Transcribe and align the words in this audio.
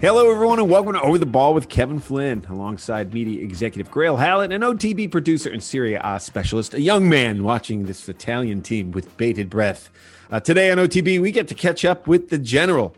Hello, 0.00 0.30
everyone, 0.30 0.58
and 0.58 0.70
welcome 0.70 0.94
to 0.94 1.02
Over 1.02 1.18
the 1.18 1.26
Ball 1.26 1.52
with 1.52 1.68
Kevin 1.68 2.00
Flynn, 2.00 2.46
alongside 2.48 3.12
media 3.12 3.44
executive 3.44 3.92
Grayle 3.92 4.18
Hallett 4.18 4.50
and 4.50 4.64
OTB 4.64 5.10
producer 5.12 5.50
and 5.50 5.62
Serie 5.62 5.92
A 6.02 6.18
specialist, 6.18 6.72
a 6.72 6.80
young 6.80 7.06
man 7.06 7.44
watching 7.44 7.84
this 7.84 8.08
Italian 8.08 8.62
team 8.62 8.92
with 8.92 9.14
bated 9.18 9.50
breath. 9.50 9.90
Uh, 10.30 10.40
today 10.40 10.70
on 10.70 10.78
OTB, 10.78 11.20
we 11.20 11.30
get 11.30 11.48
to 11.48 11.54
catch 11.54 11.84
up 11.84 12.06
with 12.06 12.30
the 12.30 12.38
general, 12.38 12.96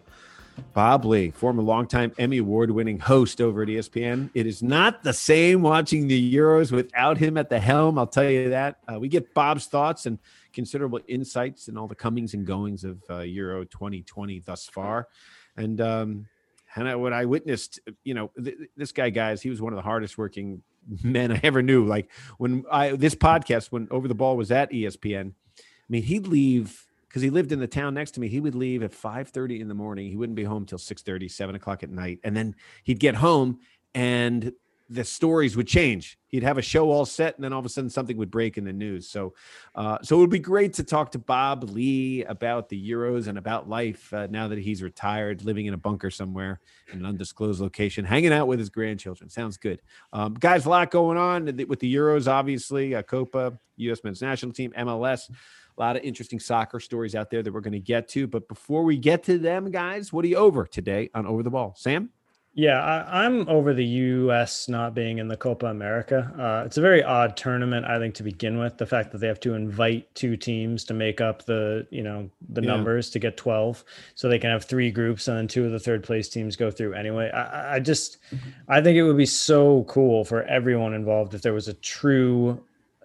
Bob 0.74 1.04
Ley, 1.04 1.30
former 1.30 1.60
longtime 1.60 2.12
Emmy 2.18 2.38
Award 2.38 2.70
winning 2.70 3.00
host 3.00 3.40
over 3.40 3.62
at 3.64 3.68
ESPN. 3.68 4.30
It 4.32 4.46
is 4.46 4.62
not 4.62 5.02
the 5.02 5.12
same 5.12 5.60
watching 5.62 6.06
the 6.06 6.34
Euros 6.34 6.70
without 6.70 7.18
him 7.18 7.36
at 7.36 7.50
the 7.50 7.58
helm, 7.58 7.98
I'll 7.98 8.06
tell 8.06 8.30
you 8.30 8.50
that. 8.50 8.76
Uh, 8.86 9.00
we 9.00 9.08
get 9.08 9.34
Bob's 9.34 9.66
thoughts 9.66 10.06
and 10.06 10.20
considerable 10.52 11.00
insights 11.08 11.66
in 11.66 11.76
all 11.76 11.88
the 11.88 11.96
comings 11.96 12.34
and 12.34 12.46
goings 12.46 12.84
of 12.84 13.02
uh, 13.10 13.22
Euro 13.22 13.64
2020 13.64 14.38
thus 14.46 14.66
far. 14.66 15.08
And 15.56 15.80
um, 15.80 16.26
and 16.74 16.88
I, 16.88 16.94
what 16.96 17.12
I 17.12 17.24
witnessed, 17.24 17.80
you 18.04 18.14
know, 18.14 18.30
th- 18.42 18.56
this 18.76 18.92
guy, 18.92 19.10
guys, 19.10 19.42
he 19.42 19.50
was 19.50 19.60
one 19.60 19.72
of 19.72 19.76
the 19.76 19.82
hardest 19.82 20.16
working 20.18 20.62
men 21.02 21.32
I 21.32 21.40
ever 21.42 21.62
knew. 21.62 21.84
Like 21.84 22.10
when 22.38 22.64
I 22.70 22.92
this 22.92 23.14
podcast, 23.14 23.72
when 23.72 23.88
Over 23.90 24.08
the 24.08 24.14
Ball 24.14 24.36
was 24.36 24.50
at 24.50 24.70
ESPN, 24.70 25.32
I 25.58 25.62
mean, 25.88 26.02
he'd 26.02 26.26
leave 26.26 26.86
because 27.08 27.22
he 27.22 27.30
lived 27.30 27.52
in 27.52 27.60
the 27.60 27.66
town 27.66 27.94
next 27.94 28.12
to 28.12 28.20
me. 28.20 28.28
He 28.28 28.40
would 28.40 28.54
leave 28.54 28.82
at 28.82 28.94
five 28.94 29.28
thirty 29.28 29.60
in 29.60 29.68
the 29.68 29.74
morning. 29.74 30.08
He 30.08 30.16
wouldn't 30.16 30.36
be 30.36 30.44
home 30.44 30.64
till 30.64 30.78
6 30.78 31.04
7 31.28 31.54
o'clock 31.54 31.82
at 31.82 31.90
night, 31.90 32.20
and 32.24 32.36
then 32.36 32.54
he'd 32.84 33.00
get 33.00 33.16
home 33.16 33.60
and 33.94 34.52
the 34.92 35.04
stories 35.04 35.56
would 35.56 35.66
change. 35.66 36.18
He'd 36.28 36.42
have 36.42 36.58
a 36.58 36.62
show 36.62 36.90
all 36.90 37.04
set, 37.04 37.34
and 37.34 37.44
then 37.44 37.52
all 37.52 37.58
of 37.58 37.66
a 37.66 37.68
sudden 37.68 37.90
something 37.90 38.16
would 38.16 38.30
break 38.30 38.58
in 38.58 38.64
the 38.64 38.72
news. 38.72 39.08
So, 39.08 39.34
uh, 39.74 39.98
so 40.02 40.16
it 40.16 40.20
would 40.20 40.30
be 40.30 40.38
great 40.38 40.74
to 40.74 40.84
talk 40.84 41.10
to 41.12 41.18
Bob 41.18 41.64
Ley 41.64 42.24
about 42.24 42.68
the 42.68 42.90
Euros 42.90 43.26
and 43.26 43.38
about 43.38 43.68
life 43.68 44.12
uh, 44.12 44.28
now 44.30 44.48
that 44.48 44.58
he's 44.58 44.82
retired, 44.82 45.44
living 45.44 45.66
in 45.66 45.74
a 45.74 45.78
bunker 45.78 46.10
somewhere 46.10 46.60
in 46.92 47.00
an 47.00 47.06
undisclosed 47.06 47.60
location, 47.60 48.04
hanging 48.04 48.32
out 48.32 48.48
with 48.48 48.58
his 48.58 48.70
grandchildren. 48.70 49.30
Sounds 49.30 49.56
good, 49.56 49.80
um, 50.12 50.34
guys. 50.34 50.66
A 50.66 50.70
lot 50.70 50.90
going 50.90 51.18
on 51.18 51.44
with 51.68 51.80
the 51.80 51.94
Euros, 51.94 52.28
obviously. 52.28 52.94
Uh, 52.94 53.02
Copa, 53.02 53.58
U.S. 53.76 54.04
Men's 54.04 54.22
National 54.22 54.52
Team, 54.52 54.72
MLS. 54.78 55.30
A 55.30 55.80
lot 55.80 55.96
of 55.96 56.02
interesting 56.02 56.38
soccer 56.38 56.80
stories 56.80 57.14
out 57.14 57.30
there 57.30 57.42
that 57.42 57.52
we're 57.52 57.60
going 57.60 57.72
to 57.72 57.80
get 57.80 58.08
to. 58.08 58.26
But 58.26 58.46
before 58.46 58.84
we 58.84 58.98
get 58.98 59.22
to 59.24 59.38
them, 59.38 59.70
guys, 59.70 60.12
what 60.12 60.24
are 60.24 60.28
you 60.28 60.36
over 60.36 60.66
today 60.66 61.08
on 61.14 61.26
Over 61.26 61.42
the 61.42 61.50
Ball, 61.50 61.74
Sam? 61.76 62.10
Yeah, 62.54 62.82
I, 62.82 63.24
am 63.24 63.48
over 63.48 63.72
the 63.72 63.84
U.S. 63.84 64.68
not 64.68 64.94
being 64.94 65.16
in 65.16 65.28
the 65.28 65.38
Copa 65.38 65.66
America. 65.66 66.30
Uh, 66.38 66.66
it's 66.66 66.76
a 66.76 66.82
very 66.82 67.02
odd 67.02 67.34
tournament, 67.34 67.86
I 67.86 67.98
think, 67.98 68.14
to 68.16 68.22
begin 68.22 68.58
with. 68.58 68.76
The 68.76 68.84
fact 68.84 69.10
that 69.12 69.18
they 69.18 69.26
have 69.26 69.40
to 69.40 69.54
invite 69.54 70.14
two 70.14 70.36
teams 70.36 70.84
to 70.84 70.94
make 70.94 71.22
up 71.22 71.46
the, 71.46 71.86
you 71.90 72.02
know, 72.02 72.28
the 72.50 72.60
yeah. 72.60 72.68
numbers 72.68 73.08
to 73.10 73.18
get 73.18 73.38
12, 73.38 73.82
so 74.14 74.28
they 74.28 74.38
can 74.38 74.50
have 74.50 74.64
three 74.64 74.90
groups 74.90 75.28
and 75.28 75.38
then 75.38 75.48
two 75.48 75.64
of 75.64 75.72
the 75.72 75.80
third 75.80 76.02
place 76.02 76.28
teams 76.28 76.54
go 76.54 76.70
through 76.70 76.92
anyway. 76.92 77.30
I, 77.30 77.76
I 77.76 77.80
just, 77.80 78.18
I 78.68 78.82
think 78.82 78.98
it 78.98 79.02
would 79.04 79.16
be 79.16 79.24
so 79.24 79.84
cool 79.84 80.22
for 80.22 80.42
everyone 80.42 80.92
involved 80.92 81.32
if 81.32 81.40
there 81.40 81.54
was 81.54 81.68
a 81.68 81.74
true, 81.74 82.62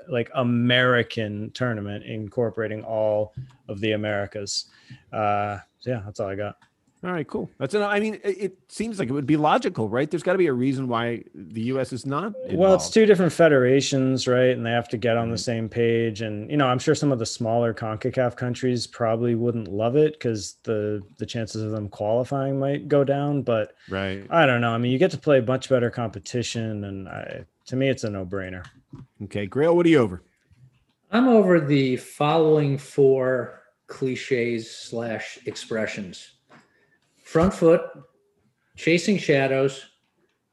like 0.10 0.30
American 0.36 1.52
tournament 1.52 2.04
incorporating 2.04 2.84
all 2.84 3.34
of 3.70 3.80
the 3.80 3.94
Americas. 3.94 4.66
Uh, 5.14 5.60
so 5.80 5.92
yeah, 5.92 6.02
that's 6.04 6.20
all 6.20 6.28
I 6.28 6.36
got. 6.36 6.58
All 7.04 7.12
right, 7.12 7.28
cool. 7.28 7.50
That's 7.60 7.76
an, 7.76 7.84
I 7.84 8.00
mean, 8.00 8.16
it, 8.24 8.38
it 8.42 8.58
seems 8.70 8.98
like 8.98 9.08
it 9.08 9.12
would 9.12 9.28
be 9.28 9.38
logical, 9.38 9.88
right? 9.88 10.10
There's 10.10 10.24
got 10.24 10.32
to 10.32 10.38
be 10.40 10.48
a 10.48 10.54
reason 10.54 10.88
why 10.88 11.24
the 11.36 11.62
U.S. 11.62 11.94
is 11.94 12.08
not. 12.08 12.34
Involved. 12.36 12.58
Well, 12.58 12.74
it's 12.74 12.90
two 12.90 13.06
different 13.06 13.32
federations, 13.32 14.28
right? 14.28 14.50
And 14.50 14.66
they 14.66 14.72
have 14.72 14.90
to 14.90 14.98
get 14.98 15.16
on 15.16 15.30
the 15.30 15.36
mm-hmm. 15.36 15.42
same 15.42 15.70
page. 15.70 16.22
And 16.22 16.50
you 16.50 16.58
know, 16.58 16.66
I'm 16.66 16.80
sure 16.80 16.96
some 16.96 17.12
of 17.12 17.20
the 17.20 17.26
smaller 17.26 17.72
Concacaf 17.72 18.36
countries 18.36 18.88
probably 18.88 19.36
wouldn't 19.36 19.68
love 19.68 19.96
it 19.96 20.14
because 20.14 20.56
the 20.64 21.04
the 21.20 21.26
chances 21.26 21.62
of 21.62 21.70
them 21.70 21.88
qualifying 21.88 22.60
might 22.60 22.88
go 22.88 23.04
down. 23.04 23.44
But 23.44 23.76
right, 23.90 24.26
I 24.32 24.48
don't 24.48 24.62
know. 24.62 24.72
I 24.72 24.80
mean, 24.80 24.92
you 24.92 24.98
get 24.98 25.12
to 25.12 25.20
play 25.20 25.40
much 25.40 25.70
better 25.70 25.92
competition, 25.92 26.84
and 26.84 27.08
I, 27.08 27.46
to 27.68 27.76
me, 27.76 27.90
it's 27.90 28.06
a 28.06 28.10
no 28.10 28.26
brainer. 28.26 28.66
Okay, 29.26 29.46
Grayle, 29.48 29.76
what 29.76 29.86
are 29.86 29.90
you 29.90 30.00
over? 30.00 30.24
I'm 31.12 31.28
over 31.28 31.60
the 31.60 31.98
following 31.98 32.80
four 32.80 33.62
cliches 33.86 34.76
slash 34.76 35.38
expressions 35.46 36.37
front 37.28 37.54
foot, 37.54 37.82
chasing 38.78 39.18
shadows, 39.18 39.86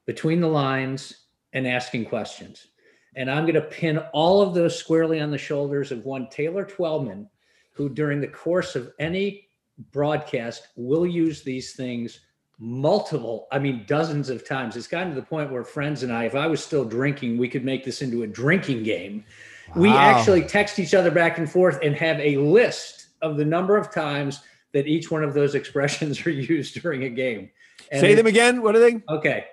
between 0.05 0.41
the 0.41 0.47
lines, 0.47 1.27
and 1.53 1.65
asking 1.65 2.03
questions. 2.03 2.67
And 3.15 3.31
I'm 3.31 3.43
going 3.43 3.55
to 3.55 3.61
pin 3.61 3.99
all 4.11 4.41
of 4.41 4.53
those 4.53 4.77
squarely 4.77 5.21
on 5.21 5.31
the 5.31 5.37
shoulders 5.37 5.93
of 5.93 6.03
one 6.03 6.27
Taylor 6.29 6.65
Twellman, 6.65 7.29
who 7.71 7.87
during 7.87 8.19
the 8.19 8.27
course 8.27 8.75
of 8.75 8.91
any 8.99 9.47
broadcast 9.93 10.67
will 10.75 11.07
use 11.07 11.43
these 11.43 11.75
things 11.75 12.19
multiple, 12.59 13.47
I 13.53 13.59
mean, 13.59 13.85
dozens 13.87 14.29
of 14.29 14.45
times. 14.45 14.75
It's 14.75 14.85
gotten 14.85 15.09
to 15.09 15.15
the 15.15 15.25
point 15.25 15.53
where 15.53 15.63
friends 15.63 16.03
and 16.03 16.11
I, 16.11 16.25
if 16.25 16.35
I 16.35 16.45
was 16.45 16.61
still 16.61 16.83
drinking, 16.83 17.37
we 17.37 17.47
could 17.47 17.63
make 17.63 17.85
this 17.85 18.01
into 18.01 18.23
a 18.23 18.27
drinking 18.27 18.83
game. 18.83 19.23
Wow. 19.69 19.81
We 19.81 19.89
actually 19.91 20.43
text 20.43 20.77
each 20.77 20.93
other 20.93 21.09
back 21.09 21.37
and 21.37 21.49
forth 21.49 21.79
and 21.81 21.95
have 21.95 22.19
a 22.19 22.35
list 22.35 23.07
of 23.21 23.37
the 23.37 23.45
number 23.45 23.77
of 23.77 23.93
times 23.93 24.41
that 24.75 24.87
each 24.87 25.09
one 25.09 25.23
of 25.23 25.33
those 25.33 25.55
expressions 25.61 26.25
are 26.27 26.31
used 26.31 26.79
during 26.81 27.03
a 27.05 27.09
game. 27.09 27.49
And 27.91 28.01
Say 28.01 28.13
them 28.13 28.27
again. 28.27 28.61
What 28.61 28.75
are 28.75 28.79
they? 28.79 29.01
Okay. 29.09 29.45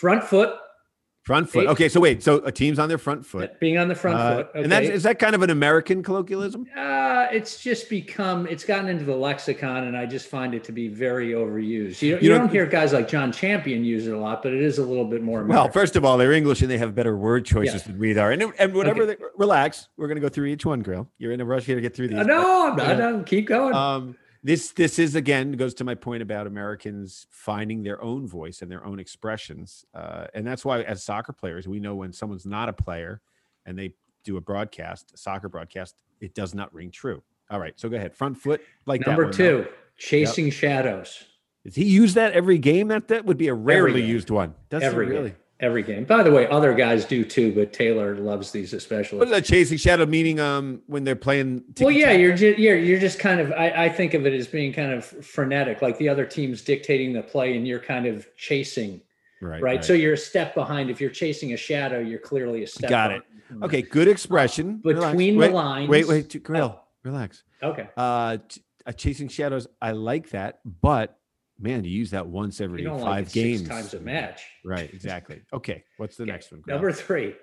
Front 0.00 0.24
foot. 0.24 0.56
Front 1.22 1.48
foot. 1.48 1.68
Okay, 1.68 1.88
so 1.88 2.00
wait, 2.00 2.22
so 2.22 2.44
a 2.44 2.52
team's 2.52 2.78
on 2.78 2.90
their 2.90 2.98
front 2.98 3.24
foot. 3.24 3.58
Being 3.58 3.78
on 3.78 3.88
the 3.88 3.94
front 3.94 4.18
uh, 4.18 4.36
foot. 4.36 4.48
Okay. 4.50 4.62
And 4.62 4.70
that's 4.70 4.88
is 4.90 5.04
that 5.04 5.18
kind 5.18 5.34
of 5.34 5.40
an 5.40 5.48
American 5.48 6.02
colloquialism? 6.02 6.66
Uh, 6.76 7.28
it's 7.32 7.62
just 7.62 7.88
become 7.88 8.46
it's 8.46 8.62
gotten 8.62 8.90
into 8.90 9.06
the 9.06 9.16
lexicon 9.16 9.84
and 9.84 9.96
I 9.96 10.04
just 10.04 10.26
find 10.26 10.54
it 10.54 10.64
to 10.64 10.72
be 10.72 10.88
very 10.88 11.30
overused. 11.30 12.02
You, 12.02 12.16
you, 12.16 12.18
you 12.20 12.28
don't 12.28 12.50
hear 12.50 12.66
guys 12.66 12.92
like 12.92 13.08
John 13.08 13.32
Champion 13.32 13.86
use 13.86 14.06
it 14.06 14.12
a 14.12 14.18
lot, 14.18 14.42
but 14.42 14.52
it 14.52 14.60
is 14.60 14.76
a 14.76 14.84
little 14.84 15.06
bit 15.06 15.22
more 15.22 15.40
American. 15.40 15.64
Well, 15.64 15.72
first 15.72 15.96
of 15.96 16.04
all, 16.04 16.18
they're 16.18 16.32
English 16.32 16.60
and 16.60 16.70
they 16.70 16.76
have 16.76 16.94
better 16.94 17.16
word 17.16 17.46
choices 17.46 17.86
yeah. 17.86 17.92
than 17.92 17.98
we 17.98 18.18
are. 18.18 18.30
And 18.30 18.52
and 18.58 18.74
whatever 18.74 19.04
okay. 19.04 19.14
they, 19.14 19.24
relax, 19.38 19.88
we're 19.96 20.08
gonna 20.08 20.20
go 20.20 20.28
through 20.28 20.48
each 20.48 20.66
one, 20.66 20.82
Grill. 20.82 21.08
You're 21.16 21.32
in 21.32 21.40
a 21.40 21.46
rush 21.46 21.64
here 21.64 21.76
to 21.76 21.80
get 21.80 21.96
through 21.96 22.08
these. 22.08 22.18
Uh, 22.18 22.24
no, 22.24 22.68
I'm 22.68 22.76
not, 22.76 22.98
no, 22.98 23.22
keep 23.22 23.46
going. 23.46 23.74
Um 23.74 24.14
this 24.44 24.72
this 24.72 24.98
is 24.98 25.14
again 25.14 25.52
goes 25.52 25.72
to 25.74 25.84
my 25.84 25.94
point 25.94 26.22
about 26.22 26.46
Americans 26.46 27.26
finding 27.30 27.82
their 27.82 28.00
own 28.02 28.28
voice 28.28 28.60
and 28.60 28.70
their 28.70 28.84
own 28.84 29.00
expressions, 29.00 29.84
uh, 29.94 30.26
and 30.34 30.46
that's 30.46 30.64
why 30.64 30.82
as 30.82 31.02
soccer 31.02 31.32
players 31.32 31.66
we 31.66 31.80
know 31.80 31.96
when 31.96 32.12
someone's 32.12 32.46
not 32.46 32.68
a 32.68 32.72
player 32.72 33.22
and 33.64 33.78
they 33.78 33.94
do 34.22 34.36
a 34.36 34.40
broadcast, 34.40 35.12
a 35.14 35.16
soccer 35.16 35.48
broadcast, 35.48 36.02
it 36.20 36.34
does 36.34 36.54
not 36.54 36.72
ring 36.74 36.90
true. 36.90 37.22
All 37.50 37.58
right, 37.58 37.72
so 37.76 37.88
go 37.88 37.96
ahead. 37.96 38.14
Front 38.14 38.38
foot, 38.38 38.60
like 38.86 39.06
number 39.06 39.30
two, 39.30 39.66
chasing 39.96 40.46
yep. 40.46 40.54
shadows. 40.54 41.24
Does 41.64 41.74
he 41.74 41.86
use 41.86 42.12
that 42.14 42.32
every 42.32 42.58
game? 42.58 42.88
That 42.88 43.08
that 43.08 43.24
would 43.24 43.38
be 43.38 43.48
a 43.48 43.54
rarely 43.54 44.04
used 44.04 44.28
one. 44.28 44.54
Does 44.68 44.82
every 44.82 45.06
really? 45.06 45.30
Game 45.30 45.38
every 45.64 45.82
game. 45.82 46.04
By 46.04 46.22
the 46.22 46.30
way, 46.30 46.46
other 46.48 46.74
guys 46.74 47.04
do 47.04 47.24
too, 47.24 47.52
but 47.54 47.72
Taylor 47.72 48.14
loves 48.16 48.52
these 48.52 48.72
especially. 48.72 49.18
What 49.18 49.28
is 49.28 49.34
that 49.34 49.44
chasing 49.44 49.78
shadow 49.78 50.06
meaning? 50.06 50.38
Um, 50.38 50.82
when 50.86 51.04
they're 51.04 51.16
playing. 51.16 51.64
Well, 51.80 51.90
yeah, 51.90 52.12
you're 52.12 52.36
just 52.36 52.58
you're 52.58 52.76
you're 52.76 53.00
just 53.00 53.18
kind 53.18 53.40
of. 53.40 53.52
I, 53.52 53.84
I 53.86 53.88
think 53.88 54.14
of 54.14 54.26
it 54.26 54.32
as 54.32 54.46
being 54.46 54.72
kind 54.72 54.92
of 54.92 55.04
frenetic, 55.04 55.82
like 55.82 55.98
the 55.98 56.08
other 56.08 56.26
team's 56.26 56.62
dictating 56.62 57.12
the 57.12 57.22
play, 57.22 57.56
and 57.56 57.66
you're 57.66 57.80
kind 57.80 58.06
of 58.06 58.26
chasing. 58.36 59.00
Right, 59.40 59.50
right. 59.50 59.62
right. 59.62 59.84
So 59.84 59.92
you're 59.94 60.14
a 60.14 60.18
step 60.18 60.54
behind. 60.54 60.90
If 60.90 61.00
you're 61.00 61.10
chasing 61.10 61.52
a 61.52 61.56
shadow, 61.56 61.98
you're 61.98 62.20
clearly 62.20 62.62
a 62.62 62.66
step. 62.66 62.90
Got 62.90 63.08
behind. 63.08 63.22
it. 63.50 63.64
Okay, 63.64 63.82
good 63.82 64.08
expression. 64.08 64.78
Between 64.78 65.36
relax. 65.36 65.50
the 65.50 65.56
lines. 65.56 65.88
Wait, 65.88 66.06
wait, 66.06 66.42
Grill. 66.42 66.76
Oh. 66.78 66.80
Relax. 67.04 67.44
Okay. 67.62 67.88
Uh, 67.96 68.38
t- 68.48 68.62
uh, 68.86 68.92
chasing 68.92 69.28
shadows. 69.28 69.66
I 69.80 69.92
like 69.92 70.30
that, 70.30 70.60
but 70.80 71.18
man, 71.58 71.84
you 71.84 71.90
use 71.90 72.10
that 72.10 72.26
once 72.26 72.60
every 72.60 72.84
five 72.84 73.00
like 73.00 73.32
games. 73.32 73.68
times 73.68 73.94
a 73.94 74.00
match. 74.00 74.42
Right, 74.64 74.90
exactly. 74.92 75.42
Okay, 75.52 75.84
what's 75.96 76.16
the 76.16 76.24
okay. 76.24 76.32
next 76.32 76.52
one? 76.52 76.62
Grayle? 76.62 76.74
Number 76.74 76.92
three. 76.92 77.34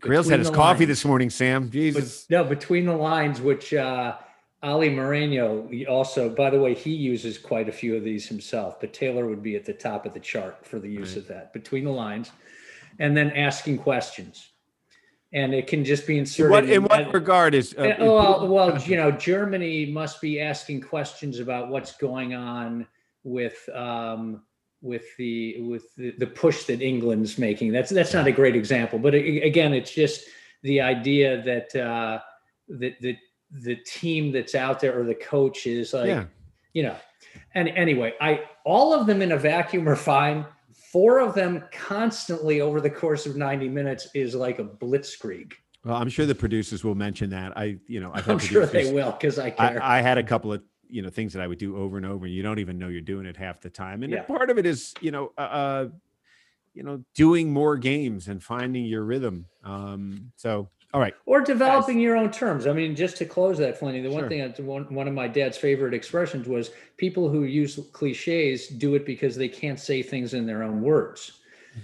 Grayle's 0.00 0.28
had 0.28 0.40
his 0.40 0.50
coffee 0.50 0.80
lines. 0.80 0.88
this 0.88 1.04
morning, 1.04 1.30
Sam. 1.30 1.70
Jesus. 1.70 2.26
But, 2.28 2.34
no, 2.34 2.44
between 2.44 2.86
the 2.86 2.96
lines, 2.96 3.40
which 3.40 3.72
uh, 3.72 4.16
Ali 4.62 4.90
Moreno 4.90 5.70
also, 5.88 6.28
by 6.28 6.50
the 6.50 6.58
way, 6.58 6.74
he 6.74 6.90
uses 6.90 7.38
quite 7.38 7.68
a 7.68 7.72
few 7.72 7.96
of 7.96 8.02
these 8.02 8.26
himself, 8.26 8.80
but 8.80 8.92
Taylor 8.92 9.28
would 9.28 9.42
be 9.42 9.54
at 9.54 9.64
the 9.64 9.72
top 9.72 10.04
of 10.04 10.12
the 10.12 10.20
chart 10.20 10.66
for 10.66 10.80
the 10.80 10.88
use 10.88 11.10
right. 11.10 11.18
of 11.18 11.28
that. 11.28 11.52
Between 11.52 11.84
the 11.84 11.92
lines, 11.92 12.32
and 12.98 13.16
then 13.16 13.30
asking 13.32 13.78
questions. 13.78 14.48
And 15.32 15.54
it 15.54 15.66
can 15.66 15.84
just 15.84 16.06
be 16.06 16.18
inserted. 16.18 16.50
What, 16.50 16.68
in, 16.68 16.84
what 16.84 17.12
regard 17.12 17.54
is? 17.54 17.74
Uh, 17.76 17.94
well, 17.98 18.48
well, 18.52 18.82
you 18.82 18.96
know, 18.96 19.12
Germany 19.12 19.86
must 19.86 20.20
be 20.20 20.40
asking 20.40 20.80
questions 20.80 21.38
about 21.38 21.68
what's 21.68 21.96
going 21.96 22.34
on 22.34 22.86
with 23.26 23.68
um, 23.74 24.42
with 24.80 25.04
the 25.18 25.60
with 25.62 25.94
the, 25.96 26.12
the, 26.18 26.26
push 26.26 26.64
that 26.64 26.80
England's 26.80 27.38
making. 27.38 27.72
That's 27.72 27.90
that's 27.90 28.14
not 28.14 28.26
a 28.26 28.32
great 28.32 28.54
example, 28.54 28.98
but 28.98 29.14
it, 29.14 29.44
again, 29.44 29.74
it's 29.74 29.90
just 29.90 30.24
the 30.62 30.80
idea 30.80 31.42
that 31.42 31.74
uh, 31.74 32.20
that 32.68 32.94
the 33.00 33.16
the 33.50 33.76
team 33.76 34.32
that's 34.32 34.54
out 34.54 34.80
there 34.80 34.98
or 34.98 35.04
the 35.04 35.14
coach 35.14 35.66
is 35.66 35.92
like, 35.92 36.06
yeah. 36.06 36.24
you 36.72 36.84
know. 36.84 36.96
And 37.54 37.68
anyway, 37.70 38.14
I 38.20 38.42
all 38.64 38.94
of 38.94 39.06
them 39.06 39.22
in 39.22 39.32
a 39.32 39.38
vacuum 39.38 39.88
are 39.88 39.96
fine. 39.96 40.46
Four 40.92 41.18
of 41.18 41.34
them 41.34 41.64
constantly 41.72 42.60
over 42.60 42.80
the 42.80 42.88
course 42.88 43.26
of 43.26 43.36
90 43.36 43.68
minutes 43.68 44.08
is 44.14 44.34
like 44.34 44.60
a 44.60 44.64
blitzkrieg. 44.64 45.52
Well, 45.84 45.96
I'm 45.96 46.08
sure 46.08 46.26
the 46.26 46.34
producers 46.34 46.84
will 46.84 46.94
mention 46.94 47.30
that. 47.30 47.56
I, 47.56 47.78
you 47.86 48.00
know, 48.00 48.12
I've 48.14 48.28
I'm 48.30 48.38
sure 48.38 48.66
they 48.66 48.92
will 48.92 49.12
because 49.12 49.38
I 49.38 49.50
care. 49.50 49.82
I, 49.82 49.98
I, 49.98 50.00
had 50.00 50.16
a 50.16 50.22
couple 50.22 50.52
of 50.52 50.62
you 50.88 51.02
know 51.02 51.10
things 51.10 51.32
that 51.32 51.42
I 51.42 51.46
would 51.46 51.58
do 51.58 51.76
over 51.76 51.96
and 51.96 52.06
over. 52.06 52.26
and 52.26 52.34
You 52.34 52.42
don't 52.42 52.58
even 52.58 52.78
know 52.78 52.88
you're 52.88 53.00
doing 53.00 53.26
it 53.26 53.36
half 53.36 53.60
the 53.60 53.70
time, 53.70 54.02
and 54.02 54.12
Yeah. 54.12 54.22
part 54.22 54.50
of 54.50 54.58
it 54.58 54.66
is 54.66 54.94
you 55.00 55.10
know 55.10 55.32
uh, 55.36 55.40
uh, 55.40 55.88
you 56.74 56.82
know 56.82 57.04
doing 57.14 57.52
more 57.52 57.76
games 57.76 58.28
and 58.28 58.42
finding 58.42 58.84
your 58.84 59.04
rhythm. 59.04 59.46
Um, 59.64 60.32
so 60.36 60.70
all 60.94 61.00
right, 61.00 61.14
Or 61.26 61.42
developing 61.42 61.98
your 62.00 62.16
own 62.16 62.30
terms. 62.30 62.66
I 62.66 62.72
mean, 62.72 62.96
just 62.96 63.16
to 63.18 63.26
close 63.26 63.58
that, 63.58 63.78
Flinny, 63.78 64.02
the 64.02 64.10
one 64.10 64.28
thing 64.28 64.38
that 64.38 64.58
one, 64.60 64.84
one 64.94 65.06
of 65.08 65.12
my 65.12 65.28
dad's 65.28 65.58
favorite 65.58 65.92
expressions 65.92 66.46
was 66.48 66.70
people 66.96 67.28
who 67.28 67.42
use 67.42 67.78
cliches 67.92 68.68
do 68.68 68.94
it 68.94 69.04
because 69.04 69.36
they 69.36 69.48
can't 69.48 69.78
say 69.78 70.00
things 70.00 70.32
in 70.32 70.46
their 70.46 70.62
own 70.62 70.80
words. 70.80 71.40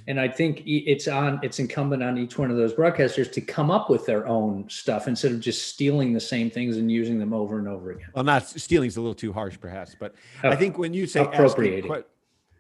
And 0.07 0.19
I 0.21 0.29
think 0.29 0.63
it's 0.67 1.09
on 1.09 1.39
it's 1.43 1.59
incumbent 1.59 2.03
on 2.03 2.19
each 2.19 2.39
one 2.39 2.51
of 2.51 2.57
those 2.57 2.73
broadcasters 2.75 3.31
to 3.33 3.41
come 3.41 3.71
up 3.71 3.91
with 3.91 4.07
their 4.07 4.27
own 4.27 4.69
stuff 4.69 5.09
instead 5.09 5.33
of 5.33 5.41
just 5.41 5.69
stealing 5.69 6.13
the 6.13 6.21
same 6.21 6.51
things 6.51 6.77
and 6.77 6.91
using 6.91 7.19
them 7.19 7.33
over 7.33 7.59
and 7.59 7.69
over 7.69 7.91
again. 7.93 8.09
well, 8.15 8.25
not 8.25 8.47
stealing 8.47 8.89
is 8.89 8.97
a 8.97 9.01
little 9.01 9.15
too 9.15 9.33
harsh, 9.33 9.59
perhaps, 9.61 9.95
but 9.99 10.15
I 10.43 10.49
Oh, 10.49 10.57
think 10.57 10.79
when 10.79 10.93
you 10.95 11.07
say 11.07 11.21
asking 11.21 11.35
appropriating. 11.35 11.91
que- 11.93 12.05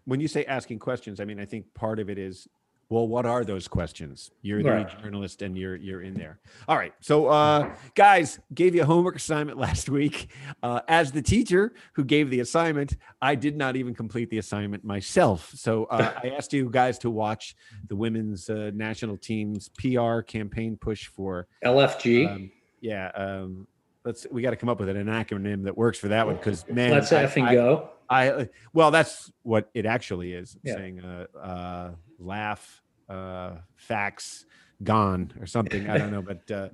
when 0.04 0.20
you 0.20 0.28
say 0.28 0.44
asking 0.46 0.78
questions, 0.78 1.20
I 1.20 1.24
mean 1.24 1.38
I 1.40 1.44
think 1.44 1.72
part 1.74 1.98
of 1.98 2.10
it 2.10 2.18
is 2.18 2.48
well, 2.92 3.08
what 3.08 3.24
are 3.24 3.42
those 3.42 3.66
questions? 3.66 4.30
You're 4.42 4.62
the 4.62 4.70
Right. 4.70 5.02
journalist 5.02 5.40
and 5.40 5.56
you're 5.56 5.76
you're 5.76 6.02
in 6.02 6.12
there. 6.14 6.38
All 6.68 6.76
right. 6.76 6.92
So 7.00 7.26
uh 7.28 7.74
guys, 7.94 8.38
gave 8.54 8.74
you 8.74 8.82
a 8.82 8.84
homework 8.84 9.16
assignment 9.16 9.58
last 9.66 9.88
week. 9.88 10.28
Uh 10.62 10.80
as 10.88 11.10
the 11.10 11.22
teacher 11.22 11.72
who 11.94 12.04
gave 12.04 12.28
the 12.28 12.40
assignment, 12.40 12.96
I 13.22 13.34
did 13.34 13.56
not 13.56 13.76
even 13.76 13.94
complete 13.94 14.28
the 14.28 14.38
assignment 14.38 14.84
myself. 14.84 15.50
So 15.54 15.84
uh, 15.86 16.12
I 16.22 16.28
asked 16.36 16.52
you 16.52 16.68
guys 16.70 16.98
to 16.98 17.08
watch 17.10 17.56
the 17.88 17.96
women's 17.96 18.50
uh, 18.50 18.70
national 18.74 19.16
team's 19.16 19.70
PR 19.70 20.20
campaign 20.20 20.76
push 20.76 21.06
for 21.06 21.48
LFG. 21.64 22.30
um, 22.30 22.50
yeah, 22.82 23.10
um 23.14 23.66
let's 24.04 24.26
we 24.30 24.42
got 24.42 24.50
to 24.50 24.56
come 24.56 24.68
up 24.68 24.80
with 24.80 24.88
an 24.90 25.06
acronym 25.06 25.64
that 25.64 25.76
works 25.78 25.98
for 25.98 26.08
that 26.08 26.26
one 26.26 26.36
because 26.36 26.66
man 26.68 26.90
Let's 26.90 27.10
I- 27.12 27.22
F 27.22 27.36
and 27.38 27.46
I- 27.46 27.54
go. 27.54 27.88
I 28.01 28.01
uh, 28.12 28.44
well, 28.72 28.90
that's 28.90 29.32
what 29.42 29.70
it 29.74 29.86
actually 29.86 30.32
is. 30.32 30.56
Yeah. 30.62 30.74
Saying 30.74 31.00
uh, 31.00 31.26
uh, 31.38 31.90
laugh, 32.18 32.82
uh, 33.08 33.52
facts 33.76 34.46
gone 34.82 35.32
or 35.40 35.46
something. 35.46 35.88
I 35.88 35.98
don't 35.98 36.10
know, 36.10 36.22
but 36.22 36.50
uh, 36.50 36.68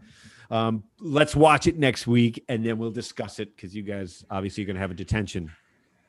um, 0.51 0.85
let's 1.01 1.37
watch 1.37 1.67
it 1.67 1.79
next 1.79 2.07
week 2.07 2.45
and 2.49 2.65
then 2.65 2.79
we'll 2.79 2.91
discuss 2.91 3.39
it 3.39 3.55
because 3.55 3.75
you 3.75 3.83
guys 3.83 4.25
obviously 4.31 4.63
are 4.63 4.67
going 4.67 4.77
to 4.77 4.81
have 4.81 4.91
a 4.91 4.95
detention 4.95 5.51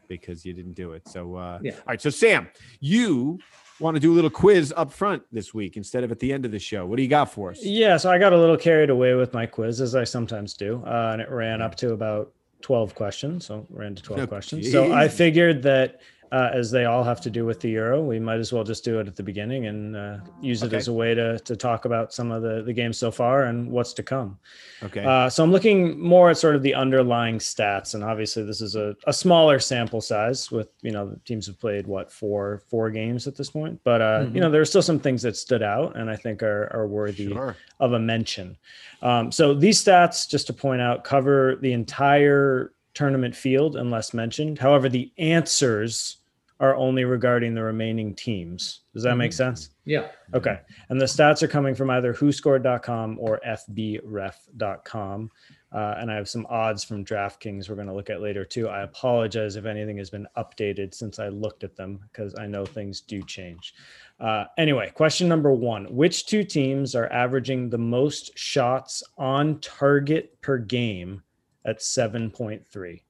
because 0.07 0.45
you 0.45 0.53
didn't 0.53 0.73
do 0.73 0.93
it. 0.93 1.07
So 1.07 1.35
uh, 1.35 1.59
Yeah. 1.61 1.73
all 1.73 1.77
right. 1.87 2.01
So 2.01 2.09
Sam, 2.09 2.47
you 2.79 3.39
want 3.79 3.95
to 3.95 3.99
do 3.99 4.11
a 4.11 4.15
little 4.15 4.29
quiz 4.29 4.73
up 4.75 4.91
front 4.91 5.23
this 5.31 5.53
week 5.53 5.77
instead 5.77 6.03
of 6.03 6.11
at 6.11 6.19
the 6.19 6.33
end 6.33 6.45
of 6.45 6.51
the 6.51 6.59
show. 6.59 6.85
What 6.85 6.97
do 6.97 7.03
you 7.03 7.09
got 7.09 7.31
for 7.31 7.51
us? 7.51 7.59
Yeah, 7.63 7.97
so 7.97 8.11
I 8.11 8.17
got 8.17 8.33
a 8.33 8.37
little 8.37 8.57
carried 8.57 8.89
away 8.89 9.13
with 9.13 9.33
my 9.33 9.45
quiz, 9.45 9.79
as 9.81 9.95
I 9.95 10.03
sometimes 10.03 10.53
do, 10.53 10.83
uh, 10.85 11.11
and 11.13 11.21
it 11.21 11.29
ran 11.29 11.61
up 11.61 11.75
to 11.75 11.93
about 11.93 12.33
12 12.61 12.95
questions. 12.95 13.45
So 13.45 13.65
we 13.69 13.79
ran 13.79 13.95
to 13.95 14.03
12 14.03 14.21
Oh, 14.21 14.27
questions. 14.27 14.71
So 14.71 14.91
I 14.93 15.07
figured 15.07 15.63
that 15.63 16.01
uh, 16.31 16.49
as 16.53 16.69
they 16.69 16.85
all 16.85 17.03
have 17.03 17.19
to 17.21 17.29
do 17.29 17.45
with 17.45 17.59
the 17.59 17.69
Euro, 17.71 18.01
we 18.03 18.19
might 18.19 18.39
as 18.39 18.53
well 18.53 18.63
just 18.63 18.83
do 18.83 18.99
it 18.99 19.07
at 19.07 19.15
the 19.15 19.23
beginning 19.23 19.65
and 19.65 19.95
uh, 19.95 20.17
use 20.41 20.61
it 20.61 20.67
Okay. 20.67 20.77
as 20.77 20.87
a 20.87 20.93
way 20.93 21.15
to, 21.15 21.39
to 21.39 21.55
talk 21.55 21.85
about 21.85 22.13
some 22.13 22.31
of 22.31 22.41
the, 22.43 22.61
the 22.61 22.71
games 22.73 22.97
so 22.97 23.09
far 23.09 23.45
and 23.45 23.69
what's 23.71 23.93
to 23.93 24.03
come. 24.03 24.37
Okay. 24.83 25.03
Uh, 25.03 25.29
so 25.29 25.43
I'm 25.43 25.51
looking 25.51 25.99
more 25.99 26.29
at 26.29 26.37
sort 26.37 26.55
of 26.55 26.61
the 26.61 26.73
underlying 26.75 27.39
stats, 27.39 27.95
and 27.95 28.03
obviously 28.03 28.43
this 28.43 28.61
is 28.61 28.75
a, 28.75 28.95
a 29.07 29.13
smaller 29.13 29.59
sample 29.59 30.01
size. 30.01 30.51
With 30.51 30.69
you 30.81 30.91
know, 30.91 31.09
the 31.09 31.19
teams 31.25 31.47
have 31.47 31.59
played 31.59 31.87
what 31.87 32.11
four 32.11 32.61
four 32.69 32.89
games 32.91 33.25
at 33.27 33.35
this 33.35 33.49
point, 33.49 33.79
but 33.83 34.01
uh, 34.01 34.19
Mhm. 34.25 34.35
you 34.35 34.41
know 34.41 34.49
there 34.51 34.61
are 34.61 34.65
still 34.65 34.81
some 34.83 34.99
things 34.99 35.21
that 35.23 35.35
stood 35.35 35.63
out, 35.63 35.95
and 35.97 36.09
I 36.09 36.15
think 36.15 36.43
are 36.43 36.69
are 36.73 36.87
worthy 36.87 37.27
sure. 37.33 37.55
of 37.79 37.93
a 37.93 37.99
mention. 37.99 38.55
Um, 39.01 39.31
so 39.31 39.53
these 39.53 39.83
stats, 39.83 40.29
just 40.29 40.47
to 40.47 40.53
point 40.53 40.81
out, 40.81 41.03
cover 41.03 41.55
the 41.61 41.73
entire 41.73 42.71
tournament 42.93 43.35
field 43.35 43.75
unless 43.75 44.13
mentioned. 44.13 44.59
However, 44.59 44.89
the 44.89 45.11
answers 45.17 46.17
are 46.59 46.75
only 46.75 47.05
regarding 47.05 47.53
the 47.53 47.63
remaining 47.63 48.13
teams. 48.13 48.81
Does 48.93 49.03
that 49.03 49.15
make 49.15 49.31
sense? 49.31 49.69
Yeah. 49.85 50.09
Okay. 50.33 50.59
And 50.89 50.99
the 50.99 51.05
stats 51.05 51.41
are 51.41 51.47
coming 51.47 51.73
from 51.73 51.89
either 51.89 52.11
whoscored.com 52.11 53.17
or 53.19 53.39
fbref.com. 53.47 55.31
Uh, 55.71 55.95
and 55.97 56.11
I 56.11 56.15
have 56.15 56.27
some 56.27 56.45
odds 56.49 56.83
from 56.83 57.05
DraftKings 57.05 57.69
we're 57.69 57.75
going 57.75 57.87
to 57.87 57.93
look 57.93 58.09
at 58.09 58.21
later 58.21 58.43
too. 58.43 58.67
I 58.67 58.81
apologize 58.81 59.55
if 59.55 59.65
anything 59.65 59.97
has 59.97 60.09
been 60.09 60.27
updated 60.35 60.93
since 60.93 61.17
I 61.17 61.29
looked 61.29 61.63
at 61.63 61.77
them 61.77 61.99
because 62.11 62.35
I 62.37 62.45
know 62.47 62.65
things 62.65 63.01
do 63.01 63.21
change. 63.21 63.73
Uh, 64.19 64.45
anyway, 64.57 64.91
question 64.93 65.29
number 65.29 65.53
one 65.53 65.85
Which 65.85 66.25
two 66.25 66.43
teams 66.43 66.93
are 66.93 67.09
averaging 67.11 67.69
the 67.69 67.77
most 67.77 68.37
shots 68.37 69.01
on 69.17 69.59
target 69.59 70.41
per 70.41 70.57
game 70.57 71.23
at 71.65 71.79
7.3? 71.79 73.01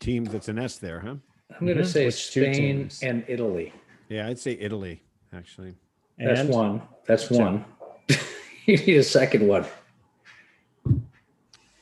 Team 0.00 0.24
that's 0.24 0.48
an 0.48 0.58
S 0.58 0.76
there, 0.78 1.00
huh? 1.00 1.14
I'm 1.60 1.66
going 1.66 1.78
to 1.78 1.84
Mhm. 1.84 1.86
say 1.86 2.06
Which 2.06 2.30
two 2.32 2.42
Spain 2.42 2.54
teams? 2.54 3.02
and 3.02 3.24
Italy. 3.28 3.72
Yeah, 4.08 4.28
I'd 4.28 4.38
say 4.38 4.56
Italy 4.60 5.00
actually. 5.32 5.74
That's 6.18 6.40
And 6.40 6.48
one. 6.50 6.82
That's 7.06 7.30
one. 7.30 7.64
you 8.66 8.76
need 8.76 8.96
a 8.96 9.02
second 9.02 9.46
one. 9.48 9.64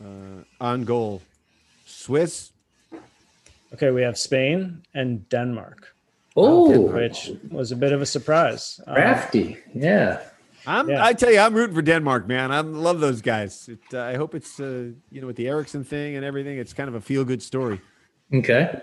Uh, 0.02 0.44
on 0.60 0.84
goal, 0.84 1.20
Swiss. 1.86 2.52
okay, 3.74 3.90
we 3.90 4.02
have 4.02 4.16
Spain 4.16 4.82
and 4.94 5.28
Denmark, 5.28 5.94
Oh, 6.36 6.80
which 6.92 7.30
was 7.50 7.70
a 7.72 7.76
bit 7.76 7.92
of 7.92 8.00
a 8.00 8.06
surprise. 8.06 8.80
Um, 8.86 8.94
crafty. 8.94 9.58
Yeah. 9.74 10.20
I'm. 10.66 10.88
Yeah. 10.88 11.04
I 11.04 11.12
tell 11.14 11.32
you, 11.32 11.38
I'm 11.40 11.54
rooting 11.54 11.74
for 11.74 11.82
Denmark, 11.82 12.28
man. 12.28 12.50
I 12.52 12.60
love 12.60 13.00
those 13.00 13.20
guys. 13.22 13.68
It, 13.68 13.78
uh, 13.94 14.02
I 14.02 14.16
hope 14.16 14.34
it's 14.34 14.60
uh, 14.60 14.90
you 15.10 15.20
know 15.20 15.26
with 15.26 15.36
the 15.36 15.48
Eriksen 15.48 15.84
thing 15.84 16.16
and 16.16 16.24
everything. 16.24 16.58
It's 16.58 16.72
kind 16.74 16.88
of 16.88 16.94
a 16.94 17.00
feel 17.00 17.24
good 17.24 17.42
story. 17.42 17.80
Okay. 18.32 18.80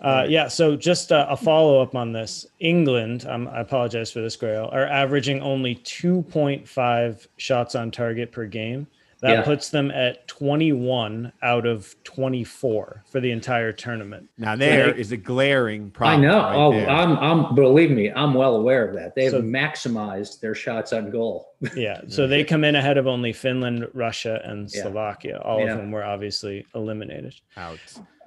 Uh, 0.00 0.26
yeah, 0.28 0.48
so 0.48 0.76
just 0.76 1.12
uh, 1.12 1.26
a 1.30 1.36
follow 1.36 1.80
up 1.80 1.94
on 1.94 2.12
this. 2.12 2.46
England, 2.60 3.24
um, 3.28 3.48
I 3.48 3.60
apologize 3.60 4.10
for 4.10 4.20
this, 4.20 4.36
Grayle, 4.36 4.72
are 4.72 4.86
averaging 4.86 5.40
only 5.40 5.76
2.5 5.76 7.26
shots 7.36 7.74
on 7.74 7.90
target 7.90 8.32
per 8.32 8.46
game. 8.46 8.86
That 9.20 9.30
Yeah. 9.38 9.42
puts 9.42 9.70
them 9.70 9.90
at 9.90 10.28
21 10.28 11.32
out 11.42 11.64
of 11.64 11.94
24 12.04 13.04
for 13.10 13.20
the 13.20 13.30
entire 13.30 13.72
tournament. 13.72 14.28
Now 14.36 14.54
there 14.54 14.88
Right. 14.88 14.98
is 14.98 15.12
a 15.12 15.16
glaring 15.16 15.90
problem. 15.90 16.20
I 16.20 16.26
know. 16.26 16.38
right 16.42 16.54
oh, 16.56 16.72
there. 16.72 16.90
I'm, 16.90 17.16
I'm, 17.18 17.54
believe 17.54 17.90
me, 17.90 18.10
I'm 18.12 18.34
well 18.34 18.56
aware 18.56 18.86
of 18.86 18.94
that. 18.96 19.14
They 19.14 19.24
have 19.24 19.32
So- 19.32 19.40
maximized 19.42 20.40
their 20.40 20.54
shots 20.54 20.92
on 20.92 21.10
goal. 21.10 21.54
Yeah, 21.74 22.02
so 22.08 22.26
they 22.26 22.44
come 22.44 22.64
in 22.64 22.74
ahead 22.76 22.98
of 22.98 23.06
only 23.06 23.32
Finland, 23.32 23.88
Russia, 23.94 24.42
and 24.44 24.68
Yeah. 24.70 24.82
Slovakia, 24.82 25.38
all 25.42 25.60
Yeah. 25.60 25.72
of 25.72 25.80
whom 25.80 25.90
were 25.92 26.04
obviously 26.04 26.66
eliminated. 26.74 27.34
out. 27.56 27.78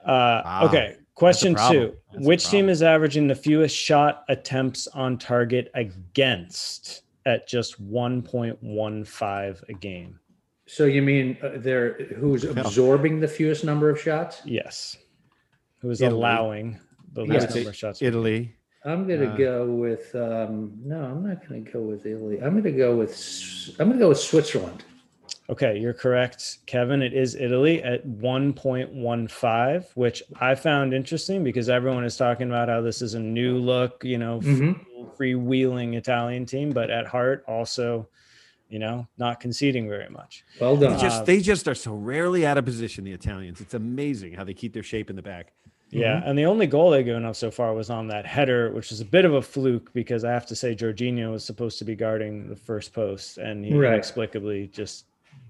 Uh, 0.04 0.42
Wow. 0.44 0.62
Okay, 0.66 0.96
question 1.18 1.56
two. 1.70 1.96
That's 2.14 2.26
Which 2.26 2.48
team 2.50 2.70
is 2.70 2.84
averaging 2.84 3.28
the 3.28 3.36
fewest 3.36 3.76
shot 3.76 4.24
attempts 4.30 4.88
on 4.88 5.18
target 5.18 5.72
against 5.74 7.02
at 7.26 7.48
just 7.48 7.84
1.15 7.84 9.64
a 9.70 9.74
game? 9.74 10.20
So 10.68 10.86
you 10.86 11.02
mean 11.02 11.38
uh, 11.42 11.52
they're 11.56 11.94
who's 12.20 12.44
absorbing 12.44 13.20
the 13.20 13.28
fewest 13.28 13.64
number 13.64 13.90
of 13.90 14.00
shots? 14.00 14.42
Yes. 14.46 14.98
Who 15.80 15.90
is 15.90 16.02
Italy. 16.02 16.20
allowing 16.20 16.80
the 17.14 17.24
Yeah, 17.26 17.34
least 17.34 17.46
it's 17.46 17.56
number 17.56 17.70
of 17.70 17.76
shots? 17.76 18.02
Italy. 18.02 18.54
I'm 18.86 19.08
gonna 19.08 19.34
Uh, 19.34 19.38
go 19.38 19.66
with 19.66 20.14
um, 20.16 20.74
no. 20.84 21.02
I'm 21.04 21.28
not 21.28 21.48
gonna 21.48 21.62
go 21.62 21.80
with 21.82 22.06
Italy. 22.06 22.40
I'm 22.42 22.56
gonna 22.56 22.72
go 22.72 22.96
with 22.96 23.12
S- 23.12 23.72
I'm 23.80 23.88
gonna 23.90 24.00
go 24.00 24.10
with 24.10 24.20
Switzerland. 24.20 24.84
Okay, 25.50 25.78
you're 25.80 25.94
correct, 25.94 26.58
Kevin. 26.66 27.02
It 27.02 27.14
is 27.14 27.34
Italy 27.36 27.82
at 27.82 28.06
1.15, 28.06 29.86
which 29.96 30.22
I 30.42 30.56
found 30.56 30.94
interesting 30.94 31.42
because 31.44 31.70
everyone 31.70 32.04
is 32.04 32.18
talking 32.18 32.48
about 32.50 32.68
how 32.68 32.82
this 32.82 33.02
is 33.02 33.14
a 33.14 33.20
new 33.20 33.58
look, 33.58 34.04
you 34.04 34.18
know, 34.18 34.42
Mhm. 34.42 34.86
freewheeling 35.18 35.96
Italian 35.96 36.46
team, 36.46 36.72
but 36.72 36.90
at 36.90 37.06
heart 37.08 37.46
also, 37.48 38.10
you 38.70 38.78
know, 38.78 39.08
not 39.18 39.40
conceding 39.40 39.88
very 39.88 40.10
much. 40.10 40.44
Well 40.60 40.76
They 40.76 40.88
done. 40.88 41.00
just 41.00 41.22
Uh, 41.22 41.26
they 41.26 41.40
just 41.40 41.66
are 41.70 41.76
so 41.76 41.94
rarely 41.94 42.46
out 42.46 42.58
of 42.58 42.66
position. 42.66 43.06
The 43.06 43.14
Italians. 43.14 43.62
It's 43.62 43.74
amazing 43.74 44.34
how 44.34 44.44
they 44.44 44.54
keep 44.54 44.74
their 44.74 44.84
shape 44.84 45.10
in 45.10 45.16
the 45.16 45.22
back. 45.22 45.54
Yeah, 45.90 46.22
and 46.26 46.38
the 46.38 46.44
only 46.44 46.68
goal 46.68 46.92
they've 46.92 47.06
given 47.06 47.24
up 47.24 47.38
so 47.38 47.50
far 47.50 47.74
was 47.74 47.90
on 47.90 48.10
that 48.10 48.26
header, 48.26 48.70
which 48.72 48.92
is 48.92 49.00
a 49.00 49.06
bit 49.06 49.24
of 49.24 49.34
a 49.34 49.42
fluke 49.42 49.94
because 49.94 50.26
I 50.26 50.34
have 50.34 50.46
to 50.48 50.56
say 50.58 50.76
Jorginho 50.76 51.32
was 51.32 51.46
supposed 51.46 51.80
to 51.80 51.86
be 51.86 51.96
guarding 51.96 52.50
the 52.50 52.58
first 52.58 52.94
post, 52.94 53.38
and 53.38 53.64
he 53.64 53.74
Right. 53.74 53.94
inexplicably 53.94 54.68
just 54.74 55.06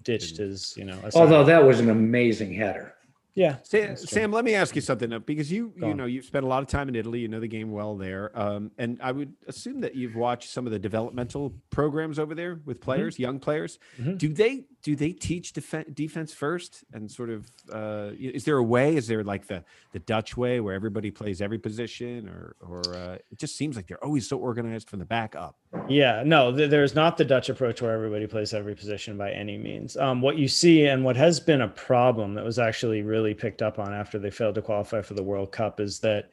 ditched 0.08 0.38
his, 0.38 0.74
you 0.78 0.86
know. 0.86 0.98
Although 1.14 1.44
that 1.44 1.64
was 1.64 1.80
an 1.80 1.90
amazing 1.90 2.54
header. 2.54 2.94
yeah, 3.36 3.58
Sam. 3.64 3.96
Sam, 3.98 4.32
let 4.32 4.44
me 4.46 4.56
ask 4.56 4.74
you 4.76 4.82
something 4.82 5.12
because 5.26 5.52
you 5.52 5.74
Go 5.80 5.86
you 5.88 5.92
on. 5.92 5.98
know 5.98 6.06
you've 6.06 6.26
spent 6.26 6.44
a 6.44 6.48
lot 6.48 6.64
of 6.64 6.70
time 6.70 6.88
in 6.90 6.96
Italy. 6.96 7.20
You 7.20 7.28
know 7.28 7.40
the 7.40 7.48
game 7.48 7.70
well 7.72 7.96
there, 7.96 8.32
um, 8.40 8.72
and 8.80 9.00
I 9.04 9.12
would 9.12 9.34
assume 9.48 9.82
that 9.82 9.94
you've 9.96 10.16
watched 10.16 10.50
some 10.50 10.66
of 10.66 10.72
the 10.72 10.80
developmental 10.80 11.54
programs 11.70 12.18
over 12.20 12.34
there 12.34 12.60
with 12.66 12.80
players, 12.82 13.20
young 13.20 13.40
players. 13.40 13.78
Mhm. 14.02 14.18
Do 14.18 14.30
they 14.34 14.66
do 14.84 14.96
they 14.96 15.12
teach 15.12 15.54
def- 15.54 15.94
defense 15.94 16.34
first 16.34 16.84
and 16.94 17.10
sort 17.12 17.30
of 17.30 17.50
uh, 17.72 18.12
is 18.20 18.46
there 18.46 18.58
a 18.58 18.64
way? 18.64 18.96
Is 18.96 19.08
there 19.08 19.24
like 19.24 19.48
the 19.48 19.64
the 19.92 20.00
Dutch 20.00 20.38
way 20.38 20.60
where 20.60 20.74
everybody 20.74 21.12
plays 21.12 21.42
every 21.42 21.58
position, 21.58 22.30
or 22.30 22.56
or 22.62 22.96
uh, 22.96 23.18
it 23.32 23.38
just 23.38 23.56
seems 23.56 23.76
like 23.76 23.88
they're 23.88 24.04
always 24.04 24.30
so 24.30 24.38
organized 24.38 24.90
from 24.90 25.00
the 25.00 25.06
back 25.06 25.36
up? 25.36 25.58
Yeah, 25.90 26.24
no, 26.26 26.56
th- 26.56 26.70
there's 26.70 26.96
not 26.96 27.18
the 27.18 27.26
Dutch 27.26 27.50
approach 27.50 27.82
where 27.82 27.92
everybody 27.92 28.28
plays 28.28 28.54
every 28.54 28.76
position 28.76 29.18
by 29.18 29.32
any 29.32 29.58
means. 29.58 29.98
Um, 29.98 30.22
what 30.22 30.38
you 30.38 30.48
see 30.48 30.86
and 30.86 31.04
what 31.04 31.18
has 31.18 31.40
been 31.40 31.62
a 31.62 31.68
problem 31.68 32.36
that 32.36 32.46
was 32.46 32.60
actually 32.60 33.02
really 33.02 33.34
picked 33.34 33.62
up 33.62 33.80
on 33.80 33.94
after 33.94 34.20
they 34.20 34.32
failed 34.32 34.56
to 34.56 34.62
qualify 34.62 35.02
for 35.02 35.16
the 35.16 35.24
World 35.24 35.52
Cup 35.52 35.80
is 35.80 36.00
that 36.00 36.30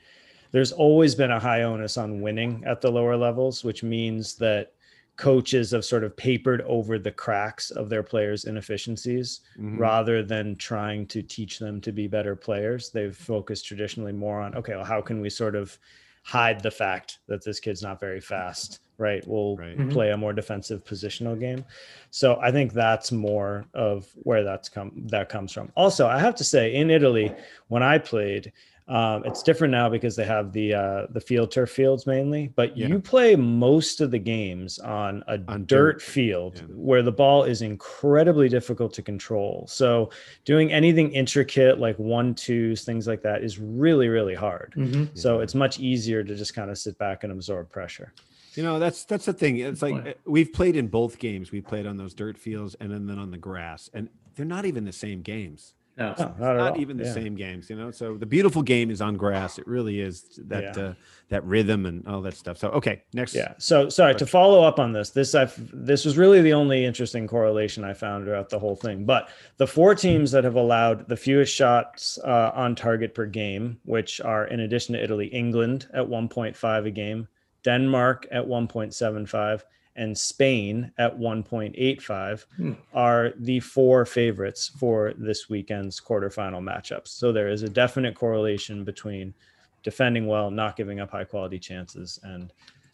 there's 0.53 0.71
always 0.71 1.17
been 1.17 1.33
a 1.33 1.41
high 1.41 1.63
onus 1.63 1.99
on 1.99 2.21
winning 2.21 2.63
at 2.65 2.81
the 2.81 2.89
lower 2.89 3.17
levels, 3.17 3.65
which 3.65 3.83
means 3.83 4.37
that 4.37 4.74
coaches 5.17 5.71
have 5.71 5.85
sort 5.85 6.03
of 6.05 6.17
papered 6.17 6.61
over 6.63 6.99
the 6.99 7.11
cracks 7.11 7.71
of 7.71 7.89
their 7.89 8.03
players' 8.03 8.45
inefficiencies 8.47 9.41
Mhm. 9.59 9.79
rather 9.79 10.23
than 10.23 10.57
trying 10.57 11.07
to 11.07 11.23
teach 11.23 11.59
them 11.59 11.81
to 11.83 11.93
be 11.93 12.07
better 12.09 12.35
players. 12.35 12.91
They've 12.91 13.15
focused 13.17 13.67
traditionally 13.67 14.13
more 14.13 14.41
on, 14.41 14.55
okay, 14.57 14.75
well, 14.75 14.85
how 14.85 15.01
can 15.01 15.21
we 15.21 15.31
sort 15.31 15.55
of 15.55 15.79
hide 16.25 16.61
the 16.63 16.71
fact 16.71 17.19
that 17.29 17.45
this 17.45 17.61
kid's 17.61 17.83
not 17.83 18.01
very 18.01 18.19
fast, 18.21 18.81
right? 18.97 19.23
We'll 19.29 19.57
Right. 19.57 19.77
Mhm. 19.77 19.93
play 19.93 20.11
a 20.11 20.17
more 20.17 20.33
defensive 20.33 20.83
positional 20.83 21.39
game. 21.39 21.65
So 22.11 22.39
I 22.41 22.51
think 22.51 22.73
that's 22.73 23.13
more 23.13 23.67
of 23.75 24.09
where 24.23 24.43
that's 24.43 24.69
come 24.71 24.93
that 25.11 25.29
comes 25.29 25.53
from. 25.53 25.71
Also, 25.77 26.07
I 26.07 26.19
have 26.19 26.35
to 26.37 26.45
say, 26.45 26.75
in 26.75 26.91
Italy, 26.91 27.31
when 27.69 27.83
I 27.83 27.99
played, 27.99 28.53
um, 28.87 29.25
it's 29.25 29.43
different 29.43 29.73
now 29.73 29.89
because 29.89 30.15
they 30.15 30.27
have 30.27 30.53
the 30.53 30.75
uh, 30.75 31.07
the 31.11 31.21
field 31.21 31.51
turf 31.51 31.71
fields 31.71 32.07
mainly, 32.07 32.49
but 32.55 32.77
Yeah. 32.77 32.89
you 32.89 32.99
play 33.01 33.35
most 33.35 34.03
of 34.03 34.11
the 34.11 34.19
games 34.19 34.79
on 34.79 35.25
a 35.27 35.39
On 35.49 35.65
dirt, 35.65 35.95
dirt, 35.95 36.03
field 36.03 36.57
yeah. 36.57 36.75
where 36.75 37.03
the 37.03 37.11
ball 37.13 37.45
is 37.45 37.63
incredibly 37.63 38.49
difficult 38.51 38.93
to 38.95 39.03
control. 39.03 39.65
So 39.69 40.11
doing 40.45 40.71
anything 40.73 41.13
intricate 41.13 41.79
like 41.81 41.99
one 41.99 42.35
twos, 42.35 42.85
things 42.85 43.07
like 43.07 43.23
that 43.23 43.43
is 43.43 43.59
really 43.59 44.09
really 44.09 44.35
hard. 44.35 44.75
Mhm. 44.77 45.17
So 45.17 45.41
it's 45.41 45.55
much 45.55 45.81
easier 45.81 46.23
to 46.23 46.35
just 46.35 46.55
kind 46.55 46.71
of 46.71 46.77
sit 46.77 46.99
back 46.99 47.25
and 47.25 47.33
absorb 47.33 47.71
pressure. 47.71 48.13
You 48.55 48.63
know, 48.65 48.79
that's 48.79 49.05
that's 49.05 49.25
the 49.25 49.33
thing. 49.33 49.57
It's 49.57 49.81
like 49.83 50.19
we've 50.27 50.53
played 50.53 50.77
in 50.77 50.89
both 50.89 51.19
games. 51.19 51.51
We 51.51 51.61
played 51.63 51.87
on 51.87 51.97
those 51.97 52.13
dirt 52.15 52.37
fields 52.39 52.77
and 52.81 52.91
then, 52.93 53.07
then 53.07 53.19
on 53.19 53.31
the 53.31 53.39
grass, 53.39 53.89
and 53.95 54.09
they're 54.37 54.45
not 54.47 54.65
even 54.67 54.85
the 54.85 54.93
same 54.93 55.23
games. 55.23 55.75
No. 55.97 56.13
No, 56.19 56.25
not, 56.25 56.39
Not 56.39 56.73
all. 56.73 56.81
even 56.81 56.97
the 56.97 57.05
Yeah. 57.05 57.13
same 57.13 57.37
games, 57.37 57.71
you 57.71 57.77
know. 57.77 57.91
So 57.93 58.17
the 58.17 58.27
beautiful 58.27 58.63
game 58.63 58.91
is 58.91 59.01
on 59.01 59.17
grass. 59.17 59.59
It 59.61 59.67
really 59.67 60.01
is 60.01 60.41
that 60.49 60.77
Yeah. 60.77 60.83
uh, 60.83 60.95
that 61.29 61.45
rhythm 61.45 61.87
and 61.87 62.07
all 62.09 62.21
that 62.23 62.35
stuff. 62.35 62.59
So 62.59 62.69
okay, 62.71 63.03
next. 63.13 63.35
Yeah. 63.35 63.55
So 63.59 63.89
sorry 63.89 64.15
to 64.17 64.27
follow 64.27 64.63
up 64.65 64.79
on 64.81 64.93
this. 64.93 65.11
This 65.11 65.35
I 65.35 65.49
this 65.73 66.05
was 66.05 66.19
really 66.19 66.43
the 66.43 66.53
only 66.53 66.85
interesting 66.85 67.27
correlation 67.29 67.85
I 67.85 67.95
found 67.95 68.25
throughout 68.25 68.51
the 68.51 68.59
whole 68.59 68.77
thing. 68.77 69.05
But 69.05 69.29
the 69.57 69.67
four 69.67 69.95
teams 69.95 70.33
that 70.33 70.43
have 70.45 70.57
allowed 70.57 71.09
the 71.09 71.17
fewest 71.17 71.55
shots 71.55 72.19
uh, 72.25 72.51
on 72.55 72.75
target 72.75 73.15
per 73.15 73.27
game, 73.27 73.79
which 73.85 74.21
are 74.21 74.47
in 74.49 74.61
addition 74.61 74.95
to 74.95 75.03
Italy, 75.03 75.27
England 75.29 75.87
at 75.95 76.07
1.5 76.09 76.87
a 76.87 76.91
game, 76.91 77.29
Denmark 77.63 78.27
at 78.33 78.45
1.75, 78.47 79.65
and 79.97 80.17
Spain 80.17 80.91
at 80.99 81.19
1.85 81.19 82.47
Hmm. 82.57 82.73
are 82.93 83.33
the 83.39 83.61
four 83.61 84.05
favorites 84.05 84.71
for 84.79 85.13
this 85.17 85.49
weekend's 85.49 86.01
quarterfinal 86.01 86.63
matchups. 86.63 87.09
So 87.09 87.33
there 87.33 87.49
is 87.49 87.63
a 87.63 87.69
definite 87.69 88.15
correlation 88.15 88.85
between 88.85 89.35
defending 89.83 90.27
well, 90.27 90.51
not 90.51 90.77
giving 90.77 91.01
up 91.01 91.11
high 91.11 91.25
quality 91.25 91.59
chances, 91.59 92.19
and 92.23 92.53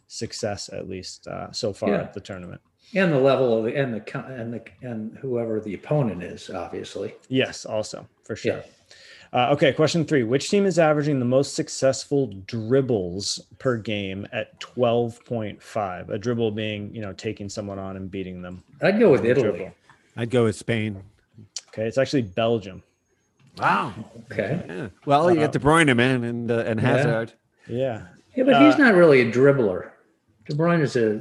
success 0.09 0.69
at 0.73 0.89
least 0.89 1.27
uh, 1.29 1.51
so 1.53 1.73
far 1.73 1.91
Yeah. 1.91 2.01
at 2.03 2.15
the 2.15 2.21
tournament. 2.21 2.61
And 2.95 3.13
the 3.13 3.19
level 3.21 3.57
of 3.57 3.65
the 3.65 3.77
and 3.77 3.95
the 3.95 4.19
and 4.27 4.53
the 4.53 4.63
and 4.83 5.17
whoever 5.19 5.61
the 5.61 5.75
opponent 5.75 6.25
is, 6.25 6.51
obviously. 6.51 7.15
Yes, 7.29 7.65
also 7.65 8.09
for 8.25 8.35
sure. 8.35 8.57
Yeah. 8.57 8.63
Uh, 9.33 9.51
okay, 9.53 9.73
question 9.73 10.05
three. 10.05 10.25
Which 10.25 10.51
team 10.51 10.67
is 10.67 10.79
averaging 10.79 11.21
the 11.21 11.25
most 11.25 11.55
successful 11.55 12.27
dribbles 12.47 13.41
per 13.59 13.77
game 13.77 14.27
at 14.33 14.59
12.5? 14.61 16.09
A 16.09 16.19
dribble 16.19 16.51
being, 16.51 16.93
you 16.95 17.01
know, 17.01 17.13
taking 17.13 17.49
someone 17.49 17.79
on 17.79 17.97
and 17.97 18.11
beating 18.11 18.43
them. 18.43 18.63
I'd 18.83 18.99
go 18.99 19.11
with 19.11 19.21
with 19.23 19.31
Italy. 19.31 19.49
dribble. 19.59 19.75
I'd 20.17 20.31
go 20.31 20.45
with 20.45 20.57
Spain. 20.57 21.03
Okay, 21.69 21.87
it's 21.87 21.99
actually 21.99 22.23
Belgium. 22.23 22.83
Wow. 23.59 23.95
Okay. 24.33 24.65
Yeah. 24.69 24.89
Well, 25.07 25.31
you 25.33 25.41
got 25.41 25.53
De 25.53 25.59
Bruyne, 25.59 25.95
man, 25.97 26.25
and 26.25 26.51
uh, 26.51 26.65
and 26.67 26.81
Hazard. 26.81 27.33
Yeah. 27.69 28.03
Yeah, 28.35 28.45
but 28.45 28.61
he's 28.63 28.75
Uh, 28.75 28.79
not 28.79 28.95
really 28.95 29.21
a 29.21 29.31
dribbler. 29.31 29.91
De 30.49 30.55
Bruyne 30.57 30.81
is 30.83 30.97
a 30.97 31.21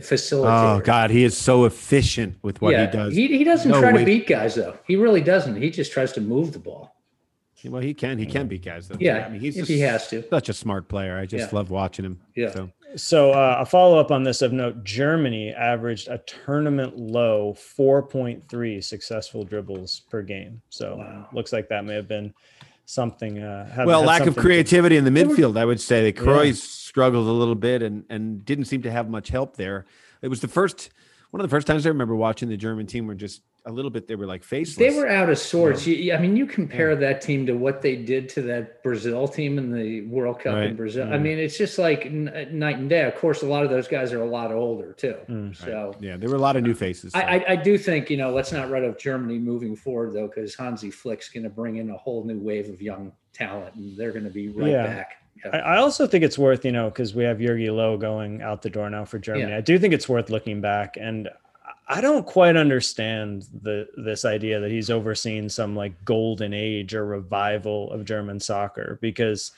facilitator. 0.00 0.78
Oh 0.78 0.80
God, 0.82 1.10
he 1.10 1.24
is 1.24 1.36
so 1.36 1.64
efficient 1.64 2.36
with 2.42 2.60
what 2.62 2.72
yeah, 2.72 2.86
he 2.86 2.92
does. 2.96 3.14
He, 3.14 3.26
he 3.28 3.44
doesn't 3.44 3.70
No 3.70 3.80
try 3.80 3.92
way. 3.92 4.00
to 4.00 4.04
beat 4.06 4.26
guys 4.26 4.54
though. 4.54 4.78
He 4.86 4.96
really 4.96 5.20
doesn't. 5.20 5.56
He 5.60 5.70
just 5.70 5.92
tries 5.92 6.12
to 6.12 6.20
move 6.22 6.52
the 6.52 6.58
ball. 6.58 6.93
Well, 7.64 7.82
he 7.82 7.94
can. 7.94 8.18
He 8.18 8.26
can 8.26 8.46
beat 8.48 8.64
guys 8.64 8.88
though. 8.88 8.96
Yeah, 9.00 9.24
I 9.26 9.28
mean, 9.30 9.40
he's 9.40 9.54
if 9.56 9.62
just 9.62 9.70
he 9.70 9.80
has 9.80 10.08
to. 10.08 10.22
such 10.28 10.48
a 10.48 10.52
smart 10.52 10.88
player. 10.88 11.18
I 11.18 11.26
just 11.26 11.50
Yeah. 11.52 11.56
love 11.56 11.70
watching 11.70 12.04
him. 12.04 12.20
Yeah. 12.36 12.50
So 12.52 12.70
So 12.96 13.32
uh, 13.32 13.56
a 13.60 13.66
follow 13.66 13.98
up 13.98 14.10
on 14.10 14.22
this 14.22 14.42
of 14.42 14.52
note: 14.52 14.84
Germany 14.84 15.52
averaged 15.52 16.08
a 16.08 16.18
tournament 16.18 16.96
low 16.96 17.54
4.3 17.54 18.82
successful 18.82 19.44
dribbles 19.44 20.02
per 20.10 20.22
game. 20.22 20.60
So 20.68 20.96
Wow. 20.96 21.28
looks 21.32 21.52
like 21.52 21.68
that 21.68 21.84
may 21.84 21.94
have 21.94 22.08
been 22.08 22.32
something. 22.86 23.38
Uh, 23.42 23.66
had- 23.70 23.86
well, 23.86 24.00
had 24.00 24.06
lack 24.06 24.20
of 24.20 24.26
something 24.26 24.42
to- 24.42 24.46
creativity 24.46 24.96
in 24.96 25.04
the 25.04 25.10
midfield, 25.10 25.56
I 25.58 25.64
would 25.64 25.80
say. 25.80 26.10
The 26.10 26.12
Kroos 26.12 26.56
struggled 26.56 27.26
a 27.26 27.32
little 27.32 27.54
bit 27.54 27.82
and 27.82 28.04
and 28.10 28.44
didn't 28.44 28.66
seem 28.66 28.82
to 28.82 28.90
have 28.90 29.08
much 29.08 29.28
help 29.28 29.56
there. 29.56 29.84
It 30.22 30.28
was 30.28 30.40
the 30.40 30.48
first 30.48 30.90
one 31.30 31.40
of 31.40 31.48
the 31.48 31.54
first 31.54 31.66
times 31.66 31.84
I 31.84 31.88
remember 31.88 32.14
watching 32.14 32.48
the 32.48 32.56
German 32.56 32.86
team 32.86 33.06
were 33.06 33.14
just 33.16 33.42
a 33.66 33.72
little 33.72 33.90
bit. 33.90 34.06
They 34.06 34.14
were 34.14 34.26
like 34.26 34.44
faceless. 34.44 34.76
They 34.76 34.94
were 34.98 35.08
out 35.08 35.30
of 35.30 35.38
sorts. 35.38 35.86
You, 35.86 36.12
I 36.12 36.18
mean, 36.18 36.36
you 36.36 36.44
compare 36.46 36.94
that 36.96 37.22
team 37.22 37.46
to 37.46 37.54
what 37.54 37.80
they 37.80 37.96
did 37.96 38.28
to 38.30 38.42
that 38.42 38.82
Brazil 38.82 39.26
team 39.26 39.56
in 39.58 39.72
the 39.72 40.02
World 40.02 40.40
Cup 40.40 40.54
in 40.56 40.60
Right. 40.60 40.76
Brazil. 40.76 41.08
I 41.08 41.16
Mm. 41.16 41.22
mean, 41.22 41.38
it's 41.38 41.56
just 41.56 41.78
like 41.78 42.04
n- 42.04 42.48
night 42.52 42.76
and 42.76 42.90
day. 42.90 43.04
Of 43.04 43.14
course, 43.16 43.42
a 43.42 43.46
lot 43.46 43.64
of 43.64 43.70
those 43.70 43.88
guys 43.88 44.12
are 44.12 44.20
a 44.22 44.26
lot 44.28 44.52
older 44.52 44.92
too. 44.92 45.16
Mm. 45.30 45.56
So 45.56 45.94
Yeah, 46.00 46.16
there 46.18 46.28
were 46.28 46.36
a 46.36 46.40
lot 46.40 46.56
of 46.56 46.62
new 46.62 46.74
faces. 46.74 47.12
so. 47.12 47.18
I, 47.18 47.36
I, 47.36 47.44
I 47.52 47.56
do 47.56 47.78
think 47.78 48.10
you 48.10 48.16
know 48.18 48.30
let's 48.32 48.52
not 48.52 48.70
write 48.70 48.84
off 48.84 48.98
Germany 48.98 49.38
moving 49.38 49.76
forward 49.76 50.12
though, 50.12 50.26
because 50.26 50.54
Hansi 50.54 50.90
Flick's 50.90 51.28
going 51.30 51.44
to 51.44 51.50
bring 51.50 51.76
in 51.76 51.88
a 51.90 51.96
whole 51.96 52.24
new 52.24 52.38
wave 52.38 52.68
of 52.68 52.82
young 52.82 53.12
talent, 53.32 53.74
and 53.76 53.96
they're 53.96 54.12
going 54.12 54.24
to 54.24 54.30
be 54.30 54.48
right 54.48 54.70
Yeah. 54.70 54.86
back. 54.86 55.12
Yeah. 55.42 55.50
I, 55.56 55.58
I 55.74 55.76
also 55.78 56.06
think 56.06 56.22
it's 56.22 56.38
worth, 56.38 56.64
you 56.64 56.70
know, 56.72 56.90
because 56.90 57.14
we 57.14 57.24
have 57.24 57.38
Jogi 57.38 57.68
Löw 57.68 57.98
going 57.98 58.40
out 58.42 58.62
the 58.62 58.70
door 58.70 58.88
now 58.90 59.04
for 59.04 59.18
Germany. 59.18 59.50
Yeah. 59.50 59.56
I 59.56 59.62
do 59.62 59.78
think 59.78 59.92
it's 59.94 60.08
worth 60.08 60.28
looking 60.30 60.60
back, 60.60 60.96
and 61.00 61.28
I 61.86 62.00
don't 62.00 62.24
quite 62.26 62.56
understand 62.56 63.46
the 63.62 63.86
this 63.96 64.24
idea 64.24 64.58
that 64.60 64.70
he's 64.70 64.90
overseen 64.90 65.48
some 65.48 65.76
like 65.76 66.04
golden 66.04 66.54
age 66.54 66.94
or 66.94 67.04
revival 67.04 67.92
of 67.92 68.06
German 68.06 68.40
soccer 68.40 68.98
because 69.02 69.52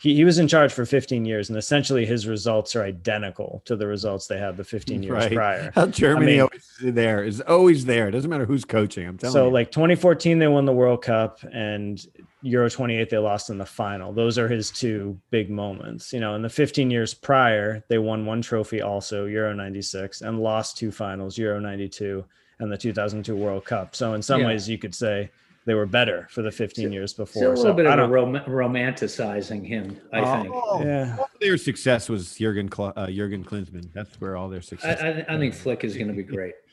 he, 0.00 0.14
he 0.14 0.24
was 0.24 0.38
in 0.38 0.46
charge 0.46 0.72
for 0.72 0.86
15 0.86 1.24
years, 1.24 1.48
and 1.48 1.58
essentially 1.58 2.06
his 2.06 2.26
results 2.26 2.76
are 2.76 2.82
identical 2.84 3.62
to 3.64 3.74
the 3.76 3.86
results 3.86 4.26
they 4.26 4.38
had 4.38 4.56
the 4.56 4.64
15 4.64 5.02
years 5.02 5.12
Right. 5.12 5.32
prior. 5.32 5.72
How 5.74 5.86
Germany 5.86 6.26
mean- 6.32 6.40
always 6.42 6.68
is 6.80 6.94
there 6.94 7.24
is 7.24 7.40
always 7.40 7.84
there. 7.84 8.08
It 8.08 8.12
doesn't 8.12 8.30
matter 8.30 8.44
who's 8.46 8.64
coaching. 8.64 9.06
I'm 9.06 9.18
telling 9.18 9.32
So 9.32 9.46
you. 9.46 9.52
like 9.52 9.70
2014 9.72 10.38
they 10.38 10.46
won 10.48 10.64
the 10.64 10.72
World 10.72 11.02
Cup 11.02 11.40
and 11.52 12.00
Euro 12.42 12.70
28 12.70 13.10
they 13.10 13.18
lost 13.18 13.50
in 13.50 13.58
the 13.58 13.66
final. 13.66 14.12
Those 14.12 14.38
are 14.38 14.46
his 14.48 14.70
two 14.70 15.18
big 15.30 15.50
moments. 15.50 16.12
You 16.12 16.20
know, 16.20 16.36
in 16.36 16.42
the 16.42 16.48
15 16.48 16.90
years 16.90 17.12
prior, 17.14 17.82
they 17.88 17.98
won 17.98 18.24
one 18.26 18.40
trophy 18.42 18.80
also, 18.80 19.24
Euro 19.26 19.52
96 19.52 20.20
and 20.20 20.38
lost 20.40 20.76
two 20.78 20.92
finals, 20.92 21.36
Euro 21.38 21.58
92 21.58 22.24
and 22.60 22.70
the 22.70 22.76
2002 22.78 23.34
World 23.34 23.64
Cup. 23.64 23.96
So 23.96 24.14
in 24.14 24.22
some 24.22 24.42
Yeah. 24.42 24.46
ways 24.48 24.68
you 24.68 24.78
could 24.78 24.94
say 24.94 25.30
they 25.68 25.74
were 25.74 25.84
better 25.84 26.26
for 26.30 26.40
the 26.40 26.50
15 26.50 26.90
years 26.90 27.12
before. 27.12 27.52
It's 27.52 27.60
a 27.60 27.64
little 27.64 27.64
So 27.64 27.72
bit 27.74 27.84
of 27.86 28.08
rom- 28.10 28.40
romanticizing 28.46 29.66
him, 29.66 30.00
I 30.14 30.40
think. 30.40 30.54
Oh, 30.54 30.82
yeah. 30.82 31.18
their 31.42 31.58
success 31.58 32.08
was 32.08 32.36
Jurgen 32.36 32.70
Kl- 32.70 32.94
uh, 32.96 33.08
Jurgen 33.10 33.44
Klinsmann. 33.44 33.92
That's 33.92 34.18
where 34.18 34.34
all 34.38 34.48
their 34.48 34.62
success. 34.62 34.98
I, 35.02 35.34
I 35.34 35.36
think 35.38 35.52
Flick 35.52 35.84
is 35.84 35.94
going 35.94 36.08
to 36.08 36.14
be 36.14 36.22
great. 36.24 36.54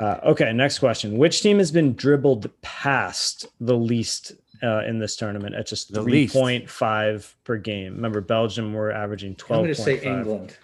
Uh, 0.00 0.18
okay, 0.24 0.52
next 0.52 0.80
question. 0.80 1.16
Which 1.16 1.42
team 1.42 1.58
has 1.58 1.70
been 1.70 1.94
dribbled 1.94 2.50
past 2.60 3.46
the 3.60 3.76
least 3.76 4.32
uh, 4.60 4.80
in 4.84 4.98
this 4.98 5.14
tournament 5.14 5.54
at 5.54 5.68
just 5.68 5.92
The 5.92 6.02
least. 6.02 6.34
3.5 6.34 7.34
per 7.44 7.56
game? 7.56 7.94
Remember, 7.94 8.20
Belgium 8.20 8.72
were 8.72 8.90
averaging 8.90 9.36
12. 9.36 9.60
I'm 9.60 9.64
going 9.66 9.76
to 9.76 9.80
say 9.80 10.02
England. 10.02 10.56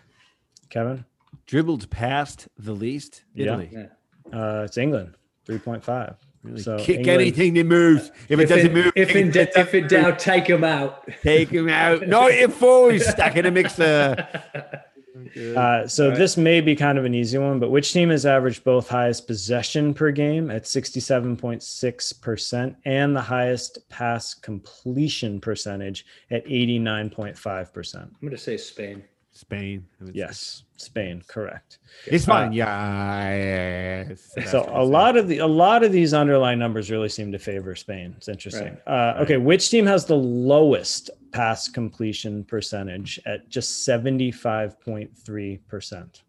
Kevin? 0.71 1.05
Dribbled 1.47 1.89
past 1.91 2.49
the 2.59 2.73
least. 2.73 3.23
Yeah. 3.33 3.45
Italy. 3.45 3.71
Yeah. 3.73 4.37
Uh, 4.37 4.63
it's 4.65 4.77
England, 4.77 5.15
3.5. 5.47 6.17
Really 6.43 6.61
So 6.61 6.77
kick 6.79 6.99
England- 7.01 7.21
anything 7.21 7.55
that 7.55 7.67
moves. 7.67 8.11
If 8.29 8.41
it 8.41 8.49
doesn't 8.49 8.67
in, 8.69 8.73
move, 8.73 8.93
if 8.97 9.15
in, 9.15 9.29
it 9.29 9.37
if 9.57 9.75
in 9.75 9.87
doubt, 9.89 10.19
take 10.19 10.47
him 10.49 10.65
out. 10.65 11.07
take 11.23 11.51
him 11.51 11.69
out. 11.69 12.09
No, 12.09 12.27
if 12.29 12.55
four 12.55 12.99
stuck 12.99 13.37
in 13.37 13.45
a 13.47 13.51
mixer. 13.51 14.27
Uh, 15.57 15.87
so 15.87 16.09
Right. 16.09 16.19
this 16.19 16.37
may 16.39 16.61
be 16.63 16.75
kind 16.75 16.97
of 16.99 17.05
an 17.05 17.15
easy 17.15 17.37
one, 17.39 17.61
but 17.61 17.71
which 17.71 17.93
team 17.93 18.09
has 18.09 18.25
averaged 18.27 18.65
both 18.65 18.89
highest 18.89 19.27
possession 19.27 19.93
per 19.95 20.11
game 20.11 20.51
at 20.51 20.65
67.6% 20.65 22.77
and 22.85 23.15
the 23.17 23.21
highest 23.21 23.89
pass 23.91 24.33
completion 24.35 25.41
percentage 25.41 26.05
at 26.31 26.45
89.5%? 26.47 27.95
I'm 27.97 28.11
going 28.21 28.31
to 28.33 28.39
say 28.39 28.57
Spain. 28.57 29.03
Spain. 29.33 29.87
Yes. 30.13 30.39
say. 30.39 30.63
Yes, 30.83 30.87
Spain, 30.87 31.23
correct. 31.29 31.79
It's 32.07 32.25
fine. 32.25 32.53
Yeah. 32.53 34.09
yes. 34.37 34.51
So 34.51 34.69
a 34.73 34.85
lot 34.85 35.17
of 35.17 35.29
the 35.29 35.39
a 35.39 35.47
lot 35.47 35.85
of 35.85 35.93
these 35.93 36.13
underlying 36.15 36.59
numbers 36.59 36.91
really 36.91 37.09
seem 37.09 37.31
to 37.33 37.39
favor 37.39 37.75
Spain. 37.75 38.15
It's 38.17 38.29
interesting. 38.29 38.77
Uh, 38.87 39.15
okay, 39.21 39.37
which 39.37 39.71
team 39.71 39.87
has 39.87 40.05
the 40.05 40.17
lowest 40.17 41.11
pass 41.33 41.69
completion 41.69 42.45
percentage 42.45 43.21
at 43.27 43.49
just 43.49 43.85
seventy 43.85 44.31
five 44.31 44.81
point 44.81 45.17
three 45.17 45.59
percent? 45.69 46.23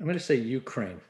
I'm 0.00 0.06
going 0.06 0.18
to 0.18 0.24
say 0.24 0.34
Ukraine. 0.36 1.00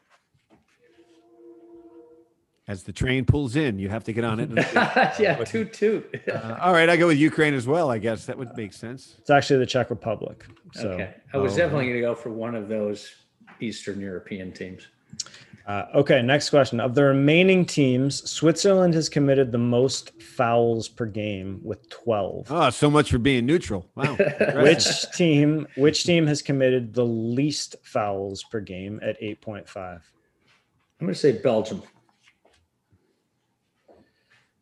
As 2.68 2.84
the 2.84 2.92
train 2.92 3.24
pulls 3.24 3.56
in, 3.56 3.80
you 3.80 3.88
have 3.88 4.04
to 4.04 4.12
get 4.12 4.22
on 4.22 4.38
it. 4.38 4.50
yeah, 5.18 5.42
toot 5.44 5.72
toot. 5.72 6.22
Uh, 6.32 6.58
all 6.60 6.72
right, 6.72 6.88
I 6.88 6.96
go 6.96 7.08
with 7.08 7.18
Ukraine 7.18 7.54
as 7.54 7.66
well. 7.66 7.90
I 7.90 7.98
guess 7.98 8.26
that 8.26 8.38
would 8.38 8.56
make 8.56 8.72
sense. 8.72 9.16
It's 9.18 9.30
actually 9.30 9.58
the 9.58 9.66
Czech 9.66 9.90
Republic. 9.90 10.46
So, 10.74 10.90
okay. 10.90 11.14
I 11.34 11.38
was 11.38 11.54
oh, 11.54 11.56
definitely 11.56 11.86
going 11.86 11.96
to 11.96 12.02
go 12.02 12.14
for 12.14 12.30
one 12.30 12.54
of 12.54 12.68
those 12.68 13.10
Eastern 13.60 14.00
European 14.00 14.52
teams. 14.52 14.86
uh, 15.66 15.86
okay, 15.96 16.22
next 16.22 16.50
question. 16.50 16.78
Of 16.78 16.94
the 16.94 17.02
remaining 17.02 17.66
teams, 17.66 18.30
Switzerland 18.30 18.94
has 18.94 19.08
committed 19.08 19.50
the 19.50 19.58
most 19.58 20.22
fouls 20.22 20.88
per 20.88 21.06
game 21.06 21.60
with 21.64 21.88
12. 21.90 22.46
Oh, 22.48 22.70
so 22.70 22.88
much 22.88 23.10
for 23.10 23.18
being 23.18 23.44
neutral. 23.44 23.90
Wow. 23.96 24.14
Which 24.62 25.10
team 25.12 25.66
which 25.74 26.04
team 26.04 26.28
has 26.28 26.42
committed 26.42 26.94
the 26.94 27.04
least 27.04 27.74
fouls 27.82 28.44
per 28.44 28.60
game 28.60 29.00
at 29.02 29.20
8.5? 29.20 29.66
I'm 29.76 30.00
going 31.00 31.12
to 31.12 31.18
say 31.18 31.32
Belgium. 31.32 31.82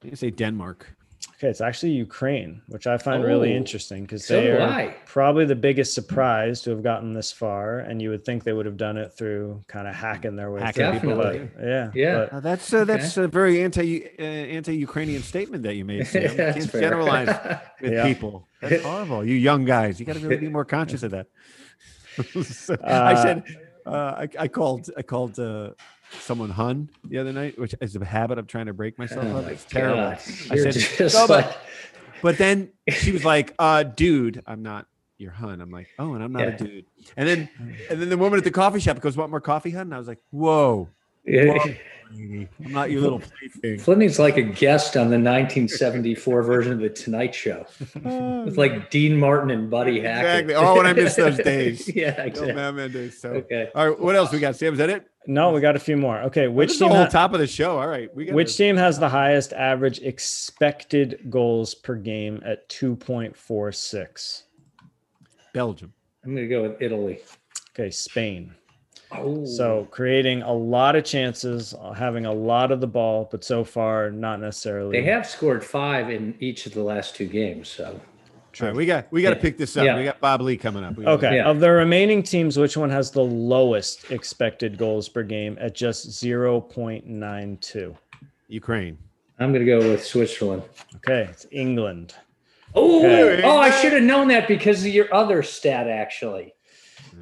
You 0.03 0.17
say 0.17 0.31
Denmark. 0.31 0.87
Okay, 1.37 1.49
it's 1.49 1.61
actually 1.61 1.93
Ukraine, 1.93 2.63
which 2.69 2.87
I 2.87 2.97
find 2.99 3.23
really 3.25 3.53
Oh, 3.53 3.57
interesting 3.57 4.03
because 4.03 4.25
so 4.27 4.41
they 4.41 4.51
are 4.53 4.61
I. 4.63 4.95
probably 5.07 5.45
the 5.45 5.55
biggest 5.55 5.95
surprise 5.95 6.61
to 6.63 6.71
have 6.71 6.83
gotten 6.83 7.13
this 7.15 7.31
far, 7.33 7.79
and 7.81 8.01
you 8.01 8.09
would 8.11 8.25
think 8.25 8.43
they 8.45 8.53
would 8.55 8.65
have 8.67 8.77
done 8.79 8.97
it 8.97 9.13
through 9.13 9.63
kind 9.67 9.87
of 9.89 9.95
hacking 9.95 10.37
their 10.37 10.51
way 10.51 10.61
Hacking 10.63 10.91
through. 10.93 11.01
people 11.01 11.17
but 11.17 11.35
yeah, 11.63 11.91
Yeah. 11.95 12.19
but- 12.19 12.33
Uh, 12.33 12.41
that's 12.41 12.73
uh, 12.73 12.85
that's 12.85 13.17
a 13.19 13.29
very 13.29 13.63
anti 13.63 14.07
uh, 14.19 14.23
anti-Ukrainian 14.59 15.23
statement 15.23 15.63
that 15.65 15.75
you 15.77 15.85
made. 15.85 16.07
Sam. 16.07 16.23
You 16.31 16.37
can't 16.37 16.71
fair. 16.71 16.81
generalize 16.81 17.29
with 17.83 17.93
Yeah. 17.93 18.05
people. 18.11 18.47
That's 18.61 18.83
horrible. 18.91 19.25
You 19.25 19.35
young 19.35 19.65
guys, 19.67 19.99
you 20.01 20.07
got 20.07 20.17
to 20.17 20.21
really 20.27 20.41
be 20.49 20.49
more 20.59 20.65
conscious 20.79 21.03
of 21.03 21.11
that. 21.17 21.27
So, 22.43 22.77
I 22.85 23.13
Uh, 23.13 23.23
said, 23.25 23.39
uh, 23.87 24.13
I, 24.25 24.29
I 24.45 24.49
called 24.49 24.91
I 24.97 25.03
called 25.03 25.39
uh, 25.39 25.71
someone 26.21 26.51
Hun 26.51 26.89
the 27.05 27.19
other 27.19 27.33
night, 27.33 27.59
which 27.59 27.75
is 27.81 27.95
a 27.97 28.05
habit 28.05 28.39
of 28.39 28.47
trying 28.47 28.67
to 28.67 28.73
break 28.73 28.99
myself 28.99 29.25
Oh 29.27 29.37
up. 29.39 29.45
my 29.45 29.51
It's 29.53 29.65
terrible. 29.65 29.97
God. 29.97 30.19
I 30.51 30.55
You're 30.55 30.73
said, 30.73 30.83
just 30.99 31.15
"No, 31.15 31.27
but- 31.27 31.47
like, 31.47 31.57
But 32.23 32.37
then 32.39 32.71
she 32.91 33.13
was 33.13 33.25
like, 33.25 33.55
uh, 33.59 33.83
dude, 33.83 34.43
I'm 34.47 34.63
not 34.63 34.87
your 35.19 35.31
hun. 35.31 35.61
I'm 35.61 35.71
like, 35.71 35.89
oh, 35.99 36.15
and 36.15 36.23
I'm 36.23 36.33
not 36.33 36.41
Yeah. 36.43 36.49
a 36.55 36.59
dude. 36.59 36.85
And 37.17 37.29
then 37.29 37.49
and 37.89 38.01
then 38.03 38.09
the 38.11 38.19
woman 38.19 38.39
at 38.39 38.45
the 38.45 38.51
coffee 38.51 38.81
shop 38.81 39.01
goes, 39.01 39.17
Want 39.17 39.31
more 39.31 39.41
coffee, 39.41 39.71
hun? 39.71 39.83
And 39.83 39.95
I 39.95 39.99
was 39.99 40.09
like, 40.09 40.21
Whoa, 40.31 40.89
Yeah. 41.25 41.55
I'm 42.13 42.49
not 42.59 42.91
your 42.91 43.01
little 43.03 43.21
plaything. 43.21 43.79
Fleming's 43.85 44.19
like 44.19 44.37
a 44.37 44.43
guest 44.43 44.97
on 44.97 45.11
the 45.11 45.17
1974 45.19 46.43
version 46.43 46.73
of 46.73 46.81
the 46.81 46.89
Tonight 46.89 47.35
Show 47.35 47.65
with 48.45 48.59
like 48.59 48.91
Dean 48.91 49.17
Martin 49.17 49.51
and 49.51 49.71
Buddy 49.71 50.01
Hackett. 50.01 50.51
Exactly. 50.51 50.55
Oh, 50.57 50.77
when 50.77 50.87
I 50.87 50.93
miss 50.93 51.15
those 51.15 51.37
days. 51.39 51.89
yeah, 51.95 52.15
Oh, 52.19 52.23
exactly. 52.23 52.53
man, 52.55 52.75
Mendes. 52.77 53.21
So 53.21 53.31
Okay. 53.31 53.71
all 53.75 53.89
right, 53.91 53.99
what 54.01 54.17
else 54.17 54.33
we 54.33 54.41
got? 54.41 54.57
Sam, 54.57 54.73
is 54.75 54.79
that 54.79 54.91
it? 54.91 55.10
No, 55.27 55.53
we 55.53 55.61
got 55.61 55.77
a 55.77 55.79
few 55.81 55.97
more. 55.97 56.19
Okay, 56.23 56.49
Which 56.49 56.69
team 56.71 56.71
this 56.71 56.75
is 56.75 56.79
the 56.81 56.89
whole 56.89 56.97
ha- 57.05 57.09
top 57.09 57.35
of 57.35 57.41
the 57.41 57.47
show. 57.47 57.79
All 57.79 57.87
right. 57.89 58.15
We 58.15 58.27
got 58.27 58.35
which 58.35 58.57
team 58.57 58.77
has 58.77 58.99
the 58.99 59.09
highest 59.09 59.53
average 59.53 59.99
expected 60.01 61.27
goals 61.29 61.75
per 61.75 61.95
game 61.97 62.43
at 62.45 62.69
2.46? 62.71 64.43
Belgium. 65.53 65.93
I'm 66.25 66.35
going 66.35 66.49
to 66.49 66.55
go 66.55 66.63
with 66.63 66.81
Italy. 66.83 67.21
Okay, 67.75 67.91
Spain. 67.91 68.55
Oh, 69.13 69.45
So 69.45 69.89
creating 69.91 70.43
a 70.43 70.53
lot 70.53 70.95
of 70.95 71.05
chances, 71.05 71.75
uh, 71.75 71.93
having 71.93 72.27
a 72.27 72.33
lot 72.33 72.71
of 72.71 72.81
the 72.81 72.87
ball, 72.87 73.29
but 73.31 73.43
so 73.43 73.65
far 73.65 74.11
not 74.11 74.41
necessarily. 74.41 75.01
they 75.01 75.05
have 75.11 75.27
scored 75.27 75.65
five 75.65 76.11
in 76.11 76.35
each 76.39 76.67
of 76.67 76.75
the 76.75 76.83
last 76.83 77.17
two 77.17 77.27
games. 77.27 77.69
So 77.69 78.01
All 78.61 78.69
right, 78.69 78.77
we 78.77 78.85
got 78.87 79.11
we 79.11 79.23
got 79.23 79.31
to 79.31 79.37
Yeah. 79.37 79.43
pick 79.43 79.59
this 79.59 79.77
up. 79.77 79.85
Yeah. 79.85 79.97
We 79.99 80.05
got 80.05 80.21
Bob 80.21 80.41
Ley 80.43 80.57
coming 80.57 80.85
up. 80.85 80.99
Okay, 80.99 81.37
Yeah. 81.37 81.49
of 81.49 81.61
the 81.61 81.71
remaining 81.71 82.23
teams, 82.23 82.59
which 82.59 82.77
one 82.77 82.91
has 82.91 83.11
the 83.11 83.23
lowest 83.25 84.11
expected 84.11 84.77
goals 84.77 85.09
per 85.09 85.23
game 85.23 85.57
at 85.61 85.75
just 85.75 86.09
0.92? 86.11 87.97
Ukraine. 88.49 88.99
I'm 89.39 89.53
going 89.53 89.65
to 89.65 89.71
go 89.71 89.79
with 89.91 90.05
Switzerland. 90.05 90.63
Okay, 90.97 91.27
it's 91.31 91.47
England. 91.51 92.15
Oh, 92.75 92.99
Okay. 93.01 93.43
oh, 93.43 93.57
I 93.59 93.71
should 93.71 93.93
have 93.95 94.03
known 94.03 94.29
that 94.29 94.47
because 94.47 94.81
of 94.85 94.89
your 94.93 95.13
other 95.15 95.43
stat, 95.43 95.89
actually. 95.89 96.55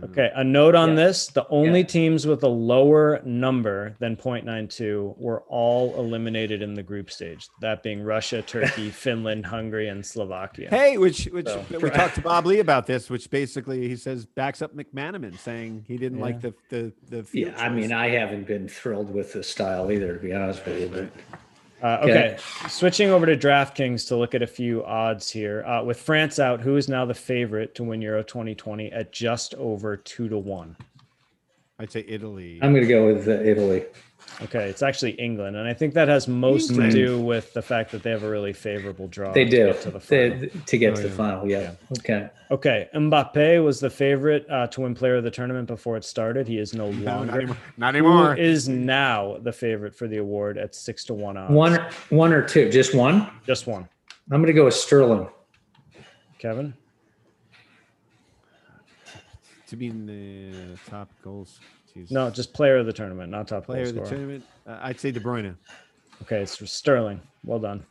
Okay, 0.04 0.30
a 0.34 0.44
note 0.44 0.74
on 0.74 0.90
Yeah. 0.90 0.94
this 1.06 1.26
the 1.28 1.46
only 1.48 1.80
Yeah. 1.80 1.86
teams 1.86 2.26
with 2.26 2.42
a 2.42 2.48
lower 2.48 3.20
number 3.24 3.96
than 3.98 4.16
0.92 4.16 5.14
were 5.18 5.42
all 5.48 5.94
eliminated 5.98 6.62
in 6.62 6.74
the 6.74 6.82
group 6.82 7.10
stage, 7.10 7.48
that 7.60 7.82
being 7.82 8.02
Russia, 8.02 8.42
Turkey, 8.42 8.90
Finland, 9.04 9.46
Hungary, 9.46 9.88
and 9.88 10.04
Slovakia. 10.04 10.68
Hey, 10.70 10.98
which 10.98 11.24
which 11.26 11.46
So- 11.48 11.64
we 11.80 11.90
talked 11.90 12.14
to 12.16 12.20
Bob 12.22 12.46
Ley 12.46 12.60
about 12.60 12.86
this, 12.86 13.10
which 13.10 13.30
basically 13.30 13.88
he 13.88 13.96
says 13.96 14.24
backs 14.26 14.62
up 14.62 14.74
McManaman, 14.74 15.38
saying 15.38 15.84
he 15.88 15.96
didn't 15.96 16.20
like 16.20 16.40
the 16.40 16.54
the 16.70 16.92
the. 17.08 17.16
Yeah, 17.18 17.22
field 17.22 17.54
I 17.58 17.68
mean. 17.68 17.92
I 17.92 18.08
haven't 18.08 18.46
been 18.46 18.68
thrilled 18.68 19.12
with 19.12 19.32
the 19.32 19.42
style 19.42 19.90
either, 19.90 20.14
to 20.14 20.18
be 20.20 20.32
honest 20.32 20.64
with 20.64 20.80
you. 20.80 20.88
But 20.88 21.38
Uh, 21.82 21.98
Okay. 22.02 22.10
okay. 22.10 22.38
switching 22.68 23.10
over 23.10 23.24
to 23.26 23.36
DraftKings 23.36 24.08
to 24.08 24.16
look 24.16 24.34
at 24.34 24.42
a 24.42 24.46
few 24.46 24.84
odds 24.84 25.30
here. 25.30 25.64
Uh, 25.64 25.82
with 25.84 26.00
France 26.00 26.38
out, 26.38 26.60
who 26.60 26.76
is 26.76 26.88
now 26.88 27.04
the 27.04 27.14
favorite 27.14 27.74
to 27.76 27.84
win 27.84 28.02
Euro 28.02 28.22
2020 28.22 28.90
at 28.92 29.12
just 29.12 29.54
over 29.54 29.96
two 29.96 30.28
to 30.28 30.36
one? 30.38 30.76
I'd 31.78 31.92
say 31.92 32.04
Italy. 32.08 32.58
I'm 32.62 32.72
going 32.72 32.82
to 32.82 32.88
go 32.92 33.06
with 33.06 33.28
uh, 33.28 33.32
Italy. 33.42 33.84
Okay, 34.42 34.68
it's 34.68 34.82
actually 34.82 35.12
England, 35.12 35.56
and 35.56 35.66
I 35.66 35.74
think 35.74 35.94
that 35.94 36.06
has 36.08 36.28
most 36.28 36.70
England. 36.70 36.92
to 36.92 37.06
do 37.06 37.20
with 37.20 37.52
the 37.54 37.62
fact 37.62 37.90
that 37.92 38.02
they 38.02 38.10
have 38.10 38.22
a 38.22 38.30
really 38.30 38.52
favorable 38.52 39.08
draw. 39.08 39.32
They 39.32 39.44
to 39.44 39.50
do 39.50 39.66
get 39.66 39.80
to 39.82 39.90
the 39.90 39.98
final. 40.00 40.38
They- 40.38 40.46
to 40.66 40.78
get 40.78 40.92
Oh, 40.92 40.96
to 40.96 41.02
the 41.02 41.08
yeah. 41.08 41.14
final. 41.14 41.48
Yeah. 41.50 41.70
Okay. 41.98 42.28
Okay, 42.50 42.88
Mbappe 42.94 43.64
was 43.64 43.80
the 43.80 43.90
favorite 43.90 44.46
uh, 44.48 44.66
to 44.68 44.80
win 44.82 44.94
Player 44.94 45.16
of 45.16 45.24
the 45.24 45.30
Tournament 45.30 45.66
before 45.66 45.96
it 45.96 46.04
started. 46.04 46.46
He 46.46 46.58
is 46.58 46.72
no 46.72 46.90
no, 46.92 47.16
longer. 47.16 47.32
anymore. 47.36 47.56
Not 47.76 47.94
anymore. 47.96 48.36
is 48.36 48.68
now 48.68 49.38
the 49.42 49.52
favorite 49.52 49.94
for 49.94 50.06
the 50.08 50.18
award 50.18 50.56
at 50.56 50.74
six 50.74 51.04
to 51.06 51.14
one 51.14 51.36
odds? 51.36 51.52
One, 51.52 51.78
one 52.10 52.32
or 52.32 52.42
two, 52.42 52.70
just 52.70 52.94
one. 52.94 53.30
just 53.46 53.66
one. 53.66 53.88
I'm 54.30 54.40
going 54.40 54.46
to 54.46 54.52
go 54.52 54.66
with 54.66 54.74
Sterling. 54.74 55.28
Kevin. 56.38 56.74
to 59.66 59.76
be 59.76 59.88
in 59.88 60.06
the 60.06 60.78
top 60.90 61.10
goals. 61.22 61.60
Jeez. 61.96 62.10
No, 62.10 62.30
just 62.30 62.52
Player 62.52 62.76
of 62.76 62.86
the 62.86 62.92
Tournament, 62.92 63.30
not 63.30 63.48
top 63.48 63.66
player 63.66 63.84
of 63.84 63.94
the 63.94 64.02
tournament. 64.02 64.44
Uh, 64.66 64.78
I'd 64.82 65.00
say 65.00 65.10
De 65.10 65.20
Bruyne. 65.20 65.54
Okay, 66.22 66.42
it's 66.42 66.70
Sterling. 66.70 67.20
Well 67.44 67.58
done. 67.58 67.84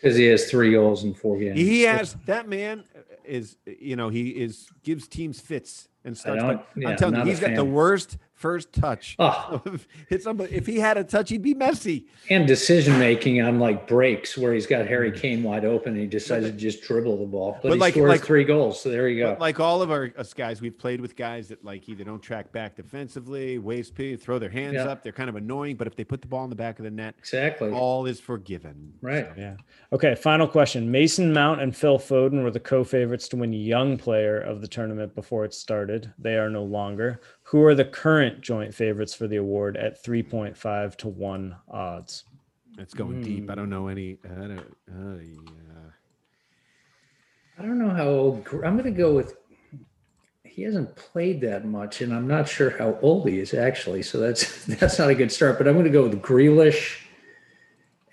Because 0.00 0.16
he 0.16 0.24
has 0.26 0.50
three 0.50 0.72
goals 0.72 1.04
in 1.04 1.14
four 1.14 1.38
games. 1.38 1.58
He 1.58 1.82
has 1.82 2.16
that 2.26 2.48
man 2.48 2.84
is 3.24 3.56
you 3.66 3.94
know 3.96 4.08
he 4.08 4.30
is 4.30 4.68
gives 4.82 5.06
teams 5.06 5.40
fits 5.40 5.88
and 6.04 6.16
starts. 6.16 6.42
don't- 6.42 6.56
But 6.56 6.66
yeah, 6.76 6.88
I'm 6.90 6.96
telling 6.96 7.14
you, 7.14 7.18
not 7.18 7.26
a 7.26 7.30
he's 7.30 7.40
got 7.40 7.54
the 7.54 7.64
worst 7.64 8.18
first 8.42 8.72
touch. 8.72 9.16
Ah. 9.18 9.48
Oh, 9.64 9.76
Hit 10.08 10.22
somebody. 10.22 10.54
If 10.54 10.66
he 10.66 10.78
had 10.78 10.96
a 10.96 11.04
touch, 11.04 11.30
he'd 11.30 11.42
be 11.42 11.54
messy. 11.54 12.06
and 12.30 12.46
decision 12.46 12.98
making 12.98 13.40
on 13.42 13.58
like 13.58 13.86
breaks 13.86 14.36
where 14.36 14.52
he's 14.52 14.66
got 14.66 14.86
Harry 14.86 15.12
mm. 15.12 15.20
Kane 15.20 15.42
wide 15.42 15.64
open 15.64 15.92
and 15.92 16.00
he 16.00 16.06
decides 16.06 16.46
to 16.46 16.52
just 16.52 16.82
dribble 16.82 17.18
the 17.18 17.26
ball. 17.26 17.52
But, 17.62 17.68
But 17.68 17.74
he 17.74 17.78
like- 17.78 17.94
scores 17.94 18.08
like- 18.08 18.24
three 18.24 18.44
goals. 18.44 18.80
So 18.80 18.88
there 18.90 19.08
you 19.08 19.22
go. 19.22 19.36
Like 19.38 19.60
all 19.60 19.82
of 19.82 19.90
our 19.90 20.12
us 20.16 20.32
guys, 20.34 20.60
we've 20.60 20.76
played 20.76 21.00
with 21.00 21.16
guys 21.16 21.48
that 21.48 21.64
like 21.64 21.88
either 21.88 22.04
don't 22.04 22.22
track 22.22 22.50
back 22.52 22.76
defensively, 22.76 23.58
waste 23.58 23.94
P, 23.94 24.16
throw 24.16 24.38
their 24.38 24.50
hands 24.50 24.74
Yeah. 24.74 24.84
up. 24.84 25.02
They're 25.02 25.12
kind 25.12 25.28
of 25.28 25.36
annoying, 25.36 25.76
but 25.76 25.86
if 25.86 25.94
they 25.96 26.04
put 26.04 26.20
the 26.22 26.28
ball 26.28 26.44
in 26.44 26.50
the 26.50 26.56
back 26.56 26.78
of 26.78 26.84
the 26.84 26.90
net, 26.90 27.14
exactly. 27.18 27.70
all 27.70 28.06
is 28.06 28.20
forgiven. 28.20 28.92
Right. 29.00 29.28
Yeah. 29.36 29.56
Okay. 29.92 30.14
Final 30.14 30.48
question. 30.48 30.90
Mason 30.90 31.32
Mount 31.32 31.60
and 31.60 31.74
Phil 31.76 31.98
Foden 31.98 32.42
were 32.42 32.50
the 32.50 32.60
co-favorites 32.60 33.28
to 33.28 33.36
win 33.36 33.52
Young 33.52 33.96
Player 33.98 34.40
of 34.40 34.60
the 34.60 34.68
tournament 34.68 35.14
before 35.14 35.44
it 35.44 35.54
started. 35.54 36.12
They 36.18 36.36
are 36.36 36.50
no 36.50 36.62
longer. 36.64 37.20
Who 37.52 37.62
are 37.64 37.74
the 37.74 37.84
current 37.84 38.40
joint 38.40 38.74
favorites 38.74 39.12
for 39.12 39.28
the 39.28 39.36
award 39.36 39.76
at 39.76 40.02
3.5 40.02 40.96
to 40.96 41.08
one 41.08 41.54
odds? 41.70 42.24
It's 42.78 42.94
going 42.94 43.20
deep. 43.20 43.50
I 43.50 43.54
don't 43.54 43.68
know 43.68 43.88
any. 43.88 44.16
I 44.24 44.46
don't, 44.46 44.76
uh, 44.90 45.20
yeah. 45.20 45.90
I 47.58 47.62
don't 47.62 47.78
know 47.78 47.90
how 47.90 48.08
old. 48.08 48.48
I'm 48.64 48.78
going 48.78 48.84
to 48.84 48.90
go 48.90 49.12
with. 49.12 49.36
He 50.44 50.62
hasn't 50.62 50.96
played 50.96 51.42
that 51.42 51.66
much, 51.66 52.00
and 52.00 52.14
I'm 52.14 52.26
not 52.26 52.48
sure 52.48 52.70
how 52.70 52.98
old 53.02 53.28
he 53.28 53.38
is 53.38 53.52
actually. 53.52 54.02
So 54.02 54.18
that's 54.18 54.64
that's 54.80 54.98
not 54.98 55.10
a 55.10 55.14
good 55.14 55.30
start. 55.30 55.58
But 55.58 55.68
I'm 55.68 55.74
going 55.74 55.84
to 55.84 55.90
go 55.90 56.04
with 56.04 56.22
Grealish 56.22 57.00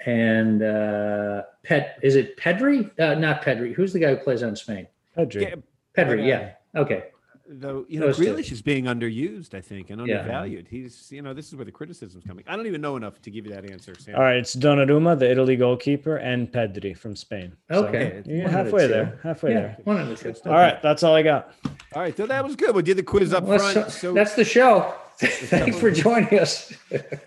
and 0.05 0.61
uh, 0.61 1.43
Pet. 1.63 1.97
Is 2.03 2.17
it 2.17 2.35
Pedri? 2.35 2.91
Uh, 2.99 3.15
not 3.15 3.41
Pedri. 3.41 3.73
Who's 3.73 3.93
the 3.93 3.99
guy 3.99 4.15
who 4.15 4.17
plays 4.17 4.43
on 4.43 4.57
Spain? 4.57 4.85
Pedri. 5.17 5.43
Yeah, 5.43 5.55
Pedri. 5.97 6.27
Yeah. 6.27 6.55
Okay. 6.75 7.05
Though 7.49 7.85
you 7.89 7.99
know 7.99 8.07
Those 8.07 8.17
two. 8.17 8.23
Grealish 8.33 8.51
is 8.51 8.61
being 8.61 8.85
underused, 8.85 9.53
I 9.55 9.61
think, 9.61 9.89
and 9.89 10.05
Yeah. 10.07 10.19
undervalued. 10.19 10.67
He's 10.69 11.11
you 11.11 11.21
know 11.21 11.33
this 11.33 11.47
is 11.47 11.55
where 11.55 11.65
the 11.65 11.71
criticism's 11.71 12.23
coming. 12.23 12.43
I 12.47 12.55
don't 12.55 12.67
even 12.67 12.79
know 12.81 12.95
enough 12.95 13.21
to 13.23 13.31
give 13.31 13.45
you 13.45 13.51
that 13.53 13.69
answer, 13.69 13.95
Sam. 13.97 14.15
All 14.15 14.21
right. 14.21 14.37
It's 14.37 14.55
Donnarumma, 14.55 15.17
the 15.17 15.29
Italy 15.29 15.55
goalkeeper, 15.55 16.17
and 16.17 16.51
Pedri 16.51 16.95
from 16.97 17.15
Spain. 17.15 17.53
Okay. 17.71 18.21
you're 18.25 18.37
One 18.37 18.45
of 18.45 18.51
the 18.51 18.57
halfway 18.57 18.87
there. 18.87 19.19
Halfway 19.23 19.51
Yeah. 19.51 19.59
there. 19.61 19.77
One 19.83 19.97
of 19.99 20.07
the 20.09 20.15
two. 20.15 20.33
All 20.45 20.53
right. 20.53 20.81
That's 20.81 21.03
all 21.03 21.15
I 21.15 21.23
got. 21.23 21.53
All 21.95 22.03
right, 22.03 22.15
so 22.15 22.27
that 22.27 22.43
was 22.45 22.55
good. 22.55 22.75
We 22.75 22.83
did 22.83 22.97
the 22.97 23.03
quiz 23.03 23.33
up 23.33 23.45
Well, 23.45 23.57
front. 23.57 23.73
that's, 23.73 23.99
So 23.99 24.13
that's 24.13 24.35
the 24.35 24.45
show. 24.45 24.93
Thanks 25.19 25.77
for 25.79 25.89
joining 25.91 26.39
us. 26.39 26.71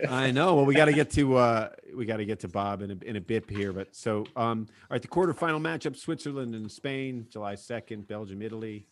I 0.09 0.31
know. 0.31 0.55
Well, 0.55 0.65
we 0.65 0.75
got 0.75 0.87
to 0.87 0.93
get 0.95 1.11
to 1.11 1.37
uh, 1.37 1.69
we 1.95 2.07
got 2.07 2.19
to 2.19 2.25
get 2.25 2.41
to 2.41 2.49
Bob 2.49 2.81
in 2.81 2.91
a, 2.93 2.97
in 3.05 3.17
a 3.17 3.21
bit 3.21 3.51
here, 3.51 3.71
but 3.73 3.95
so 3.95 4.25
um, 4.35 4.67
all 4.89 4.95
right, 4.95 5.03
the 5.03 5.09
quarterfinal 5.09 5.61
matchup: 5.61 5.95
Switzerland 5.97 6.55
and 6.55 6.71
Spain, 6.71 7.27
July 7.29 7.55
second, 7.57 8.07
Belgium, 8.09 8.41
Italy. 8.41 8.87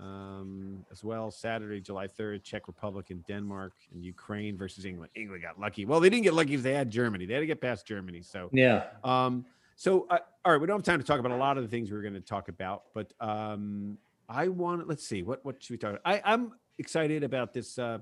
Um, 0.00 0.84
as 0.90 1.04
well. 1.04 1.30
Saturday, 1.30 1.80
July 1.80 2.06
3rd, 2.06 2.42
Czech 2.42 2.66
Republic 2.66 3.10
and 3.10 3.24
Denmark 3.26 3.74
and 3.92 4.04
Ukraine 4.04 4.56
versus 4.56 4.84
England. 4.84 5.10
England 5.14 5.42
got 5.42 5.60
lucky. 5.60 5.84
Well, 5.84 6.00
they 6.00 6.08
didn't 6.10 6.24
get 6.24 6.34
lucky 6.34 6.54
if 6.54 6.62
they 6.62 6.74
had 6.74 6.90
Germany. 6.90 7.26
They 7.26 7.34
had 7.34 7.40
to 7.40 7.46
get 7.46 7.60
past 7.60 7.86
Germany. 7.86 8.22
So, 8.22 8.48
Yeah. 8.52 8.86
um, 9.04 9.44
so 9.76 10.06
uh, 10.10 10.18
all 10.44 10.52
right, 10.52 10.60
we 10.60 10.66
don't 10.66 10.78
have 10.78 10.84
time 10.84 11.00
to 11.00 11.06
talk 11.06 11.20
about 11.20 11.32
a 11.32 11.36
lot 11.36 11.56
of 11.56 11.62
the 11.64 11.68
things 11.68 11.90
we 11.90 11.96
are 11.96 12.02
going 12.02 12.14
to 12.14 12.20
talk 12.20 12.48
about, 12.48 12.84
but 12.94 13.12
um, 13.20 13.98
I 14.28 14.48
want. 14.48 14.86
Let's 14.88 15.06
see 15.06 15.22
what 15.22 15.44
what 15.44 15.62
should 15.62 15.74
we 15.74 15.78
talk 15.78 15.90
about? 15.90 16.02
I, 16.04 16.20
I'm 16.24 16.52
excited 16.78 17.24
about 17.24 17.52
this. 17.52 17.78
Uh, 17.78 17.98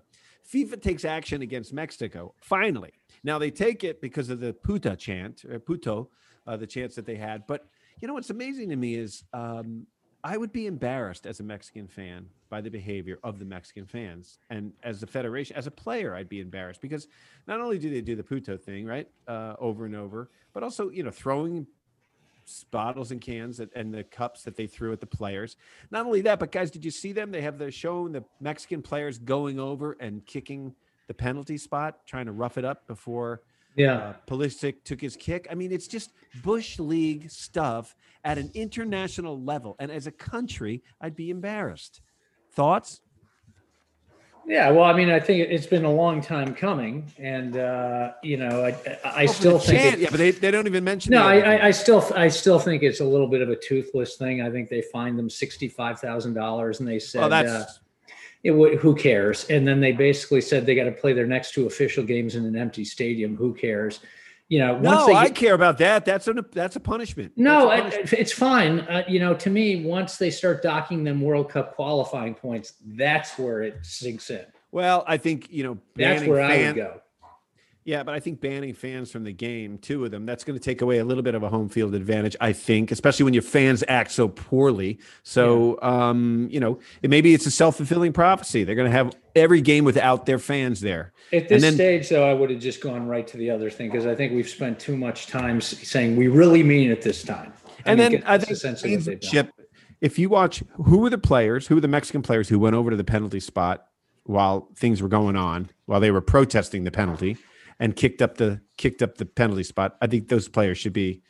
FIFA 0.52 0.82
takes 0.82 1.04
action 1.04 1.42
against 1.42 1.72
Mexico 1.72 2.34
finally. 2.40 2.92
Now 3.22 3.38
they 3.38 3.50
take 3.50 3.84
it 3.84 4.00
because 4.00 4.28
of 4.30 4.40
the 4.40 4.52
puta 4.52 4.96
chant, 4.96 5.44
or 5.44 5.58
puto, 5.58 6.10
uh, 6.46 6.56
the 6.56 6.66
chants 6.66 6.96
that 6.96 7.06
they 7.06 7.16
had. 7.16 7.46
But 7.46 7.66
you 8.00 8.08
know 8.08 8.14
what's 8.14 8.30
amazing 8.30 8.70
to 8.70 8.76
me 8.76 8.94
is 8.96 9.22
um, 9.32 9.86
I 10.24 10.36
would 10.36 10.52
be 10.52 10.66
embarrassed 10.66 11.26
as 11.26 11.40
a 11.40 11.44
Mexican 11.44 11.86
fan 11.86 12.26
by 12.50 12.60
the 12.60 12.70
behavior 12.70 13.18
of 13.22 13.38
the 13.38 13.44
Mexican 13.44 13.86
fans, 13.86 14.38
and 14.50 14.72
as 14.82 15.00
the 15.00 15.06
federation, 15.06 15.56
as 15.56 15.66
a 15.66 15.70
player, 15.70 16.14
I'd 16.14 16.28
be 16.28 16.40
embarrassed 16.40 16.80
because 16.80 17.06
not 17.46 17.60
only 17.60 17.78
do 17.78 17.88
they 17.90 18.00
do 18.00 18.16
the 18.16 18.22
puto 18.22 18.56
thing 18.56 18.84
right 18.86 19.08
uh, 19.28 19.54
over 19.58 19.86
and 19.86 19.94
over, 19.94 20.30
but 20.52 20.62
also 20.62 20.90
you 20.90 21.02
know 21.02 21.10
throwing 21.10 21.66
bottles 22.70 23.10
and 23.10 23.20
cans 23.20 23.60
at, 23.60 23.68
and 23.74 23.92
the 23.92 24.02
cups 24.02 24.42
that 24.42 24.56
they 24.56 24.66
threw 24.66 24.92
at 24.92 25.00
the 25.00 25.06
players. 25.06 25.56
Not 25.90 26.06
only 26.06 26.22
that, 26.22 26.38
but 26.38 26.50
guys, 26.50 26.70
did 26.70 26.84
you 26.84 26.90
see 26.90 27.12
them? 27.12 27.30
They 27.30 27.42
have 27.42 27.58
the 27.58 27.70
showing 27.70 28.12
the 28.12 28.24
Mexican 28.40 28.82
players 28.82 29.18
going 29.18 29.60
over 29.60 29.96
and 30.00 30.24
kicking 30.24 30.74
the 31.06 31.14
penalty 31.14 31.58
spot, 31.58 32.06
trying 32.06 32.26
to 32.26 32.32
rough 32.32 32.58
it 32.58 32.64
up 32.64 32.86
before 32.86 33.42
Yeah. 33.78 33.92
uh, 33.94 34.12
Pulisic 34.26 34.84
took 34.84 35.00
his 35.00 35.16
kick. 35.16 35.46
I 35.50 35.54
mean, 35.54 35.72
it's 35.72 35.86
just 35.86 36.10
Bush 36.42 36.78
League 36.78 37.30
stuff 37.30 37.94
at 38.24 38.36
an 38.36 38.50
international 38.54 39.40
level. 39.42 39.76
And 39.78 39.90
as 39.90 40.06
a 40.06 40.10
country, 40.10 40.82
I'd 41.00 41.14
be 41.16 41.30
embarrassed. 41.30 42.00
Thoughts? 42.52 43.00
Yeah, 44.46 44.70
well, 44.70 44.84
I 44.84 44.94
mean, 44.94 45.10
I 45.10 45.20
think 45.20 45.46
it's 45.50 45.66
been 45.66 45.84
a 45.84 45.92
long 45.92 46.22
time 46.22 46.54
coming, 46.54 47.04
and 47.18 47.58
uh, 47.58 48.12
you 48.22 48.38
know, 48.38 48.64
I, 48.64 48.98
I 49.04 49.24
Oh, 49.24 49.26
still 49.26 49.58
think. 49.58 49.78
chant, 49.78 49.94
it- 49.96 50.00
yeah, 50.00 50.08
but 50.10 50.16
they, 50.16 50.30
they 50.30 50.50
don't 50.50 50.66
even 50.66 50.82
mention. 50.84 51.10
no, 51.10 51.22
I. 51.22 51.36
I, 51.56 51.66
I 51.66 51.70
still, 51.70 52.02
I 52.16 52.28
still 52.28 52.58
think 52.58 52.82
it's 52.82 53.00
a 53.00 53.04
little 53.04 53.26
bit 53.28 53.42
of 53.42 53.50
a 53.50 53.56
toothless 53.56 54.16
thing. 54.16 54.40
I 54.40 54.50
think 54.50 54.70
they 54.70 54.80
fined 54.80 55.18
them 55.18 55.28
sixty-five 55.28 56.00
thousand 56.00 56.32
dollars, 56.32 56.80
and 56.80 56.88
they 56.88 56.98
said, 56.98 57.20
well, 57.20 57.28
that's 57.28 57.50
uh, 57.50 57.66
it 58.44 58.52
would, 58.52 58.78
who 58.78 58.94
cares? 58.94 59.44
And 59.50 59.66
then 59.66 59.80
they 59.80 59.92
basically 59.92 60.40
said 60.40 60.64
they 60.64 60.74
got 60.74 60.84
to 60.84 60.92
play 60.92 61.12
their 61.12 61.26
next 61.26 61.54
two 61.54 61.66
official 61.66 62.04
games 62.04 62.34
in 62.34 62.44
an 62.44 62.56
empty 62.56 62.84
stadium. 62.84 63.36
Who 63.36 63.54
cares? 63.54 64.00
You 64.48 64.60
know, 64.60 64.74
once 64.74 64.84
no. 64.84 65.06
they 65.08 65.14
I 65.14 65.28
care 65.28 65.54
about 65.54 65.76
that. 65.78 66.06
That's 66.06 66.26
a 66.26 66.32
that's 66.52 66.76
a 66.76 66.80
punishment. 66.80 67.32
No, 67.36 67.70
a 67.70 67.82
punishment. 67.82 68.12
it's 68.14 68.32
fine. 68.32 68.80
Uh, 68.80 69.04
you 69.06 69.20
know, 69.20 69.34
to 69.34 69.50
me, 69.50 69.84
once 69.84 70.16
they 70.16 70.30
start 70.30 70.62
docking 70.62 71.04
them 71.04 71.20
World 71.20 71.50
Cup 71.50 71.74
qualifying 71.74 72.34
points, 72.34 72.74
that's 72.86 73.38
where 73.38 73.62
it 73.62 73.78
sinks 73.82 74.30
in. 74.30 74.46
well, 74.72 75.04
I 75.06 75.18
think 75.18 75.50
you 75.50 75.64
know 75.64 75.78
That's 75.96 76.24
where 76.24 76.40
I 76.40 76.66
would 76.66 76.76
go. 76.76 77.02
Yeah, 77.88 78.02
but 78.02 78.14
I 78.14 78.20
think 78.20 78.42
banning 78.42 78.74
fans 78.74 79.10
from 79.10 79.24
the 79.24 79.32
game, 79.32 79.78
two 79.78 80.04
of 80.04 80.10
them, 80.10 80.26
that's 80.26 80.44
going 80.44 80.58
to 80.58 80.62
take 80.62 80.82
away 80.82 80.98
a 80.98 81.06
little 81.06 81.22
bit 81.22 81.34
of 81.34 81.42
a 81.42 81.48
home 81.48 81.70
field 81.70 81.94
advantage. 81.94 82.36
I 82.38 82.52
think, 82.52 82.90
especially 82.90 83.24
when 83.24 83.32
your 83.32 83.42
fans 83.42 83.82
act 83.88 84.12
so 84.12 84.28
poorly. 84.28 84.98
So, 85.22 85.80
um, 85.80 86.48
you 86.50 86.60
know, 86.60 86.80
it, 87.00 87.08
maybe 87.08 87.32
it's 87.32 87.46
a 87.46 87.50
self 87.50 87.78
fulfilling 87.78 88.12
prophecy. 88.12 88.62
They're 88.62 88.74
going 88.74 88.90
to 88.90 88.94
have 88.94 89.16
every 89.34 89.62
game 89.62 89.86
without 89.86 90.26
their 90.26 90.38
fans 90.38 90.82
there. 90.82 91.14
At 91.32 91.48
this 91.48 91.62
then- 91.62 91.76
stage, 91.76 92.10
though, 92.10 92.30
I 92.30 92.34
would 92.34 92.50
have 92.50 92.60
just 92.60 92.82
gone 92.82 93.06
right 93.06 93.26
to 93.26 93.38
the 93.38 93.48
other 93.48 93.70
thing 93.70 93.90
because 93.90 94.04
I 94.04 94.14
think 94.14 94.34
we've 94.34 94.50
spent 94.50 94.78
too 94.78 94.94
much 94.94 95.28
time 95.28 95.58
saying 95.62 96.14
we 96.14 96.28
really 96.28 96.62
mean 96.62 96.90
it 96.90 97.00
this 97.00 97.22
time. 97.22 97.54
And 97.86 97.98
mean, 97.98 98.12
then 98.12 98.22
I 98.26 98.36
think. 98.36 99.22
Chip, 99.22 99.50
if 100.02 100.18
you 100.18 100.28
watch 100.28 100.62
who 100.74 100.98
were 100.98 101.08
the 101.08 101.16
players, 101.16 101.68
who 101.68 101.76
were 101.76 101.80
the 101.80 101.88
Mexican 101.88 102.20
players 102.20 102.50
who 102.50 102.58
went 102.58 102.76
over 102.76 102.90
to 102.90 102.98
the 102.98 103.04
penalty 103.04 103.40
spot 103.40 103.86
while 104.24 104.68
things 104.76 105.00
were 105.00 105.08
going 105.08 105.36
on, 105.36 105.70
while 105.86 106.00
they 106.00 106.10
were 106.10 106.20
protesting 106.20 106.84
the 106.84 106.90
penalty 106.90 107.38
and 107.80 107.94
kicked 107.96 108.22
up 108.22 108.36
the 108.36 108.60
kicked 108.76 109.02
up 109.02 109.16
the 109.18 109.26
penalty 109.26 109.62
spot, 109.62 109.96
I 110.00 110.06
think 110.06 110.28
those 110.28 110.48
players 110.48 110.78
should 110.78 110.92
be, 110.92 111.22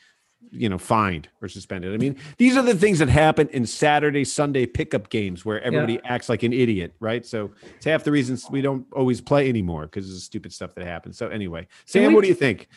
you 0.50 0.68
know, 0.68 0.78
fined 0.78 1.28
or 1.42 1.48
suspended. 1.48 1.92
I 1.94 1.96
mean, 1.98 2.16
these 2.38 2.56
are 2.56 2.62
the 2.62 2.74
things 2.74 2.98
that 3.00 3.08
happen 3.08 3.48
in 3.48 3.66
Saturday, 3.66 4.24
Sunday 4.24 4.66
pickup 4.66 5.08
games 5.11 5.44
where 5.44 5.61
everybody 5.62 5.98
acts 6.04 6.28
like 6.28 6.42
an 6.42 6.52
idiot, 6.52 6.94
right? 7.00 7.24
So 7.26 7.50
it's 7.76 7.84
half 7.84 8.04
the 8.04 8.12
reasons 8.12 8.46
we 8.50 8.61
don't 8.62 8.87
always 8.92 9.20
play 9.20 9.48
anymore 9.48 9.82
because 9.82 10.06
of 10.08 10.14
the 10.14 10.20
stupid 10.20 10.52
stuff 10.52 10.74
that 10.74 10.84
happens. 10.87 11.18
So 11.18 11.28
anyway, 11.28 11.66
Sam, 11.87 12.02
we- 12.08 12.14
what 12.14 12.22
do 12.22 12.28
you 12.28 12.34
think? 12.34 12.68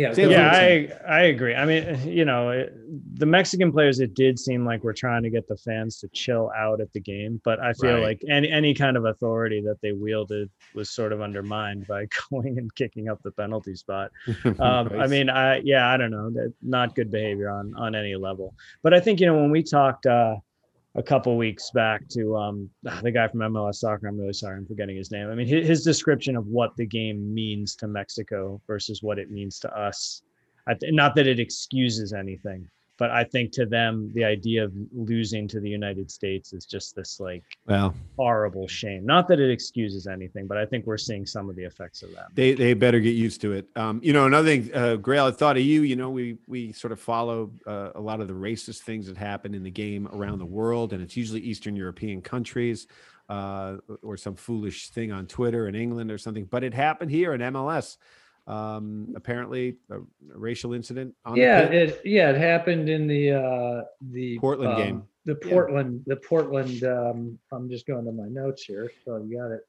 Yeah, 0.00 0.14
yeah. 0.16 0.50
I 0.52 0.88
I 1.06 1.20
agree. 1.24 1.54
I 1.54 1.64
mean, 1.66 2.08
you 2.08 2.24
know, 2.24 2.50
it, 2.50 2.72
the 3.18 3.26
Mexican 3.26 3.70
players, 3.70 4.00
it 4.00 4.14
did 4.14 4.38
seem 4.38 4.64
like 4.64 4.82
we're 4.82 4.94
trying 4.94 5.22
to 5.24 5.30
get 5.30 5.46
the 5.46 5.56
fans 5.58 5.98
to 6.00 6.08
chill 6.08 6.50
out 6.56 6.80
at 6.80 6.90
the 6.94 7.00
game, 7.00 7.40
but 7.44 7.60
I 7.60 7.74
feel 7.74 7.94
Right. 7.94 8.02
like 8.02 8.22
any 8.28 8.50
any 8.50 8.72
kind 8.72 8.96
of 8.96 9.04
authority 9.04 9.60
that 9.62 9.78
they 9.82 9.92
wielded 9.92 10.48
was 10.74 10.90
sort 10.90 11.12
of 11.12 11.20
undermined 11.20 11.86
by 11.86 12.06
going 12.30 12.56
and 12.58 12.74
kicking 12.74 13.08
up 13.10 13.22
the 13.22 13.32
penalty 13.32 13.74
spot. 13.74 14.10
Um, 14.58 14.90
I 14.98 15.06
mean, 15.06 15.28
I 15.28 15.60
yeah, 15.64 15.88
I 15.92 15.96
don't 15.96 16.10
know, 16.10 16.30
not 16.62 16.94
good 16.94 17.10
behavior 17.10 17.50
on 17.50 17.74
on 17.76 17.94
any 17.94 18.14
level. 18.16 18.54
But 18.82 18.94
I 18.94 19.00
think 19.00 19.20
you 19.20 19.26
know 19.26 19.36
when 19.36 19.50
we 19.50 19.62
talked 19.62 20.06
uh, 20.06 20.36
a 20.96 21.02
couple 21.02 21.36
weeks 21.36 21.70
back 21.72 22.06
to 22.08 22.36
um, 22.36 22.70
the 23.02 23.10
guy 23.10 23.28
from 23.28 23.40
MLS 23.40 23.76
Soccer, 23.76 24.08
I'm 24.08 24.18
really 24.18 24.32
sorry, 24.32 24.56
I'm 24.56 24.66
forgetting 24.66 24.96
his 24.96 25.10
name. 25.10 25.30
I 25.30 25.34
mean, 25.34 25.46
his, 25.46 25.66
his 25.66 25.84
description 25.84 26.36
of 26.36 26.46
what 26.46 26.76
the 26.76 26.86
game 26.86 27.32
means 27.32 27.76
to 27.76 27.86
Mexico 27.86 28.60
versus 28.66 29.02
what 29.02 29.18
it 29.18 29.30
means 29.30 29.58
to 29.60 29.76
us. 29.76 30.22
Th- 30.80 30.92
not 30.92 31.14
that 31.16 31.26
it 31.26 31.40
excuses 31.40 32.12
anything, 32.12 32.68
but 33.00 33.10
I 33.10 33.24
think 33.24 33.50
to 33.52 33.64
them 33.64 34.12
the 34.14 34.24
idea 34.24 34.62
of 34.62 34.72
losing 34.92 35.48
to 35.48 35.58
the 35.58 35.70
United 35.70 36.10
States 36.10 36.52
is 36.52 36.66
just 36.66 36.94
this 36.94 37.18
like 37.18 37.42
well, 37.66 37.94
horrible 38.18 38.68
shame. 38.68 39.06
Not 39.06 39.26
that 39.28 39.40
it 39.40 39.50
excuses 39.50 40.06
anything, 40.06 40.46
but 40.46 40.58
I 40.58 40.66
think 40.66 40.84
we're 40.84 40.98
seeing 40.98 41.24
some 41.24 41.48
of 41.48 41.56
the 41.56 41.64
effects 41.64 42.02
of 42.02 42.14
that. 42.14 42.26
They 42.34 42.52
they 42.52 42.74
better 42.74 43.00
get 43.00 43.16
used 43.16 43.40
to 43.40 43.52
it. 43.52 43.68
Um, 43.74 44.00
you 44.04 44.12
know, 44.12 44.26
another 44.26 44.46
thing, 44.46 44.70
uh, 44.74 44.98
Grayle, 44.98 45.28
I 45.28 45.30
thought 45.30 45.56
of 45.56 45.62
you. 45.62 45.80
You 45.80 45.96
know, 45.96 46.10
we 46.10 46.36
we 46.46 46.72
sort 46.72 46.92
of 46.92 47.00
follow 47.00 47.50
uh, 47.66 47.92
a 47.94 48.00
lot 48.00 48.20
of 48.20 48.28
the 48.28 48.34
racist 48.34 48.80
things 48.80 49.06
that 49.06 49.16
happen 49.16 49.54
in 49.54 49.62
the 49.62 49.70
game 49.70 50.06
around 50.12 50.38
the 50.38 50.44
world, 50.44 50.92
and 50.92 51.02
it's 51.02 51.16
usually 51.16 51.40
Eastern 51.40 51.74
European 51.74 52.20
countries 52.20 52.86
uh, 53.30 53.78
or 54.02 54.18
some 54.18 54.34
foolish 54.34 54.90
thing 54.90 55.10
on 55.10 55.26
Twitter 55.26 55.68
in 55.68 55.74
England 55.74 56.10
or 56.10 56.18
something. 56.18 56.44
But 56.44 56.64
it 56.64 56.74
happened 56.74 57.10
here 57.10 57.32
in 57.32 57.40
MLS. 57.40 57.96
Um, 58.46 59.12
apparently, 59.16 59.76
a, 59.90 59.98
a 59.98 60.02
racial 60.34 60.72
incident. 60.72 61.14
On 61.24 61.36
yeah, 61.36 61.60
it 61.62 62.00
yeah, 62.04 62.30
it 62.30 62.36
happened 62.36 62.88
in 62.88 63.06
the 63.06 63.32
uh 63.32 63.82
the 64.10 64.38
Portland 64.38 64.72
um, 64.72 64.78
game. 64.78 65.02
The 65.26 65.38
Yeah. 65.44 65.52
Portland, 65.52 66.02
the 66.06 66.16
Portland. 66.16 66.82
Um, 66.84 67.38
I'm 67.52 67.68
just 67.68 67.86
going 67.86 68.04
to 68.06 68.12
my 68.12 68.26
notes 68.28 68.64
here, 68.64 68.90
so 69.04 69.18
you 69.18 69.36
got 69.38 69.50
it. 69.52 69.60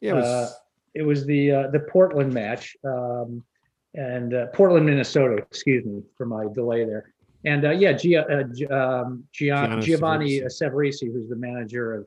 yeah, 0.00 0.12
it 0.12 0.14
was, 0.14 0.24
uh, 0.24 0.50
It 0.94 1.02
was 1.02 1.26
the 1.26 1.50
uh, 1.52 1.66
the 1.70 1.80
Portland 1.80 2.32
match, 2.32 2.76
um, 2.84 3.42
and 3.94 4.32
uh, 4.34 4.46
Portland, 4.54 4.86
Minnesota. 4.86 5.34
Excuse 5.36 5.84
me 5.84 6.02
for 6.16 6.26
my 6.26 6.46
delay 6.54 6.84
there. 6.84 7.12
And 7.44 7.64
uh, 7.64 7.70
yeah, 7.70 7.92
Gia, 7.92 8.24
uh, 8.26 8.42
Gi- 8.54 8.68
um, 8.68 9.24
Gia, 9.32 9.52
Giannis 9.52 9.82
Giovanni. 9.82 10.40
Savarese, 10.42 11.12
who's 11.12 11.28
the 11.28 11.36
manager 11.36 11.94
of 11.94 12.06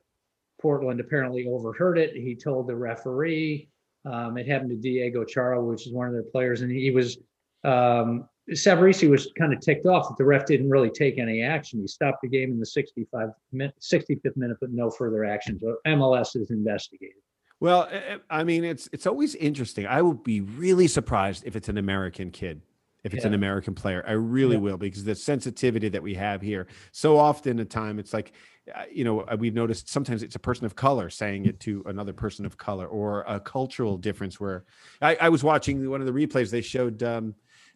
Portland, 0.60 0.98
apparently 1.00 1.46
overheard 1.46 1.98
it. 1.98 2.14
He 2.16 2.34
told 2.34 2.66
the 2.68 2.74
referee. 2.76 3.68
Um, 4.04 4.36
it 4.36 4.46
happened 4.46 4.70
to 4.70 4.76
Diego 4.76 5.24
Chara, 5.24 5.62
which 5.62 5.86
is 5.86 5.92
one 5.92 6.06
of 6.06 6.12
their 6.12 6.22
players, 6.24 6.60
and 6.62 6.70
he 6.70 6.90
was 6.90 7.18
um, 7.64 8.28
Savarese 8.50 9.08
was 9.08 9.32
kind 9.38 9.54
of 9.54 9.60
ticked 9.60 9.86
off 9.86 10.08
that 10.08 10.16
the 10.18 10.24
ref 10.24 10.44
didn't 10.44 10.68
really 10.68 10.90
take 10.90 11.18
any 11.18 11.42
action. 11.42 11.80
He 11.80 11.86
stopped 11.86 12.18
the 12.22 12.28
game 12.28 12.50
in 12.52 12.60
the 12.60 12.66
65 12.66 13.30
min, 13.52 13.72
65th 13.80 14.36
minute, 14.36 14.58
but 14.60 14.70
no 14.70 14.90
further 14.90 15.24
action. 15.24 15.58
So 15.58 15.76
MLS 15.86 16.36
is 16.36 16.50
investigating. 16.50 17.16
Well, 17.60 17.88
I- 17.90 18.18
I 18.30 18.40
I 18.40 18.44
mean, 18.44 18.64
it's 18.64 18.88
it's 18.92 19.06
always 19.06 19.34
interesting. 19.36 19.86
I 19.86 20.02
would 20.02 20.22
be 20.22 20.40
really 20.42 20.88
surprised 20.88 21.44
if 21.46 21.56
it's 21.56 21.68
an 21.70 21.78
American 21.78 22.30
kid, 22.30 22.60
if 23.04 23.12
it's 23.12 23.24
an 23.26 23.34
American 23.34 23.74
player. 23.74 24.02
I 24.08 24.12
really 24.12 24.56
Yeah. 24.56 24.62
will 24.62 24.76
because 24.78 25.04
the 25.04 25.14
sensitivity 25.14 25.88
that 25.90 26.02
we 26.02 26.14
have 26.14 26.40
here. 26.40 26.66
So 26.90 27.18
often, 27.18 27.58
a 27.58 27.64
time, 27.64 27.98
it's 27.98 28.14
like, 28.14 28.32
uh, 28.74 28.84
you 28.90 29.04
know, 29.04 29.20
uh, 29.20 29.36
we've 29.38 29.54
noticed 29.54 29.90
sometimes 29.90 30.22
it's 30.22 30.36
a 30.36 30.38
person 30.38 30.64
of 30.64 30.74
color 30.74 31.10
saying 31.10 31.44
it 31.44 31.60
to 31.60 31.82
another 31.86 32.14
person 32.14 32.46
of 32.46 32.56
color, 32.56 32.86
or 32.86 33.22
a 33.28 33.38
cultural 33.38 33.98
difference. 33.98 34.40
Where 34.40 34.64
I, 35.02 35.16
I 35.20 35.28
was 35.28 35.44
watching 35.44 35.88
one 35.90 36.00
of 36.00 36.06
the 36.06 36.12
replays, 36.12 36.50
they 36.50 36.62
showed 36.62 37.02
um, 37.02 37.34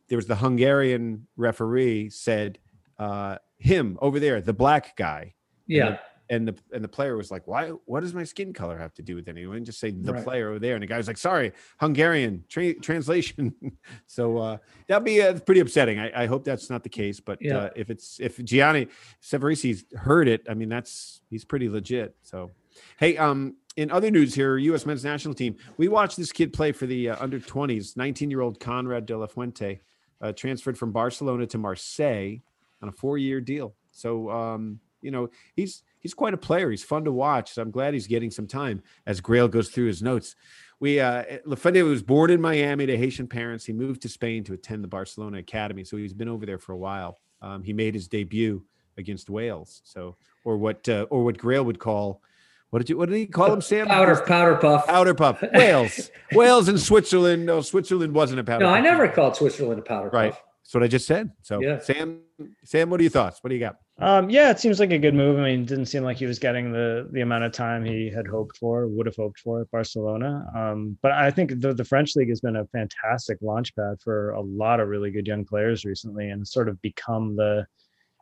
there 0.08 0.16
was 0.16 0.26
the 0.26 0.36
Hungarian 0.36 1.26
referee 1.36 2.08
said 2.08 2.58
uh, 2.98 3.36
him 3.58 3.98
over 4.00 4.18
there, 4.18 4.40
the 4.40 4.54
black 4.54 4.96
guy 4.96 5.34
Yeah. 5.66 5.98
And 6.30 6.46
the 6.46 6.54
and 6.72 6.84
the 6.84 6.88
player 6.88 7.16
was 7.16 7.30
like, 7.30 7.46
"Why? 7.46 7.68
What 7.86 8.00
does 8.00 8.12
my 8.12 8.24
skin 8.24 8.52
color 8.52 8.76
have 8.76 8.92
to 8.94 9.02
do 9.02 9.14
with 9.14 9.28
anyone?" 9.28 9.64
Just 9.64 9.80
say 9.80 9.90
the 9.90 10.12
Right. 10.12 10.22
player 10.24 10.50
over 10.50 10.58
there, 10.58 10.74
and 10.74 10.82
the 10.82 10.86
guy 10.86 10.98
was 10.98 11.06
like, 11.06 11.16
"Sorry, 11.16 11.52
Hungarian 11.80 12.44
tra- 12.50 12.74
translation." 12.74 13.54
so 14.06 14.36
uh, 14.36 14.58
that'd 14.88 15.04
be 15.04 15.22
uh, 15.22 15.38
pretty 15.40 15.60
upsetting. 15.60 15.98
I, 15.98 16.24
I 16.24 16.26
hope 16.26 16.44
that's 16.44 16.68
not 16.68 16.82
the 16.82 16.90
case, 16.90 17.18
but 17.18 17.38
Yeah. 17.40 17.56
uh, 17.56 17.70
if 17.76 17.88
it's 17.88 18.20
if 18.20 18.44
Gianni 18.44 18.88
Savarese's 19.22 19.84
heard 19.96 20.28
it, 20.28 20.42
I 20.50 20.54
mean 20.54 20.68
that's 20.68 21.22
he's 21.30 21.44
pretty 21.46 21.68
legit. 21.68 22.14
So, 22.22 22.50
hey, 22.98 23.16
um, 23.16 23.56
in 23.76 23.90
other 23.90 24.10
news 24.10 24.34
here, 24.34 24.58
U.S. 24.58 24.84
men's 24.84 25.04
national 25.04 25.32
team, 25.34 25.56
we 25.78 25.88
watched 25.88 26.18
this 26.18 26.30
kid 26.32 26.52
play 26.52 26.72
for 26.72 26.84
the 26.86 27.10
uh, 27.10 27.16
under 27.20 27.38
twenties, 27.40 27.96
nineteen 27.96 28.30
year 28.30 28.42
old 28.42 28.60
Konrad 28.60 29.06
De 29.06 29.16
La 29.16 29.26
Fuente, 29.26 29.80
uh, 30.20 30.32
transferred 30.32 30.76
from 30.76 30.92
Barcelona 30.92 31.46
to 31.46 31.56
Marseille 31.56 32.36
on 32.82 32.88
a 32.90 32.92
four 32.92 33.16
year 33.16 33.40
deal. 33.40 33.74
So. 33.92 34.28
Um, 34.30 34.80
you 35.02 35.10
know, 35.10 35.28
he's 35.54 35.82
he's 36.00 36.14
quite 36.14 36.34
a 36.34 36.38
player. 36.38 36.70
He's 36.70 36.84
fun 36.84 37.04
to 37.04 37.12
watch. 37.12 37.52
So 37.52 37.62
I'm 37.62 37.70
glad 37.70 37.94
he's 37.94 38.06
getting 38.06 38.30
some 38.30 38.46
time 38.46 38.82
as 39.06 39.20
Grayle 39.20 39.50
goes 39.50 39.68
through 39.68 39.86
his 39.86 40.02
notes. 40.02 40.34
We 40.80 41.00
uh 41.00 41.24
Lafreniere 41.46 41.88
was 41.88 42.02
born 42.02 42.30
in 42.30 42.40
Miami 42.40 42.86
to 42.86 42.96
Haitian 42.96 43.26
parents. 43.28 43.64
He 43.64 43.72
moved 43.72 44.02
to 44.02 44.08
Spain 44.08 44.44
to 44.44 44.52
attend 44.52 44.84
the 44.84 44.88
Barcelona 44.88 45.38
Academy. 45.38 45.84
So 45.84 45.96
he's 45.96 46.14
been 46.14 46.28
over 46.28 46.46
there 46.46 46.58
for 46.58 46.72
a 46.72 46.76
while. 46.78 47.18
Um, 47.42 47.62
he 47.62 47.72
made 47.72 47.94
his 47.94 48.08
debut 48.08 48.62
against 48.96 49.30
Wales. 49.30 49.80
So 49.84 50.16
or 50.44 50.56
what 50.56 50.88
uh, 50.88 51.06
or 51.10 51.24
what 51.24 51.36
Grayle 51.38 51.64
would 51.64 51.78
call 51.78 52.22
what 52.70 52.80
did 52.80 52.90
you 52.90 52.98
what 52.98 53.08
did 53.08 53.16
he 53.16 53.26
call 53.26 53.52
him, 53.52 53.60
Sam? 53.62 53.86
Powder 53.86 54.14
powder 54.26 54.56
puff. 54.56 54.86
Powder 54.86 55.14
puff. 55.14 55.42
Wales. 55.54 56.10
Wales 56.32 56.68
and 56.68 56.78
Switzerland. 56.78 57.46
No, 57.46 57.60
Switzerland 57.60 58.12
wasn't 58.14 58.40
a 58.40 58.44
powder 58.44 58.64
No, 58.64 58.70
puff. 58.70 58.76
I 58.78 58.80
never 58.80 59.08
called 59.08 59.36
Switzerland 59.36 59.78
a 59.80 59.82
powder 59.82 60.10
Right. 60.10 60.32
puff. 60.32 60.42
That's 60.64 60.74
what 60.74 60.82
I 60.82 60.86
just 60.88 61.06
said. 61.06 61.30
So 61.42 61.60
Yeah. 61.62 61.78
Sam, 61.78 62.20
Sam, 62.64 62.90
what 62.90 63.00
are 63.00 63.02
your 63.02 63.10
thoughts? 63.10 63.42
What 63.42 63.48
do 63.48 63.54
you 63.54 63.60
got? 63.60 63.76
Um, 64.00 64.30
yeah, 64.30 64.50
it 64.50 64.60
seems 64.60 64.78
like 64.78 64.92
a 64.92 64.98
good 64.98 65.14
move. 65.14 65.38
I 65.40 65.42
mean, 65.42 65.64
didn't 65.64 65.86
seem 65.86 66.04
like 66.04 66.18
he 66.18 66.26
was 66.26 66.38
getting 66.38 66.70
the 66.72 67.08
the 67.10 67.22
amount 67.22 67.44
of 67.44 67.52
time 67.52 67.84
he 67.84 68.08
had 68.08 68.28
hoped 68.28 68.56
for, 68.56 68.86
would 68.86 69.06
have 69.06 69.16
hoped 69.16 69.40
for 69.40 69.60
at 69.60 69.70
Barcelona. 69.72 70.46
Um, 70.54 70.96
but 71.02 71.10
I 71.10 71.32
think 71.32 71.60
the, 71.60 71.74
the 71.74 71.84
French 71.84 72.14
league 72.14 72.28
has 72.28 72.40
been 72.40 72.56
a 72.56 72.66
fantastic 72.66 73.38
launch 73.42 73.74
pad 73.74 73.96
for 74.02 74.30
a 74.30 74.40
lot 74.40 74.78
of 74.78 74.88
really 74.88 75.10
good 75.10 75.26
young 75.26 75.44
players 75.44 75.84
recently, 75.84 76.30
and 76.30 76.46
sort 76.46 76.68
of 76.68 76.80
become 76.80 77.34
the. 77.34 77.66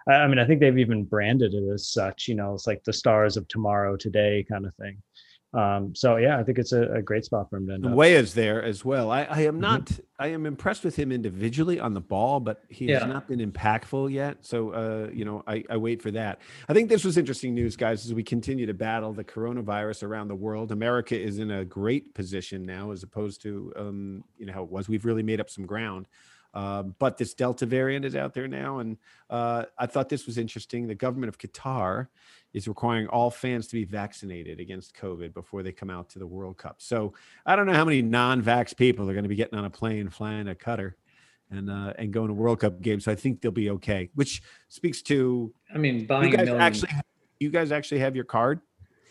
I 0.08 0.26
mean, 0.28 0.38
I 0.38 0.46
think 0.46 0.60
they've 0.60 0.78
even 0.78 1.04
branded 1.04 1.52
it 1.52 1.68
as 1.72 1.88
such. 1.88 2.26
You 2.26 2.36
know, 2.36 2.54
it's 2.54 2.66
like 2.66 2.82
the 2.84 2.92
stars 2.92 3.36
of 3.36 3.46
tomorrow, 3.48 3.96
today 3.96 4.46
kind 4.48 4.64
of 4.64 4.74
thing. 4.76 5.02
Um, 5.56 5.94
so 5.94 6.16
yeah, 6.16 6.38
I 6.38 6.42
think 6.44 6.58
it's 6.58 6.72
a, 6.72 6.82
a 6.92 7.02
great 7.02 7.24
spot 7.24 7.48
for 7.48 7.56
him 7.56 7.66
to 7.68 7.74
end 7.74 7.86
up. 7.86 7.92
Weah's 7.92 8.34
there 8.34 8.62
as 8.62 8.84
well. 8.84 9.10
I, 9.10 9.22
I 9.24 9.40
am 9.42 9.54
Mm-hmm. 9.54 9.60
not. 9.60 9.90
I 10.18 10.28
am 10.28 10.44
impressed 10.46 10.84
with 10.84 10.96
him 10.96 11.12
individually 11.12 11.78
on 11.80 11.92
the 11.94 12.00
ball, 12.00 12.40
but 12.40 12.62
he 12.68 12.88
has 12.88 13.04
not 13.06 13.28
been 13.28 13.38
impactful 13.40 14.10
yet. 14.12 14.38
So, 14.40 14.70
uh, 14.70 15.10
you 15.12 15.24
know, 15.24 15.42
I, 15.46 15.62
I 15.68 15.76
wait 15.76 16.00
for 16.02 16.10
that. 16.12 16.40
I 16.68 16.72
think 16.74 16.88
this 16.88 17.04
was 17.04 17.16
interesting 17.18 17.54
news, 17.54 17.76
guys, 17.76 18.04
as 18.06 18.14
we 18.14 18.22
continue 18.22 18.66
to 18.66 18.74
battle 18.74 19.12
the 19.12 19.24
coronavirus 19.24 20.04
around 20.04 20.28
the 20.28 20.34
world. 20.34 20.72
America 20.72 21.18
is 21.18 21.38
in 21.38 21.50
a 21.50 21.64
great 21.64 22.14
position 22.14 22.64
now, 22.64 22.92
as 22.92 23.02
opposed 23.02 23.42
to, 23.42 23.72
um, 23.76 24.24
you 24.38 24.46
know, 24.46 24.52
how 24.54 24.62
it 24.62 24.70
was. 24.70 24.88
We've 24.88 25.04
really 25.04 25.22
made 25.22 25.40
up 25.40 25.50
some 25.50 25.66
ground. 25.66 26.06
Um, 26.56 26.94
but 26.98 27.18
this 27.18 27.34
Delta 27.34 27.66
variant 27.66 28.06
is 28.06 28.16
out 28.16 28.32
there 28.32 28.48
now, 28.48 28.78
and 28.78 28.96
uh, 29.28 29.64
I 29.78 29.84
thought 29.84 30.08
this 30.08 30.24
was 30.24 30.38
interesting. 30.38 30.86
The 30.86 30.94
government 30.94 31.28
of 31.28 31.36
Qatar 31.36 32.06
is 32.54 32.66
requiring 32.66 33.08
all 33.08 33.30
fans 33.30 33.66
to 33.66 33.74
be 33.74 33.84
vaccinated 33.84 34.58
against 34.58 34.96
COVID 34.96 35.34
before 35.34 35.62
they 35.62 35.70
come 35.70 35.90
out 35.90 36.08
to 36.10 36.18
the 36.18 36.26
World 36.26 36.56
Cup. 36.56 36.76
So 36.78 37.12
I 37.44 37.56
don't 37.56 37.66
know 37.66 37.74
how 37.74 37.84
many 37.84 38.00
non-vax 38.00 38.74
people 38.74 39.08
are 39.10 39.12
going 39.12 39.24
to 39.24 39.28
be 39.28 39.36
getting 39.36 39.58
on 39.58 39.66
a 39.66 39.70
plane, 39.70 40.08
flying 40.08 40.48
a 40.48 40.54
Qatar, 40.54 40.94
and 41.50 41.70
uh, 41.70 41.92
and 41.98 42.10
going 42.10 42.28
to 42.28 42.34
World 42.34 42.60
Cup 42.60 42.80
games. 42.80 43.04
So 43.04 43.12
I 43.12 43.16
think 43.16 43.42
they'll 43.42 43.50
be 43.52 43.68
okay. 43.70 44.08
Which 44.14 44.42
speaks 44.68 45.02
to 45.02 45.52
I 45.74 45.76
mean, 45.76 46.06
buying 46.06 46.28
you 46.30 46.34
a 46.34 46.36
guys 46.38 46.46
million. 46.46 46.62
actually. 46.62 46.90
You 47.38 47.50
guys 47.50 47.70
actually 47.70 48.00
have 48.00 48.16
your 48.16 48.24
card. 48.24 48.60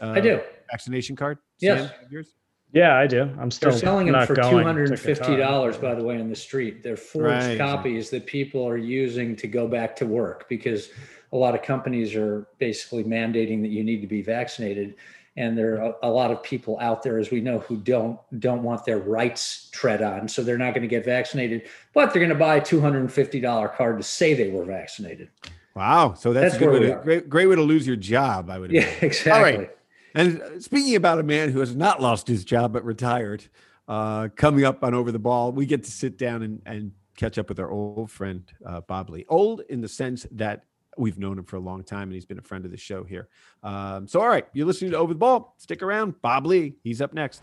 Uh, 0.02 0.14
I 0.18 0.20
do. 0.20 0.42
vaccination 0.72 1.16
card. 1.16 1.38
Yes. 1.60 1.92
Sam, 1.92 2.08
yours? 2.10 2.34
Yeah, 2.76 2.98
I 2.98 3.08
do. 3.08 3.30
I'm 3.40 3.50
still 3.52 3.72
They're 3.72 3.80
selling 3.80 4.08
them 4.08 4.16
not 4.16 4.28
for 4.28 4.36
going 4.36 4.52
two 4.52 4.60
to 4.60 4.66
hundred 4.66 4.90
and 4.90 5.00
fifty 5.00 5.32
Qatar. 5.32 5.38
dollars, 5.38 5.78
by 5.78 5.96
the 5.96 6.04
way, 6.04 6.20
on 6.20 6.30
the 6.30 6.36
street. 6.36 6.84
They're 6.84 6.98
forged 6.98 7.48
Right. 7.48 7.58
copies 7.58 8.10
that 8.10 8.26
people 8.26 8.68
are 8.68 8.76
using 8.76 9.38
to 9.38 9.48
go 9.48 9.66
back 9.66 9.96
to 9.96 10.06
work 10.06 10.50
because 10.50 10.90
a 11.32 11.38
lot 11.38 11.56
of 11.56 11.62
companies 11.62 12.16
are 12.16 12.46
basically 12.60 13.06
mandating 13.06 13.62
that 13.62 13.70
you 13.70 13.82
need 13.82 14.02
to 14.02 14.08
be 14.08 14.22
vaccinated. 14.22 14.96
And 15.38 15.58
there 15.58 15.82
are 15.82 15.96
a, 16.04 16.10
a 16.10 16.10
lot 16.10 16.32
of 16.32 16.44
people 16.44 16.78
out 16.82 17.02
there, 17.02 17.18
as 17.18 17.32
we 17.32 17.40
know, 17.40 17.60
who 17.60 17.78
don't 17.78 18.20
don't 18.42 18.62
want 18.62 18.84
their 18.84 19.00
rights 19.00 19.70
tread 19.72 20.02
on, 20.02 20.28
so 20.28 20.44
they're 20.44 20.58
not 20.58 20.74
going 20.74 20.82
to 20.82 20.88
get 20.90 21.06
vaccinated, 21.06 21.70
but 21.94 22.12
they're 22.12 22.20
going 22.22 22.30
to 22.30 22.36
buy 22.36 22.58
a 22.58 22.62
two 22.64 22.82
hundred 22.82 23.00
and 23.00 23.12
fifty 23.12 23.40
dollar 23.40 23.70
card 23.70 23.98
to 23.98 24.04
say 24.04 24.34
they 24.34 24.50
were 24.50 24.66
vaccinated. 24.66 25.30
Wow. 25.76 26.14
So 26.14 26.34
that's, 26.34 26.54
That's 26.54 26.56
a 26.64 26.66
good 26.66 26.82
way 26.82 26.88
to, 26.88 26.96
great, 27.04 27.30
great 27.30 27.48
way 27.48 27.56
to 27.56 27.62
lose 27.62 27.86
your 27.88 27.98
job. 27.98 28.50
I 28.50 28.60
would. 28.60 28.72
Yeah, 28.72 28.82
imagine. 28.84 29.00
exactly. 29.06 29.70
And 30.16 30.42
uh, 30.42 30.60
speaking 30.60 30.96
about 30.96 31.20
a 31.20 31.24
man 31.24 31.50
who 31.50 31.60
has 31.60 31.76
not 31.76 32.02
lost 32.02 32.28
his 32.28 32.44
job 32.44 32.74
but 32.74 32.84
retired, 32.84 33.46
uh, 33.88 34.30
coming 34.36 34.64
up 34.64 34.84
on 34.84 34.94
Over 34.94 35.12
the 35.12 35.20
Ball, 35.20 35.52
we 35.52 35.66
get 35.66 35.84
to 35.84 35.92
sit 35.92 36.18
down 36.18 36.42
and, 36.42 36.62
and 36.66 36.92
catch 37.16 37.38
up 37.38 37.50
with 37.50 37.60
our 37.60 37.70
old 37.70 38.10
friend, 38.10 38.52
uh, 38.66 38.82
Bob 38.82 39.10
Ley. 39.10 39.26
Old 39.30 39.62
in 39.70 39.82
the 39.82 39.90
sense 39.90 40.26
that 40.32 40.64
we've 40.98 41.20
known 41.20 41.38
him 41.38 41.44
for 41.44 41.58
a 41.58 41.62
long 41.62 41.84
time 41.84 42.04
and 42.04 42.14
he's 42.14 42.26
been 42.26 42.40
a 42.40 42.44
friend 42.44 42.64
of 42.66 42.72
the 42.72 42.78
show 42.78 43.04
here. 43.04 43.28
Um, 43.62 44.08
so, 44.08 44.22
all 44.22 44.30
right, 44.30 44.48
you're 44.54 44.66
listening 44.66 44.92
to 44.92 44.98
Over 44.98 45.14
the 45.14 45.20
Ball. 45.20 45.54
Stick 45.58 45.84
around. 45.84 46.22
Bob 46.22 46.46
Ley, 46.46 46.76
he's 46.84 47.02
up 47.02 47.14
next. 47.14 47.42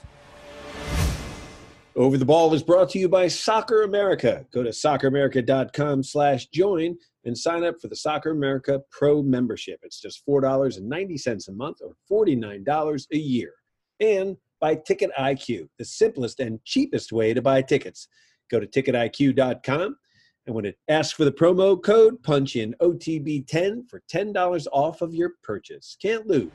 Over 1.94 2.16
the 2.16 2.24
Ball 2.24 2.54
is 2.54 2.62
brought 2.62 2.88
to 2.90 2.98
you 2.98 3.08
by 3.08 3.28
Soccer 3.28 3.82
America. 3.82 4.46
Go 4.52 4.62
to 4.62 4.70
socceramerica.com 4.70 6.02
slash 6.02 6.46
join 6.46 6.96
and 7.24 7.36
sign 7.36 7.64
up 7.64 7.80
for 7.80 7.88
the 7.88 7.96
Soccer 7.96 8.30
America 8.30 8.80
Pro 8.90 9.22
membership. 9.22 9.78
It's 9.82 10.00
just 10.00 10.22
$4.90 10.26 11.48
a 11.48 11.52
month 11.52 11.78
or 11.82 11.94
$49 12.26 13.06
a 13.12 13.16
year. 13.16 13.52
And 14.00 14.36
by 14.60 14.76
Ticket 14.76 15.10
IQ, 15.18 15.68
the 15.78 15.84
simplest 15.84 16.40
and 16.40 16.64
cheapest 16.64 17.12
way 17.12 17.34
to 17.34 17.42
buy 17.42 17.60
tickets. 17.60 18.08
Go 18.50 18.58
to 18.58 18.66
ticketiq.com 18.66 19.96
and 20.46 20.54
when 20.56 20.64
it 20.64 20.76
asks 20.88 21.12
for 21.12 21.24
the 21.24 21.32
promo 21.32 21.80
code, 21.80 22.22
punch 22.22 22.56
in 22.56 22.74
OTB10 22.82 23.88
for 23.88 24.02
$10 24.12 24.66
off 24.72 25.00
of 25.00 25.14
your 25.14 25.34
purchase. 25.42 25.96
Can't 26.00 26.26
lose. 26.26 26.50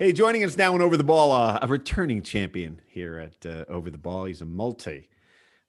Hey, 0.00 0.14
joining 0.14 0.44
us 0.44 0.56
now 0.56 0.72
on 0.72 0.80
Over 0.80 0.96
the 0.96 1.04
Ball, 1.04 1.30
uh, 1.30 1.58
a 1.60 1.66
returning 1.66 2.22
champion 2.22 2.80
here 2.86 3.18
at 3.18 3.44
uh, 3.44 3.66
Over 3.68 3.90
the 3.90 3.98
Ball. 3.98 4.24
He's 4.24 4.40
a 4.40 4.46
multi, 4.46 5.10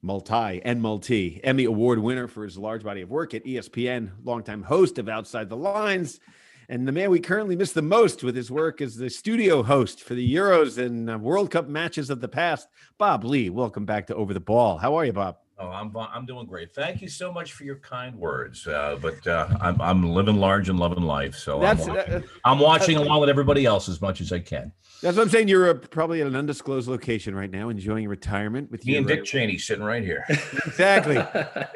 multi, 0.01 0.61
and 0.63 0.81
multi 0.81 1.41
Emmy 1.43 1.65
Award 1.65 1.99
winner 1.99 2.29
for 2.29 2.45
his 2.45 2.57
large 2.57 2.81
body 2.81 3.01
of 3.01 3.09
work 3.09 3.33
at 3.33 3.43
ESPN, 3.43 4.11
longtime 4.23 4.63
host 4.63 4.97
of 4.99 5.09
Outside 5.09 5.49
the 5.49 5.57
Lines, 5.57 6.21
and 6.69 6.87
the 6.87 6.93
man 6.93 7.09
we 7.09 7.19
currently 7.19 7.57
miss 7.57 7.73
the 7.73 7.81
most 7.81 8.23
with 8.23 8.37
his 8.37 8.49
work 8.49 8.79
as 8.79 8.95
the 8.95 9.09
studio 9.09 9.63
host 9.63 10.01
for 10.01 10.13
the 10.13 10.33
Euros 10.33 10.77
and 10.77 11.09
uh, 11.09 11.17
World 11.17 11.51
Cup 11.51 11.67
matches 11.67 12.09
of 12.09 12.21
the 12.21 12.29
past. 12.29 12.69
Bob 12.97 13.25
Ley, 13.25 13.49
welcome 13.49 13.85
back 13.85 14.07
to 14.07 14.15
Over 14.15 14.33
the 14.33 14.39
Ball. 14.39 14.77
How 14.77 14.95
are 14.95 15.03
you, 15.03 15.11
Bob? 15.11 15.39
Oh, 15.61 15.69
I'm 15.69 15.95
I'm 15.95 16.25
doing 16.25 16.47
great. 16.47 16.73
Thank 16.73 17.03
you 17.03 17.07
so 17.07 17.31
much 17.31 17.53
for 17.53 17.65
your 17.65 17.75
kind 17.75 18.15
words. 18.15 18.65
Uh, 18.65 18.97
but 18.99 19.25
uh, 19.27 19.47
I'm 19.61 19.79
I'm 19.79 20.11
living 20.11 20.37
large 20.37 20.69
and 20.69 20.79
loving 20.79 21.03
life, 21.03 21.35
so 21.35 21.59
That's 21.59 21.87
I'm 21.87 21.95
watching, 21.95 22.13
uh, 22.13 22.21
I'm 22.45 22.59
watching 22.59 22.97
along 22.97 23.19
with 23.19 23.29
everybody 23.29 23.65
else 23.65 23.87
as 23.87 24.01
much 24.01 24.21
as 24.21 24.31
I 24.31 24.39
can. 24.39 24.71
that's 25.03 25.17
what 25.17 25.23
I'm 25.23 25.29
saying. 25.29 25.49
You're 25.49 25.69
uh, 25.69 25.73
probably 25.75 26.21
at 26.21 26.25
an 26.25 26.35
undisclosed 26.35 26.87
location 26.87 27.35
right 27.35 27.51
now, 27.51 27.69
enjoying 27.69 28.07
retirement 28.07 28.71
with 28.71 28.83
Me 28.87 28.95
and 28.95 29.05
uh, 29.05 29.15
Dick 29.15 29.25
Cheney 29.25 29.59
sitting 29.59 29.83
right 29.83 30.03
here. 30.03 30.25
exactly. 30.29 31.17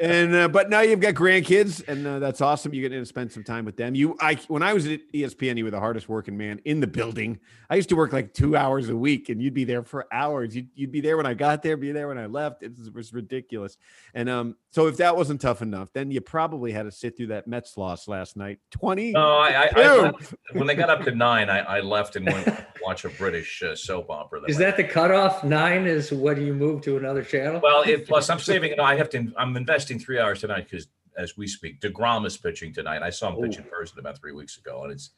and 0.00 0.34
uh, 0.34 0.48
but 0.48 0.68
now 0.68 0.80
you've 0.80 0.98
got 0.98 1.14
grandkids, 1.14 1.86
and 1.86 2.04
uh, 2.08 2.18
that's 2.18 2.40
awesome. 2.40 2.74
You 2.74 2.82
get 2.82 2.88
to 2.88 3.06
spend 3.06 3.30
some 3.30 3.44
time 3.44 3.64
with 3.64 3.76
them. 3.76 3.94
You, 3.94 4.16
I, 4.20 4.34
when 4.48 4.64
I 4.64 4.72
was 4.72 4.88
at 4.88 5.00
ESPN, 5.12 5.58
you 5.58 5.64
were 5.64 5.70
the 5.70 5.78
hardest 5.78 6.08
working 6.08 6.36
man 6.36 6.60
in 6.64 6.80
the 6.80 6.88
building. 6.88 7.38
I 7.70 7.76
used 7.76 7.88
to 7.90 7.96
work 7.96 8.12
like 8.12 8.34
two 8.34 8.56
hours 8.56 8.88
a 8.88 8.96
week, 8.96 9.28
and 9.28 9.40
you'd 9.40 9.54
be 9.54 9.64
there 9.64 9.84
for 9.84 10.12
hours. 10.12 10.56
You'd, 10.56 10.70
you'd 10.74 10.92
be 10.92 11.00
there 11.00 11.16
when 11.16 11.26
I 11.26 11.34
got 11.34 11.62
there, 11.62 11.76
be 11.76 11.92
there 11.92 12.08
when 12.08 12.18
I 12.18 12.26
left. 12.26 12.64
It 12.64 12.72
was, 12.92 13.12
it 13.14 13.75
was. 13.76 13.86
And 14.14 14.30
um, 14.30 14.56
so 14.70 14.86
if 14.86 14.96
that 14.96 15.14
wasn't 15.14 15.40
tough 15.40 15.60
enough, 15.60 15.92
then 15.92 16.10
you 16.10 16.20
probably 16.20 16.72
had 16.72 16.84
to 16.84 16.90
sit 16.90 17.16
through 17.16 17.28
that 17.28 17.46
Mets 17.46 17.76
loss 17.76 18.08
last 18.08 18.36
night. 18.36 18.60
Twenty. 18.70 19.12
No, 19.12 19.38
I, 19.38 19.48
I, 19.48 19.68
I 19.76 20.12
when 20.52 20.66
they 20.66 20.74
got 20.74 20.88
up 20.88 21.02
to 21.04 21.10
nine, 21.14 21.50
I, 21.50 21.58
I 21.58 21.80
left 21.80 22.16
and 22.16 22.26
went 22.26 22.46
to 22.46 22.66
watch 22.82 23.04
a 23.04 23.10
British 23.10 23.62
uh, 23.62 23.76
soap 23.76 24.10
opera. 24.10 24.40
Is 24.48 24.56
that 24.58 24.76
the 24.76 24.84
cutoff? 24.84 25.44
Nine 25.44 25.86
is 25.86 26.12
when 26.12 26.40
you 26.40 26.54
move 26.54 26.80
to 26.82 26.96
another 26.96 27.22
channel? 27.22 27.60
well? 27.62 27.82
It, 27.82 28.06
plus, 28.06 28.30
I'm 28.30 28.38
saving. 28.38 28.72
it. 28.72 28.80
I 28.80 28.96
have 28.96 29.10
to. 29.10 29.32
I'm 29.36 29.56
investing 29.56 29.98
three 29.98 30.18
hours 30.18 30.40
tonight 30.40 30.66
because 30.70 30.88
as 31.18 31.36
we 31.36 31.46
speak, 31.46 31.80
deGrom 31.80 32.26
is 32.26 32.36
pitching 32.36 32.72
tonight. 32.72 33.02
I 33.02 33.10
saw 33.10 33.34
him 33.34 33.42
pitch 33.42 33.58
Ooh. 33.58 33.62
in 33.62 33.68
person 33.68 33.98
about 33.98 34.18
three 34.18 34.32
weeks 34.32 34.56
ago, 34.56 34.84
and 34.84 34.92
it's 34.92 35.10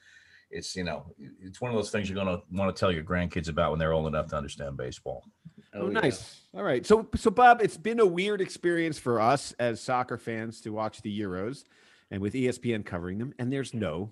it's 0.50 0.74
you 0.74 0.84
know 0.84 1.12
it's 1.40 1.60
one 1.60 1.70
of 1.70 1.76
those 1.76 1.90
things 1.90 2.08
you're 2.08 2.16
gonna 2.16 2.40
want 2.52 2.74
to 2.74 2.78
tell 2.78 2.90
your 2.90 3.04
grandkids 3.04 3.48
about 3.48 3.70
when 3.70 3.78
they're 3.78 3.92
old 3.92 4.06
enough 4.06 4.28
to 4.28 4.36
understand 4.36 4.76
baseball. 4.76 5.24
Oh, 5.74 5.86
yeah. 5.86 6.00
nice. 6.00 6.40
All 6.58 6.64
right. 6.64 6.84
So, 6.84 7.06
so 7.14 7.30
Bob, 7.30 7.62
it's 7.62 7.76
been 7.76 8.00
a 8.00 8.06
weird 8.06 8.40
experience 8.40 8.98
for 8.98 9.20
us 9.20 9.54
as 9.60 9.80
soccer 9.80 10.18
fans 10.18 10.60
to 10.62 10.70
watch 10.70 11.00
the 11.02 11.20
Euros, 11.20 11.62
and 12.10 12.20
with 12.20 12.34
ESPN 12.34 12.84
covering 12.84 13.18
them, 13.18 13.32
and 13.38 13.52
there's 13.52 13.72
no 13.72 14.10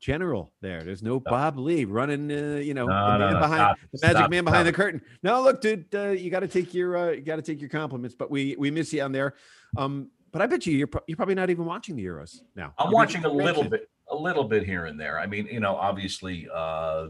general 0.00 0.54
there. 0.62 0.84
There's 0.84 1.02
no 1.02 1.20
Bob 1.20 1.58
Ley 1.58 1.84
running. 1.84 2.32
Uh, 2.32 2.56
you 2.56 2.72
know, 2.72 2.86
No, 2.86 3.12
the 3.12 3.18
man 3.18 3.32
no, 3.34 3.40
behind 3.40 3.58
stop, 3.60 3.78
the 3.92 3.98
magic 4.00 4.16
stop, 4.16 4.30
man 4.30 4.44
behind 4.44 4.64
stop. 4.66 4.72
the 4.74 4.82
curtain. 4.82 5.02
No, 5.22 5.42
look, 5.42 5.60
dude, 5.60 5.84
uh, 5.94 6.08
you 6.08 6.30
got 6.30 6.40
to 6.40 6.48
take 6.48 6.72
your 6.72 6.96
uh, 6.96 7.10
you 7.10 7.20
got 7.20 7.36
to 7.36 7.42
take 7.42 7.60
your 7.60 7.68
compliments, 7.68 8.16
but 8.18 8.30
we 8.30 8.56
we 8.58 8.70
miss 8.70 8.90
you 8.94 9.02
on 9.02 9.12
there. 9.12 9.34
Um, 9.76 10.08
but 10.30 10.40
I 10.40 10.46
bet 10.46 10.64
you 10.64 10.74
you're 10.74 10.86
pro- 10.86 11.02
you're 11.06 11.16
probably 11.16 11.34
not 11.34 11.50
even 11.50 11.66
watching 11.66 11.94
the 11.94 12.06
Euros 12.06 12.38
now. 12.56 12.72
I'm 12.78 12.86
You're 12.86 12.94
watching 12.94 13.26
a 13.26 13.28
little 13.28 13.64
bit, 13.64 13.90
a 14.08 14.16
little 14.16 14.44
bit 14.44 14.64
here 14.64 14.86
and 14.86 14.98
there. 14.98 15.18
I 15.18 15.26
mean, 15.26 15.46
you 15.46 15.60
know, 15.60 15.76
obviously, 15.76 16.48
uh, 16.50 17.08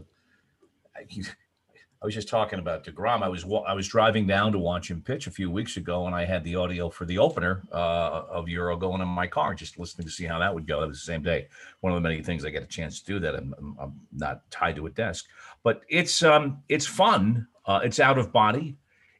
I, 2.03 2.05
was 2.05 2.13
just 2.13 2.27
talking 2.27 2.59
about 2.59 2.83
deGrom. 2.83 3.23
I 3.23 3.29
was 3.29 3.45
I 3.65 3.73
was 3.73 3.87
driving 3.87 4.27
down 4.27 4.51
to 4.51 4.59
watch 4.59 4.91
him 4.91 5.01
pitch 5.01 5.27
a 5.27 5.31
few 5.31 5.49
weeks 5.49 5.77
ago, 5.77 6.05
and 6.05 6.13
I 6.13 6.25
had 6.25 6.43
the 6.43 6.57
audio 6.57 6.89
for 6.89 7.05
the 7.05 7.17
opener 7.17 7.63
uh, 7.71 8.23
of 8.29 8.49
Euro 8.49 8.75
going 8.75 9.01
in 9.01 9.07
my 9.07 9.25
car, 9.25 9.55
just 9.55 9.79
listening 9.79 10.05
to 10.07 10.11
see 10.11 10.25
how 10.25 10.37
that 10.39 10.53
would 10.53 10.67
go. 10.67 10.81
That 10.81 10.89
was 10.89 10.99
the 10.99 11.05
same 11.05 11.23
day. 11.23 11.47
One 11.79 11.93
of 11.93 11.97
the 11.97 12.01
many 12.01 12.21
things 12.21 12.43
I 12.43 12.49
get 12.49 12.61
a 12.61 12.67
chance 12.67 12.99
to 12.99 13.05
do 13.05 13.19
that. 13.19 13.35
I'm, 13.35 13.55
I'm, 13.57 13.77
I'm 13.79 14.01
not 14.11 14.41
tied 14.51 14.75
to 14.75 14.85
a 14.87 14.89
desk, 14.89 15.27
but 15.63 15.83
it's 15.87 16.23
um 16.23 16.61
it's 16.67 16.85
fun. 16.85 17.47
Uh, 17.65 17.79
it's 17.83 18.01
out 18.01 18.17
of 18.17 18.33
body. 18.33 18.75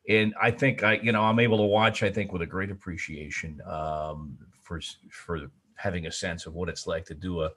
And 0.10 0.34
I 0.42 0.52
think 0.52 0.84
I, 0.84 0.96
you 0.96 1.14
know, 1.14 1.24
I'm 1.24 1.40
able 1.40 1.58
to 1.60 1.64
watch. 1.64 2.04
I 2.04 2.12
think 2.12 2.34
with 2.34 2.42
a 2.42 2.46
great 2.46 2.70
appreciation 2.70 3.62
um, 3.66 4.38
for 4.62 4.82
for 5.10 5.50
having 5.76 6.08
a 6.08 6.12
sense 6.12 6.46
of 6.46 6.54
what 6.54 6.68
it's 6.68 6.86
like 6.86 7.06
to 7.06 7.14
do 7.14 7.44
a 7.44 7.52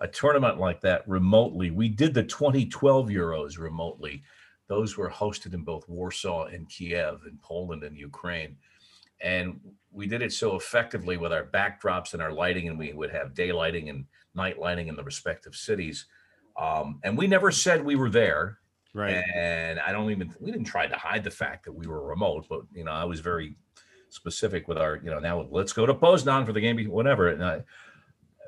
a 0.00 0.08
tournament 0.08 0.58
like 0.58 0.80
that 0.82 1.06
remotely. 1.08 1.70
We 1.70 1.88
did 1.88 2.14
the 2.14 2.22
2012 2.22 3.08
Euros 3.08 3.58
remotely. 3.58 4.22
Those 4.68 4.96
were 4.96 5.10
hosted 5.10 5.54
in 5.54 5.62
both 5.62 5.88
Warsaw 5.88 6.44
and 6.46 6.68
Kiev 6.68 7.22
in 7.26 7.38
Poland 7.42 7.82
and 7.82 7.96
Ukraine. 7.96 8.56
And 9.20 9.60
we 9.90 10.06
did 10.06 10.22
it 10.22 10.32
so 10.32 10.54
effectively 10.54 11.16
with 11.16 11.32
our 11.32 11.44
backdrops 11.44 12.12
and 12.12 12.22
our 12.22 12.32
lighting, 12.32 12.68
and 12.68 12.78
we 12.78 12.92
would 12.92 13.10
have 13.10 13.34
day 13.34 13.50
lighting 13.50 13.88
and 13.88 14.04
night 14.34 14.58
lighting 14.58 14.88
in 14.88 14.94
the 14.94 15.02
respective 15.02 15.56
cities. 15.56 16.06
Um, 16.56 17.00
and 17.02 17.16
we 17.16 17.26
never 17.26 17.50
said 17.50 17.84
we 17.84 17.96
were 17.96 18.10
there. 18.10 18.58
Right. 18.94 19.22
And 19.34 19.80
I 19.80 19.92
don't 19.92 20.10
even, 20.10 20.34
we 20.40 20.50
didn't 20.50 20.66
try 20.66 20.86
to 20.86 20.96
hide 20.96 21.24
the 21.24 21.30
fact 21.30 21.64
that 21.64 21.72
we 21.72 21.86
were 21.86 22.06
remote, 22.06 22.46
but, 22.48 22.62
you 22.72 22.84
know, 22.84 22.92
I 22.92 23.04
was 23.04 23.20
very 23.20 23.54
specific 24.08 24.68
with 24.68 24.78
our, 24.78 24.96
you 24.96 25.10
know, 25.10 25.18
now 25.18 25.46
let's 25.50 25.72
go 25.72 25.86
to 25.86 25.94
Poznan 25.94 26.46
for 26.46 26.52
the 26.52 26.60
game, 26.60 26.78
whatever. 26.88 27.28
And 27.28 27.44
I, 27.44 27.62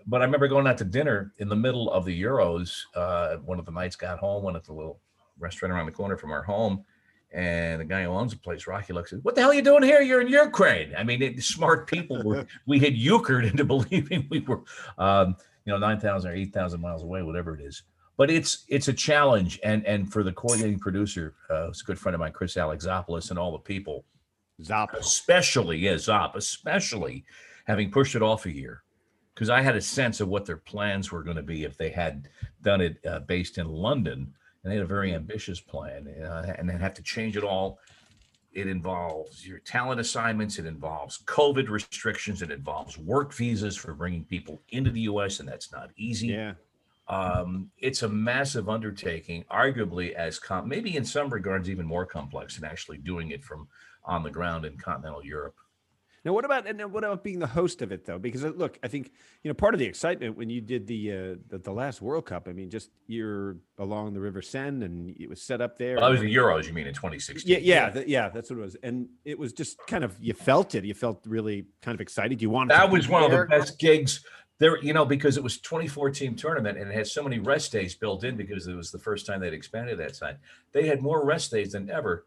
but 0.07 0.23
I 0.23 0.25
remember 0.25 0.49
going 0.49 0.67
out 0.67 0.79
to 0.79 0.85
dinner 0.85 1.33
in 1.39 1.49
the 1.49 1.57
middle 1.57 1.91
of 1.91 2.05
the 2.05 2.23
Euros. 2.23 2.81
Uh, 2.95 3.37
one 3.37 3.59
of 3.59 3.67
the 3.67 3.73
nights 3.73 3.97
got 3.97 4.19
home, 4.19 4.45
went 4.45 4.57
at 4.57 4.65
the 4.65 4.73
little 4.73 5.01
restaurant 5.41 5.73
around 5.73 5.87
the 5.87 5.93
corner 5.93 6.17
from 6.17 6.31
our 6.31 6.43
home. 6.43 6.85
And 7.33 7.81
the 7.81 7.85
guy 7.85 8.03
who 8.03 8.11
owns 8.11 8.33
the 8.33 8.39
place, 8.39 8.67
Rocky, 8.67 8.93
looks 8.93 9.13
at, 9.13 9.25
"What 9.25 9.37
the 9.37 9.41
hell 9.41 9.51
are 9.51 9.55
you 9.55 9.63
doing 9.63 9.85
here? 9.85 10.01
You're 10.01 10.21
in 10.21 10.29
Ukraine." 10.29 10.93
I 10.97 11.05
mean, 11.05 11.23
it, 11.23 11.41
smart 11.45 11.87
people 11.87 12.23
were. 12.25 12.45
we 12.67 12.81
had 12.81 12.95
euchred 12.95 13.49
into 13.49 13.65
believing 13.77 14.27
we 14.31 14.41
were, 14.41 14.63
um, 14.99 15.37
you 15.65 15.73
know, 15.73 15.79
nine 15.79 16.01
thousand 16.01 16.33
or 16.33 16.35
eight 16.35 16.53
thousand 16.53 16.81
miles 16.81 17.05
away, 17.05 17.23
whatever 17.23 17.55
it 17.55 17.61
is. 17.61 17.85
But 18.17 18.31
it's 18.31 18.65
it's 18.69 18.89
a 18.89 18.93
challenge, 18.93 19.61
and 19.63 19.87
and 19.87 20.13
for 20.13 20.25
the 20.25 20.33
coordinating 20.33 20.81
producer, 20.81 21.35
uh, 21.49 21.69
it's 21.69 21.83
a 21.83 21.85
good 21.85 22.01
friend 22.01 22.15
of 22.15 22.21
mine, 22.21 22.33
Chris 22.33 22.57
Alexopoulos, 22.57 23.31
and 23.31 23.39
all 23.39 23.53
the 23.53 23.59
people, 23.59 24.05
Zop. 24.61 24.93
especially 24.95 25.79
yeah, 25.79 25.95
Zop, 25.95 26.35
especially 26.35 27.25
having 27.65 27.93
pushed 27.93 28.17
it 28.17 28.23
off 28.23 28.45
a 28.47 28.51
year, 28.51 28.83
because 29.35 29.51
I 29.51 29.63
had 29.63 29.77
a 29.77 29.81
sense 29.81 30.21
of 30.21 30.27
what 30.27 30.47
their 30.47 30.57
plans 30.57 31.13
were 31.13 31.23
going 31.23 31.37
to 31.37 31.43
be 31.43 31.63
if 31.63 31.77
they 31.77 31.91
had 31.91 32.29
done 32.63 32.81
it 32.81 32.99
uh, 33.07 33.21
based 33.21 33.57
in 33.57 33.69
London 33.69 34.35
and 34.63 34.71
they 34.71 34.77
had 34.77 34.85
a 34.85 34.89
very 34.89 35.15
ambitious 35.15 35.61
plan, 35.61 36.09
uh, 36.23 36.55
and 36.59 36.69
they 36.69 36.77
have 36.77 36.95
to 36.95 37.03
change 37.03 37.37
it 37.37 37.45
all. 37.45 37.79
It 38.53 38.67
involves 38.67 39.47
your 39.47 39.61
talent 39.61 40.01
assignments, 40.01 40.59
it 40.59 40.67
involves 40.67 41.23
COVID 41.25 41.69
restrictions, 41.69 42.43
it 42.43 42.51
involves 42.51 42.99
work 42.99 43.33
visas 43.33 43.77
for 43.77 43.95
bringing 43.95 44.25
people 44.25 44.61
into 44.71 44.91
the 44.91 45.03
U.S., 45.03 45.41
and 45.41 45.49
that's 45.49 45.73
not 45.73 45.91
easy. 45.97 46.29
Yeah. 46.29 46.55
Um, 47.09 47.71
it's 47.79 48.03
a 48.03 48.09
massive 48.09 48.69
undertaking, 48.69 49.45
arguably 49.51 50.13
as 50.13 50.39
com- 50.39 50.69
maybe 50.69 50.97
in 50.97 51.05
some 51.05 51.29
regards 51.29 51.69
even 51.69 51.85
more 51.85 52.07
complex 52.07 52.57
than 52.57 52.65
actually 52.69 52.99
doing 52.99 53.31
it 53.31 53.45
from 53.45 53.67
on 54.05 54.23
the 54.23 54.31
ground 54.31 54.65
in 54.65 54.77
continental 54.77 55.25
Europe. 55.25 55.57
Now, 56.25 56.35
what 56.35 56.45
about 56.45 56.67
and 56.67 56.93
what 56.93 57.03
about 57.03 57.25
being 57.25 57.39
the 57.39 57.47
host 57.47 57.81
of 57.81 57.93
it 57.93 58.05
though? 58.05 58.19
Because 58.19 58.45
uh, 58.45 58.53
look, 58.55 58.79
I 58.83 58.89
think 58.89 59.13
you 59.43 59.49
know 59.49 59.55
part 59.55 59.75
of 59.75 59.81
the 59.81 59.87
excitement 59.87 60.37
when 60.37 60.51
you 60.51 60.61
did 60.61 60.87
the 60.87 61.13
uh, 61.13 61.35
the, 61.49 61.59
the 61.59 61.73
last 61.73 62.03
World 62.03 62.27
Cup. 62.27 62.47
I 62.47 62.53
mean, 62.53 62.69
just 62.69 62.91
you're 63.07 63.57
along 63.79 64.13
the 64.13 64.21
River 64.21 64.43
Seine 64.43 64.85
and 64.85 65.17
it 65.19 65.29
was 65.29 65.41
set 65.41 65.61
up 65.61 65.79
there. 65.79 65.97
Well, 65.97 66.05
that 66.05 66.11
was 66.11 66.21
the 66.21 66.35
Euros, 66.35 66.67
you 66.67 66.75
mean 66.75 66.87
in 66.87 66.95
2016? 66.95 67.51
Yeah, 67.51 67.59
yeah, 67.63 67.91
th- 67.91 68.07
yeah. 68.07 68.29
That's 68.29 68.51
what 68.51 68.59
it 68.59 68.63
was, 68.63 68.77
and 68.83 69.09
it 69.25 69.39
was 69.39 69.53
just 69.55 69.79
kind 69.87 70.05
of 70.05 70.15
you 70.21 70.35
felt 70.35 70.75
it. 70.75 70.85
You 70.85 70.95
felt 70.95 71.25
really 71.27 71.67
kind 71.81 71.95
of 71.95 72.01
excited. 72.01 72.43
You 72.43 72.51
wanted. 72.51 72.73
That 72.73 72.91
was 72.91 73.09
one 73.09 73.23
of 73.23 73.31
the 73.31 73.47
best 73.47 73.79
gigs 73.79 74.23
there, 74.61 74.81
you 74.83 74.93
know, 74.93 75.07
because 75.07 75.39
it 75.39 75.43
was 75.43 75.59
24 75.59 76.11
team 76.11 76.37
tournament 76.37 76.79
and 76.79 76.91
it 76.91 76.95
had 76.95 77.07
so 77.07 77.23
many 77.25 77.39
rest 77.39 77.73
days 77.73 77.95
built 77.95 78.25
in 78.25 78.37
because 78.37 78.67
it 78.67 78.75
was 78.75 78.93
the 78.93 78.99
first 78.99 79.27
time 79.27 79.41
they'd 79.41 79.55
expanded 79.55 79.99
that 79.99 80.15
side. 80.15 80.37
They 80.73 80.87
had 80.87 81.01
more 81.01 81.25
rest 81.25 81.51
days 81.51 81.73
than 81.73 81.91
ever. 81.91 82.27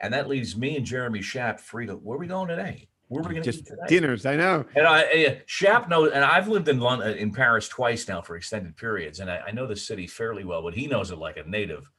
And 0.00 0.12
that 0.12 0.28
leaves 0.28 0.56
me 0.56 0.76
and 0.76 0.84
Jeremy 0.84 1.20
Schaap 1.20 1.60
free 1.60 1.86
to 1.86 1.94
where 1.94 2.16
are 2.16 2.18
we 2.18 2.26
going 2.26 2.48
today? 2.48 2.88
Where 3.10 3.24
are 3.24 3.28
we 3.28 3.34
going 3.34 3.42
to 3.42 3.50
Just 3.52 3.64
eat 3.64 3.66
today? 3.66 3.82
dinners. 3.88 4.24
I 4.24 4.36
know. 4.36 4.64
And 4.76 4.86
I, 4.86 5.00
uh, 5.02 5.34
Schaap 5.48 5.88
knows, 5.88 6.12
and 6.12 6.24
I've 6.24 6.46
lived 6.46 6.68
in 6.68 6.78
London, 6.78 7.16
in 7.18 7.32
Paris 7.32 7.66
twice 7.68 8.06
now 8.06 8.22
for 8.22 8.36
extended 8.36 8.76
periods, 8.76 9.18
and 9.18 9.28
I, 9.28 9.38
I 9.48 9.50
know 9.50 9.66
the 9.66 9.74
city 9.74 10.06
fairly 10.06 10.44
well, 10.44 10.62
but 10.62 10.74
he 10.74 10.86
knows 10.86 11.10
it 11.10 11.18
like 11.18 11.36
a 11.36 11.42
native. 11.42 11.90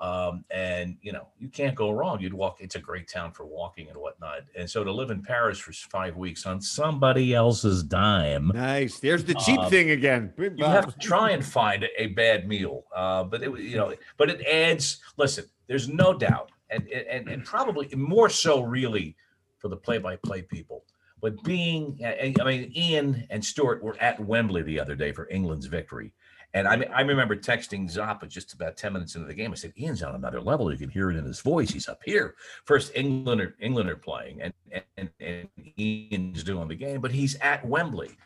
Um, 0.00 0.44
and 0.50 0.96
you 1.00 1.12
know, 1.12 1.28
you 1.40 1.48
can't 1.48 1.74
go 1.76 1.90
wrong. 1.92 2.20
You'd 2.20 2.34
walk; 2.34 2.58
it's 2.60 2.74
a 2.76 2.80
great 2.80 3.08
town 3.08 3.30
for 3.32 3.44
walking 3.46 3.88
and 3.88 3.96
whatnot. 3.96 4.42
And 4.56 4.68
so 4.68 4.82
to 4.84 4.92
live 4.92 5.10
in 5.10 5.22
Paris 5.22 5.58
for 5.58 5.72
five 5.72 6.16
weeks 6.16 6.44
on 6.46 6.60
somebody 6.60 7.34
else's 7.34 7.82
dime, 7.84 8.50
Nice. 8.54 8.98
There's 9.00 9.24
the 9.24 9.34
cheap 9.34 9.58
Um, 9.60 9.70
thing 9.70 9.90
again. 9.90 10.32
you 10.38 10.64
have 10.64 10.92
to 10.92 10.98
try 11.00 11.30
and 11.30 11.44
find 11.44 11.84
a 11.96 12.06
bad 12.08 12.46
meal. 12.48 12.84
Uh, 12.94 13.24
but 13.24 13.42
it, 13.42 13.50
you 13.60 13.76
know, 13.76 13.92
but 14.16 14.28
it 14.30 14.40
adds. 14.46 15.00
Listen, 15.16 15.44
there's 15.68 15.88
no 15.88 16.12
doubt, 16.14 16.50
and 16.70 16.86
and 16.88 17.28
and 17.28 17.44
probably 17.44 17.88
more 17.96 18.28
so, 18.28 18.60
really, 18.62 19.16
for 19.58 19.68
the 19.68 19.76
play-by-play 19.76 20.42
people. 20.42 20.84
But 21.20 21.42
being, 21.42 21.98
I 22.04 22.44
mean, 22.44 22.72
Ian 22.76 23.26
and 23.30 23.44
Stewart 23.44 23.82
were 23.82 23.96
at 24.00 24.20
Wembley 24.20 24.62
the 24.62 24.78
other 24.78 24.94
day 24.94 25.12
for 25.12 25.28
England's 25.28 25.66
victory. 25.66 26.12
And 26.54 26.66
I, 26.66 26.88
I 26.94 27.02
remember 27.02 27.36
texting 27.36 27.92
Zappa 27.92 28.26
just 28.26 28.54
about 28.54 28.76
10 28.76 28.92
minutes 28.94 29.16
into 29.16 29.26
the 29.26 29.34
game. 29.34 29.52
I 29.52 29.54
said, 29.54 29.72
Ian's 29.78 30.02
on 30.02 30.14
another 30.14 30.40
level. 30.40 30.72
You 30.72 30.78
can 30.78 30.88
hear 30.88 31.10
it 31.10 31.16
in 31.16 31.24
his 31.24 31.40
voice. 31.40 31.70
He's 31.70 31.88
up 31.88 32.00
here. 32.04 32.36
First, 32.64 32.92
England 32.94 33.40
are, 33.40 33.54
England 33.60 33.90
are 33.90 33.96
playing, 33.96 34.40
and, 34.40 34.54
and, 34.96 35.10
and 35.20 35.48
Ian's 35.78 36.42
doing 36.44 36.68
the 36.68 36.74
game, 36.74 37.00
but 37.00 37.12
he's 37.12 37.34
at 37.36 37.66
Wembley 37.66 38.16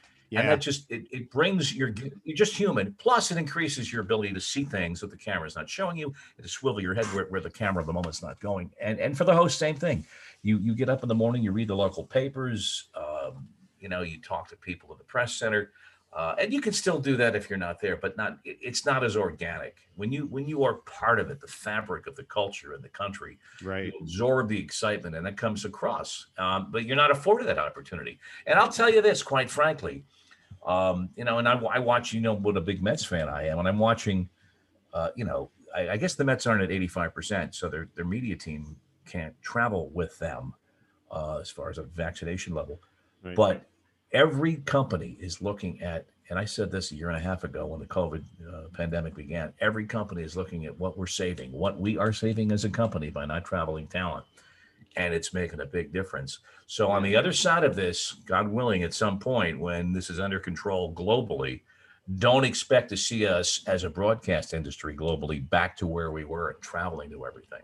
and 0.41 0.49
that 0.49 0.61
just 0.61 0.91
it, 0.91 1.07
it 1.11 1.31
brings 1.31 1.75
your 1.75 1.95
you're 2.25 2.37
just 2.37 2.55
human. 2.57 2.95
Plus 2.99 3.31
it 3.31 3.37
increases 3.37 3.93
your 3.93 4.03
ability 4.03 4.33
to 4.33 4.41
see 4.41 4.65
things 4.65 5.01
that 5.01 5.11
the 5.11 5.17
camera's 5.17 5.57
not 5.57 5.69
showing 5.69 5.97
you. 5.97 6.13
To 6.41 6.49
swivel 6.49 6.81
your 6.83 6.95
head 6.95 7.07
where, 7.07 7.27
where 7.27 7.41
the 7.41 7.51
camera 7.51 7.83
at 7.83 7.87
the 7.87 7.93
moment's 7.93 8.23
not 8.23 8.41
going. 8.41 8.71
And 8.81 8.99
and 8.99 9.17
for 9.17 9.25
the 9.25 9.35
host 9.35 9.59
same 9.59 9.77
thing. 9.77 10.07
You 10.43 10.59
you 10.59 10.75
get 10.75 10.89
up 10.89 11.03
in 11.03 11.09
the 11.09 11.15
morning 11.15 11.43
you 11.43 11.53
read 11.53 11.69
the 11.69 11.77
local 11.77 12.05
papers 12.05 12.89
um, 12.95 13.49
you 13.79 13.89
know 13.89 14.03
you 14.03 14.21
talk 14.21 14.49
to 14.49 14.57
people 14.57 14.91
at 14.93 14.99
the 14.99 15.05
press 15.05 15.35
center 15.35 15.71
uh, 16.15 16.35
and 16.39 16.53
you 16.53 16.61
can 16.61 16.75
still 16.75 16.99
do 16.99 17.17
that 17.17 17.35
if 17.35 17.49
you're 17.49 17.59
not 17.59 17.81
there 17.81 17.97
but 17.97 18.17
not 18.17 18.39
it- 18.45 18.59
it's 18.61 18.85
not 18.85 19.05
as 19.05 19.17
organic. 19.17 19.77
When 19.97 20.11
you 20.13 20.27
when 20.27 20.49
you 20.49 20.65
are 20.65 20.75
part 20.75 21.21
of 21.21 21.31
it 21.31 21.41
the 21.41 21.47
fabric 21.47 22.07
of 22.07 22.17
the 22.17 22.25
culture 22.25 22.73
and 22.73 22.83
the 22.83 22.89
country 22.89 23.39
right. 23.63 23.87
you 23.87 23.93
absorb 24.01 24.49
the 24.49 24.59
excitement 24.59 25.15
and 25.15 25.25
that 25.27 25.37
comes 25.37 25.65
across. 25.65 26.27
Um, 26.39 26.69
but 26.71 26.85
you're 26.87 26.97
not 26.97 27.11
afforded 27.11 27.47
that 27.49 27.59
opportunity. 27.59 28.19
And 28.47 28.59
i'll 28.59 28.73
tell 28.73 28.91
you 28.91 29.03
this 29.03 29.23
quite 29.23 29.51
frankly 29.51 30.05
um, 30.67 31.11
you 31.17 31.25
know 31.25 31.39
and 31.39 31.49
I, 31.49 31.55
I 31.55 31.79
watch 31.79 32.13
you 32.13 32.21
know 32.21 32.35
what 32.35 32.57
a 32.57 32.61
big 32.61 32.83
mets 32.83 33.05
fan 33.05 33.29
i 33.29 33.47
am 33.49 33.59
and 33.59 33.69
i'm 33.69 33.79
watching 33.79 34.29
uh, 34.95 35.11
you 35.17 35.25
know 35.25 35.51
I, 35.75 35.91
I 35.91 35.97
guess 35.97 36.15
the 36.15 36.25
mets 36.25 36.47
aren't 36.47 36.63
at 36.63 36.69
85% 36.69 37.55
so 37.55 37.69
their, 37.69 37.89
their 37.95 38.05
media 38.05 38.37
team 38.37 38.77
can't 39.07 39.35
travel 39.43 39.91
with 39.95 40.19
them 40.19 40.55
uh, 41.11 41.39
as 41.39 41.51
far 41.51 41.71
as 41.71 41.79
a 41.79 41.83
vaccination 41.83 42.55
level 42.55 42.81
right. 43.23 43.35
but 43.35 43.67
every 44.13 44.57
company 44.57 45.17
is 45.21 45.41
looking 45.43 45.81
at 45.83 46.07
and 46.31 46.39
i 46.39 46.45
said 46.45 46.71
this 46.71 46.93
a 46.93 46.97
year 46.97 47.09
and 47.09 47.17
a 47.17 47.21
half 47.21 47.45
ago 47.45 47.67
when 47.67 47.81
the 47.81 47.87
covid 47.87 48.23
uh, 48.53 48.63
pandemic 48.75 49.15
began 49.15 49.53
every 49.61 49.87
company 49.87 50.23
is 50.23 50.37
looking 50.37 50.67
at 50.67 50.79
what 50.79 50.97
we're 50.97 51.07
saving 51.07 51.53
what 51.53 51.81
we 51.81 51.97
are 51.99 52.13
saving 52.13 52.53
as 52.53 52.65
a 52.65 52.71
company 52.71 53.11
by 53.11 53.25
not 53.25 53.45
traveling 53.45 53.87
talent 53.87 54.25
and 54.97 55.15
it's 55.15 55.33
making 55.35 55.61
a 55.61 55.67
big 55.67 55.93
difference. 55.93 56.39
So 56.67 56.89
on 56.91 57.03
the 57.03 57.17
other 57.17 57.33
side 57.33 57.65
of 57.65 57.77
this 57.77 58.13
god 58.27 58.49
willing 58.49 58.83
at 58.83 58.95
some 58.95 59.19
point 59.19 59.59
when 59.59 59.93
this 59.93 60.11
is 60.11 60.21
under 60.21 60.39
control 60.39 60.95
globally 60.95 61.63
don't 62.19 62.45
expect 62.45 62.89
to 62.89 62.97
see 62.97 63.27
us 63.27 63.63
as 63.67 63.85
a 63.85 63.91
broadcast 63.91 64.55
industry 64.55 64.95
globally 64.97 65.49
back 65.49 65.77
to 65.77 65.87
where 65.87 66.11
we 66.11 66.25
were 66.25 66.51
and 66.51 66.61
traveling 66.61 67.09
to 67.11 67.25
everything. 67.27 67.63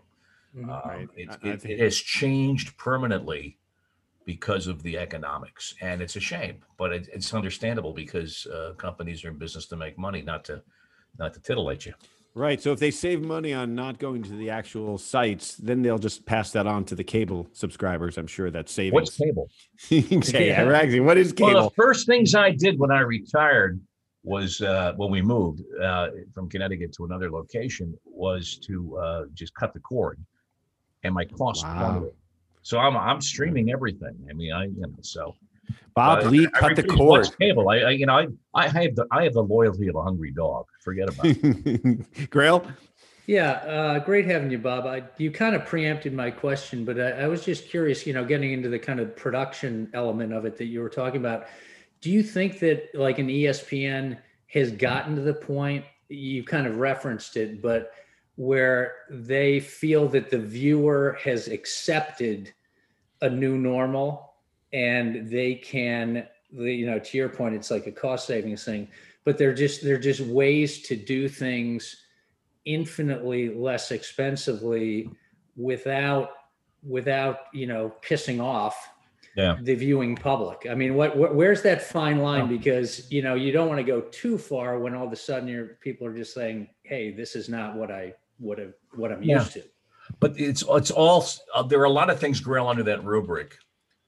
Mhm. 0.55 0.85
um, 1.01 1.09
it, 1.15 1.29
I- 1.29 1.33
I 1.33 1.51
it, 1.53 1.61
think- 1.61 1.73
it 1.73 1.79
has 1.79 1.97
changed 1.97 2.77
permanently 2.77 3.57
because 4.25 4.67
of 4.67 4.81
the 4.83 4.97
economics, 4.97 5.73
and 5.81 6.01
it's 6.01 6.15
a 6.15 6.19
shame, 6.19 6.57
but 6.77 6.93
it, 6.93 7.09
it's 7.11 7.33
understandable 7.33 7.93
because 7.93 8.45
uh, 8.47 8.73
companies 8.77 9.23
are 9.25 9.29
in 9.29 9.37
business 9.37 9.65
to 9.67 9.75
make 9.75 9.97
money, 9.97 10.21
not 10.21 10.43
to 10.45 10.61
not 11.17 11.33
to 11.33 11.39
titillate 11.39 11.85
you. 11.85 11.93
Right. 12.35 12.61
So 12.61 12.71
if 12.71 12.79
they 12.79 12.91
save 12.91 13.21
money 13.21 13.53
on 13.53 13.75
not 13.75 13.99
going 13.99 14.23
to 14.23 14.31
the 14.31 14.49
actual 14.49 14.97
sites, 14.97 15.55
then 15.55 15.81
they'll 15.81 15.97
just 15.97 16.25
pass 16.25 16.51
that 16.51 16.67
on 16.67 16.85
to 16.85 16.95
the 16.95 17.03
cable 17.03 17.47
subscribers. 17.53 18.17
I'm 18.17 18.27
sure 18.27 18.51
that's 18.51 18.71
savings. 18.71 18.93
What's 18.93 19.17
cable? 19.17 19.49
Say, 19.77 20.47
Yeah. 20.47 20.63
Ragsy, 20.63 21.03
what 21.03 21.17
is 21.17 21.33
Well, 21.37 21.69
the 21.69 21.75
first 21.75 22.05
things 22.05 22.35
I 22.35 22.51
did 22.51 22.77
when 22.79 22.91
I 22.91 22.99
retired 23.01 23.81
was 24.23 24.61
uh, 24.61 24.93
when 24.97 25.11
we 25.11 25.21
moved 25.21 25.61
uh, 25.81 26.09
from 26.33 26.49
Connecticut 26.49 26.93
to 26.93 27.05
another 27.05 27.31
location 27.31 27.97
was 28.05 28.57
to 28.57 28.97
uh, 28.97 29.21
just 29.33 29.53
cut 29.55 29.73
the 29.73 29.79
cord, 29.79 30.19
and 31.03 31.13
my 31.13 31.25
cost. 31.25 31.63
Wow. 31.63 32.11
So 32.61 32.77
I'm 32.77 32.95
I'm 32.97 33.21
streaming 33.21 33.71
everything. 33.71 34.15
I 34.29 34.33
mean, 34.33 34.51
I 34.51 34.65
you 34.65 34.81
know 34.81 34.89
so. 35.01 35.35
Bob 35.95 36.23
Uh, 36.25 36.29
Ley 36.29 36.47
cut 36.53 36.75
the 36.75 36.83
cord. 36.83 37.21
watched 37.21 37.37
Cable. 37.39 37.69
I, 37.69 37.77
I, 37.79 37.89
you 37.91 38.05
know, 38.05 38.17
I, 38.17 38.27
I 38.53 38.67
have 38.67 38.95
the, 38.95 39.05
I 39.11 39.23
have 39.23 39.33
the 39.33 39.43
loyalty 39.43 39.87
of 39.87 39.95
a 39.95 40.01
hungry 40.01 40.31
dog. 40.31 40.65
Forget 40.81 41.09
about 41.09 41.25
it. 41.25 41.41
Grayle? 42.29 42.71
Yeah, 43.27 43.51
uh, 43.51 43.99
great 43.99 44.25
having 44.25 44.49
you, 44.49 44.57
Bob. 44.57 44.87
I, 44.87 45.03
you 45.17 45.29
kind 45.29 45.55
of 45.55 45.65
preempted 45.65 46.13
my 46.13 46.31
question, 46.31 46.83
but 46.83 46.99
I, 46.99 47.11
I 47.11 47.27
was 47.27 47.45
just 47.45 47.69
curious, 47.69 48.07
you 48.07 48.13
know, 48.13 48.25
getting 48.25 48.53
into 48.53 48.69
the 48.69 48.79
kind 48.79 48.99
of 48.99 49.15
production 49.15 49.89
element 49.93 50.33
of 50.33 50.45
it 50.45 50.57
that 50.57 50.65
you 50.65 50.81
were 50.81 50.89
talking 50.89 51.19
about. 51.19 51.45
Do 52.01 52.09
you 52.09 52.23
think 52.23 52.59
that 52.59 52.89
like 52.95 53.19
an 53.19 53.27
ESPN 53.27 54.17
has 54.47 54.71
gotten 54.71 55.15
to 55.15 55.21
the 55.21 55.33
point, 55.33 55.85
you 56.07 56.43
kind 56.43 56.65
of 56.65 56.77
referenced 56.77 57.37
it, 57.37 57.61
but 57.61 57.91
where 58.35 58.95
they 59.11 59.59
feel 59.59 60.07
that 60.07 60.31
the 60.31 60.39
viewer 60.39 61.17
has 61.21 61.49
accepted 61.49 62.51
a 63.21 63.29
new 63.29 63.57
normal 63.57 64.28
and 64.73 65.29
they 65.29 65.55
can, 65.55 66.27
you 66.51 66.85
know, 66.85 66.99
to 66.99 67.17
your 67.17 67.29
point, 67.29 67.55
it's 67.55 67.71
like 67.71 67.87
a 67.87 67.91
cost 67.91 68.27
savings 68.27 68.63
thing, 68.63 68.87
but 69.25 69.37
they're 69.37 69.53
just 69.53 69.83
they're 69.83 69.97
just 69.99 70.21
ways 70.21 70.81
to 70.83 70.95
do 70.95 71.27
things 71.27 72.03
infinitely 72.65 73.53
less 73.55 73.91
expensively 73.91 75.09
without 75.55 76.29
without 76.83 77.39
you 77.53 77.67
know 77.67 77.93
pissing 78.01 78.41
off 78.41 78.75
Yeah. 79.35 79.57
the 79.61 79.75
viewing 79.75 80.15
public. 80.15 80.67
I 80.69 80.75
mean, 80.75 80.95
what, 80.95 81.15
what 81.17 81.35
where's 81.35 81.61
that 81.63 81.81
fine 81.81 82.19
line? 82.19 82.47
Because 82.47 83.11
you 83.11 83.21
know 83.21 83.35
you 83.35 83.51
don't 83.51 83.67
want 83.67 83.79
to 83.79 83.83
go 83.83 84.01
too 84.01 84.37
far 84.37 84.79
when 84.79 84.93
all 84.95 85.07
of 85.07 85.13
a 85.13 85.15
sudden 85.15 85.47
your 85.47 85.77
people 85.81 86.07
are 86.07 86.15
just 86.15 86.33
saying, 86.33 86.67
"Hey, 86.83 87.11
this 87.11 87.35
is 87.35 87.49
not 87.49 87.75
what 87.75 87.91
I 87.91 88.13
would 88.39 88.57
have 88.59 88.73
what 88.95 89.11
I'm 89.11 89.23
Yeah. 89.23 89.39
used 89.39 89.53
to." 89.53 89.63
But 90.19 90.39
it's 90.39 90.63
it's 90.69 90.91
all 90.91 91.25
uh, 91.53 91.63
there 91.63 91.79
are 91.79 91.85
a 91.85 91.89
lot 91.89 92.09
of 92.09 92.19
things 92.19 92.41
Grayle 92.41 92.69
under 92.69 92.83
that 92.83 93.03
rubric, 93.03 93.57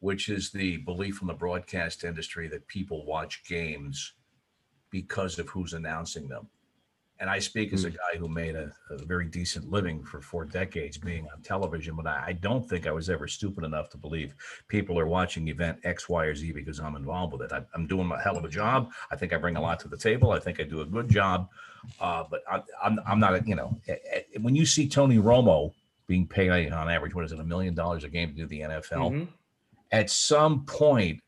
which 0.02 0.30
is 0.30 0.52
the 0.52 0.78
belief 0.78 1.22
in 1.22 1.28
the 1.28 1.34
broadcast 1.34 2.04
industry 2.04 2.48
that 2.50 2.68
people 2.68 3.06
watch 3.06 3.44
games 3.48 4.14
because 4.90 5.40
of 5.40 5.48
who's 5.50 5.74
announcing 5.74 6.28
them. 6.28 6.48
And 7.20 7.30
I 7.30 7.38
speak 7.38 7.72
as 7.72 7.84
a 7.84 7.92
guy 7.92 8.18
who 8.18 8.28
made 8.28 8.56
a, 8.56 8.72
a 8.90 8.98
very 9.06 9.26
decent 9.26 9.70
living 9.70 10.04
for 10.04 10.22
four 10.22 10.44
decades 10.44 10.98
being 10.98 11.28
on 11.32 11.44
television, 11.44 11.96
but 11.96 12.08
I, 12.08 12.24
I 12.30 12.34
don't 12.34 12.68
think 12.68 12.88
I 12.88 12.92
was 12.92 13.12
ever 13.12 13.28
stupid 13.28 13.64
enough 13.64 13.90
to 13.92 13.98
believe 13.98 14.34
people 14.68 14.98
are 14.98 15.06
watching 15.06 15.48
event 15.48 15.78
X, 15.84 16.10
Y, 16.10 16.26
or 16.26 16.34
Z 16.34 16.52
because 16.52 16.80
I'm 16.80 16.96
involved 16.96 17.34
with 17.34 17.44
it. 17.44 17.52
I, 17.52 17.62
I'm 17.76 17.86
doing 17.86 18.10
a 18.12 18.20
hell 18.20 18.38
of 18.38 18.44
a 18.44 18.50
job. 18.50 18.92
I 19.12 19.16
think 19.16 19.34
I 19.34 19.38
bring 19.38 19.56
a 19.56 19.62
lot 19.62 19.80
to 19.82 19.88
the 19.88 19.98
table. 19.98 20.32
I 20.32 20.40
think 20.40 20.60
I 20.60 20.64
do 20.64 20.82
a 20.82 20.86
good 20.86 21.10
job. 21.10 21.48
Uh, 22.00 22.24
but 22.28 22.42
I, 22.52 22.64
I'm, 22.84 23.00
I'm 23.08 23.20
not, 23.20 23.36
a, 23.36 23.44
you 23.46 23.56
know, 23.56 23.80
eh, 23.88 23.98
eh, 24.14 24.22
when 24.40 24.56
you 24.56 24.66
see 24.66 24.90
Tony 24.90 25.18
Romo 25.20 25.74
being 26.08 26.26
paid 26.26 26.74
on 26.74 26.90
average, 26.90 27.14
what 27.14 27.24
is 27.24 27.32
it, 27.34 27.40
a 27.40 27.44
million 27.44 27.76
dollars 27.76 28.04
a 28.04 28.10
game 28.10 28.30
to 28.30 28.36
do 28.36 28.48
the 28.48 28.62
NFL? 28.62 29.12
Mhm. 29.12 29.28
At 29.92 30.10
some 30.10 30.66
point, 30.66 31.20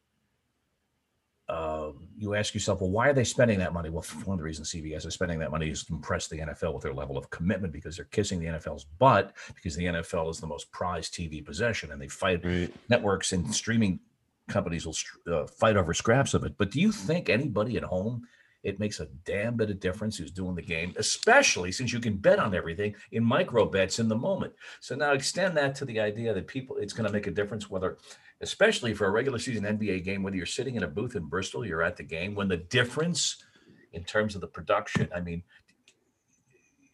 uh, 1.50 1.92
you 2.18 2.36
ask 2.36 2.54
yourself, 2.54 2.80
well, 2.80 2.90
why 2.90 3.10
are 3.10 3.14
they 3.14 3.26
spending 3.26 3.60
that 3.60 3.74
money? 3.74 3.90
Well, 3.90 4.06
one 4.24 4.36
of 4.36 4.40
the 4.40 4.44
reasons 4.46 4.72
CBS 4.72 5.06
is 5.06 5.14
spending 5.14 5.40
that 5.40 5.52
money 5.52 5.70
is 5.70 5.84
to 5.86 5.94
impress 5.94 6.28
the 6.28 6.38
NFL 6.40 6.74
with 6.74 6.84
their 6.84 6.94
level 6.94 7.18
of 7.18 7.30
commitment 7.30 7.74
because 7.74 7.98
they're 7.98 8.06
kissing 8.06 8.40
the 8.40 8.46
NFL's 8.46 8.86
butt 8.86 9.34
because 9.54 9.76
the 9.76 9.84
NFL 9.86 10.30
is 10.32 10.40
the 10.40 10.48
most 10.48 10.72
prized 10.72 11.14
TV 11.14 11.46
possession 11.46 11.92
and 11.92 12.02
they 12.02 12.08
fight 12.08 12.44
Right. 12.46 12.74
networks 12.90 13.34
and 13.34 13.54
streaming 13.54 14.00
companies 14.48 14.86
will 14.86 14.96
uh, 15.32 15.46
fight 15.48 15.76
over 15.76 15.94
scraps 15.94 16.34
of 16.34 16.46
it. 16.46 16.58
But 16.58 16.72
do 16.72 16.80
you 16.80 16.92
think 16.94 17.30
anybody 17.30 17.76
at 17.78 17.84
home 17.84 18.26
it 18.64 18.80
makes 18.80 19.00
a 19.00 19.08
damn 19.26 19.56
bit 19.56 19.70
of 19.70 19.80
difference 19.80 20.18
who's 20.18 20.32
doing 20.32 20.56
the 20.56 20.62
game, 20.62 20.94
especially 20.98 21.72
since 21.72 21.92
you 21.92 22.00
can 22.00 22.16
bet 22.16 22.40
on 22.40 22.56
everything 22.56 22.96
in 23.12 23.24
micro 23.24 23.66
bets 23.66 24.00
in 24.00 24.08
the 24.08 24.16
moment. 24.16 24.54
So 24.80 24.96
now 24.96 25.12
extend 25.12 25.56
that 25.58 25.76
to 25.76 25.86
the 25.86 26.00
idea 26.00 26.34
that 26.34 26.48
people, 26.48 26.78
it's 26.78 26.94
going 26.94 27.08
to 27.08 27.14
make 27.14 27.28
a 27.28 27.32
difference 27.32 27.70
whether, 27.70 27.98
especially 28.42 28.94
for 28.94 29.08
a 29.08 29.12
regular 29.12 29.38
season 29.38 29.66
NBA 29.66 30.06
game, 30.06 30.24
whether 30.24 30.38
you're 30.38 30.46
sitting 30.46 30.76
in 30.76 30.84
a 30.84 30.88
booth 30.88 31.16
in 31.16 31.26
Bristol, 31.26 31.66
you're 31.66 31.84
at 31.84 31.98
the 31.98 32.04
game, 32.04 32.36
when 32.36 32.48
the 32.48 32.58
difference 32.58 33.44
in 33.92 34.04
terms 34.04 34.34
of 34.36 34.42
the 34.42 34.48
production, 34.48 35.10
I 35.16 35.20
mean, 35.20 35.44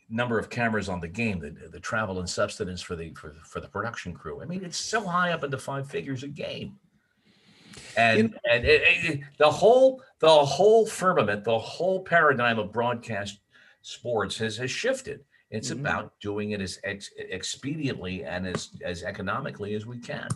number 0.10 0.40
of 0.40 0.50
cameras 0.50 0.90
on 0.90 1.00
the 1.00 1.08
game, 1.08 1.40
the, 1.40 1.52
the 1.70 1.80
travel 1.80 2.20
and 2.20 2.30
substance 2.30 2.82
for 2.82 2.96
the 2.96 3.14
for, 3.14 3.36
for 3.44 3.60
the 3.60 3.68
production 3.68 4.14
crew. 4.14 4.42
I 4.42 4.46
mean, 4.46 4.64
it's 4.64 4.78
so 4.78 5.06
high 5.06 5.32
up 5.32 5.44
into 5.44 5.58
five 5.58 5.90
figures 5.90 6.24
a 6.24 6.28
game. 6.28 6.78
And 7.98 8.38
and 8.52 8.66
it, 8.66 8.82
it- 8.86 9.20
the 9.38 9.50
whole 9.50 10.02
the 10.20 10.30
whole 10.30 10.86
firmament, 10.86 11.44
the 11.44 11.58
whole 11.60 12.02
paradigm 12.04 12.60
of 12.60 12.72
broadcast 12.72 13.40
sports 13.82 14.38
has 14.38 14.58
has 14.58 14.72
shifted. 14.72 15.22
It's 15.52 15.70
Mhm. 15.72 15.80
about 15.80 16.14
doing 16.20 16.52
it 16.52 16.62
as 16.62 16.80
ex, 16.84 17.10
expediently 17.34 18.26
and 18.26 18.46
as 18.48 18.70
as 18.86 19.04
economically 19.04 19.74
as 19.76 19.86
we 19.86 19.98
can. 19.98 20.28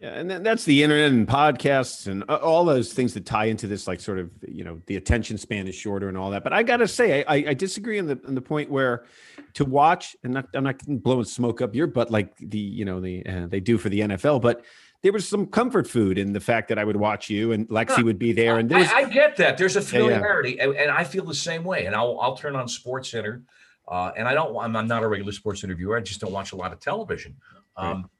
Yeah, 0.00 0.10
and 0.10 0.30
then 0.30 0.42
that's 0.42 0.64
the 0.66 0.82
internet 0.82 1.10
and 1.10 1.26
podcasts 1.26 2.06
and 2.06 2.22
all 2.24 2.66
those 2.66 2.92
things 2.92 3.14
that 3.14 3.24
tie 3.24 3.46
into 3.46 3.66
this, 3.66 3.86
like 3.86 3.98
sort 3.98 4.18
of, 4.18 4.30
you 4.46 4.62
know, 4.62 4.78
the 4.84 4.96
attention 4.96 5.38
span 5.38 5.66
is 5.68 5.74
shorter 5.74 6.08
and 6.10 6.18
all 6.18 6.28
that. 6.32 6.44
But 6.44 6.52
I 6.52 6.62
gotta 6.64 6.86
say, 6.86 7.24
I, 7.24 7.34
I 7.34 7.54
disagree 7.54 7.98
on 7.98 8.06
the 8.06 8.20
on 8.26 8.34
the 8.34 8.42
point 8.42 8.70
where 8.70 9.06
to 9.54 9.64
watch, 9.64 10.14
and 10.22 10.34
not, 10.34 10.48
I'm 10.52 10.64
not 10.64 10.76
blowing 10.86 11.24
smoke 11.24 11.62
up 11.62 11.74
your 11.74 11.86
butt 11.86 12.10
like 12.10 12.36
the, 12.36 12.58
you 12.58 12.84
know, 12.84 13.00
the 13.00 13.24
uh, 13.24 13.46
they 13.46 13.60
do 13.60 13.78
for 13.78 13.88
the 13.88 14.00
NFL, 14.00 14.42
but 14.42 14.64
there 15.06 15.12
was 15.12 15.28
some 15.28 15.46
comfort 15.46 15.86
food 15.86 16.18
in 16.18 16.32
the 16.32 16.40
fact 16.40 16.66
that 16.68 16.80
I 16.80 16.84
would 16.84 16.96
watch 16.96 17.30
you 17.30 17.52
and 17.52 17.68
Lexi 17.68 18.02
would 18.02 18.18
be 18.18 18.32
there, 18.32 18.58
and 18.58 18.68
there 18.68 18.80
was 18.80 18.90
I, 18.90 19.02
I 19.02 19.04
get 19.04 19.36
that. 19.36 19.56
There's 19.56 19.76
a 19.76 19.78
Yeah, 19.78 19.84
yeah. 19.84 20.04
familiarity, 20.08 20.58
and, 20.58 20.74
and 20.74 20.90
I 20.90 21.04
feel 21.04 21.24
the 21.24 21.32
same 21.32 21.62
way. 21.62 21.86
And 21.86 21.94
I'll 21.94 22.18
I'll 22.20 22.36
turn 22.36 22.56
on 22.56 22.66
SportsCenter, 22.66 23.42
uh, 23.86 24.10
and 24.16 24.26
I 24.26 24.34
don't. 24.34 24.56
I'm, 24.56 24.74
I'm 24.74 24.88
not 24.88 25.04
a 25.04 25.08
regular 25.08 25.30
sports 25.30 25.62
interviewer. 25.62 25.96
I 25.96 26.00
just 26.00 26.20
don't 26.20 26.32
watch 26.32 26.50
a 26.50 26.56
lot 26.56 26.72
of 26.72 26.80
television. 26.80 27.36
Um, 27.76 28.10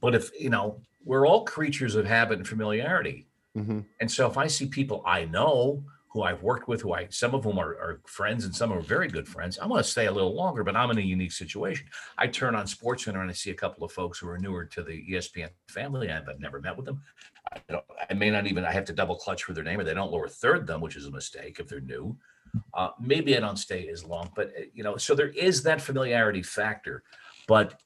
But 0.00 0.14
if 0.14 0.30
you 0.40 0.48
know, 0.48 0.80
we're 1.04 1.26
all 1.26 1.44
creatures 1.44 1.94
of 1.94 2.06
habit 2.06 2.38
and 2.38 2.48
familiarity. 2.48 3.26
Mhm. 3.54 3.84
And 4.00 4.10
so 4.10 4.26
if 4.26 4.38
I 4.38 4.46
see 4.46 4.64
people 4.66 5.02
I 5.06 5.26
know 5.26 5.84
who 6.14 6.22
I've 6.22 6.42
worked 6.42 6.68
with, 6.68 6.80
who 6.80 6.94
I 6.94 7.08
some 7.10 7.34
of 7.34 7.42
whom 7.42 7.58
are, 7.58 7.72
are 7.72 8.00
friends 8.06 8.44
and 8.44 8.54
some 8.54 8.72
are 8.72 8.80
very 8.80 9.08
good 9.08 9.26
friends, 9.26 9.58
I 9.58 9.66
want 9.66 9.84
to 9.84 9.90
stay 9.90 10.06
a 10.06 10.12
little 10.12 10.34
longer, 10.34 10.62
but 10.62 10.76
I'm 10.76 10.92
in 10.92 10.98
a 10.98 11.02
unique 11.02 11.32
situation. 11.32 11.88
I 12.16 12.28
turn 12.28 12.54
on 12.54 12.66
SportsCenter 12.66 13.20
and 13.20 13.28
I 13.28 13.34
see 13.34 13.50
a 13.50 13.54
couple 13.54 13.84
of 13.84 13.90
folks 13.90 14.20
who 14.20 14.28
are 14.28 14.38
newer 14.38 14.64
to 14.64 14.82
the 14.84 15.04
ESPN 15.10 15.50
family. 15.68 16.10
I've, 16.10 16.24
never 16.38 16.60
met 16.60 16.76
with 16.76 16.86
them. 16.86 17.02
I, 17.52 17.80
I 18.08 18.14
may 18.14 18.30
not 18.30 18.46
even 18.46 18.64
I 18.64 18.70
have 18.70 18.84
to 18.86 18.92
double 18.92 19.16
clutch 19.16 19.42
for 19.42 19.54
their 19.54 19.64
name, 19.64 19.80
or 19.80 19.84
they 19.84 19.92
don't 19.92 20.12
lower 20.12 20.28
third 20.28 20.68
them, 20.68 20.80
which 20.80 20.94
is 20.94 21.06
a 21.06 21.10
mistake 21.10 21.58
if 21.58 21.66
they're 21.66 21.80
new. 21.80 22.16
Uh, 22.72 22.90
maybe 23.00 23.36
I 23.36 23.40
don't 23.40 23.58
stay 23.58 23.88
as 23.88 24.04
long, 24.04 24.30
but 24.36 24.52
uh, 24.56 24.62
you 24.72 24.84
know, 24.84 24.96
so 24.96 25.16
there 25.16 25.30
is 25.30 25.64
that 25.64 25.82
familiarity 25.82 26.42
factor, 26.42 27.02
but 27.48 27.80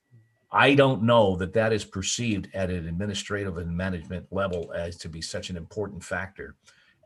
I 0.53 0.75
don't 0.75 1.03
know 1.03 1.37
that 1.37 1.55
that 1.55 1.73
is 1.73 1.85
perceived 1.85 2.49
at 2.53 2.69
an 2.69 2.89
administrative 2.89 3.57
and 3.57 3.75
management 3.75 4.27
level 4.31 4.71
as 4.75 4.97
to 4.99 5.09
be 5.09 5.23
such 5.23 5.49
an 5.49 5.57
important 5.57 6.05
factor 6.05 6.57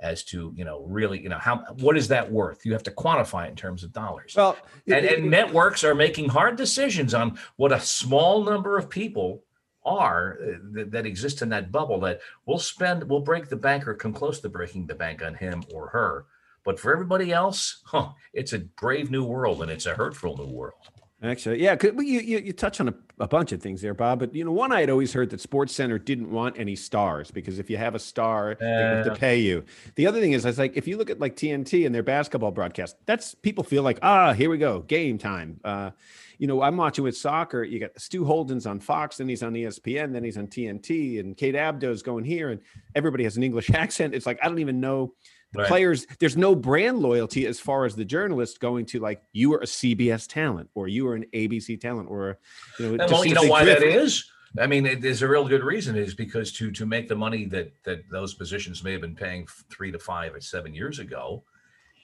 as 0.03 0.25
to 0.25 0.53
you 0.57 0.65
know 0.65 0.85
really 0.85 1.23
you 1.23 1.29
know 1.29 1.39
how 1.39 1.59
what 1.79 1.97
is 1.97 2.09
that 2.09 2.31
worth? 2.31 2.67
You 2.67 2.73
have 2.73 2.83
to 2.83 2.91
quantify 2.91 3.47
it 3.47 3.51
in 3.51 3.57
terms 3.57 3.85
of 3.85 3.93
dollars. 3.93 4.35
Well, 4.37 4.57
and, 4.87 5.07
it- 5.07 5.19
and 5.21 5.31
networks 5.31 5.85
are 5.85 5.95
making 5.95 6.29
hard 6.29 6.57
decisions 6.57 7.15
on 7.15 7.39
what 7.57 7.73
a 7.73 7.81
small 7.81 8.45
number 8.45 8.77
of 8.77 8.91
people 8.91 9.45
are 9.85 10.39
uh, 10.43 10.59
that, 10.73 10.91
that 10.93 11.07
exist 11.07 11.43
in 11.43 11.49
that 11.49 11.73
bubble 11.73 11.99
that 12.01 12.21
we'll 12.47 12.59
spend 12.59 13.03
we'll 13.09 13.21
break 13.21 13.49
the 13.49 13.57
bank 13.57 13.87
or 13.89 13.95
come 13.95 14.13
close 14.13 14.41
to 14.41 14.49
breaking 14.49 14.87
the 14.87 14.95
bank 14.95 15.25
on 15.25 15.35
him 15.35 15.63
or 15.75 15.89
her. 15.89 16.27
But 16.65 16.79
for 16.79 16.93
everybody 16.93 17.33
else 17.33 17.81
huh 17.87 18.11
it's 18.33 18.53
a 18.53 18.61
brave 18.61 19.11
new 19.11 19.25
world 19.25 19.63
and 19.63 19.71
it's 19.71 19.87
a 19.87 19.95
hurtful 19.95 20.37
new 20.37 20.53
world 20.53 20.75
Actually, 21.23 21.63
yeah, 21.63 21.77
'cause- 21.77 21.93
you, 21.99 22.21
you 22.21 22.39
you 22.39 22.53
touch 22.53 22.81
on 22.81 22.89
a, 22.89 22.95
a 23.21 23.29
bunch 23.29 23.53
of 23.53 23.63
things 23.63 23.81
there, 23.81 23.95
Bob. 23.95 24.19
But 24.19 24.35
you 24.35 24.45
know, 24.45 24.51
one 24.51 24.73
I 24.73 24.81
had 24.81 24.91
always 24.91 25.13
heard 25.13 25.31
that 25.31 25.41
SportsCenter 25.41 26.05
didn't 26.05 26.31
want 26.31 26.59
any 26.59 26.75
stars 26.75 27.31
because 27.31 27.61
if 27.61 27.71
you 27.71 27.77
have 27.77 27.95
a 27.95 28.01
star, 28.01 28.57
they 28.59 28.67
have 28.67 29.05
to 29.05 29.15
pay 29.15 29.39
you. 29.39 29.65
The 29.95 30.07
other 30.09 30.21
thing 30.21 30.33
is, 30.33 30.45
I 30.45 30.49
was 30.49 30.59
like, 30.59 30.77
if 30.77 30.89
you 30.89 30.97
look 30.97 31.11
at 31.11 31.21
like 31.21 31.37
TNT 31.37 31.87
and 31.87 31.95
their 31.95 32.03
basketball 32.03 32.51
broadcast, 32.51 32.97
that's 33.07 33.35
people 33.37 33.63
feel 33.63 33.85
like, 33.85 34.01
ah, 34.03 34.33
here 34.33 34.51
we 34.51 34.59
go, 34.59 34.81
game 34.81 35.17
time. 35.17 35.61
Uh, 35.63 35.93
you 36.39 36.49
know, 36.49 36.61
I'm 36.61 36.77
watching 36.77 37.05
with 37.05 37.17
soccer. 37.17 37.63
You 37.63 37.79
got 37.79 38.01
Stu 38.01 38.25
Holden's 38.25 38.67
on 38.67 38.81
Fox, 38.81 39.19
then 39.19 39.29
he's 39.29 39.45
on 39.45 39.53
ESPN, 39.53 40.13
then 40.13 40.25
he's 40.25 40.37
on 40.37 40.49
TNT, 40.49 41.21
and 41.21 41.37
Kate 41.37 41.55
Abdo's 41.55 42.03
going 42.03 42.25
here, 42.25 42.51
and 42.51 42.61
everybody 42.97 43.23
has 43.23 43.37
an 43.37 43.45
English 43.45 43.71
accent. 43.75 44.13
It's 44.13 44.27
like 44.27 44.41
I 44.43 44.49
don't 44.49 44.59
even 44.59 44.81
know 44.81 45.15
Right. 45.55 45.69
players 45.69 46.07
there's 46.19 46.37
no 46.37 46.55
brand 46.55 47.01
loyalty 47.01 47.47
as 47.47 47.61
far 47.61 47.85
as 47.85 47.95
the 47.95 48.07
journalist 48.07 48.59
going 48.59 48.87
to 48.87 49.01
like 49.01 49.21
you 49.33 49.53
are 49.53 49.59
a 49.59 49.67
cbs 49.67 50.27
talent 50.27 50.71
or 50.75 50.89
you 50.89 51.07
are 51.09 51.15
an 51.15 51.27
abc 51.35 51.79
talent 51.79 52.09
or 52.11 52.39
you 52.79 52.87
know, 52.87 52.95
it 52.95 53.01
And 53.03 53.11
just 53.11 53.13
well, 53.13 53.27
you 53.27 53.35
know 53.35 53.43
why 53.43 53.65
that 53.67 53.83
is. 53.83 54.25
I 54.59 54.67
mean, 54.67 54.85
it, 54.85 55.01
there's 55.01 55.23
a 55.23 55.29
real 55.29 55.49
good 55.49 55.65
reason 55.65 55.97
is 55.97 56.15
because 56.15 56.53
to 56.53 56.71
to 56.73 56.87
make 56.87 57.09
the 57.09 57.17
money 57.17 57.47
that 57.47 57.73
that 57.85 58.09
those 58.11 58.35
positions 58.35 58.85
may 58.85 58.93
have 58.93 59.01
been 59.01 59.15
paying 59.15 59.47
three 59.71 59.91
to 59.93 59.99
five 59.99 60.35
or 60.35 60.41
seven 60.41 60.75
years 60.75 60.99
ago, 60.99 61.45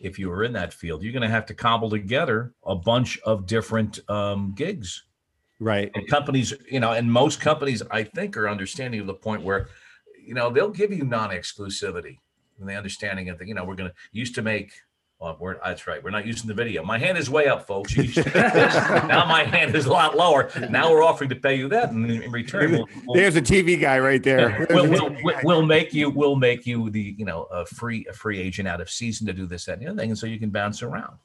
if 0.00 0.18
you 0.18 0.28
were 0.30 0.44
in 0.44 0.52
that 0.54 0.72
field, 0.72 1.02
you're 1.02 1.12
going 1.12 1.22
to 1.22 1.28
have 1.28 1.46
to 1.46 1.54
cobble 1.54 1.90
together 1.90 2.54
a 2.64 2.74
bunch 2.74 3.18
of 3.20 3.46
different 3.46 4.00
um, 4.08 4.52
gigs. 4.54 5.04
right 5.60 5.90
And 5.94 6.08
companies, 6.08 6.54
you 6.70 6.80
know, 6.80 6.92
and 6.92 7.10
most 7.10 7.40
companies, 7.40 7.82
I 7.90 8.04
think, 8.04 8.36
are 8.36 8.48
understanding 8.48 9.00
to 9.00 9.06
the 9.06 9.14
point 9.14 9.42
where, 9.42 9.68
you 10.24 10.34
know, 10.34 10.50
they'll 10.50 10.70
give 10.70 10.92
you 10.92 11.04
non-exclusivity 11.04 12.18
and 12.58 12.68
the 12.68 12.74
understanding 12.74 13.28
of 13.28 13.38
the, 13.38 13.46
you 13.46 13.54
know, 13.54 13.64
we're 13.64 13.74
going 13.74 13.90
to 13.90 13.96
used 14.12 14.34
to 14.36 14.42
make. 14.42 14.72
Well, 15.20 15.36
we're, 15.40 15.58
that's 15.64 15.88
right. 15.88 16.00
We're 16.00 16.10
not 16.10 16.26
using 16.26 16.46
the 16.46 16.54
video. 16.54 16.84
My 16.84 16.96
hand 16.96 17.18
is 17.18 17.28
way 17.28 17.48
up, 17.48 17.66
folks. 17.66 17.96
You 17.96 18.04
now 18.34 19.24
my 19.26 19.42
hand 19.42 19.74
is 19.74 19.86
a 19.86 19.90
lot 19.90 20.16
lower. 20.16 20.48
Now 20.70 20.92
we're 20.92 21.02
offering 21.02 21.28
to 21.30 21.34
pay 21.34 21.56
you 21.56 21.68
that, 21.70 21.90
and 21.90 22.08
in 22.08 22.30
return, 22.30 22.70
we'll, 22.70 22.88
we'll, 23.04 23.16
there's 23.16 23.34
a 23.34 23.42
tv 23.42 23.80
guy 23.80 23.98
right 23.98 24.22
there 24.22 24.64
we'll, 24.70 24.88
we'll, 24.88 25.16
we'll- 25.42 25.66
make 25.66 25.92
you 25.92 26.08
we'll 26.08 26.36
make 26.36 26.66
you 26.66 26.88
the 26.90 27.16
you 27.18 27.24
know 27.24 27.48
a 27.50 27.66
free 27.66 28.06
a 28.08 28.12
free 28.12 28.38
agent 28.38 28.68
out 28.68 28.80
of 28.80 28.88
season 28.88 29.26
to 29.26 29.32
do 29.32 29.44
this 29.46 29.64
that 29.64 29.78
and 29.78 29.82
the 29.82 29.90
other 29.90 29.98
thing, 29.98 30.10
and 30.10 30.18
so 30.18 30.26
you 30.26 30.38
can 30.38 30.50
bounce 30.50 30.84
around. 30.84 31.18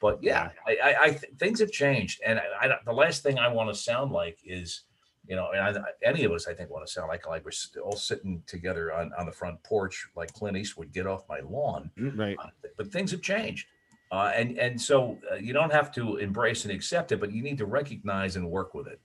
But 0.00 0.22
yeah, 0.22 0.48
I, 0.66 0.76
I, 0.82 1.02
I 1.02 1.10
th- 1.10 1.32
things 1.38 1.60
have 1.60 1.70
changed, 1.70 2.22
and 2.24 2.38
I, 2.38 2.44
I 2.62 2.78
the 2.86 2.92
last 2.94 3.22
thing 3.22 3.38
I 3.38 3.48
want 3.48 3.68
to 3.68 3.74
sound 3.74 4.10
like 4.10 4.38
is, 4.42 4.84
you 5.26 5.36
know, 5.36 5.50
and 5.52 5.78
I, 5.78 5.82
any 6.02 6.24
of 6.24 6.32
us 6.32 6.46
I 6.46 6.54
think 6.54 6.70
want 6.70 6.86
to 6.86 6.92
sound 6.92 7.08
like 7.08 7.26
like 7.26 7.44
we're 7.44 7.50
st- 7.50 7.82
all 7.82 7.96
sitting 7.96 8.42
together 8.46 8.92
on 8.92 9.12
on 9.18 9.26
the 9.26 9.32
front 9.32 9.62
porch 9.62 10.06
like 10.16 10.32
Clint 10.34 10.56
Eastwood, 10.56 10.92
get 10.92 11.06
off 11.06 11.22
my 11.28 11.40
lawn. 11.40 11.90
right 11.96 12.36
Uh, 12.38 12.48
but 12.76 12.92
things 12.92 13.10
have 13.10 13.22
changed. 13.22 13.66
Uh, 14.12 14.32
and 14.34 14.58
and 14.58 14.80
so 14.80 15.18
uh, 15.32 15.36
you 15.36 15.52
don't 15.52 15.72
have 15.72 15.90
to 15.92 16.16
embrace 16.18 16.64
and 16.64 16.72
accept 16.72 17.10
it, 17.12 17.18
but 17.20 17.32
you 17.32 17.42
need 17.42 17.58
to 17.58 17.66
recognize 17.66 18.36
and 18.36 18.48
work 18.48 18.74
with 18.74 18.86
it. 18.86 19.00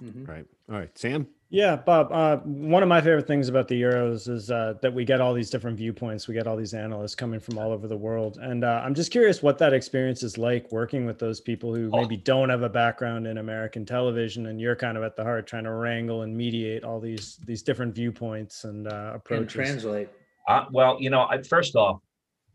Mhm. 0.00 0.26
Right. 0.28 0.46
All 0.70 0.76
right, 0.76 0.96
Sam. 0.96 1.26
Yeah, 1.50 1.76
Bob. 1.76 2.12
Uh, 2.12 2.36
one 2.44 2.82
of 2.82 2.90
my 2.90 3.00
favorite 3.00 3.26
things 3.26 3.48
about 3.48 3.68
the 3.68 3.80
Euros 3.80 4.28
is 4.28 4.50
uh, 4.50 4.74
that 4.82 4.92
we 4.92 5.06
get 5.06 5.22
all 5.22 5.32
these 5.32 5.48
different 5.48 5.78
viewpoints. 5.78 6.28
We 6.28 6.34
get 6.34 6.46
all 6.46 6.58
these 6.58 6.74
analysts 6.74 7.14
coming 7.14 7.40
from 7.40 7.56
all 7.58 7.72
over 7.72 7.88
the 7.88 7.96
world, 7.96 8.36
and 8.42 8.64
uh, 8.64 8.82
I'm 8.84 8.94
just 8.94 9.10
curious 9.10 9.42
what 9.42 9.56
that 9.58 9.72
experience 9.72 10.22
is 10.22 10.36
like 10.36 10.70
working 10.70 11.06
with 11.06 11.18
those 11.18 11.40
people 11.40 11.74
who 11.74 11.88
Oh. 11.90 12.02
maybe 12.02 12.18
don't 12.18 12.50
have 12.50 12.62
a 12.64 12.68
background 12.68 13.26
in 13.26 13.38
American 13.38 13.86
television, 13.86 14.46
and 14.48 14.60
you're 14.60 14.76
kind 14.76 14.98
of 14.98 15.02
at 15.02 15.16
the 15.16 15.22
heart 15.24 15.46
trying 15.46 15.64
to 15.64 15.72
wrangle 15.72 16.20
and 16.20 16.36
mediate 16.36 16.84
all 16.84 17.00
these 17.00 17.38
these 17.46 17.62
different 17.62 17.94
viewpoints 17.94 18.64
and 18.64 18.86
uh, 18.86 19.18
And 19.30 19.48
translate. 19.48 20.10
Uh, 20.48 20.66
well, 20.70 20.98
you 21.00 21.08
know, 21.08 21.22
I, 21.30 21.40
first 21.42 21.76
off, 21.76 22.00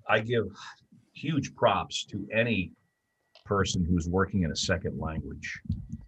I 0.07 0.19
give 0.19 0.45
huge 1.13 1.55
props 1.55 2.05
to 2.05 2.27
any 2.31 2.73
person 3.43 3.83
who's 3.83 4.07
working 4.07 4.43
in 4.43 4.51
a 4.51 4.55
second 4.55 4.99
language. 4.99 5.59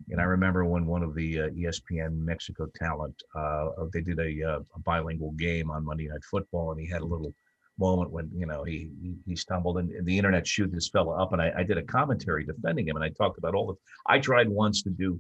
And 0.09 0.21
I 0.21 0.25
remember 0.25 0.65
when 0.65 0.85
one 0.85 1.03
of 1.03 1.15
the 1.15 1.41
uh, 1.41 1.49
ESPN 1.49 2.17
Mexico 2.17 2.67
talent, 2.75 3.21
uh, 3.35 3.69
they 3.91 4.01
did 4.01 4.19
a, 4.19 4.43
uh, 4.43 4.59
a 4.75 4.79
bilingual 4.79 5.31
game 5.31 5.71
on 5.71 5.85
Monday 5.85 6.07
Night 6.07 6.23
Football, 6.29 6.71
and 6.71 6.79
he 6.79 6.87
had 6.87 7.01
a 7.01 7.05
little 7.05 7.33
moment 7.77 8.09
when 8.09 8.29
you 8.33 8.45
know 8.45 8.63
he 8.63 8.89
he, 9.25 9.35
stumbled 9.35 9.77
and, 9.77 10.05
the 10.05 10.17
internet 10.17 10.45
chewed 10.45 10.71
this 10.71 10.89
fella 10.89 11.21
up, 11.21 11.33
and 11.33 11.41
I, 11.41 11.51
I 11.57 11.63
did 11.63 11.77
a 11.77 11.83
commentary 11.83 12.45
defending 12.45 12.87
him, 12.87 12.95
and 12.95 13.03
I 13.03 13.09
talked 13.09 13.37
about 13.37 13.55
all 13.55 13.67
the. 13.67 13.75
I 14.05 14.19
tried 14.19 14.47
once 14.47 14.83
to 14.83 14.89
do, 14.89 15.19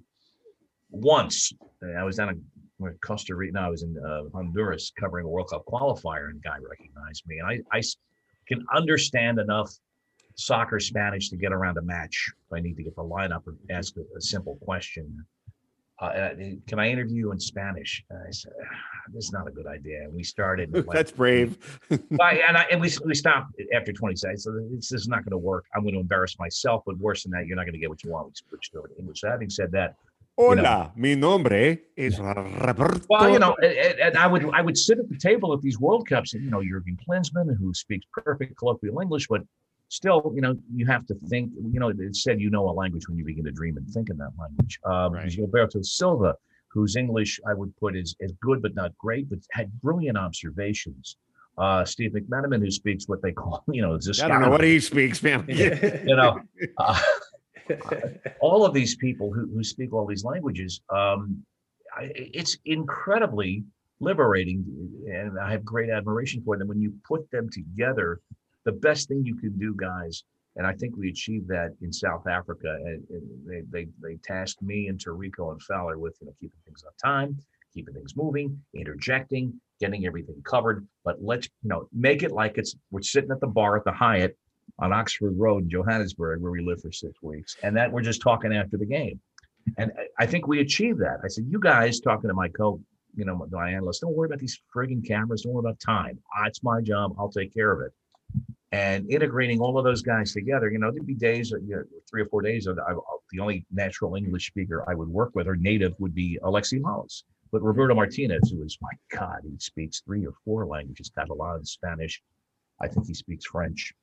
once 0.89 1.51
I 1.97 2.03
was 2.03 2.17
down 2.17 2.41
in 2.79 2.97
Costa 3.03 3.35
Rica. 3.35 3.53
No, 3.53 3.61
I 3.61 3.69
was 3.69 3.83
in 3.83 3.97
uh, 3.97 4.23
Honduras 4.33 4.91
covering 4.99 5.25
a 5.25 5.29
World 5.29 5.49
Cup 5.49 5.65
qualifier, 5.65 6.29
and 6.29 6.41
guy 6.43 6.57
recognized 6.57 7.23
me, 7.27 7.39
and 7.39 7.47
I 7.47 7.77
I 7.77 7.81
can 8.47 8.63
understand 8.73 9.39
enough 9.39 9.75
soccer 10.35 10.79
Spanish 10.79 11.29
to 11.29 11.37
get 11.37 11.51
around 11.51 11.77
a 11.77 11.81
match. 11.81 12.31
If 12.47 12.53
I 12.53 12.59
need 12.59 12.77
to 12.77 12.83
get 12.83 12.95
the 12.95 13.03
lineup 13.03 13.47
or 13.47 13.55
ask 13.69 13.95
a, 13.97 14.01
a 14.17 14.21
simple 14.21 14.57
question. 14.61 15.25
Uh, 16.01 16.05
uh, 16.05 16.29
can 16.67 16.77
I 16.77 16.89
interview 16.89 17.15
you 17.19 17.31
in 17.31 17.39
Spanish? 17.39 18.03
And 18.09 18.19
I 18.27 18.29
said, 18.31 18.51
"Ah, 18.61 18.75
"This 19.13 19.25
is 19.25 19.31
not 19.31 19.47
a 19.47 19.51
good 19.51 19.65
idea." 19.65 20.01
And 20.03 20.13
we 20.13 20.23
started. 20.23 20.75
and, 20.75 20.85
like, 20.85 20.93
That's 20.93 21.11
brave. 21.11 21.57
I- 22.19 22.41
and, 22.47 22.57
I, 22.57 22.63
and 22.69 22.81
we, 22.81 22.91
we 23.05 23.15
stopped 23.15 23.53
after 23.73 23.93
20 23.93 24.13
seconds. 24.17 24.43
So 24.43 24.51
this, 24.75 24.91
is 24.91 25.07
not 25.07 25.23
going 25.23 25.31
to 25.31 25.37
work. 25.37 25.63
I'm 25.73 25.83
going 25.83 25.93
to 25.93 26.01
embarrass 26.01 26.37
myself, 26.37 26.83
but 26.85 26.97
worse 26.97 27.23
than 27.23 27.31
that, 27.31 27.47
you're 27.47 27.55
not 27.55 27.63
going 27.63 27.75
to 27.75 27.79
get 27.79 27.89
what 27.89 28.03
you 28.03 28.11
want. 28.11 28.27
We 28.27 28.31
switched 28.49 28.75
over 28.75 28.89
to 28.89 28.97
English. 28.99 29.21
So 29.21 29.29
having 29.29 29.49
said 29.49 29.71
that, 29.71 29.95
Hola, 30.37 30.91
mi 30.97 31.15
nombre 31.15 31.77
es 31.97 32.19
Roberto. 32.19 32.99
well, 33.09 33.29
you 33.29 33.39
know, 33.39 33.55
and, 33.61 33.71
and- 33.71 33.99
and 34.01 34.17
I 34.17 34.27
would 34.27 34.49
I 34.53 34.61
would 34.61 34.77
sit 34.77 34.99
at 34.99 35.07
the 35.07 35.17
table 35.17 35.53
at 35.53 35.61
these 35.61 35.79
World 35.79 36.09
Cups, 36.09 36.33
and 36.33 36.43
you 36.43 36.51
know, 36.51 36.61
Jurgen 36.61 36.97
Klinsmann, 37.07 37.55
who 37.57 37.73
speaks 37.73 38.05
perfect 38.11 38.57
colloquial 38.57 38.99
English, 38.99 39.27
but 39.29 39.43
still, 39.95 40.31
you 40.35 40.41
know, 40.41 40.55
you 40.73 40.85
have 40.85 41.05
to 41.07 41.15
think. 41.29 41.51
You 41.71 41.79
know, 41.79 41.89
it 41.89 42.15
said 42.15 42.39
you 42.39 42.49
know 42.49 42.69
a 42.69 42.75
language 42.81 43.07
when 43.07 43.17
you 43.17 43.25
begin 43.25 43.45
to 43.45 43.51
dream 43.51 43.77
and 43.77 43.87
think 43.89 44.09
in 44.09 44.17
that 44.17 44.31
language. 44.37 44.79
Um, 44.83 45.13
Right. 45.13 45.29
Gilberto 45.29 45.83
Silva, 45.83 46.35
whose 46.67 46.95
English 46.95 47.39
I 47.47 47.53
would 47.53 47.75
put 47.77 47.95
is 47.95 48.15
as 48.21 48.31
good 48.41 48.61
but 48.61 48.75
not 48.75 48.97
great, 48.97 49.29
but 49.29 49.39
had 49.51 49.71
brilliant 49.81 50.17
observations. 50.17 51.17
Uh, 51.57 51.85
Steve 51.85 52.11
McManaman, 52.11 52.59
who 52.59 52.69
speaks 52.69 53.07
what 53.07 53.21
they 53.21 53.31
call, 53.31 53.63
you 53.71 53.81
know, 53.81 53.97
I 54.21 54.27
don't 54.27 54.41
know 54.41 54.49
what 54.49 54.63
he 54.63 54.79
speaks, 54.79 55.23
man. 55.23 55.45
you 55.47 56.15
know. 56.15 56.39
Uh, 56.77 57.01
all 58.41 58.65
of 58.65 58.73
these 58.73 58.95
people 58.95 59.31
who, 59.33 59.47
who 59.53 59.63
speak 59.63 59.93
all 59.93 60.05
these 60.05 60.23
languages, 60.23 60.81
um, 60.89 61.43
I, 61.97 62.11
it's 62.13 62.57
incredibly 62.65 63.63
liberating, 63.99 64.65
and 65.09 65.39
I 65.39 65.51
have 65.51 65.63
great 65.63 65.89
admiration 65.89 66.43
for 66.43 66.57
them. 66.57 66.67
When 66.67 66.81
you 66.81 66.93
put 67.07 67.29
them 67.31 67.49
together, 67.49 68.19
the 68.65 68.71
best 68.71 69.07
thing 69.07 69.23
you 69.25 69.35
can 69.35 69.57
do, 69.57 69.73
guys, 69.75 70.23
and 70.55 70.65
I 70.65 70.73
think 70.73 70.95
we 70.97 71.09
achieved 71.09 71.47
that 71.49 71.75
in 71.81 71.91
South 71.91 72.27
Africa. 72.27 72.77
And, 72.85 73.03
they, 73.45 73.61
they 73.71 73.87
they 74.01 74.15
tasked 74.23 74.61
me 74.61 74.87
and 74.87 74.99
Tirico 74.99 75.51
and 75.51 75.61
Fowler 75.61 75.97
with 75.97 76.17
you 76.21 76.27
know 76.27 76.33
keeping 76.39 76.59
things 76.65 76.83
on 76.83 76.91
time, 77.03 77.37
keeping 77.73 77.93
things 77.93 78.15
moving, 78.15 78.59
interjecting, 78.73 79.53
getting 79.79 80.05
everything 80.05 80.41
covered. 80.43 80.87
But 81.03 81.17
let's 81.21 81.47
you 81.63 81.69
know 81.69 81.87
make 81.93 82.23
it 82.23 82.31
like 82.31 82.57
it's 82.57 82.75
we're 82.91 83.01
sitting 83.01 83.31
at 83.31 83.39
the 83.39 83.47
bar 83.47 83.77
at 83.77 83.83
the 83.85 83.91
Hyatt 83.91 84.37
on 84.79 84.91
Oxford 84.91 85.33
Road 85.37 85.63
in 85.63 85.69
Johannesburg, 85.69 86.41
where 86.41 86.51
we 86.51 86.61
lived 86.61 86.81
for 86.81 86.91
six 86.91 87.21
weeks, 87.21 87.55
and 87.63 87.75
that 87.77 87.91
we're 87.91 88.01
just 88.01 88.21
talking 88.21 88.53
after 88.53 88.77
the 88.77 88.85
game. 88.85 89.19
And 89.77 89.91
I- 90.19 90.25
think 90.27 90.47
we 90.47 90.59
achieved 90.59 90.99
that. 90.99 91.19
I 91.23 91.27
said, 91.27 91.45
you 91.47 91.59
guys 91.59 91.99
talking 91.99 92.27
to 92.27 92.33
my 92.33 92.49
co, 92.49 92.79
you 93.15 93.25
know, 93.25 93.47
my 93.51 93.71
analysts, 93.71 93.99
don't 93.99 94.15
worry 94.15 94.27
about 94.27 94.39
these 94.39 94.59
frigging 94.75 95.05
cameras. 95.05 95.41
Don't 95.41 95.53
worry 95.53 95.61
about 95.61 95.79
time. 95.79 96.19
Ah, 96.37 96.45
It's 96.47 96.63
my 96.63 96.81
job. 96.81 97.15
I'll 97.17 97.31
take 97.31 97.53
care 97.53 97.71
of 97.71 97.81
it. 97.81 97.91
And 98.71 99.09
integrating 99.09 99.61
all 99.61 99.77
of 99.77 99.85
those 99.85 100.01
guys 100.01 100.33
together, 100.33 100.69
you 100.69 100.79
know, 100.79 100.91
there'd 100.91 101.05
be 101.05 101.15
days, 101.15 101.51
you 101.51 101.75
know, 101.75 101.83
three 102.09 102.21
or 102.21 102.25
four 102.25 102.41
days, 102.41 102.67
of 102.67 102.77
I, 102.79 102.93
the 103.31 103.39
only 103.39 103.65
natural 103.71 104.15
English 104.15 104.47
speaker 104.47 104.83
I 104.89 104.95
would 104.95 105.07
work 105.07 105.31
with 105.33 105.47
or 105.47 105.55
native 105.55 105.93
would 105.99 106.13
be 106.13 106.37
Alexi 106.43 106.81
Moles. 106.81 107.23
But 107.51 107.61
Roberto 107.61 107.95
Martinez, 107.95 108.51
who 108.51 108.63
is, 108.63 108.77
my 108.81 108.91
God, 109.17 109.39
he 109.43 109.57
speaks 109.59 110.01
three 110.01 110.25
or 110.25 110.33
four 110.43 110.65
languages, 110.65 111.09
got 111.15 111.29
a 111.29 111.33
lot 111.33 111.55
of 111.55 111.67
Spanish. 111.67 112.21
I 112.81 112.87
think 112.89 113.07
he 113.07 113.13
speaks 113.13 113.45
French 113.45 113.93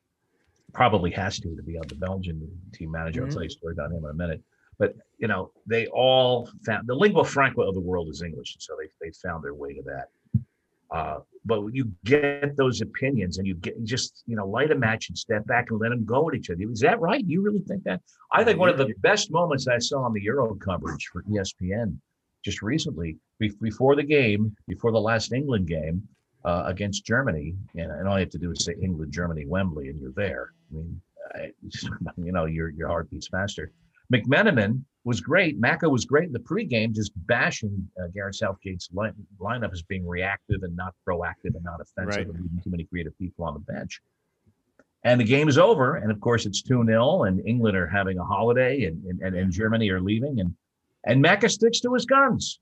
probably 0.73 1.11
has 1.11 1.39
to 1.39 1.55
to 1.55 1.61
be 1.61 1.77
on 1.77 1.87
the 1.87 1.95
Belgian 1.95 2.49
team 2.73 2.91
manager. 2.91 3.21
I'll 3.21 3.27
Mhm. 3.27 3.33
tell 3.33 3.43
you 3.43 3.47
a 3.47 3.51
story 3.51 3.73
about 3.73 3.91
him 3.91 4.03
in 4.03 4.09
a 4.09 4.13
minute. 4.13 4.43
But 4.79 4.95
you 5.19 5.27
know, 5.27 5.51
they 5.67 5.87
all 5.87 6.49
found 6.65 6.87
the 6.87 6.95
lingua 6.95 7.25
franca 7.25 7.61
of 7.61 7.75
the 7.75 7.79
world 7.79 8.09
is 8.09 8.23
English, 8.23 8.55
and 8.55 8.61
so 8.61 8.75
they 8.79 8.89
they 8.99 9.11
found 9.11 9.43
their 9.43 9.53
way 9.53 9.73
to 9.73 9.83
that. 9.83 10.09
Uh, 10.93 11.17
but 11.45 11.61
you 11.73 11.91
get 12.05 12.55
those 12.55 12.79
opinions 12.81 13.37
and 13.37 13.47
you 13.47 13.55
get 13.55 13.75
you 13.77 13.85
just 13.85 14.23
you 14.27 14.35
know 14.35 14.47
light 14.47 14.71
a 14.71 14.75
match 14.75 15.09
and 15.09 15.17
step 15.17 15.45
back 15.47 15.71
and 15.71 15.79
let 15.79 15.89
them 15.89 16.05
go 16.05 16.29
at 16.29 16.35
each 16.35 16.49
other. 16.49 16.61
Is 16.71 16.79
that 16.81 17.01
right? 17.01 17.23
You 17.25 17.41
really 17.41 17.63
think 17.67 17.83
that? 17.83 18.01
I 18.31 18.43
think 18.43 18.59
one 18.59 18.69
of 18.69 18.77
the 18.77 18.93
best 18.99 19.31
moments 19.31 19.67
I 19.67 19.79
saw 19.79 20.03
on 20.03 20.13
the 20.13 20.21
Euro 20.21 20.55
coverage 20.55 21.09
for 21.11 21.23
ESPN 21.23 21.97
just 22.45 22.61
recently, 22.61 23.17
be- 23.39 23.53
before 23.61 23.95
the 23.95 24.03
game, 24.03 24.55
before 24.67 24.91
the 24.91 24.99
last 24.99 25.33
England 25.33 25.67
game, 25.67 26.07
uh, 26.45 26.63
against 26.65 27.05
Germany, 27.05 27.55
and, 27.75 27.89
and 27.89 28.07
all 28.07 28.15
you 28.15 28.25
have 28.25 28.29
to 28.31 28.37
do 28.37 28.51
is 28.51 28.65
say 28.65 28.75
England, 28.81 29.13
Germany, 29.13 29.45
Wembley, 29.45 29.87
and 29.89 29.99
you're 29.99 30.11
there. 30.11 30.51
I 30.71 30.75
mean, 30.75 31.01
I, 31.33 31.51
you 32.17 32.31
know, 32.31 32.45
your 32.45 32.69
your 32.69 32.87
heart 32.87 33.09
beats 33.09 33.27
faster. 33.27 33.71
McManaman 34.13 34.83
was 35.05 35.19
great. 35.21 35.59
Macca 35.59 35.89
was 35.89 36.05
great 36.05 36.25
in 36.27 36.31
the 36.33 36.39
pregame, 36.39 36.93
just 36.93 37.11
bashing 37.27 37.89
uh, 38.01 38.07
Gareth 38.13 38.35
Southgate's 38.35 38.89
line, 38.93 39.13
lineup 39.39 39.73
as 39.73 39.81
being 39.81 40.07
reactive 40.07 40.63
and 40.63 40.75
not 40.75 40.93
proactive 41.07 41.55
and 41.55 41.63
not 41.63 41.81
offensive 41.81 42.07
Right. 42.17 42.25
and 42.27 42.33
leaving 42.35 42.61
too 42.63 42.69
many 42.69 42.85
creative 42.85 43.17
people 43.17 43.43
on 43.45 43.53
the 43.53 43.59
bench. 43.59 44.01
And 45.03 45.19
the 45.19 45.25
game 45.25 45.49
is 45.49 45.57
over, 45.57 45.95
and 45.97 46.09
of 46.11 46.21
course 46.21 46.45
it's 46.45 46.61
2 46.61 46.85
0, 46.85 47.23
and 47.23 47.45
England 47.45 47.75
are 47.75 47.87
having 47.87 48.17
a 48.17 48.23
holiday, 48.23 48.85
and, 48.85 49.03
and, 49.05 49.21
and, 49.21 49.35
and 49.35 49.51
Germany 49.51 49.89
are 49.89 49.99
leaving, 50.01 50.39
and 50.39 50.55
and 51.05 51.21
Macca 51.23 51.51
sticks 51.51 51.81
to 51.81 51.93
his 51.93 52.05
guns 52.05 52.59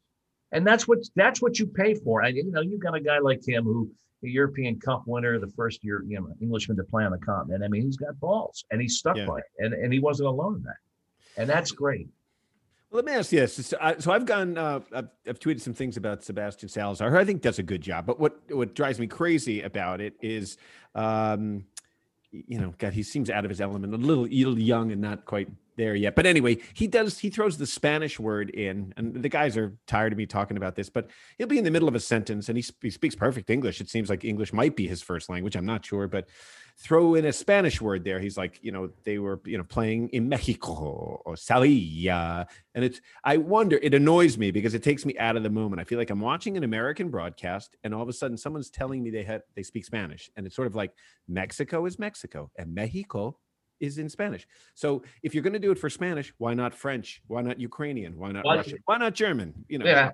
and 0.51 0.65
that's 0.67 0.87
what 0.87 0.99
that's 1.15 1.41
what 1.41 1.59
you 1.59 1.67
pay 1.67 1.93
for. 1.93 2.21
And 2.21 2.35
you 2.35 2.51
know, 2.51 2.61
you've 2.61 2.81
got 2.81 2.95
a 2.95 2.99
guy 2.99 3.19
like 3.19 3.47
him 3.47 3.63
who 3.63 3.89
a 4.23 4.27
European 4.27 4.79
Cup 4.79 5.03
winner, 5.07 5.39
the 5.39 5.47
first 5.47 5.83
year 5.83 6.03
you 6.07 6.19
know 6.19 6.27
Englishman 6.41 6.77
to 6.77 6.83
play 6.83 7.03
on 7.03 7.11
the 7.11 7.17
continent. 7.19 7.63
I 7.63 7.67
mean, 7.67 7.83
he's 7.83 7.97
got 7.97 8.19
balls, 8.19 8.65
and 8.71 8.81
he's 8.81 8.97
stuck 8.97 9.17
Yeah. 9.17 9.27
by 9.27 9.37
it, 9.39 9.45
and 9.59 9.73
and 9.73 9.93
he 9.93 9.99
wasn't 9.99 10.27
alone 10.29 10.55
in 10.57 10.63
that, 10.63 10.77
and 11.37 11.49
that's 11.49 11.71
great. 11.71 12.07
Well, 12.91 13.01
let 13.01 13.05
me 13.05 13.17
ask 13.17 13.31
you 13.31 13.39
this. 13.39 13.67
So, 13.67 13.77
I, 13.79 13.97
so 13.99 14.11
I've 14.11 14.25
gone, 14.25 14.57
uh, 14.57 14.81
I've, 14.93 15.07
I've 15.25 15.39
tweeted 15.39 15.61
some 15.61 15.73
things 15.73 15.95
about 15.95 16.25
Sebastian 16.25 16.67
Salazar, 16.67 17.09
who 17.09 17.17
I 17.17 17.23
think 17.23 17.41
does 17.41 17.57
a 17.57 17.63
good 17.63 17.81
job. 17.81 18.05
But 18.05 18.19
what 18.19 18.37
what 18.51 18.75
drives 18.75 18.99
me 18.99 19.07
crazy 19.07 19.61
about 19.61 20.01
it 20.01 20.15
is, 20.21 20.57
um, 20.93 21.63
you 22.31 22.59
know, 22.59 22.73
God, 22.77 22.91
he 22.91 23.03
seems 23.03 23.29
out 23.29 23.45
of 23.45 23.49
his 23.49 23.61
element, 23.61 23.93
a 23.93 23.97
little, 23.97 24.25
little 24.25 24.59
young 24.59 24.91
and 24.91 24.99
not 24.99 25.23
quite 25.23 25.47
there 25.77 25.95
yet. 25.95 26.15
But 26.15 26.25
anyway, 26.25 26.57
he 26.73 26.85
does. 26.85 27.17
He 27.17 27.29
throws 27.29 27.57
the 27.57 27.65
Spanish 27.65 28.19
word 28.19 28.49
in, 28.49 28.93
and 28.97 29.15
the 29.15 29.29
guys 29.29 29.55
are 29.55 29.73
tired 29.87 30.11
of 30.11 30.17
me 30.17 30.25
talking 30.25 30.57
about 30.57 30.75
this. 30.75 30.89
But 30.89 31.09
he'll 31.37 31.47
be 31.47 31.57
in 31.57 31.63
the 31.63 31.71
middle 31.71 31.87
of 31.87 31.95
a 31.95 31.99
sentence, 31.99 32.49
and 32.49 32.57
he, 32.57 32.61
sp- 32.61 32.83
he 32.83 32.89
speaks 32.89 33.15
perfect 33.15 33.49
English. 33.49 33.79
It 33.79 33.89
seems 33.89 34.09
like 34.09 34.25
English 34.25 34.51
might 34.51 34.75
be 34.75 34.85
his 34.85 35.01
first 35.01 35.29
language. 35.29 35.55
I'm 35.55 35.65
not 35.65 35.85
sure, 35.85 36.09
but 36.09 36.27
throw 36.77 37.15
in 37.15 37.25
a 37.25 37.33
Spanish 37.33 37.81
word 37.81 38.03
there. 38.03 38.19
He's 38.19 38.37
like, 38.37 38.59
you 38.61 38.71
know, 38.71 38.89
they 39.03 39.19
were, 39.19 39.41
you 39.45 39.57
know, 39.57 39.63
playing 39.63 40.09
in 40.09 40.29
Mexico 40.29 41.21
or 41.25 41.35
Salilla. 41.35 42.47
And 42.73 42.85
it's, 42.85 43.01
I 43.23 43.37
wonder, 43.37 43.79
it 43.81 43.93
annoys 43.93 44.37
me 44.37 44.51
because 44.51 44.73
it 44.73 44.83
takes 44.83 45.05
me 45.05 45.17
out 45.17 45.35
of 45.35 45.43
the 45.43 45.49
moment. 45.49 45.81
I 45.81 45.83
feel 45.83 45.99
like 45.99 46.09
I'm 46.09 46.21
watching 46.21 46.57
an 46.57 46.63
American 46.63 47.09
broadcast 47.09 47.75
and 47.83 47.93
all 47.93 48.01
of 48.01 48.09
a 48.09 48.13
sudden 48.13 48.37
someone's 48.37 48.69
telling 48.69 49.03
me 49.03 49.09
they 49.09 49.23
had, 49.23 49.43
they 49.55 49.63
speak 49.63 49.85
Spanish. 49.85 50.29
And 50.35 50.45
it's 50.45 50.55
sort 50.55 50.67
of 50.67 50.75
like 50.75 50.93
Mexico 51.27 51.85
is 51.85 51.99
Mexico 51.99 52.51
and 52.57 52.73
Mexico 52.73 53.37
is 53.81 53.97
in 53.97 54.07
Spanish. 54.07 54.47
So 54.75 55.01
if 55.23 55.33
you're 55.33 55.43
going 55.43 55.53
to 55.53 55.59
do 55.59 55.71
it 55.71 55.79
for 55.79 55.89
Spanish, 55.89 56.33
why 56.37 56.53
not 56.53 56.73
French? 56.73 57.21
Why 57.27 57.41
not 57.41 57.59
Ukrainian? 57.59 58.15
Why 58.17 58.31
not 58.31 58.45
Well, 58.45 58.57
Russian? 58.57 58.77
Why 58.85 58.97
not 58.97 59.13
German? 59.13 59.65
You 59.67 59.79
know, 59.79 59.85
Yeah, 59.85 60.11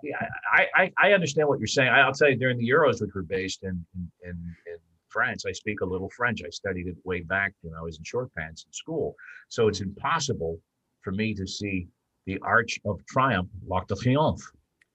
I, 0.51 0.66
I 0.74 0.93
I 1.03 1.12
understand 1.14 1.47
what 1.49 1.60
you're 1.60 1.68
saying. 1.68 1.89
I'll 1.89 2.14
tell 2.14 2.30
you, 2.30 2.38
during 2.38 2.58
the 2.58 2.68
Euros, 2.68 3.01
which 3.01 3.12
were 3.14 3.24
based 3.24 3.64
in 3.64 3.86
in, 3.93 4.10
in 4.24 4.55
in 4.66 4.78
France, 5.18 5.41
I 5.47 5.53
speak 5.63 5.82
a 5.82 5.86
little 5.93 6.09
French. 6.20 6.39
I 6.45 6.49
studied 6.51 6.88
it 6.88 6.97
way 7.03 7.22
back 7.22 7.51
when 7.63 7.74
I 7.80 7.82
was 7.82 7.97
in 7.97 8.03
short 8.03 8.30
pants 8.36 8.65
in 8.68 8.74
school. 8.84 9.15
So 9.49 9.68
it's 9.70 9.82
impossible 9.82 10.59
for 11.03 11.11
me 11.11 11.34
to 11.34 11.45
see 11.47 11.88
the 12.28 12.38
Arch 12.55 12.74
of 12.86 12.95
Triumph, 13.07 13.49
L'Arc 13.68 13.88
de 13.88 13.95
Triomphe. 13.95 14.43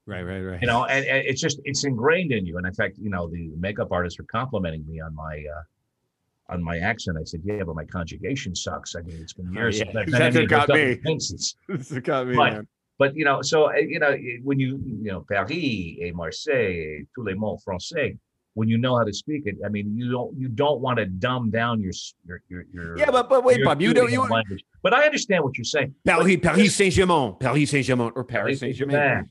right, 0.07 0.23
right, 0.31 0.41
right. 0.51 0.61
you 0.63 0.69
know 0.73 0.85
and, 0.85 1.03
and 1.13 1.21
it's 1.31 1.41
just 1.47 1.59
it's 1.65 1.83
ingrained 1.85 2.31
in 2.39 2.43
you 2.49 2.55
and 2.59 2.67
in 2.67 2.75
fact 2.81 2.95
you 3.05 3.11
know 3.15 3.25
the 3.37 3.45
makeup 3.67 3.91
artists 3.99 4.19
were 4.21 4.31
complimenting 4.39 4.85
me 4.91 4.97
on 5.07 5.13
my 5.25 5.35
uh 5.57 6.53
on 6.53 6.59
my 6.71 6.77
accent 6.91 7.17
i 7.23 7.25
said 7.31 7.41
yeah 7.45 7.63
but 7.69 7.75
my 7.81 7.87
conjugation 7.99 8.53
sucks 8.65 8.91
i 8.97 9.01
mean 9.07 9.17
it's 9.25 9.33
been 9.33 9.49
Oh, 9.57 9.61
years 9.61 9.79
yeah. 9.79 9.85
since 9.85 9.97
I've 9.97 10.11
That's 10.11 10.37
been 10.41 10.47
got 10.57 10.69
me. 10.69 11.01
This 11.69 11.93
got 12.11 12.27
me, 12.29 12.35
But- 12.41 12.53
man. 12.53 12.69
but 12.99 13.11
you 13.19 13.25
know, 13.29 13.39
so 13.51 13.57
uh, 13.71 13.77
you 13.95 13.99
know, 14.03 14.13
when 14.49 14.59
you 14.65 14.71
you 15.05 15.11
know 15.13 15.21
Paris 15.33 15.97
et 16.05 16.13
Marseille, 16.21 17.07
tous 17.15 17.25
les 17.29 17.35
mots 17.43 17.59
français, 17.67 18.19
when 18.55 18.69
you 18.69 18.79
know 18.79 18.97
how 18.97 19.05
to 19.05 19.13
speak 19.13 19.43
it, 19.47 19.57
I 19.65 19.69
mean, 19.69 19.97
you 19.97 20.11
don't 20.11 20.37
you 20.39 20.49
don't 20.49 20.81
want 20.81 20.99
to 20.99 21.07
dumb 21.07 21.51
down 21.51 21.81
your 21.81 21.93
your 22.27 22.43
your, 22.49 22.65
your 22.73 22.99
Yeah, 22.99 23.11
but 23.11 23.29
but 23.29 23.45
wait, 23.45 23.65
Bob, 23.65 23.81
you 23.81 23.95
don't 23.95 24.11
you 24.11 24.27
language. 24.29 24.65
But 24.83 24.95
I 24.95 25.05
understand 25.05 25.45
what 25.45 25.57
you're 25.57 25.65
saying. 25.65 25.95
Paris 26.05 26.37
Paris 26.43 26.75
Saint 26.75 26.95
Germain, 26.95 27.37
Paris 27.39 27.71
Saint 27.71 27.87
Germain, 27.87 28.13
or 28.15 28.25
Paris 28.25 28.61
Saint 28.61 28.77
Germain. 28.77 29.31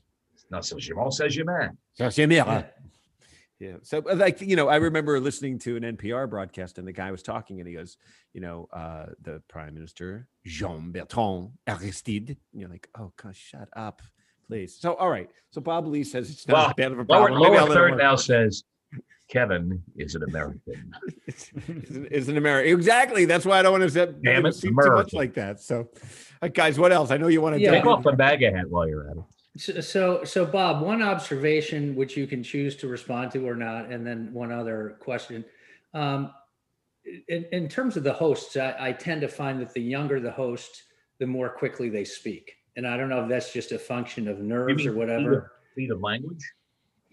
Not 0.50 0.64
Saint 0.64 0.80
Germain, 0.80 1.10
Saint 1.10 1.32
Germain. 1.32 1.78
Saint 1.94 2.14
Germain. 2.14 2.64
Yeah. 3.62 3.76
So, 3.84 4.02
uh, 4.10 4.16
like, 4.16 4.40
you 4.40 4.56
know, 4.56 4.66
I 4.66 4.76
remember 4.76 5.20
listening 5.20 5.56
to 5.60 5.76
an 5.76 5.84
NPR 5.96 6.28
broadcast 6.28 6.78
and 6.78 6.86
the 6.86 6.92
guy 6.92 7.12
was 7.12 7.22
talking 7.22 7.60
and 7.60 7.68
he 7.68 7.74
goes, 7.74 7.96
you 8.32 8.40
know, 8.40 8.66
uh, 8.72 9.06
the 9.22 9.40
prime 9.48 9.72
minister, 9.72 10.26
Jean 10.44 10.90
Bertrand 10.90 11.50
Aristide. 11.68 12.30
And 12.52 12.60
you're 12.60 12.68
like, 12.68 12.88
oh, 12.98 13.12
gosh, 13.22 13.38
shut 13.38 13.68
up, 13.76 14.02
please. 14.48 14.76
So, 14.80 14.94
all 14.94 15.08
right. 15.08 15.30
So, 15.52 15.60
Bob 15.60 15.86
Ley 15.86 16.02
says 16.02 16.28
it's 16.28 16.48
not 16.48 16.56
Well, 16.56 16.70
a 16.70 16.74
bad 16.74 16.90
of 16.90 16.98
a 16.98 17.02
Lower, 17.02 17.28
problem. 17.28 17.42
I'll 17.44 17.66
lower 17.66 17.72
third 17.72 17.98
now 17.98 18.16
says 18.16 18.64
Kevin 19.32 19.82
is 19.96 20.14
an 20.14 20.24
American. 20.24 20.94
It's, 21.26 21.50
it's 21.54 22.28
an 22.28 22.36
American. 22.36 22.74
Exactly. 22.74 23.24
That's 23.24 23.46
why 23.46 23.58
I 23.58 23.62
don't 23.62 23.72
want 23.72 23.84
to 23.84 23.90
set, 23.90 24.20
Damn 24.20 24.44
it, 24.44 24.54
too 24.54 24.72
much 24.72 24.86
American. 24.86 25.16
like 25.16 25.32
that. 25.34 25.60
So, 25.60 25.88
uh, 26.42 26.48
guys, 26.48 26.78
what 26.78 26.92
else? 26.92 27.10
I 27.10 27.16
know 27.16 27.28
you 27.28 27.40
want 27.40 27.54
to 27.54 27.60
Yeah. 27.60 27.70
Take 27.70 27.84
jump 27.84 27.98
off 27.98 28.04
the 28.04 28.16
MAGA 28.16 28.50
hat 28.50 28.68
while 28.68 28.86
you're 28.86 29.08
at 29.08 29.16
it. 29.16 29.22
So, 29.56 29.80
so, 29.80 30.24
so 30.24 30.44
Bob, 30.44 30.82
one 30.82 31.00
observation 31.00 31.94
which 31.94 32.16
you 32.16 32.26
can 32.26 32.42
choose 32.42 32.76
to 32.76 32.88
respond 32.88 33.30
to 33.32 33.48
or 33.48 33.54
not, 33.54 33.90
and 33.90 34.06
then 34.06 34.30
one 34.32 34.52
other 34.52 34.96
question. 35.00 35.44
Um, 35.94 36.32
in, 37.28 37.46
in 37.52 37.68
terms 37.68 37.96
of 37.96 38.02
the 38.02 38.12
hosts, 38.12 38.56
I, 38.56 38.74
I 38.78 38.92
tend 38.92 39.22
to 39.22 39.28
find 39.28 39.60
that 39.62 39.72
the 39.72 39.80
younger 39.80 40.20
the 40.20 40.32
host, 40.32 40.82
the 41.18 41.26
more 41.26 41.48
quickly 41.48 41.88
they 41.88 42.04
speak. 42.04 42.52
And 42.76 42.86
I 42.86 42.96
don't 42.98 43.08
know 43.08 43.22
if 43.22 43.28
that's 43.28 43.52
just 43.52 43.72
a 43.72 43.78
function 43.78 44.28
of 44.28 44.40
nerves 44.40 44.84
or 44.84 44.92
whatever. 44.94 45.52
Speed 45.72 45.92
of 45.92 46.00
language. 46.02 46.42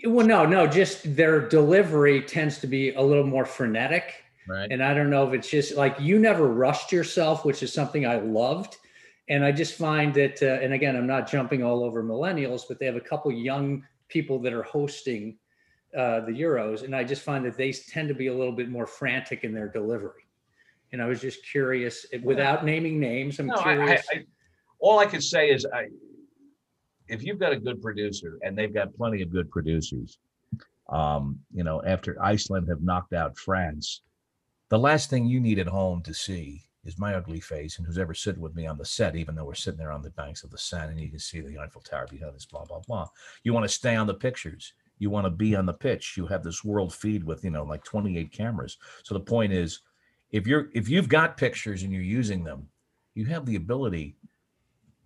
Well, 0.05 0.25
no, 0.25 0.45
no, 0.45 0.65
just 0.65 1.15
their 1.15 1.47
delivery 1.47 2.21
tends 2.21 2.59
to 2.59 2.67
be 2.67 2.93
a 2.93 3.01
little 3.01 3.25
more 3.25 3.45
frenetic. 3.45 4.23
Right. 4.47 4.71
And 4.71 4.81
I 4.83 4.93
don't 4.93 5.09
know 5.09 5.27
if 5.27 5.33
it's 5.33 5.49
just 5.49 5.75
like 5.75 5.99
you 5.99 6.19
never 6.19 6.47
rushed 6.47 6.91
yourself, 6.91 7.45
which 7.45 7.61
is 7.61 7.71
something 7.71 8.05
I 8.05 8.17
loved. 8.17 8.77
And 9.27 9.45
I 9.45 9.51
just 9.51 9.75
find 9.75 10.13
that, 10.15 10.41
uh, 10.41 10.63
and 10.63 10.73
again, 10.73 10.95
I'm 10.95 11.05
not 11.05 11.29
jumping 11.29 11.63
all 11.63 11.83
over 11.83 12.03
millennials, 12.03 12.63
but 12.67 12.79
they 12.79 12.87
have 12.87 12.95
a 12.95 13.01
couple 13.01 13.31
young 13.31 13.85
people 14.07 14.39
that 14.39 14.53
are 14.53 14.63
hosting 14.63 15.37
uh, 15.95 16.21
the 16.21 16.31
Euros. 16.31 16.83
And 16.83 16.95
I 16.95 17.03
just 17.03 17.21
find 17.21 17.45
that 17.45 17.57
they 17.57 17.71
tend 17.71 18.07
to 18.07 18.15
be 18.15 18.27
a 18.27 18.33
little 18.33 18.53
bit 18.53 18.69
more 18.69 18.87
frantic 18.87 19.43
in 19.43 19.53
their 19.53 19.67
delivery. 19.67 20.23
And 20.91 21.01
I 21.01 21.05
was 21.05 21.21
just 21.21 21.45
curious, 21.45 22.07
without 22.23 22.65
naming 22.65 22.99
names, 22.99 23.37
I'm 23.39 23.47
No, 23.47 23.55
I, 23.55 23.59
I, 23.59 23.75
curious. 23.75 24.05
I, 24.11 24.23
all 24.79 24.97
I 24.97 25.05
could 25.05 25.23
say 25.23 25.51
is, 25.51 25.67
I, 25.71 25.89
if 27.09 27.23
you've 27.23 27.39
got 27.39 27.51
a 27.51 27.59
good 27.59 27.81
producer, 27.81 28.37
and 28.43 28.57
they've 28.57 28.73
got 28.73 28.95
plenty 28.95 29.21
of 29.21 29.31
good 29.31 29.49
producers, 29.49 30.19
um, 30.89 31.39
you 31.53 31.63
know, 31.63 31.81
after 31.83 32.21
Iceland 32.21 32.67
have 32.69 32.81
knocked 32.81 33.13
out 33.13 33.37
France, 33.37 34.01
the 34.69 34.79
last 34.79 35.09
thing 35.09 35.25
you 35.25 35.39
need 35.39 35.59
at 35.59 35.67
home 35.67 36.01
to 36.03 36.13
see 36.13 36.63
is 36.85 36.97
my 36.97 37.15
ugly 37.15 37.39
face. 37.39 37.77
And 37.77 37.85
who's 37.85 37.97
ever 37.97 38.13
sitting 38.13 38.41
with 38.41 38.55
me 38.55 38.65
on 38.65 38.77
the 38.77 38.85
set, 38.85 39.15
even 39.15 39.35
though 39.35 39.45
we're 39.45 39.53
sitting 39.53 39.77
there 39.77 39.91
on 39.91 40.01
the 40.01 40.11
banks 40.11 40.43
of 40.43 40.51
the 40.51 40.57
Seine, 40.57 40.91
and 40.91 40.99
you 40.99 41.09
can 41.09 41.19
see 41.19 41.41
the 41.41 41.59
Eiffel 41.59 41.81
Tower 41.81 42.07
behind 42.09 42.35
us, 42.35 42.45
blah 42.45 42.65
blah 42.65 42.81
blah. 42.87 43.07
You 43.43 43.53
want 43.53 43.65
to 43.65 43.73
stay 43.73 43.95
on 43.95 44.07
the 44.07 44.13
pictures. 44.13 44.73
You 44.97 45.09
want 45.09 45.25
to 45.25 45.31
be 45.31 45.55
on 45.55 45.65
the 45.65 45.73
pitch. 45.73 46.15
You 46.17 46.27
have 46.27 46.43
this 46.43 46.63
world 46.63 46.93
feed 46.93 47.23
with 47.23 47.43
you 47.43 47.51
know 47.51 47.63
like 47.63 47.83
28 47.83 48.31
cameras. 48.31 48.77
So 49.03 49.13
the 49.13 49.19
point 49.19 49.53
is, 49.53 49.81
if 50.31 50.47
you're 50.47 50.69
if 50.73 50.89
you've 50.89 51.09
got 51.09 51.37
pictures 51.37 51.83
and 51.83 51.91
you're 51.91 52.01
using 52.01 52.43
them, 52.43 52.67
you 53.15 53.25
have 53.25 53.45
the 53.45 53.55
ability 53.55 54.15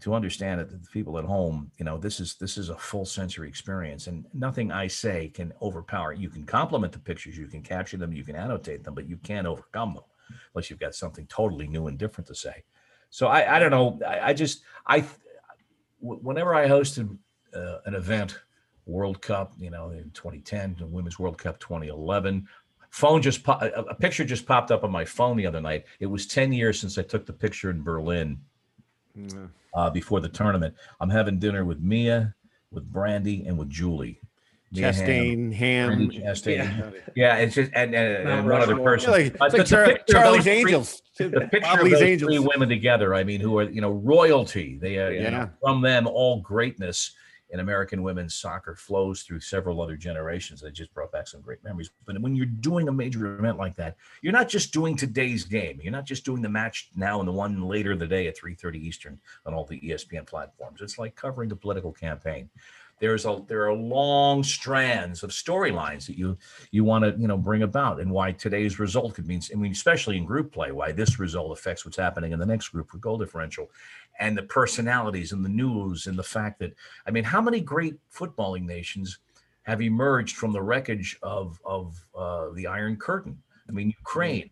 to 0.03 0.13
understand 0.13 0.59
that 0.59 0.69
the 0.69 0.89
people 0.91 1.17
at 1.17 1.23
home 1.23 1.71
you 1.77 1.85
know 1.85 1.97
this 1.97 2.19
is 2.19 2.35
this 2.35 2.57
is 2.57 2.67
a 2.67 2.77
full 2.77 3.05
sensory 3.05 3.47
experience 3.47 4.07
and 4.07 4.25
nothing 4.33 4.69
i 4.69 4.85
say 4.85 5.29
can 5.29 5.53
overpower 5.61 6.11
you 6.11 6.29
can 6.29 6.45
complement 6.45 6.91
the 6.91 6.99
pictures 6.99 7.37
you 7.37 7.47
can 7.47 7.61
capture 7.61 7.95
them 7.95 8.11
you 8.11 8.25
can 8.25 8.35
annotate 8.35 8.83
them 8.83 8.93
but 8.93 9.07
you 9.07 9.15
can't 9.17 9.47
overcome 9.47 9.93
them 9.93 10.03
unless 10.53 10.69
you've 10.69 10.79
got 10.79 10.93
something 10.93 11.25
totally 11.27 11.67
new 11.67 11.87
and 11.87 11.97
different 11.97 12.27
to 12.27 12.35
say. 12.35 12.63
So 13.11 13.27
i 13.27 13.55
i 13.55 13.59
don't 13.59 13.71
know 13.71 13.97
i, 14.05 14.29
I 14.29 14.33
just 14.33 14.63
I 14.85 15.05
whenever 16.01 16.53
i 16.53 16.67
hosted 16.67 17.17
uh, 17.55 17.77
an 17.85 17.95
event 17.95 18.41
world 18.85 19.21
cup 19.21 19.53
you 19.57 19.69
know 19.69 19.91
in 19.91 20.11
2010 20.11 20.75
the 20.79 20.85
women's 20.85 21.17
world 21.17 21.37
cup 21.37 21.59
2011 21.59 22.45
phone 22.89 23.21
just 23.21 23.41
po- 23.41 23.71
a 23.89 23.95
picture 23.95 24.25
just 24.25 24.45
popped 24.45 24.69
up 24.69 24.83
on 24.83 24.91
my 24.91 25.05
phone 25.05 25.35
the 25.35 25.47
other 25.47 25.61
night. 25.61 25.85
It 25.99 26.05
was 26.05 26.27
10 26.27 26.51
years 26.51 26.77
since 26.77 26.97
i 26.97 27.03
took 27.03 27.25
the 27.25 27.31
picture 27.31 27.69
in 27.69 27.83
berlin 27.83 28.37
Uh, 29.75 29.89
before 29.89 30.19
the 30.19 30.29
tournament. 30.29 30.75
I'm 30.99 31.09
having 31.09 31.39
dinner 31.39 31.65
with 31.65 31.79
Mia, 31.79 32.33
with 32.71 32.91
Brandi, 32.91 33.47
and 33.47 33.57
with 33.57 33.69
Julie. 33.69 34.19
Mia 34.71 34.91
Chastain, 34.91 35.53
Hamm. 35.53 36.09
Chastain. 36.09 36.57
Yeah. 36.57 36.91
Yeah, 37.15 37.35
it's 37.37 37.53
just 37.55 37.71
and, 37.75 37.93
and, 37.93 38.27
and 38.27 38.47
one 38.49 38.61
other. 38.61 38.75
Yeah, 38.77 38.83
person. 38.83 39.11
like, 39.11 39.35
it's 39.39 39.39
like 39.53 39.65
Char- 39.67 39.99
Charlie's 40.09 40.43
three- 40.43 40.51
Angels. 40.53 41.01
The 41.17 41.47
picture 41.51 41.79
of 41.81 41.93
Angels. 41.93 42.27
three 42.27 42.39
women 42.39 42.69
together. 42.69 43.13
I 43.13 43.23
mean, 43.23 43.39
who 43.39 43.59
are 43.59 43.69
you 43.69 43.81
know 43.81 43.91
royalty? 43.91 44.79
They 44.81 44.97
are 44.97 45.11
you 45.11 45.21
Yeah. 45.21 45.29
know, 45.29 45.49
from 45.61 45.81
them 45.81 46.07
all 46.07 46.41
greatness 46.41 47.11
in 47.53 47.59
American 47.59 48.01
women's 48.01 48.33
soccer 48.33 48.75
flows 48.75 49.21
through 49.21 49.39
several 49.39 49.79
other 49.79 49.95
generations. 49.95 50.59
That 50.59 50.73
just 50.73 50.93
brought 50.93 51.11
back 51.11 51.27
some 51.27 51.39
great 51.39 51.63
memories. 51.63 51.91
But 52.05 52.19
when 52.19 52.35
you're 52.35 52.47
doing 52.47 52.87
a 52.87 52.91
major 52.91 53.37
event 53.37 53.59
like 53.59 53.75
that, 53.75 53.95
you're 54.23 54.33
not 54.33 54.49
just 54.49 54.73
doing 54.73 54.97
today's 54.97 55.45
game. 55.45 55.79
You're 55.81 55.91
not 55.91 56.05
just 56.05 56.25
doing 56.25 56.41
the 56.41 56.49
match 56.49 56.89
now 56.95 57.19
and 57.19 57.27
the 57.27 57.31
one 57.31 57.61
later 57.61 57.91
in 57.91 57.99
the 57.99 58.07
day 58.07 58.27
at 58.27 58.35
3:30 58.35 58.79
Eastern 58.79 59.19
on 59.45 59.53
all 59.53 59.65
the 59.65 59.79
ESPN 59.79 60.25
platforms. 60.25 60.81
It's 60.81 60.97
like 60.97 61.15
covering 61.15 61.47
the 61.47 61.55
political 61.55 61.93
campaign. 61.93 62.49
There's 62.99 63.25
a 63.25 63.43
there 63.47 63.67
are 63.67 63.73
long 63.73 64.43
strands 64.43 65.23
of 65.23 65.31
storylines 65.31 66.05
that 66.07 66.17
you 66.17 66.37
you 66.71 66.83
want 66.83 67.03
to 67.03 67.19
you 67.19 67.27
know 67.27 67.37
bring 67.37 67.63
about, 67.63 67.99
and 67.99 68.11
why 68.11 68.31
today's 68.31 68.79
result 68.79 69.15
could 69.15 69.27
mean. 69.27 69.41
I 69.51 69.55
mean, 69.55 69.71
especially 69.71 70.17
in 70.17 70.25
group 70.25 70.53
play, 70.53 70.71
why 70.71 70.91
this 70.91 71.19
result 71.19 71.57
affects 71.57 71.85
what's 71.85 71.97
happening 71.97 72.31
in 72.31 72.39
the 72.39 72.45
next 72.45 72.69
group 72.69 72.89
for 72.89 72.97
goal 72.97 73.17
differential, 73.17 73.69
and 74.19 74.37
the 74.37 74.43
personalities 74.43 75.31
and 75.31 75.43
the 75.43 75.49
news 75.49 76.07
and 76.07 76.17
the 76.17 76.23
fact 76.23 76.59
that 76.59 76.73
I 77.05 77.11
mean, 77.11 77.23
how 77.23 77.41
many 77.41 77.59
great 77.59 77.95
footballing 78.13 78.63
nations 78.63 79.19
have 79.63 79.81
emerged 79.81 80.35
from 80.37 80.53
the 80.53 80.61
wreckage 80.61 81.17
of 81.21 81.59
of 81.65 82.03
uh, 82.15 82.49
the 82.53 82.67
Iron 82.67 82.95
Curtain? 82.95 83.37
I 83.67 83.71
mean, 83.71 83.93
Ukraine 83.99 84.49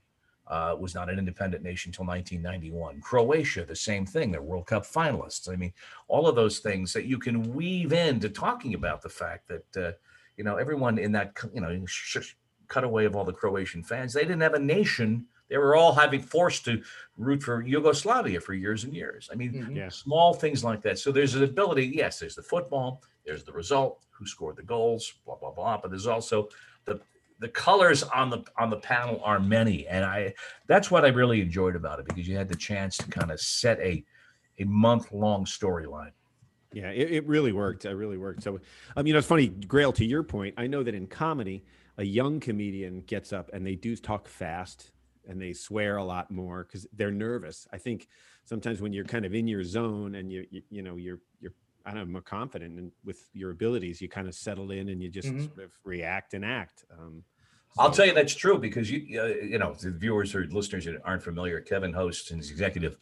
uh, 0.51 0.75
was 0.77 0.93
not 0.93 1.09
an 1.09 1.17
independent 1.17 1.63
nation 1.63 1.89
until 1.89 2.05
1991. 2.05 2.99
Croatia, 3.01 3.63
the 3.65 3.75
same 3.75 4.05
thing. 4.05 4.31
They're 4.31 4.41
World 4.41 4.67
Cup 4.67 4.83
finalists. 4.85 5.49
I 5.51 5.55
mean, 5.55 5.71
all 6.09 6.27
of 6.27 6.35
those 6.35 6.59
things 6.59 6.91
that 6.93 7.05
you 7.05 7.17
can 7.17 7.53
weave 7.55 7.93
into 7.93 8.27
talking 8.29 8.73
about 8.73 9.01
the 9.01 9.09
fact 9.09 9.47
that 9.47 9.77
uh, 9.87 9.91
you 10.35 10.43
know 10.43 10.57
everyone 10.57 10.97
in 10.99 11.13
that 11.13 11.37
you 11.53 11.61
know 11.61 11.85
sh- 11.85 12.17
sh- 12.21 12.33
cutaway 12.67 13.05
of 13.05 13.15
all 13.15 13.23
the 13.23 13.31
Croatian 13.33 13.81
fans, 13.81 14.13
they 14.13 14.21
didn't 14.23 14.41
have 14.41 14.53
a 14.53 14.59
nation. 14.59 15.25
They 15.49 15.57
were 15.57 15.75
all 15.75 15.93
having 15.93 16.21
forced 16.21 16.65
to 16.65 16.81
root 17.17 17.43
for 17.43 17.61
Yugoslavia 17.65 18.39
for 18.41 18.53
years 18.53 18.83
and 18.83 18.93
years. 18.93 19.29
I 19.31 19.35
mean, 19.35 19.53
Mhm. 19.53 19.75
Yeah. 19.75 19.89
small 19.89 20.33
things 20.33 20.63
like 20.65 20.81
that. 20.83 20.99
So 20.99 21.11
there's 21.13 21.35
an 21.35 21.43
ability. 21.43 21.87
Yes, 21.95 22.19
there's 22.19 22.35
the 22.35 22.43
football. 22.43 23.01
There's 23.25 23.43
the 23.45 23.51
result. 23.53 24.03
Who 24.11 24.25
scored 24.25 24.55
the 24.57 24.63
goals? 24.63 25.13
Blah 25.25 25.35
blah 25.35 25.51
blah. 25.51 25.77
But 25.81 25.91
there's 25.91 26.07
also 26.07 26.49
the 26.85 26.99
the 27.41 27.49
colors 27.49 28.03
on 28.03 28.29
the 28.29 28.43
on 28.57 28.69
the 28.69 28.77
panel 28.77 29.19
are 29.23 29.39
many, 29.39 29.87
and 29.87 30.05
I 30.05 30.33
that's 30.67 30.89
what 30.89 31.03
I 31.03 31.09
really 31.09 31.41
enjoyed 31.41 31.75
about 31.75 31.99
it 31.99 32.05
because 32.05 32.27
you 32.27 32.37
had 32.37 32.47
the 32.47 32.55
chance 32.55 32.95
to 32.97 33.07
kind 33.09 33.31
of 33.31 33.41
set 33.41 33.79
a 33.79 34.05
a 34.59 34.63
month 34.65 35.11
long 35.11 35.45
storyline. 35.45 36.11
Yeah, 36.73 36.91
it, 36.91 37.11
it 37.11 37.27
really 37.27 37.51
worked. 37.51 37.83
It 37.83 37.91
really 37.91 38.17
worked. 38.17 38.43
So, 38.43 38.59
um, 38.95 39.05
you 39.05 39.11
know, 39.11 39.19
it's 39.19 39.27
funny, 39.27 39.49
Grayle, 39.49 39.93
to 39.95 40.05
your 40.05 40.23
point, 40.23 40.53
I 40.57 40.67
know 40.67 40.83
that 40.83 40.95
in 40.95 41.05
comedy, 41.07 41.65
a 41.97 42.03
young 42.03 42.39
comedian 42.39 43.01
gets 43.01 43.33
up 43.33 43.49
and 43.51 43.67
they 43.67 43.75
do 43.75 43.95
talk 43.97 44.27
fast 44.29 44.91
and 45.27 45.41
they 45.41 45.51
swear 45.51 45.97
a 45.97 46.03
lot 46.03 46.31
more 46.31 46.63
because 46.63 46.87
they're 46.93 47.11
nervous. 47.11 47.67
I 47.73 47.77
think 47.77 48.07
sometimes 48.45 48.81
when 48.81 48.93
you're 48.93 49.03
kind 49.03 49.25
of 49.25 49.33
in 49.33 49.49
your 49.49 49.65
zone 49.65 50.15
and 50.15 50.31
you, 50.31 50.45
you, 50.49 50.61
you 50.69 50.81
know, 50.81 50.95
you're, 50.95 51.19
you're, 51.41 51.53
I 51.85 51.93
don't 51.93 52.07
know, 52.07 52.11
more 52.13 52.21
confident 52.21 52.79
and 52.79 52.91
with 53.03 53.29
your 53.33 53.51
abilities, 53.51 53.99
you 54.01 54.07
kind 54.07 54.29
of 54.29 54.33
settle 54.35 54.71
in 54.71 54.87
and 54.89 55.03
you 55.03 55.09
just 55.09 55.27
Mhm. 55.27 55.47
sort 55.47 55.59
of 55.65 55.71
react 55.83 56.33
and 56.33 56.45
act. 56.45 56.85
Um, 56.97 57.23
I'll 57.77 57.91
tell 57.91 58.05
you 58.05 58.13
that's 58.13 58.35
true 58.35 58.57
because 58.57 58.91
you 58.91 59.21
uh, 59.21 59.27
you 59.27 59.57
know 59.57 59.73
the 59.73 59.91
viewers 59.91 60.35
or 60.35 60.45
listeners 60.47 60.85
that 60.85 61.01
aren't 61.05 61.23
familiar. 61.23 61.61
Kevin 61.61 61.93
hosts 61.93 62.31
and 62.31 62.41
is 62.41 62.51
executive 62.51 62.97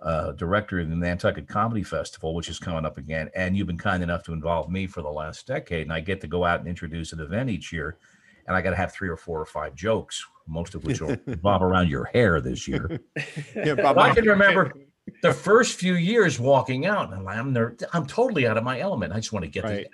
uh, 0.00 0.32
director 0.32 0.80
of 0.80 0.88
the 0.88 0.96
Nantucket 0.96 1.48
Comedy 1.48 1.82
Festival, 1.82 2.34
which 2.34 2.48
is 2.48 2.58
coming 2.58 2.84
up 2.84 2.98
again, 2.98 3.30
and 3.34 3.56
you've 3.56 3.66
been 3.66 3.78
kind 3.78 4.02
enough 4.02 4.22
to 4.24 4.32
involve 4.32 4.70
me 4.70 4.86
for 4.86 5.02
the 5.02 5.10
last 5.10 5.46
decade, 5.46 5.82
and 5.82 5.92
I 5.92 6.00
get 6.00 6.20
to 6.22 6.26
go 6.26 6.44
out 6.44 6.60
and 6.60 6.68
introduce 6.68 7.12
an 7.12 7.20
event 7.20 7.50
each 7.50 7.72
year, 7.72 7.98
and 8.46 8.56
I 8.56 8.62
got 8.62 8.70
to 8.70 8.76
have 8.76 8.92
three 8.92 9.08
or 9.08 9.16
four 9.16 9.40
or 9.40 9.46
five 9.46 9.74
jokes, 9.74 10.24
most 10.46 10.74
of 10.74 10.84
which 10.84 11.00
will 11.00 11.16
revolve 11.26 11.62
around 11.62 11.88
your 11.88 12.04
hair 12.04 12.40
this 12.40 12.66
year. 12.66 13.00
Yeah, 13.54 13.74
But 13.74 13.98
I 13.98 14.14
can 14.14 14.24
remember 14.24 14.72
the 15.22 15.32
first 15.32 15.74
few 15.78 15.94
years 15.94 16.38
walking 16.38 16.86
out, 16.86 17.12
and 17.12 17.28
I'm 17.28 17.52
ner- 17.52 17.76
I'm 17.92 18.06
totally 18.06 18.46
out 18.46 18.56
of 18.56 18.64
my 18.64 18.78
element. 18.80 19.12
I 19.12 19.16
just 19.16 19.32
want 19.32 19.44
to 19.44 19.50
get 19.50 19.64
Right. 19.64 19.86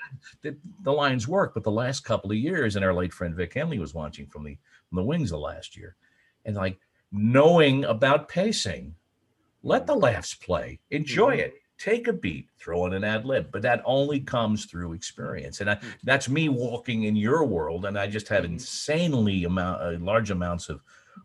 the, 0.42 0.56
the, 0.82 0.92
lines 0.92 1.26
work. 1.26 1.54
But 1.54 1.64
the 1.64 1.70
last 1.70 2.04
couple 2.04 2.30
of 2.30 2.36
years, 2.36 2.76
and 2.76 2.84
our 2.84 2.94
late 2.94 3.12
friend 3.12 3.34
Vic 3.34 3.54
Henley 3.54 3.78
was 3.78 3.94
watching 3.94 4.26
from 4.26 4.44
the 4.44 4.56
from 4.88 4.96
the 4.96 5.04
wings 5.04 5.32
of 5.32 5.40
last 5.40 5.76
year, 5.76 5.96
and 6.44 6.56
like 6.56 6.78
knowing 7.12 7.84
about 7.84 8.28
pacing, 8.28 8.94
let 9.62 9.86
the 9.86 9.94
laughs 9.94 10.34
play, 10.34 10.78
enjoy 10.90 11.36
Mhm. 11.36 11.40
it. 11.40 11.54
take 11.80 12.08
a 12.08 12.12
beat, 12.12 12.48
throw 12.58 12.86
in 12.86 12.92
an 12.92 13.04
ad 13.04 13.24
lib, 13.24 13.52
but 13.52 13.62
that 13.62 13.80
only 13.84 14.18
comes 14.18 14.64
through 14.64 14.94
experience. 14.94 15.60
And 15.60 15.70
I, 15.70 15.78
that's 16.02 16.28
me 16.28 16.48
walking 16.48 17.04
in 17.04 17.14
your 17.14 17.44
world, 17.44 17.84
and 17.84 17.96
I 17.96 18.08
just 18.08 18.26
have 18.26 18.42
Mhm. 18.42 18.54
insanely 18.54 19.44
amount, 19.44 19.80
uh, 19.80 19.96
large 20.04 20.32
amounts 20.32 20.68
of, 20.68 20.80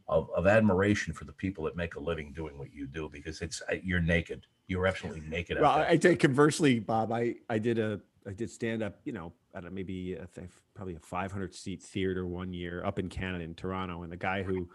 of 0.08 0.30
of 0.36 0.48
admiration 0.48 1.14
for 1.14 1.26
the 1.26 1.32
people 1.34 1.64
that 1.66 1.76
make 1.76 1.96
a 1.96 2.00
living 2.00 2.34
doing 2.34 2.58
what 2.58 2.74
you 2.74 2.88
do 2.88 3.10
because 3.12 3.42
it's 3.42 3.62
uh, 3.72 3.76
you're 3.84 4.02
naked. 4.02 4.46
You're 4.68 4.88
absolutely 4.88 5.22
naked. 5.28 5.60
Well. 5.60 5.72
I 5.72 5.98
take 5.98 6.20
conversely, 6.20 6.80
Bob. 6.80 7.12
I 7.12 7.36
I 7.50 7.58
did 7.58 7.80
a 7.80 8.00
I 8.28 8.34
did 8.34 8.50
stand 8.50 8.84
up. 8.84 9.00
You 9.06 9.14
know, 9.14 9.34
I 9.54 9.60
don't 9.60 9.72
know, 9.72 9.76
maybe 9.76 10.14
a, 10.14 10.28
probably 10.74 10.96
a 10.96 11.00
500 11.00 11.54
seat 11.54 11.82
theater 11.82 12.26
one 12.26 12.54
year 12.54 12.84
up 12.86 13.00
in 13.00 13.10
Canada 13.10 13.44
in 13.44 13.56
Toronto, 13.56 14.04
and 14.04 14.12
the 14.12 14.18
guy 14.18 14.44
who 14.44 14.70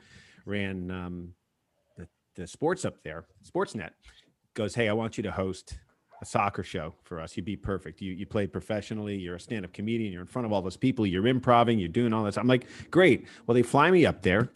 ran 0.44 0.90
um, 0.90 1.34
the 1.96 2.06
the 2.34 2.46
sports 2.46 2.84
up 2.84 3.02
there, 3.02 3.26
Sportsnet, 3.44 3.90
goes, 4.54 4.74
"Hey, 4.74 4.88
I 4.88 4.92
want 4.92 5.16
you 5.16 5.22
to 5.24 5.32
host." 5.32 5.78
A 6.20 6.24
soccer 6.24 6.62
show 6.62 6.94
for 7.04 7.20
us. 7.20 7.36
You'd 7.36 7.46
be 7.46 7.56
perfect. 7.56 8.00
You 8.00 8.12
you 8.12 8.26
play 8.26 8.46
professionally. 8.46 9.16
You're 9.16 9.36
a 9.36 9.40
stand-up 9.40 9.72
comedian. 9.72 10.12
You're 10.12 10.22
in 10.22 10.26
front 10.26 10.46
of 10.46 10.52
all 10.52 10.62
those 10.62 10.76
people. 10.76 11.06
You're 11.06 11.26
improving. 11.26 11.78
You're 11.78 11.88
doing 11.88 12.12
all 12.12 12.24
this. 12.24 12.36
I'm 12.36 12.48
like, 12.48 12.66
great. 12.90 13.26
Well, 13.46 13.54
they 13.54 13.62
fly 13.62 13.90
me 13.90 14.04
up 14.04 14.22
there. 14.22 14.48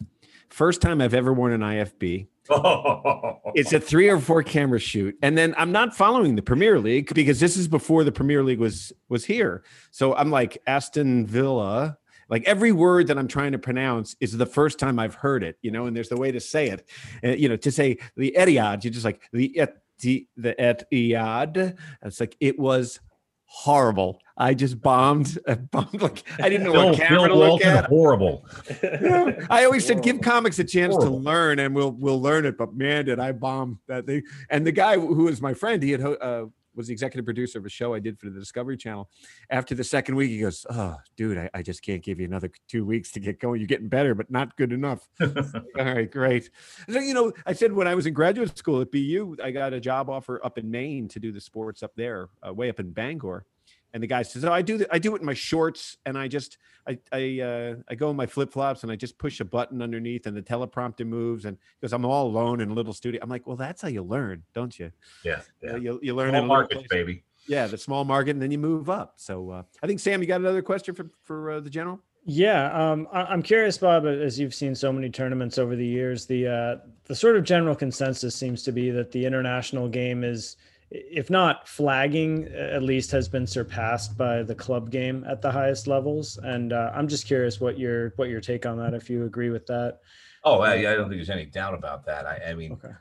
First 0.49 0.81
time 0.81 1.01
I've 1.01 1.13
ever 1.13 1.31
worn 1.33 1.53
an 1.53 1.61
IFB. 1.61 2.27
It's 3.55 3.71
a 3.71 3.79
three 3.79 4.09
or 4.09 4.19
four 4.19 4.41
camera 4.41 4.79
shoot, 4.79 5.15
and 5.21 5.37
then 5.37 5.53
I'm 5.57 5.71
not 5.71 5.95
following 5.95 6.35
the 6.35 6.41
Premier 6.41 6.79
League 6.79 7.13
because 7.13 7.39
this 7.39 7.55
is 7.55 7.67
before 7.67 8.03
the 8.03 8.11
Premier 8.11 8.43
League 8.43 8.59
was 8.59 8.91
was 9.09 9.25
here. 9.25 9.63
So 9.91 10.15
I'm 10.15 10.31
like 10.31 10.57
Aston 10.65 11.27
Villa, 11.27 11.97
like 12.29 12.43
every 12.45 12.71
word 12.71 13.07
that 13.07 13.17
I'm 13.19 13.27
trying 13.27 13.51
to 13.51 13.59
pronounce 13.59 14.15
is 14.19 14.35
the 14.35 14.45
first 14.47 14.79
time 14.79 14.97
I've 14.97 15.13
heard 15.13 15.43
it, 15.43 15.57
you 15.61 15.69
know. 15.69 15.85
And 15.85 15.95
there's 15.95 16.09
the 16.09 16.17
way 16.17 16.31
to 16.31 16.39
say 16.39 16.69
it, 16.69 16.89
and 17.21 17.39
you 17.39 17.47
know, 17.47 17.57
to 17.57 17.71
say 17.71 17.99
the 18.17 18.33
Etihad, 18.35 18.83
you're 18.83 18.93
just 18.93 19.05
like 19.05 19.21
the 19.31 19.57
et 19.59 19.82
the 20.03 20.55
Etihad. 20.59 21.77
It's 22.03 22.19
like 22.19 22.35
it 22.39 22.59
was 22.59 22.99
horrible. 23.45 24.19
I 24.35 24.55
just 24.55 24.81
bombed, 24.81 25.37
I 25.47 25.55
bombed 25.55 26.01
like 26.01 26.23
I 26.39 26.49
didn't 26.49 26.65
know 26.65 26.73
Bill, 26.73 26.89
what 26.89 26.97
camera 26.97 27.19
Bill 27.19 27.27
to 27.27 27.33
look 27.35 27.49
Walton, 27.49 27.67
at. 27.67 27.85
horrible. 27.85 28.45
Yeah. 28.81 29.45
I 29.49 29.65
always 29.65 29.85
said 29.85 30.01
give 30.01 30.21
comics 30.21 30.57
a 30.59 30.63
chance 30.63 30.93
Horrible. 30.95 31.19
to 31.19 31.23
learn, 31.23 31.59
and 31.59 31.75
we'll 31.75 31.91
we'll 31.91 32.21
learn 32.21 32.45
it. 32.45 32.57
But 32.57 32.73
man, 32.73 33.05
did 33.05 33.19
I 33.19 33.31
bomb 33.31 33.79
that 33.87 34.05
thing! 34.05 34.23
And 34.49 34.65
the 34.65 34.71
guy 34.71 34.97
who 34.97 35.25
was 35.25 35.41
my 35.41 35.53
friend, 35.53 35.81
he 35.83 35.91
had 35.91 36.01
uh, 36.01 36.45
was 36.75 36.87
the 36.87 36.93
executive 36.93 37.25
producer 37.25 37.59
of 37.59 37.65
a 37.65 37.69
show 37.69 37.93
I 37.93 37.99
did 37.99 38.19
for 38.19 38.29
the 38.29 38.39
Discovery 38.39 38.77
Channel. 38.77 39.09
After 39.49 39.75
the 39.75 39.83
second 39.83 40.15
week, 40.15 40.29
he 40.29 40.39
goes, 40.39 40.65
"Oh, 40.69 40.97
dude, 41.15 41.37
I, 41.37 41.49
I 41.53 41.61
just 41.61 41.81
can't 41.83 42.03
give 42.03 42.19
you 42.19 42.25
another 42.25 42.51
two 42.67 42.85
weeks 42.85 43.11
to 43.11 43.19
get 43.19 43.39
going. 43.39 43.59
You're 43.59 43.67
getting 43.67 43.89
better, 43.89 44.15
but 44.15 44.29
not 44.31 44.55
good 44.57 44.73
enough." 44.73 45.07
All 45.21 45.31
right, 45.77 46.09
great. 46.09 46.49
So 46.89 46.99
you 46.99 47.13
know, 47.13 47.31
I 47.45 47.53
said 47.53 47.73
when 47.73 47.87
I 47.87 47.95
was 47.95 48.05
in 48.05 48.13
graduate 48.13 48.57
school 48.57 48.81
at 48.81 48.91
BU, 48.91 49.37
I 49.43 49.51
got 49.51 49.73
a 49.73 49.79
job 49.79 50.09
offer 50.09 50.43
up 50.45 50.57
in 50.57 50.69
Maine 50.69 51.07
to 51.09 51.19
do 51.19 51.31
the 51.31 51.41
sports 51.41 51.83
up 51.83 51.91
there, 51.95 52.29
uh, 52.47 52.53
way 52.53 52.69
up 52.69 52.79
in 52.79 52.91
Bangor. 52.91 53.45
And 53.93 54.01
the 54.01 54.07
guy 54.07 54.23
says, 54.23 54.43
"Oh, 54.43 54.51
I 54.51 54.63
do. 54.63 54.79
The, 54.79 54.87
I 54.91 54.97
do 54.97 55.15
it 55.15 55.19
in 55.19 55.25
my 55.25 55.35
shorts, 55.35 55.97
and 56.07 56.17
I 56.17 56.27
just, 56.27 56.57
I, 56.87 56.97
I, 57.11 57.39
uh, 57.41 57.75
I 57.87 57.93
go 57.95 58.09
in 58.09 58.15
my 58.15 58.25
flip 58.25 58.51
flops, 58.51 58.81
and 58.81 58.91
I 58.91 58.95
just 58.95 59.19
push 59.19 59.39
a 59.39 59.45
button 59.45 59.83
underneath, 59.83 60.25
and 60.25 60.35
the 60.35 60.41
teleprompter 60.41 61.05
moves, 61.05 61.45
and 61.45 61.57
because 61.79 61.93
I'm 61.93 62.03
all 62.03 62.25
alone 62.27 62.59
in 62.59 62.71
a 62.71 62.73
little 62.73 62.93
studio. 62.93 63.19
I'm 63.21 63.29
like, 63.29 63.45
well, 63.45 63.55
that's 63.55 63.83
how 63.83 63.89
you 63.89 64.01
learn, 64.01 64.41
don't 64.55 64.77
you? 64.79 64.91
Yeah, 65.23 65.41
yeah. 65.61 65.75
You, 65.75 65.99
you 66.01 66.15
learn 66.15 66.29
Small 66.31 66.39
in 66.43 66.43
a 66.45 66.47
little 66.47 66.47
markets, 66.47 66.79
place. 66.79 66.87
baby. 66.89 67.23
Yeah, 67.45 67.67
the 67.67 67.77
small 67.77 68.03
market, 68.03 68.31
and 68.31 68.41
then 68.41 68.49
you 68.51 68.57
move 68.57 68.89
up. 68.89 69.13
So 69.17 69.49
uh, 69.51 69.63
I 69.83 69.87
think 69.87 69.99
Sam, 69.99 70.21
you 70.21 70.27
got 70.27 70.39
another 70.41 70.61
question 70.63 70.95
for 70.95 71.11
for 71.23 71.51
uh, 71.51 71.59
the 71.59 71.69
general? 71.69 71.99
Yeah, 72.25 72.71
um, 72.71 73.07
I- 73.11 73.25
I'm 73.25 73.43
curious, 73.43 73.77
Bob. 73.77 74.05
As 74.07 74.39
you've 74.39 74.55
seen 74.55 74.73
so 74.73 74.91
many 74.93 75.09
tournaments 75.09 75.57
over 75.59 75.75
the 75.75 75.85
years, 75.85 76.25
the 76.25 76.47
uh, 76.47 76.75
the 77.03 77.15
sort 77.15 77.35
of 77.35 77.43
general 77.43 77.75
consensus 77.75 78.33
seems 78.33 78.63
to 78.63 78.71
be 78.71 78.89
that 78.91 79.11
the 79.11 79.23
international 79.25 79.87
game 79.89 80.23
is, 80.23 80.55
if 80.93 81.31
not 81.31 81.67
flagging, 81.67 82.47
at 82.53 82.83
least 82.83 83.09
has 83.11 83.27
been 83.27 83.47
surpassed 83.47 84.15
by 84.15 84.43
the 84.43 84.53
club 84.53 84.91
game 84.91 85.25
at 85.27 85.41
the 85.41 85.51
highest 85.51 85.87
levels. 85.87 86.37
And 86.43 86.71
uh, 86.71 86.91
I'm 86.93 87.07
just 87.07 87.25
curious 87.25 87.59
what 87.59 87.79
your 87.79 88.13
what 88.15 88.29
your 88.29 88.39
take 88.39 88.65
on 88.65 88.77
that, 88.77 88.93
if 88.93 89.09
you 89.09 89.25
agree 89.25 89.49
with 89.49 89.65
that. 89.67 89.99
Oh, 90.43 90.59
I, 90.59 90.73
I 90.75 90.95
don't 90.95 91.09
think 91.09 91.19
there's 91.19 91.29
any 91.29 91.45
doubt 91.45 91.73
about 91.73 92.05
that. 92.05 92.25
I, 92.27 92.49
I 92.49 92.53
mean, 92.53 92.73
Okay. 92.73 92.93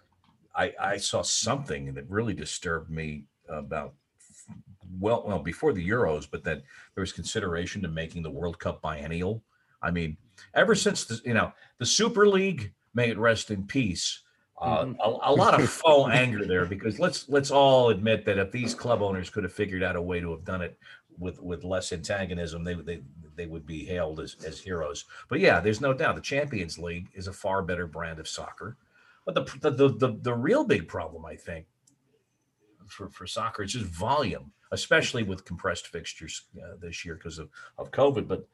I, 0.54 0.72
I 0.80 0.96
saw 0.96 1.22
something 1.22 1.92
that 1.94 2.08
really 2.08 2.34
disturbed 2.34 2.90
me 2.90 3.24
about 3.48 3.94
well, 4.98 5.24
well 5.26 5.38
before 5.38 5.72
the 5.72 5.86
Euros, 5.86 6.26
but 6.30 6.44
that 6.44 6.62
there 6.94 7.02
was 7.02 7.12
consideration 7.12 7.82
to 7.82 7.88
making 7.88 8.22
the 8.22 8.30
World 8.30 8.58
Cup 8.58 8.80
biennial. 8.80 9.42
I 9.82 9.90
mean, 9.90 10.16
ever 10.54 10.74
since 10.74 11.04
the 11.04 11.20
you 11.24 11.34
know 11.34 11.52
the 11.78 11.86
Super 11.86 12.26
League, 12.26 12.72
may 12.94 13.10
it 13.10 13.18
rest 13.18 13.50
in 13.50 13.66
peace. 13.66 14.22
Uh, 14.62 14.84
Mhm. 14.84 14.96
a, 15.00 15.30
a 15.30 15.34
lot 15.34 15.60
of 15.60 15.68
faux 15.68 16.12
anger 16.14 16.46
there 16.46 16.64
because 16.64 17.00
let's 17.00 17.28
let's 17.28 17.50
all 17.50 17.90
admit 17.90 18.24
that 18.24 18.38
if 18.38 18.52
these 18.52 18.74
club 18.74 19.02
owners 19.02 19.28
could 19.28 19.42
have 19.42 19.52
figured 19.52 19.82
out 19.82 19.96
a 19.96 20.00
way 20.00 20.20
to 20.20 20.30
have 20.30 20.44
done 20.44 20.62
it 20.62 20.78
with 21.18 21.40
with 21.42 21.64
less 21.64 21.92
antagonism, 21.92 22.62
they 22.62 22.74
they 22.74 23.02
they 23.34 23.46
would 23.46 23.66
be 23.66 23.84
hailed 23.84 24.20
as, 24.20 24.36
as 24.46 24.60
heroes. 24.60 25.04
But 25.28 25.40
yeah, 25.40 25.58
there's 25.58 25.80
no 25.80 25.92
doubt 25.92 26.14
the 26.14 26.20
Champions 26.20 26.78
League 26.78 27.08
is 27.12 27.26
a 27.26 27.32
far 27.32 27.62
better 27.62 27.88
brand 27.88 28.20
of 28.20 28.28
soccer. 28.28 28.76
But 29.26 29.34
the 29.34 29.42
the 29.60 29.70
the, 29.70 29.88
the, 29.88 30.18
the 30.22 30.34
real 30.34 30.64
big 30.64 30.86
problem, 30.86 31.24
I 31.26 31.34
think, 31.34 31.66
for, 32.86 33.10
for 33.10 33.26
soccer 33.26 33.64
is 33.64 33.72
just 33.72 33.86
volume, 33.86 34.52
especially 34.70 35.24
with 35.24 35.44
compressed 35.44 35.88
fixtures 35.88 36.42
uh, 36.56 36.76
this 36.80 37.04
year 37.04 37.16
because 37.16 37.38
of, 37.38 37.48
of 37.78 37.90
COVID. 37.90 38.28
But 38.28 38.46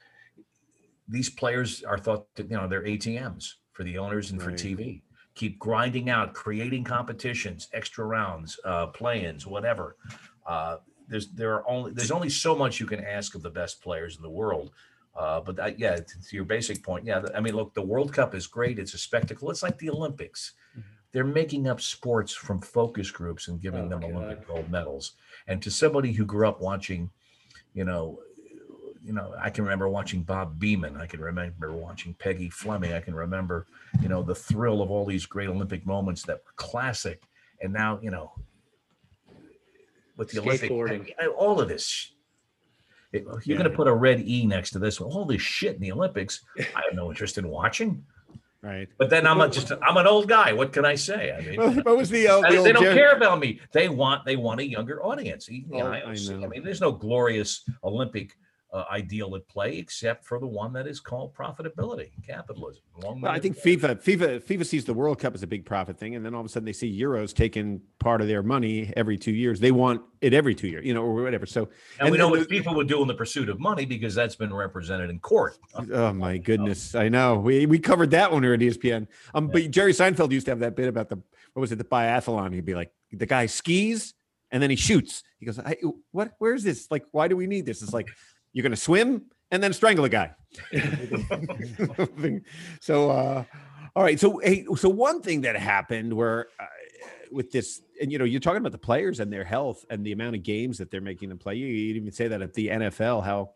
these 1.07 1.29
players 1.31 1.83
are 1.83 1.99
thought 1.99 2.35
that, 2.37 2.51
you 2.51 2.57
know, 2.57 2.69
they're 2.69 2.83
ATMs 2.85 3.55
for 3.73 3.83
the 3.85 3.99
owners 3.99 4.31
and 4.31 4.41
for 4.41 4.53
TV. 4.53 5.03
Keep 5.39 5.61
grinding 5.61 6.11
out, 6.11 6.35
creating 6.35 6.83
competitions, 6.83 7.69
extra 7.73 8.05
rounds, 8.05 8.59
uh, 8.65 8.89
play-ins, 8.89 9.47
whatever. 9.47 9.97
Uh, 10.45 10.79
there's 11.07 11.29
there 11.29 11.55
are 11.55 11.65
only 11.71 11.93
there's 11.93 12.11
only 12.11 12.29
so 12.29 12.57
much 12.57 12.81
you 12.81 12.87
can 12.87 13.03
ask 13.05 13.37
of 13.37 13.43
the 13.43 13.51
best 13.51 13.81
players 13.81 14.17
in 14.17 14.23
the 14.23 14.29
world. 14.29 14.73
Uh, 15.17 15.41
but 15.41 15.55
that, 15.55 15.79
yeah, 15.79 15.95
to, 15.97 16.05
your 16.33 16.45
basic 16.45 16.83
point, 16.83 17.05
yeah, 17.05 17.23
I 17.37 17.41
mean, 17.41 17.55
look, 17.55 17.73
the 17.75 17.83
World 17.83 18.13
Cup 18.13 18.35
is 18.35 18.49
great. 18.49 18.79
It's 18.81 18.95
a 18.95 18.99
spectacle. 18.99 19.49
It's 19.51 19.63
like 19.63 19.79
the 19.79 19.91
Olympics. 19.91 20.55
They're 21.13 21.25
making 21.25 21.69
up 21.69 21.81
sports 21.81 22.33
from 22.35 22.61
focus 22.61 23.11
groups 23.11 23.47
and 23.49 23.61
giving 23.61 23.87
Oh, 23.87 23.89
them 23.89 24.01
God. 24.01 24.11
Olympic 24.13 24.47
gold 24.47 24.71
medals. 24.71 25.13
And 25.47 25.63
to 25.63 25.71
somebody 25.71 26.13
who 26.13 26.25
grew 26.25 26.49
up 26.49 26.61
watching, 26.61 27.11
you 27.75 27.85
know, 27.85 28.19
you 29.09 29.15
know, 29.15 29.35
I 29.43 29.49
can 29.49 29.65
remember 29.65 29.89
watching 29.89 30.23
Bob 30.23 30.61
Beamon. 30.61 31.01
I 31.01 31.07
can 31.07 31.21
remember 31.21 31.73
watching 31.73 32.13
Peggy 32.13 32.51
Fleming. 32.51 32.93
I 32.93 33.01
can 33.01 33.15
remember, 33.15 33.67
you 34.03 34.09
know, 34.11 34.23
the 34.23 34.35
thrill 34.35 34.83
of 34.83 34.91
all 34.91 35.07
these 35.07 35.25
great 35.25 35.49
Olympic 35.49 35.87
moments 35.87 36.23
that 36.25 36.37
were 36.45 36.53
classic. 36.57 37.23
And 37.63 37.73
now, 37.73 37.99
you 38.03 38.11
know, 38.11 38.33
with 40.19 40.31
the 40.31 40.41
Olympic. 40.41 41.15
I- 41.19 41.27
all 41.29 41.59
of 41.59 41.69
this. 41.69 42.13
It- 43.13 43.27
you're 43.45 43.57
going 43.57 43.71
to 43.71 43.75
put 43.75 43.89
a 43.89 43.95
red 43.95 44.21
E 44.21 44.45
next 44.45 44.73
to 44.73 44.79
this 44.79 45.01
one. 45.01 45.11
All 45.11 45.25
this 45.25 45.41
shit 45.41 45.75
in 45.77 45.81
the 45.81 45.91
Olympics. 45.91 46.45
I 46.59 46.83
have 46.87 46.95
no 46.95 47.09
interest 47.09 47.39
in 47.39 47.49
watching. 47.49 48.05
Right. 48.61 48.89
But 48.99 49.09
then 49.09 49.27
I'm 49.27 49.41
a, 49.41 49.49
just 49.49 49.73
I'm 49.73 49.97
an 49.97 50.07
old 50.07 50.29
guy. 50.29 50.53
What 50.53 50.73
can 50.75 50.85
I 50.85 50.97
say? 50.97 51.33
I 51.33 51.41
mean, 51.41 51.77
What 51.83 51.97
was 51.97 52.11
the, 52.11 52.29
uh, 52.29 52.41
the 52.43 52.61
they 52.63 52.73
don't 52.73 52.83
Jerry- 52.83 52.95
care 52.95 53.13
about 53.13 53.39
me. 53.39 53.61
They 53.73 53.89
want 53.89 54.27
they 54.27 54.37
want 54.37 54.61
a 54.61 54.69
younger 54.69 55.03
audience. 55.03 55.49
You 55.49 55.65
know, 55.69 55.87
Oh, 55.87 55.93
I, 55.93 56.03
I 56.11 56.47
mean, 56.49 56.63
there's 56.63 56.81
no 56.83 56.93
glorious 56.93 57.65
Olympic 57.85 58.37
uh, 58.73 58.85
ideal 58.91 59.35
at 59.35 59.49
play 59.49 59.79
except 59.79 60.25
for 60.27 60.39
the 60.39 60.47
one 60.47 60.73
that 60.75 60.87
is 60.87 61.01
called 61.01 61.35
profitability, 61.35 62.11
capitalism. 62.27 62.83
Well, 62.97 63.19
I 63.27 63.39
think 63.39 63.57
FIFA, 63.57 64.03
FIFA, 64.03 64.43
FIFA 64.43 64.67
sees 64.67 64.85
the 64.85 64.93
World 64.93 65.19
Cup 65.19 65.35
as 65.35 65.43
a 65.43 65.47
big 65.47 65.65
profit 65.65 65.99
thing, 65.99 66.17
and 66.17 66.25
then 66.25 66.35
all 66.35 66.41
of 66.41 66.47
a 66.47 66.49
sudden 66.49 66.67
they 66.67 66.73
see 66.73 67.01
Euros 67.01 67.33
taking 67.33 67.81
part 67.99 68.21
of 68.21 68.29
their 68.29 68.43
money 68.43 68.93
every 68.97 69.17
two 69.17 69.33
years. 69.33 69.61
They 69.61 69.71
want 69.71 70.03
it 70.21 70.35
every 70.35 70.55
two 70.55 70.69
years, 70.69 70.85
you 70.85 70.93
know, 70.93 71.03
or 71.03 71.23
whatever. 71.23 71.47
So, 71.47 71.69
And, 71.99 72.11
we 72.11 72.19
know 72.19 72.29
what 72.29 72.47
FIFA 72.49 72.77
would 72.77 72.89
do 72.89 73.01
in 73.01 73.09
the 73.09 73.15
pursuit 73.15 73.49
of 73.49 73.59
money 73.59 73.87
because 73.87 74.15
that's 74.15 74.37
been 74.37 74.53
represented 74.53 75.09
in 75.09 75.19
court. 75.21 75.57
oh 75.93 76.13
my 76.13 76.37
goodness, 76.49 76.95
I 76.95 77.09
know 77.09 77.37
we 77.39 77.67
we 77.67 77.79
covered 77.79 78.11
that 78.11 78.31
one 78.31 78.43
here 78.43 78.55
at 78.55 78.61
ESPN. 78.61 79.07
Um, 79.35 79.49
but 79.49 79.71
Jerry 79.71 79.93
Seinfeld 79.93 80.31
used 80.33 80.47
to 80.47 80.51
have 80.51 80.61
that 80.61 80.77
bit 80.77 80.89
about 80.89 81.09
the 81.09 81.17
what 81.55 81.61
was 81.61 81.73
it, 81.73 81.77
the 81.77 81.85
biathlon? 81.85 82.53
He'd 82.53 82.65
be 82.65 82.75
like, 82.75 82.93
the 83.13 83.27
guy 83.27 83.47
skis 83.47 84.15
and 84.51 84.63
then 84.63 84.71
he 84.71 84.77
shoots. 84.77 85.23
He 85.39 85.47
goes, 85.47 85.59
I, 85.59 85.77
what? 86.11 86.33
Where's 86.39 86.63
this? 86.63 86.91
Like, 86.91 87.05
why 87.13 87.29
do 87.29 87.37
we 87.37 87.47
need 87.47 87.67
this? 87.67 87.83
It's 87.83 87.93
like 87.93 88.09
you're 88.59 88.65
gonna 88.65 88.75
swim 88.75 89.23
and 89.53 89.63
then 89.63 89.73
strangle 89.73 90.05
a 90.05 90.09
guy. 90.09 90.35
so 92.81 93.09
uh 93.09 93.45
all 93.95 94.03
right. 94.03 94.19
So 94.19 94.39
hey 94.39 94.67
so 94.75 94.89
one 94.89 95.23
thing 95.23 95.43
that 95.43 95.55
happened 95.55 96.13
where 96.13 96.49
uh, 96.59 96.65
with 97.31 97.53
this 97.53 97.81
and 98.01 98.11
you 98.11 98.19
know 98.19 98.25
you're 98.25 98.41
talking 98.41 98.59
about 98.59 98.73
the 98.73 98.79
players 98.79 99.21
and 99.21 99.33
their 99.33 99.45
health 99.45 99.85
and 99.91 100.05
the 100.05 100.11
amount 100.11 100.35
of 100.35 100.43
games 100.43 100.79
that 100.79 100.91
they're 100.91 101.01
making 101.01 101.29
them 101.29 101.39
play. 101.39 101.55
You 101.55 101.69
you'd 101.69 101.99
even 101.99 102.11
say 102.11 102.27
that 102.27 102.43
at 102.43 102.53
the 102.53 102.67
nfl 102.67 103.25
how 103.25 103.51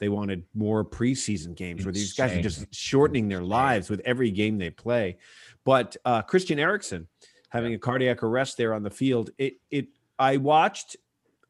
they 0.00 0.08
wanted 0.08 0.42
more 0.56 0.84
preseason 0.84 1.54
games 1.54 1.84
where 1.84 1.92
these 1.92 2.14
guys 2.14 2.32
are 2.32 2.42
just 2.42 2.74
shortening 2.74 3.28
their 3.28 3.42
lives 3.42 3.88
with 3.88 4.00
every 4.04 4.32
game 4.32 4.58
they 4.58 4.70
play. 4.70 5.18
But 5.64 5.96
uh 6.04 6.22
Christian 6.22 6.58
Eriksen 6.58 7.06
having 7.48 7.74
a 7.74 7.78
cardiac 7.78 8.24
arrest 8.24 8.56
there 8.56 8.74
on 8.74 8.82
the 8.82 8.90
field 8.90 9.30
it 9.38 9.54
it 9.70 9.86
i 10.18 10.36
watched 10.36 10.96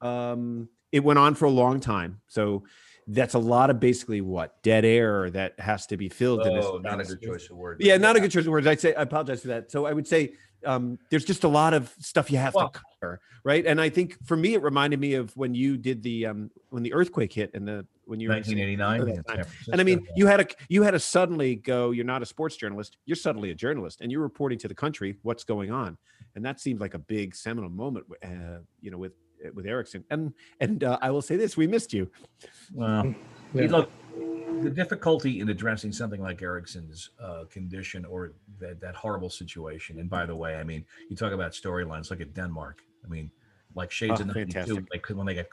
um 0.02 0.68
it 0.92 1.04
went 1.04 1.18
on 1.18 1.34
for 1.34 1.44
a 1.44 1.50
long 1.50 1.80
time. 1.80 2.20
So 2.28 2.64
that's 3.08 3.34
a 3.34 3.38
lot 3.38 3.70
of 3.70 3.80
basically 3.80 4.20
what 4.20 4.62
dead 4.62 4.84
air 4.84 5.30
that 5.30 5.58
has 5.58 5.86
to 5.86 5.96
be 5.96 6.08
filled 6.08 6.46
in 6.46 6.54
this 6.54 6.64
Oh, 6.66 6.78
not 6.78 7.00
a 7.00 7.04
good 7.04 7.22
choice 7.22 7.48
of 7.50 7.56
words. 7.56 7.84
yeah, 7.84 7.96
not 7.96 8.16
a 8.16 8.20
good 8.20 8.30
choice 8.30 8.44
of 8.44 8.50
words. 8.52 8.66
I'd 8.66 8.80
say 8.80 8.94
I 8.94 9.02
apologize 9.02 9.40
for 9.42 9.48
that. 9.48 9.70
So 9.70 9.86
I 9.86 9.92
would 9.92 10.06
say 10.06 10.34
um, 10.64 10.98
there's 11.10 11.24
just 11.24 11.44
a 11.44 11.48
lot 11.48 11.72
of 11.74 11.94
stuff 11.98 12.30
you 12.30 12.38
have 12.38 12.54
Well- 12.54 12.68
to 12.70 12.80
cover, 13.00 13.20
right? 13.44 13.64
And 13.64 13.80
I 13.80 13.88
think 13.88 14.16
for 14.26 14.36
me, 14.36 14.54
it 14.54 14.62
reminded 14.62 15.00
me 15.00 15.14
of 15.14 15.34
when 15.36 15.54
you 15.54 15.76
did 15.76 16.02
the 16.02 16.26
um, 16.26 16.50
when 16.70 16.82
the 16.82 16.92
earthquake 16.92 17.32
hit 17.32 17.50
and 17.54 17.66
the 17.66 17.86
when 18.04 18.20
you 18.20 18.28
were 18.28 18.34
1989. 18.34 19.00
at 19.00 19.00
in 19.00 19.08
the 19.08 19.14
San 19.14 19.24
time. 19.24 19.44
Francisco. 19.44 19.72
and 19.72 19.80
I 19.80 19.84
mean, 19.84 20.06
you 20.16 20.26
had 20.26 20.40
a 20.40 20.46
you 20.68 20.82
had 20.82 20.90
to 20.92 20.98
suddenly 21.00 21.54
go. 21.56 21.92
You're 21.92 22.04
not 22.04 22.22
a 22.22 22.26
sports 22.26 22.56
journalist. 22.56 22.96
You're 23.06 23.16
suddenly 23.16 23.50
a 23.50 23.54
journalist, 23.54 24.00
and 24.00 24.10
you're 24.12 24.20
reporting 24.22 24.58
to 24.60 24.68
the 24.68 24.74
country 24.74 25.16
what's 25.22 25.44
going 25.44 25.70
on. 25.70 25.96
And 26.34 26.44
that 26.44 26.60
seemed 26.60 26.80
like 26.80 26.94
a 26.94 26.98
big 26.98 27.34
seminal 27.34 27.70
moment, 27.70 28.06
uh, 28.24 28.58
you 28.80 28.90
know, 28.90 28.98
with 28.98 29.12
with 29.54 29.66
Eriksen. 29.66 30.04
And 30.10 30.32
and 30.60 30.84
uh, 30.84 30.98
I 31.00 31.10
will 31.10 31.22
say 31.22 31.36
this: 31.36 31.56
we 31.56 31.66
missed 31.66 31.92
you. 31.92 32.10
Well, 32.74 33.14
Yeah. 33.54 33.66
look, 33.70 33.90
the 34.62 34.70
difficulty 34.70 35.40
in 35.40 35.48
addressing 35.48 35.92
something 35.92 36.20
like 36.20 36.42
Eriksen's 36.42 37.10
uh, 37.22 37.44
condition 37.50 38.04
or 38.04 38.32
that, 38.60 38.80
that 38.80 38.94
horrible 38.94 39.30
situation. 39.30 39.98
And 40.00 40.10
by 40.10 40.26
the 40.26 40.34
way, 40.36 40.56
I 40.56 40.64
mean, 40.64 40.84
you 41.08 41.16
talk 41.16 41.32
about 41.32 41.52
storylines. 41.52 42.10
Look 42.10 42.20
at 42.20 42.34
Denmark. 42.34 42.80
I 43.04 43.08
mean, 43.08 43.30
like 43.74 43.90
Shades 43.90 44.20
Oh, 44.20 44.24
of 44.24 44.26
'92, 44.34 44.52
fantastic. 44.52 44.84
like 44.92 45.06
when 45.16 45.26
they 45.26 45.34
got 45.34 45.46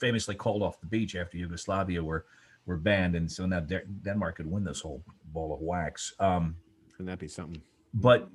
famously 0.00 0.34
called 0.34 0.62
off 0.62 0.80
the 0.80 0.86
beach 0.86 1.14
after 1.16 1.36
Yugoslavia 1.36 2.02
were 2.02 2.24
were 2.64 2.76
banned, 2.76 3.14
and 3.14 3.30
so 3.30 3.46
now 3.46 3.60
De- 3.60 3.84
Denmark 4.02 4.36
could 4.38 4.50
win 4.50 4.64
this 4.64 4.80
whole 4.80 5.02
ball 5.32 5.54
of 5.54 5.60
wax. 5.60 6.14
Um, 6.18 6.56
Wouldn't 6.92 7.06
that 7.08 7.18
be 7.20 7.28
something? 7.28 7.62
but 7.94 8.28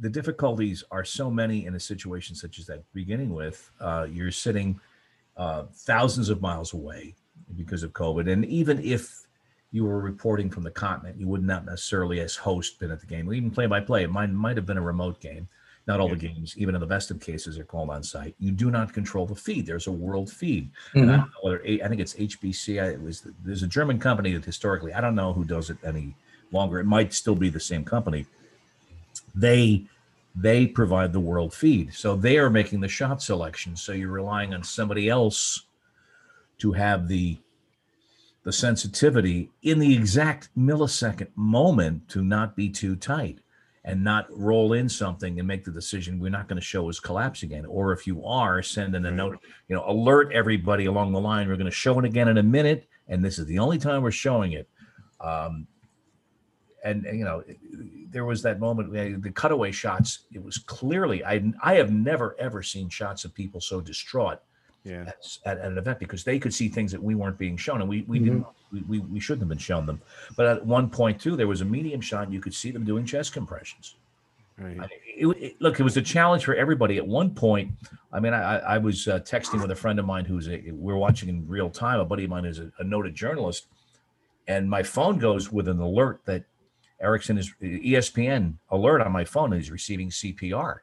the 0.00 0.08
difficulties 0.10 0.82
are 0.90 1.04
so 1.04 1.30
many 1.30 1.66
in 1.66 1.74
a 1.74 1.80
situation 1.80 2.34
such 2.34 2.58
as 2.58 2.66
that 2.66 2.82
beginning 2.94 3.32
with 3.32 3.70
uh, 3.80 4.06
you're 4.10 4.30
sitting 4.30 4.80
uh, 5.36 5.64
thousands 5.72 6.28
of 6.28 6.40
miles 6.42 6.72
away 6.74 7.14
because 7.56 7.82
of 7.82 7.92
covid. 7.92 8.30
And 8.30 8.44
even 8.46 8.78
if 8.82 9.26
you 9.70 9.84
were 9.84 10.00
reporting 10.00 10.50
from 10.50 10.62
the 10.62 10.70
continent 10.70 11.18
you 11.18 11.26
would 11.28 11.42
not 11.42 11.64
necessarily 11.64 12.20
as 12.20 12.36
host 12.36 12.78
been 12.78 12.90
at 12.90 13.00
the 13.00 13.06
game 13.06 13.32
even 13.32 13.50
play 13.50 13.66
by 13.66 13.80
play. 13.80 14.02
It 14.04 14.10
might, 14.10 14.30
might 14.30 14.56
have 14.56 14.66
been 14.66 14.76
a 14.78 14.82
remote 14.82 15.20
game. 15.20 15.48
Not 15.86 15.98
all 15.98 16.08
the 16.08 16.14
games 16.16 16.54
even 16.56 16.74
in 16.76 16.80
the 16.80 16.86
best 16.86 17.10
of 17.10 17.18
cases 17.20 17.58
are 17.58 17.64
called 17.64 17.90
on 17.90 18.02
site. 18.02 18.34
You 18.38 18.52
do 18.52 18.70
not 18.70 18.92
control 18.92 19.26
the 19.26 19.34
feed. 19.34 19.66
There's 19.66 19.88
a 19.88 19.92
world 19.92 20.30
feed. 20.30 20.70
And 20.94 21.10
I 21.10 21.16
don't 21.16 21.26
know 21.26 21.32
whether 21.42 21.62
I 21.64 21.88
think 21.88 22.00
it's 22.00 22.14
HBS. 22.14 22.80
I- 22.80 22.90
It 22.92 23.02
was 23.02 23.26
there's 23.44 23.62
a 23.64 23.66
German 23.66 23.98
company 23.98 24.32
that 24.34 24.44
historically 24.44 24.92
I 24.92 25.00
don't 25.00 25.14
know 25.16 25.32
who 25.32 25.44
does 25.44 25.70
it 25.70 25.78
any 25.84 26.14
longer. 26.52 26.78
It 26.78 26.84
might 26.84 27.12
still 27.12 27.34
be 27.34 27.48
the 27.48 27.58
same 27.60 27.84
company. 27.84 28.26
They 29.34 29.86
they 30.34 30.66
provide 30.66 31.12
the 31.12 31.20
world 31.20 31.52
feed, 31.52 31.92
so 31.92 32.16
they 32.16 32.38
are 32.38 32.48
making 32.48 32.80
the 32.80 32.88
shot 32.88 33.22
selection. 33.22 33.76
So 33.76 33.92
you're 33.92 34.08
relying 34.08 34.54
on 34.54 34.62
somebody 34.62 35.08
else 35.08 35.66
to 36.58 36.72
have 36.72 37.08
the 37.08 37.38
the 38.44 38.52
sensitivity 38.52 39.50
in 39.62 39.78
the 39.78 39.94
exact 39.94 40.48
millisecond 40.58 41.28
moment 41.36 42.08
to 42.08 42.24
not 42.24 42.56
be 42.56 42.68
too 42.68 42.96
tight 42.96 43.38
and 43.84 44.02
not 44.02 44.26
roll 44.30 44.72
in 44.72 44.88
something 44.88 45.38
and 45.38 45.46
make 45.46 45.64
the 45.64 45.70
decision 45.70 46.18
we're 46.18 46.30
not 46.30 46.48
going 46.48 46.58
to 46.58 46.64
show 46.64 46.88
as 46.88 47.00
collapse 47.00 47.42
again. 47.42 47.64
Or 47.66 47.92
if 47.92 48.06
you 48.06 48.24
are 48.24 48.62
send 48.62 48.94
in 48.94 49.06
a 49.06 49.10
note 49.10 49.38
you 49.68 49.76
know 49.76 49.84
alert 49.86 50.32
everybody 50.32 50.86
along 50.86 51.12
the 51.12 51.20
line 51.20 51.48
we're 51.48 51.56
going 51.56 51.66
to 51.66 51.70
show 51.70 51.98
it 51.98 52.04
again 52.04 52.28
in 52.28 52.38
a 52.38 52.42
minute 52.42 52.88
and 53.08 53.24
this 53.24 53.38
is 53.38 53.46
the 53.46 53.58
only 53.58 53.78
time 53.78 54.02
we're 54.02 54.10
showing 54.10 54.52
it. 54.52 54.68
Um, 55.20 55.66
and, 56.84 57.04
and, 57.06 57.18
you 57.18 57.24
know 57.24 57.42
there 58.10 58.24
was 58.24 58.42
that 58.42 58.60
moment 58.60 58.92
the 59.22 59.30
cutaway 59.30 59.70
shots 59.72 60.20
it 60.32 60.42
was 60.42 60.58
clearly 60.58 61.24
i 61.24 61.42
i 61.62 61.74
have 61.74 61.90
never 61.92 62.36
ever 62.38 62.62
seen 62.62 62.88
shots 62.88 63.24
of 63.24 63.34
people 63.34 63.60
so 63.60 63.80
distraught 63.80 64.40
Yeah. 64.84 65.04
at, 65.46 65.58
at, 65.58 65.58
an 65.66 65.78
event 65.78 65.98
because 65.98 66.24
they 66.24 66.38
could 66.38 66.52
see 66.52 66.68
things 66.68 66.90
that 66.92 67.02
we 67.02 67.14
weren't 67.14 67.38
being 67.38 67.56
shown 67.56 67.80
and 67.80 67.88
we, 67.88 68.02
we 68.02 68.18
didn't 68.18 68.46
we, 68.72 68.80
we, 68.82 68.98
we 68.98 69.20
shouldn't 69.20 69.42
have 69.42 69.48
been 69.48 69.58
shown 69.58 69.86
them 69.86 70.00
but 70.36 70.46
at 70.46 70.64
one 70.66 70.90
point 70.90 71.20
too 71.20 71.36
there 71.36 71.48
was 71.48 71.60
a 71.60 71.64
medium 71.64 72.00
shot 72.00 72.24
and 72.24 72.32
you 72.34 72.40
could 72.40 72.54
see 72.54 72.70
them 72.70 72.84
doing 72.84 73.04
chest 73.06 73.32
compressions 73.32 73.96
Right. 74.58 74.78
I- 74.80 74.88
it, 75.16 75.26
it- 75.26 75.56
look, 75.60 75.80
it 75.80 75.82
was 75.82 75.96
a 75.96 76.02
challenge 76.02 76.44
for 76.44 76.54
everybody. 76.54 76.96
At 76.98 77.06
one 77.06 77.30
point, 77.34 77.72
I 78.12 78.20
mean, 78.20 78.34
I, 78.34 78.42
I 78.42 78.74
I 78.74 78.78
was 78.78 79.08
uh, 79.08 79.18
texting 79.20 79.60
with 79.62 79.70
a 79.70 79.74
friend 79.74 79.98
of 79.98 80.04
mine 80.04 80.24
who's 80.26 80.46
a, 80.48 80.62
we 80.72 80.92
are 80.92 80.96
watching 80.98 81.28
in 81.30 81.46
real 81.48 81.70
time. 81.70 82.00
A 82.00 82.04
buddy 82.04 82.24
of 82.24 82.30
mine 82.30 82.44
is 82.44 82.58
a, 82.58 82.70
a 82.78 82.84
noted 82.84 83.14
journalist, 83.14 83.66
and 84.48 84.68
my 84.68 84.82
phone 84.82 85.18
goes 85.18 85.50
with 85.50 85.68
an 85.68 85.80
alert 85.80 86.20
that 86.26 86.44
Eriksen 87.02 87.38
is 87.38 87.52
ESPN 87.60 88.54
alert 88.70 89.00
on 89.00 89.12
my 89.12 89.24
phone, 89.24 89.52
and 89.52 89.60
he's 89.60 89.70
receiving 89.70 90.08
CPR, 90.08 90.78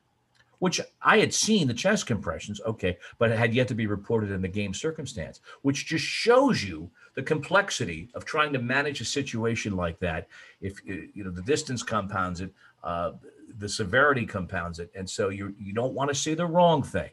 which 0.59 0.81
I 1.01 1.19
had 1.19 1.33
seen 1.33 1.67
the 1.67 1.73
chest 1.73 2.05
compressions, 2.05 2.59
okay, 2.65 2.97
but 3.17 3.31
it 3.31 3.39
had 3.39 3.53
yet 3.53 3.67
to 3.69 3.75
be 3.75 3.87
reported 3.87 4.31
in 4.31 4.41
the 4.41 4.47
game 4.47 4.73
circumstance, 4.73 5.39
which 5.61 5.85
just 5.85 6.03
shows 6.03 6.63
you 6.63 6.91
the 7.15 7.23
complexity 7.23 8.09
of 8.13 8.25
trying 8.25 8.53
to 8.53 8.59
manage 8.59 9.01
a 9.01 9.05
situation 9.05 9.75
like 9.75 9.99
that. 9.99 10.27
If 10.61 10.79
uh, 10.89 10.93
you 11.13 11.23
know 11.23 11.31
the 11.31 11.41
distance 11.41 11.83
compounds 11.83 12.41
it, 12.41 12.53
uh, 12.83 13.13
the 13.57 13.69
severity 13.69 14.25
compounds 14.25 14.79
it, 14.79 14.91
and 14.95 15.09
so 15.09 15.29
you 15.29 15.55
you 15.59 15.73
don't 15.73 15.93
want 15.93 16.09
to 16.09 16.15
say 16.15 16.33
the 16.33 16.45
wrong 16.45 16.83
thing. 16.83 17.09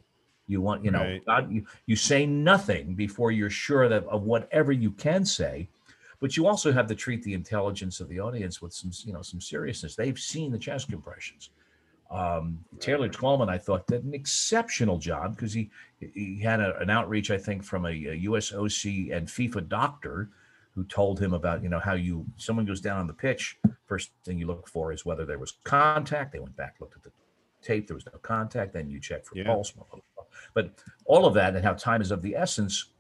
You 0.49 0.61
want 0.61 0.85
you 0.85 0.91
know 0.91 1.03
Right. 1.03 1.25
God, 1.25 1.51
you, 1.51 1.67
you 1.87 1.97
say 1.97 2.27
nothing 2.27 2.95
before 2.95 3.31
you're 3.31 3.51
sure 3.51 3.89
that 3.89 4.05
of 4.05 4.23
whatever 4.23 4.73
you 4.73 4.91
can 4.93 5.25
say, 5.25 5.69
but 6.21 6.37
you 6.37 6.47
also 6.47 6.73
have 6.73 6.87
to 6.87 6.95
treat 6.95 7.23
the 7.23 7.35
intelligence 7.35 8.01
of 8.01 8.09
the 8.09 8.21
audience 8.21 8.63
with 8.63 8.73
some 8.73 8.91
you 9.05 9.13
know 9.13 9.23
some 9.23 9.41
seriousness. 9.41 9.97
They've 9.97 10.19
seen 10.19 10.53
the 10.53 10.59
chest 10.59 10.89
compressions. 10.89 11.51
Um, 12.11 12.59
Taylor 12.79 13.09
Twellman, 13.09 13.49
I 13.49 13.59
thought, 13.59 13.87
did 13.89 14.05
an 14.05 14.15
exceptional 14.15 14.99
job 14.99 15.35
because 15.37 15.53
he 15.53 15.71
he 15.99 16.39
had 16.41 16.61
a, 16.61 16.79
an 16.79 16.91
outreach, 16.91 17.31
I 17.31 17.39
think, 17.39 17.65
from 17.65 17.85
a, 17.87 17.91
a 17.91 18.21
USOC 18.25 19.13
and 19.17 19.27
FIFA 19.27 19.69
doctor 19.69 20.31
who 20.75 20.85
told 20.85 21.19
him 21.19 21.33
about 21.33 21.63
you 21.63 21.69
know 21.69 21.81
how 21.81 21.95
you 21.95 22.25
someone 22.37 22.65
goes 22.67 22.81
down 22.81 23.01
on 23.01 23.07
the 23.07 23.13
pitch, 23.13 23.59
first 23.87 24.11
thing 24.25 24.39
you 24.39 24.47
look 24.47 24.69
for 24.69 24.93
is 24.93 25.05
whether 25.05 25.25
there 25.25 25.39
was 25.39 25.55
contact. 25.65 26.33
They 26.33 26.39
went 26.39 26.57
back, 26.57 26.77
looked 26.81 26.97
at 26.97 27.03
the 27.03 27.11
tape, 27.63 27.89
there 27.89 27.97
was 27.97 28.07
no 28.07 28.19
contact. 28.23 28.73
Then 28.73 28.89
you 28.89 29.01
check 29.01 29.25
for 29.25 29.37
Yeah. 29.37 29.45
pulse, 29.45 29.73
but 30.55 30.71
all 31.07 31.27
of 31.27 31.35
that 31.35 31.57
and 31.57 31.65
how 31.65 31.73
time 31.73 32.01
is 32.03 32.11
of 32.11 32.23
the 32.23 32.37
essence. 32.37 32.93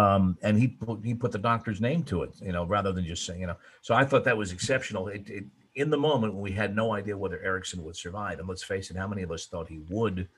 Um, 0.00 0.36
and 0.42 0.58
he 0.58 0.68
put, 0.68 0.98
he 1.02 1.14
put 1.14 1.32
the 1.32 1.38
doctor's 1.38 1.80
name 1.80 2.02
to 2.04 2.22
it, 2.22 2.30
you 2.42 2.52
know, 2.52 2.64
rather 2.66 2.92
than 2.92 3.04
just 3.06 3.24
saying, 3.24 3.40
you 3.40 3.46
know. 3.46 3.56
So 3.80 3.94
I 3.94 4.04
thought 4.04 4.24
that 4.24 4.36
was 4.36 4.52
exceptional. 4.52 5.08
It, 5.08 5.28
it 5.30 5.44
in 5.74 5.88
the 5.90 5.96
moment 5.96 6.34
when 6.34 6.42
we 6.42 6.52
had 6.52 6.76
no 6.76 6.92
idea 6.94 7.16
whether 7.16 7.40
Eriksen 7.42 7.82
would 7.84 7.96
survive, 7.96 8.38
and 8.38 8.48
let's 8.48 8.62
face 8.62 8.90
it, 8.90 8.96
how 8.96 9.06
many 9.08 9.22
of 9.22 9.30
us 9.30 9.46
thought 9.46 9.68
he 9.68 9.80
would? 9.88 10.28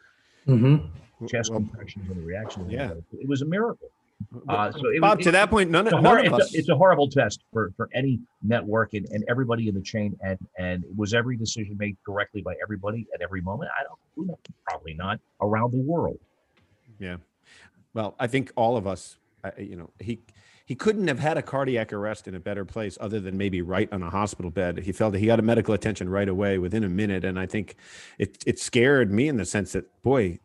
Mhm. 0.47 0.89
Chest 1.29 1.51
Well, 1.51 1.61
compressions 1.61 2.09
and 2.09 2.17
the 2.21 2.25
reactions. 2.25 2.71
Yeah. 2.71 2.93
it 3.21 3.29
was 3.29 3.43
a 3.43 3.47
miracle. 3.47 3.91
Uh, 4.49 4.71
so 4.73 4.89
it, 4.89 5.01
Bob, 5.01 5.19
was- 5.19 5.25
to 5.25 5.29
it- 5.31 5.33
that 5.33 5.51
point, 5.51 5.71
none, 5.71 5.87
it's 5.87 5.93
a, 5.95 6.01
none 6.01 6.05
hor- 6.05 6.19
of 6.27 6.33
it's, 6.41 6.47
us. 6.47 6.55
a, 6.55 6.59
it's 6.59 6.69
a 6.69 6.77
horrible 6.77 7.09
test 7.09 7.41
for, 7.53 7.73
for 7.77 7.89
any 7.95 8.21
network 8.43 8.95
and, 8.95 9.07
and 9.07 9.25
everybody 9.29 9.69
in 9.69 9.75
the 9.75 9.81
chain. 9.81 10.17
And 10.23 10.39
and 10.57 10.85
was 10.97 11.15
every 11.15 11.37
decision 11.37 11.77
made 11.79 11.97
correctly 12.07 12.43
by 12.43 12.55
everybody 12.63 13.07
at 13.15 13.21
every 13.23 13.41
moment? 13.41 13.71
I 13.79 13.83
don't. 13.85 14.39
Probably 14.69 14.95
not 14.95 15.19
around 15.41 15.73
the 15.73 15.79
world. 15.81 16.19
Yeah. 16.99 17.17
Well, 17.95 18.15
I 18.19 18.27
think 18.29 18.53
all 18.57 18.77
of 18.77 18.87
us, 18.87 19.17
you 19.59 19.77
know, 19.77 19.91
he 20.01 20.21
he 20.69 20.75
couldn't 20.75 21.09
have 21.09 21.19
had 21.19 21.39
a 21.39 21.43
cardiac 21.43 21.95
arrest 21.95 22.29
in 22.29 22.35
a 22.35 22.41
better 22.41 22.63
place 22.63 22.99
other 23.01 23.21
than 23.21 23.39
maybe 23.39 23.63
right 23.63 23.91
on 23.91 24.03
a 24.03 24.11
hospital 24.11 24.51
bed. 24.51 24.77
He 24.77 24.93
felt 24.93 25.13
that 25.13 25.19
he 25.19 25.25
got 25.25 25.39
a 25.39 25.43
medical 25.43 25.73
attention 25.73 26.11
right 26.11 26.29
away 26.29 26.59
within 26.59 26.85
a 26.85 26.91
minute, 26.91 27.25
and 27.25 27.39
I 27.39 27.47
think 27.47 27.77
it 28.19 28.45
it 28.45 28.59
scared 28.59 29.11
me 29.11 29.29
in 29.29 29.39
the 29.39 29.47
sense 29.47 29.73
that 29.73 29.87
boy, 30.03 30.39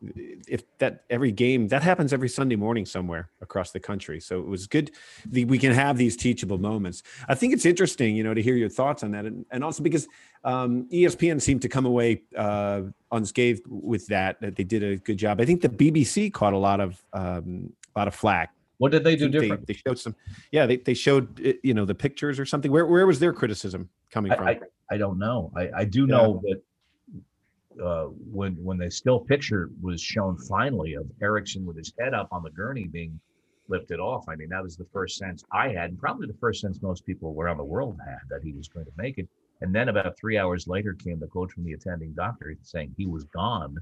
if 0.48 0.64
that 0.78 1.04
every 1.10 1.34
game 1.34 1.68
that 1.68 1.84
happens 1.84 2.14
every 2.14 2.30
Sunday 2.30 2.56
morning 2.56 2.86
somewhere 2.86 3.32
across 3.41 3.72
the 3.72 3.82
country. 3.82 4.22
So 4.22 4.39
it 4.39 4.48
was 4.48 4.66
good 4.66 4.91
the, 5.26 5.44
we 5.44 5.58
can 5.58 5.74
have 5.74 5.98
these 5.98 6.16
teachable 6.16 6.58
moments. 6.58 7.04
I 7.28 7.36
think 7.36 7.52
it's 7.52 7.66
interesting, 7.66 8.16
you 8.16 8.24
know, 8.24 8.34
to 8.34 8.41
hear 8.41 8.56
your 8.56 8.70
thoughts 8.70 9.04
on 9.04 9.12
that, 9.12 9.26
and, 9.26 9.46
and 9.52 9.62
also 9.62 9.84
because 9.84 10.08
um, 10.46 10.88
ESPN 10.89 11.41
seemed 11.41 11.64
to 11.64 11.70
come 11.70 11.86
away 11.86 12.22
uh, 12.38 12.84
unscathed 13.12 13.64
with 13.68 14.08
that. 14.08 14.39
That 14.39 14.56
they 14.56 14.64
did 14.64 14.84
a 14.84 14.96
good 14.96 15.18
job. 15.18 15.41
I 15.41 15.46
think 15.46 15.62
the 15.62 15.68
BBC 15.70 16.32
caught 16.32 16.54
a 16.54 16.58
lot 16.58 16.80
of 16.80 17.04
um, 17.12 17.74
a 17.94 18.00
lot 18.00 18.08
of 18.08 18.16
flack. 18.16 18.54
What 18.78 18.91
did 18.91 19.03
they 19.03 19.15
do 19.15 19.26
I 19.26 19.30
different? 19.30 19.67
They, 19.67 19.74
they 19.74 19.80
showed 19.86 19.99
some, 19.99 20.15
yeah, 20.51 20.65
they, 20.65 20.78
they 20.78 20.93
showed 20.93 21.45
uh, 21.45 21.53
you 21.63 21.74
know 21.74 21.86
the 21.86 21.95
pictures 21.95 22.39
or 22.39 22.45
something. 22.45 22.71
Where 22.71 22.86
where 22.86 23.05
was 23.07 23.19
their 23.19 23.34
criticism 23.34 23.89
coming 24.11 24.32
from? 24.34 24.47
I, 24.47 24.51
I, 24.51 24.59
I 24.91 24.97
don't 24.97 25.19
know. 25.19 25.51
I, 25.55 25.69
I 25.78 25.86
do 25.86 26.07
know 26.07 26.41
that 26.43 26.61
uh, 27.84 28.05
when 28.32 28.53
when 28.63 28.78
the 28.78 28.89
still 28.91 29.19
picture 29.19 29.69
was 29.82 30.01
shown 30.01 30.38
finally 30.38 30.93
of 30.93 31.09
Eriksen 31.21 31.65
with 31.65 31.78
his 31.78 31.93
head 31.99 32.13
up 32.13 32.28
on 32.32 32.43
the 32.43 32.51
gurney 32.51 32.86
being 32.86 33.19
lifted 33.69 33.99
off, 33.99 34.26
I 34.28 34.36
mean 34.36 34.49
that 34.49 34.61
was 34.61 34.76
the 34.76 34.86
first 34.91 35.17
sense 35.17 35.43
I 35.51 35.69
had, 35.69 35.91
and 35.91 35.99
probably 35.99 36.28
the 36.28 36.38
first 36.39 36.61
sense 36.61 36.82
most 36.82 37.05
people 37.05 37.36
around 37.39 37.57
the 37.57 37.63
world 37.63 37.99
had 38.05 38.19
that 38.30 38.41
he 38.43 38.53
was 38.53 38.67
going 38.67 38.86
to 38.86 38.91
make 38.97 39.17
it. 39.17 39.28
And 39.61 39.74
then 39.74 39.88
about 39.89 40.17
three 40.17 40.38
hours 40.38 40.67
later 40.67 40.93
came 40.93 41.19
the 41.19 41.28
quote 41.28 41.51
from 41.51 41.63
the 41.63 41.74
attending 41.74 42.11
doctor 42.13 42.53
saying 42.63 42.93
he 42.97 43.05
was 43.05 43.24
gone 43.26 43.78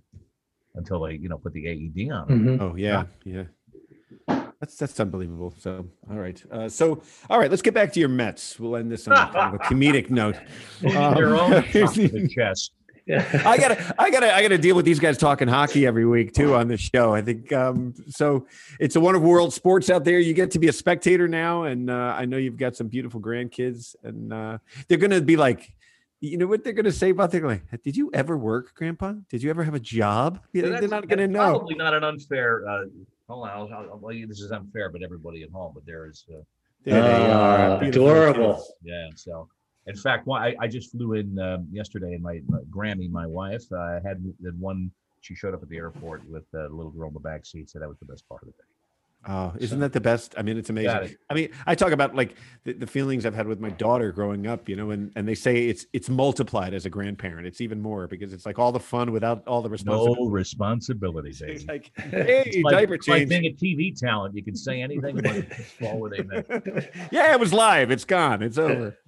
until 0.76 1.02
they 1.02 1.16
you 1.16 1.28
know 1.28 1.38
put 1.38 1.54
the 1.54 1.68
AED 1.68 2.12
on 2.12 2.30
him. 2.30 2.60
Mhm. 2.60 2.62
Oh 2.62 2.76
yeah, 2.76 3.06
yeah. 3.26 3.46
That's 4.62 4.78
that's 4.78 5.00
unbelievable. 5.00 5.56
So 5.58 5.88
all 6.10 6.18
right, 6.18 6.42
uh, 6.52 6.70
so 6.70 7.02
all 7.32 7.40
right, 7.40 7.50
let's 7.50 7.64
get 7.64 7.74
back 7.74 7.92
to 7.94 8.00
your 8.00 8.10
Mets. 8.10 8.60
We'll 8.60 8.76
end 8.76 8.92
this 8.92 9.08
on 9.08 9.14
a, 9.14 9.34
kind 9.34 9.56
of 9.56 9.62
a 9.62 9.64
comedic 9.66 10.12
note. 10.12 10.36
Um, 10.96 11.18
own 11.18 11.50
the 11.52 12.30
chest. 12.34 12.72
I 13.12 13.58
gotta, 13.58 13.96
I 13.98 14.12
gotta, 14.12 14.34
I 14.34 14.44
gotta 14.44 14.60
deal 14.60 14.76
with 14.76 14.86
these 14.86 15.00
guys 15.00 15.18
talking 15.18 15.48
hockey 15.48 15.88
every 15.88 16.06
week 16.06 16.34
too 16.34 16.54
on 16.54 16.68
this 16.68 16.80
show. 16.80 17.14
I 17.14 17.24
think 17.24 17.52
um, 17.52 17.96
so. 18.08 18.46
It's 18.80 18.96
a 18.96 19.00
one 19.00 19.16
of 19.16 19.24
world 19.24 19.52
sports 19.52 19.90
out 19.90 20.06
there. 20.06 20.20
You 20.20 20.36
get 20.36 20.52
to 20.52 20.60
be 20.60 20.68
a 20.68 20.74
spectator 20.74 21.28
now, 21.28 21.64
and 21.64 21.90
uh, 21.90 22.16
I 22.16 22.26
know 22.26 22.38
you've 22.38 22.58
got 22.58 22.76
some 22.76 22.88
beautiful 22.88 23.20
grandkids, 23.20 23.96
and 24.04 24.32
uh, 24.32 24.60
they're 24.88 25.00
gonna 25.00 25.22
be 25.22 25.36
like 25.38 25.74
You 26.22 26.38
know 26.38 26.46
what 26.46 26.64
they're 26.64 26.74
going 26.74 26.86
to 26.86 26.92
say 26.92 27.10
about 27.10 27.32
they're 27.32 27.46
like, 27.46 27.64
did 27.82 27.98
you 27.98 28.12
ever 28.14 28.38
work, 28.38 28.76
Grandpa? 28.76 29.14
Did 29.28 29.42
you 29.42 29.50
ever 29.50 29.64
have 29.64 29.74
a 29.74 29.80
job? 29.80 30.40
So 30.56 30.62
they're 30.62 30.88
not 30.88 31.08
going 31.08 31.18
to 31.18 31.28
know. 31.28 31.58
Probably 31.58 31.74
not 31.74 31.96
an 31.96 32.04
unfair. 32.04 32.64
Uh, 32.70 32.84
hold 33.32 33.48
on, 33.48 33.50
I'll, 33.50 33.70
I'll, 33.74 34.02
I'll, 34.06 34.28
this 34.28 34.42
is 34.42 34.52
unfair, 34.52 34.90
but 34.90 35.02
everybody 35.04 35.44
at 35.44 35.50
home. 35.52 35.72
But 35.74 35.86
there 35.86 36.08
is, 36.08 36.26
uh, 36.30 36.42
There 36.84 37.02
they 37.02 37.30
Ah, 37.32 37.78
are. 37.78 37.84
Adorable. 37.84 38.56
kids. 38.56 38.72
yeah. 38.84 39.08
So, 39.16 39.48
in 39.88 39.96
fact, 39.96 40.28
one, 40.28 40.42
I, 40.42 40.56
I 40.60 40.68
just 40.68 40.92
flew 40.92 41.14
in 41.14 41.40
um, 41.40 41.68
yesterday, 41.72 42.14
and 42.14 42.24
my, 42.24 42.42
my 42.48 42.60
Grammy, 42.70 43.10
my 43.10 43.26
wife, 43.28 43.64
uh, 43.72 44.00
had 44.04 44.22
had 44.46 44.60
one. 44.60 44.92
She 45.22 45.36
showed 45.36 45.54
up 45.54 45.62
at 45.62 45.70
the 45.70 45.78
airport 45.78 46.28
with 46.28 46.46
a 46.56 46.68
little 46.70 46.92
girl 46.92 47.08
in 47.10 47.14
the 47.14 47.20
back 47.20 47.46
seat. 47.46 47.70
So 47.70 47.78
that 47.80 47.88
was 47.88 48.00
the 48.00 48.06
best 48.06 48.28
part 48.28 48.42
of 48.42 48.48
the 48.48 48.54
day. 48.54 48.71
Oh, 49.28 49.54
isn't 49.60 49.80
that 49.80 49.94
the 49.94 50.02
best? 50.02 50.34
I 50.36 50.42
mean, 50.42 50.58
it's 50.58 50.72
amazing. 50.72 51.04
It. 51.04 51.18
I 51.30 51.36
mean, 51.36 51.50
I 51.68 51.76
talk 51.76 51.92
about 51.92 52.16
like 52.16 52.36
the, 52.64 52.74
the 52.74 52.88
feelings 52.88 53.24
I've 53.26 53.36
had 53.36 53.48
with 53.48 53.60
my 53.60 53.70
daughter 53.70 54.12
growing 54.12 54.48
up, 54.48 54.68
you 54.68 54.76
know, 54.76 54.90
and, 54.90 55.12
and 55.16 55.28
they 55.28 55.36
say 55.36 55.68
it's 55.68 55.86
it's 55.94 56.10
multiplied 56.10 56.74
as 56.74 56.88
a 56.88 56.90
grandparent. 56.90 57.46
It's 57.46 57.62
even 57.62 57.80
more 57.82 58.08
because 58.08 58.34
it's 58.34 58.48
like 58.48 58.58
all 58.58 58.72
the 58.72 58.80
fun 58.80 59.12
without 59.12 59.48
all 59.48 59.62
the 59.62 59.70
responsibility. 59.70 60.24
No 60.24 60.30
responsibilities. 60.30 61.42
It's 61.46 61.66
like, 61.68 61.92
hey, 61.98 62.44
It's 62.48 62.64
like, 62.64 62.74
diaper 62.74 62.96
it's 62.96 63.08
like 63.08 63.20
change. 63.20 63.30
being 63.30 63.46
a 63.46 63.54
TV 63.54 63.96
talent. 63.96 64.36
You 64.36 64.44
can 64.44 64.56
say 64.56 64.82
anything 64.82 65.20
about 65.20 65.44
fall 65.80 66.00
where 66.00 66.10
they 66.10 66.90
yeah, 67.12 67.32
it 67.34 67.40
was 67.40 67.54
live. 67.54 67.92
It's 67.92 68.06
gone. 68.06 68.42
It's 68.42 68.58
over. 68.58 68.98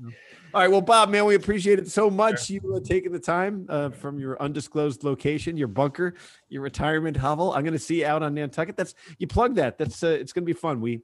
All 0.54 0.62
right. 0.62 0.70
Well, 0.70 0.82
Bob, 0.82 1.10
man, 1.10 1.26
we 1.26 1.34
appreciate 1.34 1.80
it 1.80 1.90
so 1.90 2.12
much. 2.12 2.48
You 2.48 2.76
uh, 2.76 2.80
taking 2.80 3.12
the 3.12 3.18
time 3.18 3.66
uh, 3.70 3.90
from 3.90 4.20
your 4.20 4.40
undisclosed 4.40 5.04
location, 5.04 5.58
your 5.58 5.68
bunker, 5.68 6.14
your 6.48 6.62
retirement 6.62 7.18
hovel. 7.18 7.54
I'm 7.54 7.64
going 7.64 7.74
to 7.74 7.80
see 7.80 8.02
you 8.02 8.06
out 8.06 8.22
on 8.22 8.36
Nantucket. 8.36 8.78
That's 8.78 8.94
you 9.18 9.26
plug 9.26 9.56
that. 9.56 9.80
That's 9.80 10.04
uh, 10.04 10.10
it's 10.10 10.32
going 10.32 10.44
to 10.44 10.46
be 10.46 10.54
fun. 10.54 10.80
We 10.80 11.02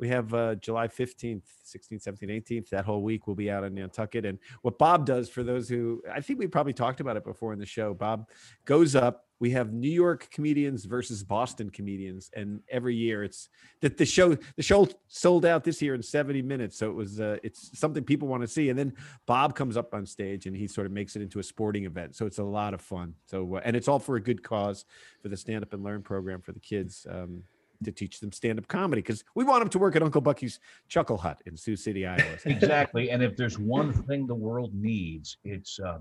we 0.00 0.08
have 0.08 0.34
uh, 0.34 0.56
July 0.56 0.88
15th, 0.88 1.42
16th, 1.64 2.08
17th, 2.08 2.44
18th. 2.44 2.70
That 2.70 2.84
whole 2.84 3.02
week 3.02 3.28
we'll 3.28 3.36
be 3.36 3.52
out 3.52 3.62
in 3.62 3.74
Nantucket. 3.74 4.26
And 4.26 4.36
what 4.62 4.78
Bob 4.78 5.06
does 5.06 5.28
for 5.28 5.44
those 5.44 5.68
who 5.68 6.02
I 6.12 6.20
think 6.20 6.40
we 6.40 6.48
probably 6.48 6.72
talked 6.72 6.98
about 6.98 7.16
it 7.16 7.24
before 7.24 7.52
in 7.52 7.60
the 7.60 7.66
show. 7.66 7.94
Bob 7.94 8.28
goes 8.64 8.96
up. 8.96 9.27
We 9.40 9.50
have 9.50 9.72
New 9.72 9.90
York 9.90 10.28
comedians 10.30 10.84
versus 10.84 11.22
Boston 11.22 11.70
comedians, 11.70 12.30
and 12.34 12.60
every 12.68 12.96
year 12.96 13.24
it's 13.24 13.48
that 13.80 13.96
the 13.96 14.06
show 14.06 14.36
the 14.56 14.62
show 14.62 14.88
sold 15.06 15.44
out 15.44 15.64
this 15.64 15.80
year 15.80 15.94
in 15.94 16.02
70 16.02 16.42
minutes 16.42 16.76
so 16.78 16.90
it 16.90 16.94
was 16.94 17.20
uh, 17.20 17.36
it's 17.42 17.78
something 17.78 18.02
people 18.02 18.28
want 18.28 18.42
to 18.42 18.48
see 18.48 18.70
and 18.70 18.78
then 18.78 18.92
bob 19.26 19.54
comes 19.54 19.76
up 19.76 19.94
on 19.94 20.04
stage 20.04 20.46
and 20.46 20.56
he 20.56 20.66
sort 20.66 20.86
of 20.86 20.92
makes 20.92 21.16
it 21.16 21.22
into 21.22 21.38
a 21.38 21.42
sporting 21.42 21.84
event 21.84 22.14
so 22.16 22.26
it's 22.26 22.38
a 22.38 22.44
lot 22.44 22.74
of 22.74 22.80
fun 22.80 23.14
so 23.26 23.56
uh, 23.56 23.60
and 23.64 23.76
it's 23.76 23.88
all 23.88 23.98
for 23.98 24.16
a 24.16 24.20
good 24.20 24.42
cause 24.42 24.84
for 25.22 25.28
the 25.28 25.36
stand 25.36 25.62
up 25.62 25.72
and 25.72 25.82
learn 25.82 26.02
program 26.02 26.40
for 26.40 26.52
the 26.52 26.60
kids 26.60 27.06
um, 27.10 27.42
to 27.84 27.92
teach 27.92 28.18
them 28.18 28.32
stand 28.32 28.58
up 28.58 28.66
comedy 28.66 29.00
because 29.00 29.22
we 29.34 29.44
want 29.44 29.60
them 29.60 29.68
to 29.68 29.78
work 29.78 29.94
at 29.94 30.02
uncle 30.02 30.20
bucky's 30.20 30.58
chuckle 30.88 31.16
hut 31.16 31.40
in 31.46 31.56
sioux 31.56 31.76
city 31.76 32.06
iowa 32.06 32.36
Exactly. 32.44 33.10
And 33.10 33.22
if 33.22 33.36
there's 33.36 33.58
one 33.58 33.92
thing 33.92 34.26
the 34.26 34.34
world 34.34 34.74
needs, 34.74 35.38
it's 35.44 35.78
uh, 35.80 35.98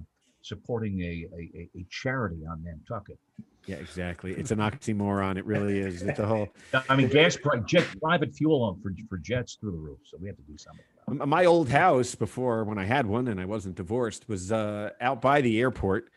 supporting 0.47 0.99
a, 1.01 1.27
a, 1.35 1.59
a- 1.59 1.69
a 1.79 1.85
charity 1.89 2.41
on 2.49 2.63
Nantucket. 2.63 3.17
yeah 3.65 3.75
exactly 3.77 4.33
it's 4.33 4.51
an 4.51 4.59
oxymoron 4.59 5.37
it 5.37 5.45
really 5.45 5.79
is 5.79 6.01
it's 6.01 6.17
the 6.17 6.25
whole 6.25 6.47
I 6.89 6.95
mean, 6.95 7.09
gas 7.09 7.37
jet 7.65 7.85
private 8.01 8.33
fuel 8.35 8.63
on 8.63 8.81
for, 8.81 8.91
for 9.09 9.17
jets 9.17 9.55
through 9.59 9.71
the 9.71 9.77
roof. 9.77 9.99
So 10.03 10.17
we 10.21 10.27
have 10.27 10.37
to 10.37 10.43
do 10.43 10.57
something. 10.57 11.29
my 11.29 11.45
old 11.45 11.69
house 11.69 12.15
before 12.15 12.63
when 12.63 12.77
I 12.77 12.85
had 12.85 13.05
one 13.05 13.27
and 13.27 13.39
I 13.39 13.45
wasn't 13.45 13.75
divorced 13.75 14.27
was 14.29 14.51
uh, 14.51 14.91
out 15.01 15.21
by 15.21 15.41
the 15.41 15.59
airport, 15.59 16.09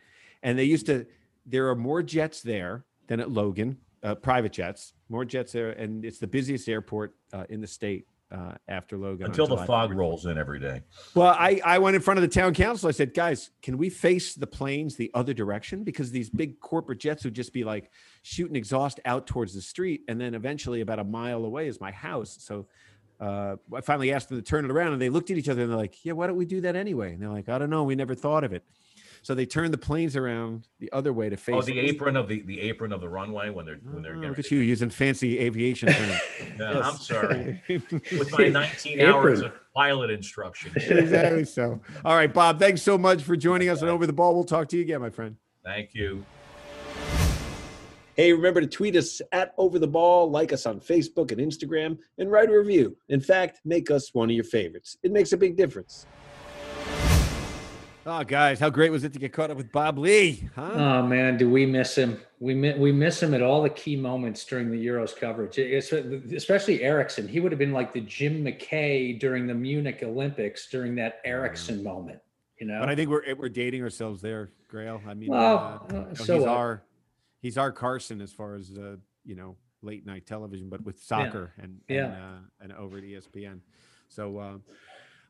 and 0.42 0.58
they 0.58 0.64
used 0.64 0.86
to. 0.86 1.06
There 1.46 1.68
are 1.70 1.76
more 1.76 2.02
jets 2.02 2.42
there 2.42 2.84
than 3.08 3.18
at 3.20 3.30
Logan, 3.30 3.78
uh, 4.02 4.14
private 4.16 4.52
jets, 4.52 4.92
more 5.08 5.24
jets 5.24 5.52
there, 5.52 5.70
and 5.70 6.04
it's 6.04 6.18
the 6.18 6.26
busiest 6.26 6.68
airport 6.68 7.14
uh, 7.32 7.44
in 7.48 7.60
the 7.60 7.66
state 7.66 8.06
uh, 8.32 8.52
after 8.68 8.96
Logan. 8.96 9.26
Until 9.26 9.46
the 9.46 9.56
fog 9.56 9.90
4th. 9.90 9.96
rolls 9.96 10.26
in 10.26 10.38
every 10.38 10.60
day. 10.60 10.82
Well, 11.14 11.34
I, 11.38 11.60
I 11.64 11.78
went 11.78 11.96
in 11.96 12.02
front 12.02 12.18
of 12.18 12.22
the 12.22 12.28
town 12.28 12.54
council. 12.54 12.88
I 12.88 12.92
said, 12.92 13.14
guys, 13.14 13.50
can 13.62 13.76
we 13.76 13.90
face 13.90 14.34
the 14.34 14.46
planes 14.46 14.96
the 14.96 15.10
other 15.14 15.34
direction? 15.34 15.84
Because 15.84 16.10
these 16.10 16.30
big 16.30 16.60
corporate 16.60 17.00
jets 17.00 17.24
would 17.24 17.34
just 17.34 17.52
be 17.52 17.64
like 17.64 17.90
shooting 18.22 18.56
exhaust 18.56 19.00
out 19.04 19.26
towards 19.26 19.54
the 19.54 19.60
street. 19.60 20.02
And 20.08 20.20
then 20.20 20.34
eventually, 20.34 20.80
about 20.80 20.98
a 20.98 21.04
mile 21.04 21.44
away, 21.44 21.66
is 21.66 21.80
my 21.80 21.90
house. 21.90 22.36
So 22.40 22.66
uh, 23.20 23.56
I 23.74 23.80
finally 23.80 24.12
asked 24.12 24.28
them 24.28 24.38
to 24.38 24.42
turn 24.42 24.64
it 24.64 24.70
around. 24.70 24.92
And 24.92 25.02
they 25.02 25.10
looked 25.10 25.30
at 25.30 25.36
each 25.36 25.48
other 25.48 25.62
and 25.62 25.70
they're 25.70 25.78
like, 25.78 26.04
yeah, 26.04 26.12
why 26.12 26.26
don't 26.26 26.36
we 26.36 26.46
do 26.46 26.60
that 26.62 26.76
anyway? 26.76 27.12
And 27.12 27.22
they're 27.22 27.28
like, 27.28 27.48
I 27.48 27.58
don't 27.58 27.70
know. 27.70 27.84
We 27.84 27.94
never 27.94 28.14
thought 28.14 28.44
of 28.44 28.52
it. 28.52 28.64
So 29.22 29.34
they 29.34 29.46
turn 29.46 29.70
the 29.70 29.78
planes 29.78 30.16
around 30.16 30.66
the 30.78 30.90
other 30.92 31.12
way 31.12 31.28
to 31.28 31.36
oh, 31.36 31.38
face. 31.38 31.54
Oh, 31.58 31.62
the 31.62 31.78
apron 31.78 32.16
of 32.16 32.28
the 32.28 32.42
the 32.42 32.60
apron 32.60 32.92
of 32.92 33.00
the 33.00 33.08
runway 33.08 33.50
when 33.50 33.66
they're 33.66 33.76
when 33.82 34.02
they're 34.02 34.12
Oh, 34.12 34.16
getting. 34.16 34.30
look 34.30 34.38
at 34.38 34.50
you 34.50 34.58
using 34.58 34.90
fancy 34.90 35.38
aviation 35.38 35.88
terms. 35.92 36.20
No, 36.58 36.80
I'm 36.80 36.96
sorry. 36.96 37.62
With 37.68 38.32
my 38.32 38.48
19 38.48 39.00
hours 39.00 39.40
of 39.40 39.52
pilot 39.74 40.10
instruction. 40.10 40.72
exactly 40.76 41.44
so. 41.44 41.80
All 42.04 42.16
right, 42.16 42.32
Bob, 42.32 42.58
thanks 42.58 42.82
so 42.82 42.96
much 42.96 43.22
for 43.22 43.36
joining 43.36 43.68
us 43.68 43.82
on 43.82 43.88
Over 43.88 44.06
the 44.06 44.12
Ball. 44.12 44.34
We'll 44.34 44.44
talk 44.44 44.68
to 44.68 44.76
you 44.76 44.82
again, 44.82 45.00
my 45.00 45.10
friend. 45.10 45.36
Thank 45.64 45.94
you. 45.94 46.24
Hey, 48.16 48.32
remember 48.32 48.60
to 48.60 48.66
tweet 48.66 48.96
us 48.96 49.22
at 49.32 49.54
Over 49.56 49.78
the 49.78 49.86
Ball, 49.86 50.30
like 50.30 50.52
us 50.52 50.66
on 50.66 50.80
Facebook 50.80 51.32
and 51.32 51.40
Instagram, 51.40 51.96
and 52.18 52.30
write 52.30 52.50
a 52.50 52.58
review. 52.58 52.96
In 53.08 53.20
fact, 53.20 53.60
make 53.64 53.90
us 53.90 54.12
one 54.12 54.28
of 54.28 54.34
your 54.34 54.44
favorites. 54.44 54.96
It 55.02 55.12
makes 55.12 55.32
a 55.32 55.36
big 55.36 55.56
difference. 55.56 56.06
Oh, 58.06 58.24
guys, 58.24 58.58
how 58.58 58.70
great 58.70 58.90
was 58.90 59.04
it 59.04 59.12
to 59.12 59.18
get 59.18 59.32
caught 59.32 59.50
up 59.50 59.56
with 59.58 59.70
Bob 59.70 59.98
Ley? 59.98 60.48
Huh? 60.54 60.70
Oh 60.72 61.02
man, 61.06 61.36
do 61.36 61.50
we 61.50 61.66
miss 61.66 61.96
him? 61.96 62.18
We 62.38 62.54
mi- 62.54 62.78
we 62.78 62.92
miss 62.92 63.22
him 63.22 63.34
at 63.34 63.42
all 63.42 63.62
the 63.62 63.68
key 63.70 63.94
moments 63.94 64.42
during 64.46 64.70
the 64.70 64.86
Euros 64.86 65.14
coverage. 65.14 65.58
It's- 65.58 65.92
especially 66.32 66.82
Eriksen. 66.82 67.28
He 67.28 67.40
would 67.40 67.52
have 67.52 67.58
been 67.58 67.72
like 67.72 67.92
the 67.92 68.00
Jim 68.00 68.42
McKay 68.42 69.18
during 69.20 69.46
the 69.46 69.54
Munich 69.54 70.00
Olympics 70.02 70.68
during 70.70 70.94
that 70.96 71.20
Eriksen 71.24 71.82
moment. 71.82 72.20
You 72.58 72.66
know, 72.66 72.80
but 72.80 72.88
I 72.88 72.94
think 72.94 73.10
we're 73.10 73.34
we're 73.34 73.48
dating 73.50 73.82
ourselves 73.82 74.22
there, 74.22 74.50
Grayle. 74.72 75.06
I 75.06 75.14
mean, 75.14 75.28
Well, 75.30 75.86
uh, 75.90 75.94
uh, 75.94 75.98
you 75.98 75.98
know, 76.08 76.14
so 76.14 76.34
he's 76.34 76.40
what? 76.42 76.48
our 76.50 76.82
he's 77.42 77.58
our 77.58 77.72
Carson 77.72 78.20
as 78.22 78.32
far 78.32 78.54
as 78.54 78.70
uh, 78.78 78.96
you 79.24 79.34
know 79.34 79.56
late 79.82 80.06
night 80.06 80.26
television, 80.26 80.68
but 80.70 80.82
with 80.84 81.02
soccer 81.02 81.52
and 81.58 81.80
and, 81.88 81.96
Yeah. 81.96 82.06
uh, 82.06 82.38
and 82.62 82.72
over 82.72 82.96
at 82.98 83.04
ESPN. 83.04 83.60
So, 84.08 84.38
uh, 84.38 84.54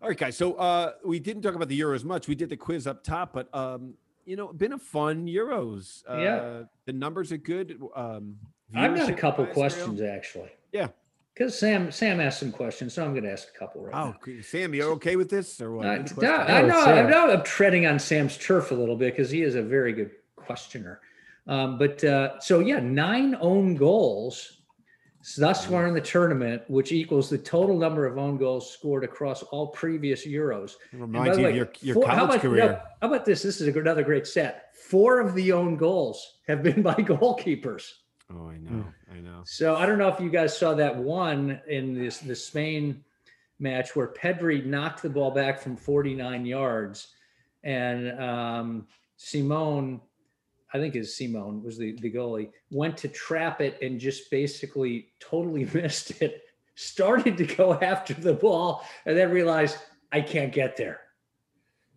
all 0.03 0.09
right, 0.09 0.17
guys. 0.19 0.37
So 0.37 0.55
uh, 0.55 0.93
we 1.05 1.19
didn't 1.21 1.43
talk 1.43 1.55
about 1.55 1.69
the 1.69 1.79
Euros 1.79 2.05
much. 2.05 2.29
We 2.29 2.35
did 2.35 2.49
the 2.49 2.57
quiz 2.57 2.87
up 2.87 3.03
top, 3.05 3.33
but 3.33 3.55
um, 3.55 3.95
you 4.25 4.37
know, 4.37 4.53
been 4.53 4.73
a 4.73 4.79
fun 4.79 5.27
Euros. 5.27 6.03
Uh, 6.09 6.19
Yeah. 6.19 6.63
the 6.87 6.93
numbers 6.93 7.33
are 7.33 7.37
good. 7.39 7.81
Um, 7.95 8.37
I've 8.75 8.95
got 8.97 9.09
a 9.09 9.13
couple 9.15 9.45
wise, 9.45 9.51
Grayle. 9.53 9.55
questions 9.55 10.01
actually. 10.03 10.51
Yeah. 10.73 10.89
Because 11.35 11.59
Sam 11.59 11.91
Sam 11.91 12.21
asked 12.21 12.41
some 12.41 12.53
questions, 12.53 12.93
so 12.95 13.05
I'm 13.05 13.13
going 13.13 13.25
to 13.25 13.33
ask 13.33 13.49
a 13.55 13.59
couple 13.59 13.83
right 13.83 13.95
Oh, 13.95 14.11
now. 14.11 14.17
okay. 14.23 14.43
Sam, 14.43 14.75
you're 14.75 14.91
okay 14.93 15.17
with 15.17 15.31
this 15.31 15.61
or 15.61 15.73
what? 15.73 15.87
Uh, 15.87 16.03
no. 16.21 16.33
I 16.35 16.63
Oh, 16.63 16.67
know. 16.67 16.81
I 16.85 17.03
know 17.09 17.31
I'm 17.33 17.43
treading 17.45 17.87
on 17.87 17.99
Sam's 17.99 18.37
turf 18.37 18.71
a 18.73 18.75
little 18.75 18.97
bit 18.97 19.15
because 19.17 19.31
he 19.31 19.43
is 19.43 19.55
a 19.55 19.63
very 19.63 19.93
good 19.93 20.11
questioner. 20.37 21.01
Um, 21.47 21.79
but 21.79 22.03
uh, 22.05 22.39
so 22.41 22.59
yeah, 22.61 22.81
nine 22.81 23.37
own 23.41 23.75
goals 23.75 24.60
thus 25.37 25.67
far 25.67 25.87
in 25.87 25.95
the 25.95 26.01
tournament, 26.01 26.63
which 26.69 26.93
equals 26.93 27.29
the 27.29 27.39
total 27.39 27.77
number 27.77 28.07
of 28.07 28.17
own 28.19 28.37
goals 28.37 28.73
scored 28.73 29.05
across 29.05 29.43
all 29.45 29.69
previous 29.69 30.27
Euros. 30.27 30.77
Reminds 30.93 31.39
you 31.39 31.45
way, 31.45 31.51
of 31.51 31.57
your, 31.57 31.73
your 31.81 31.95
four- 31.95 32.09
how 32.09 32.25
about, 32.25 32.41
career. 32.41 32.67
no, 32.67 32.81
how 33.01 33.09
about 33.09 33.25
this? 33.25 33.43
This 33.43 33.61
is 33.61 33.75
another 33.75 34.03
great 34.03 34.27
set. 34.27 34.75
Four 34.75 35.21
of 35.21 35.35
the 35.35 35.53
own 35.53 35.77
goals 35.77 36.39
have 36.47 36.63
been 36.63 36.83
by 36.91 36.95
goalkeepers. 36.95 37.93
Oh, 38.33 38.49
I 38.49 38.59
know. 38.59 38.85
I 39.13 39.21
know. 39.21 39.43
So 39.45 39.75
I 39.77 39.87
don't 39.87 39.99
know 39.99 40.09
if 40.09 40.21
you 40.21 40.31
guys 40.31 40.57
saw 40.57 40.75
that 40.75 40.97
one 40.97 41.61
in 41.69 41.95
this 41.95 42.19
the 42.19 42.37
Spain 42.37 43.05
match 43.59 43.95
where 43.95 44.09
Pedri 44.09 44.65
knocked 44.65 45.03
the 45.03 45.11
ball 45.11 45.33
back 45.33 45.61
from 45.61 45.77
49 45.77 46.47
yards, 46.47 47.09
and 47.63 48.19
um, 48.21 48.87
Simón, 49.19 50.01
I 50.73 50.79
think 50.79 50.95
is 50.97 51.17
Simón 51.19 51.63
was 51.63 51.77
the 51.79 51.93
the 52.01 52.11
goalie, 52.13 52.51
went 52.71 52.97
to 52.99 53.09
trap 53.09 53.61
it 53.61 53.79
and 53.83 53.99
just 54.01 54.31
basically 54.31 55.09
totally 55.21 55.65
missed 55.75 56.23
it. 56.23 56.43
Started 56.77 57.37
to 57.39 57.45
go 57.45 57.75
after 57.75 58.15
the 58.15 58.33
ball 58.35 58.85
and 59.05 59.17
then 59.17 59.31
realized 59.31 59.77
I 60.13 60.21
can't 60.21 60.53
get 60.53 60.77
there. 60.77 61.01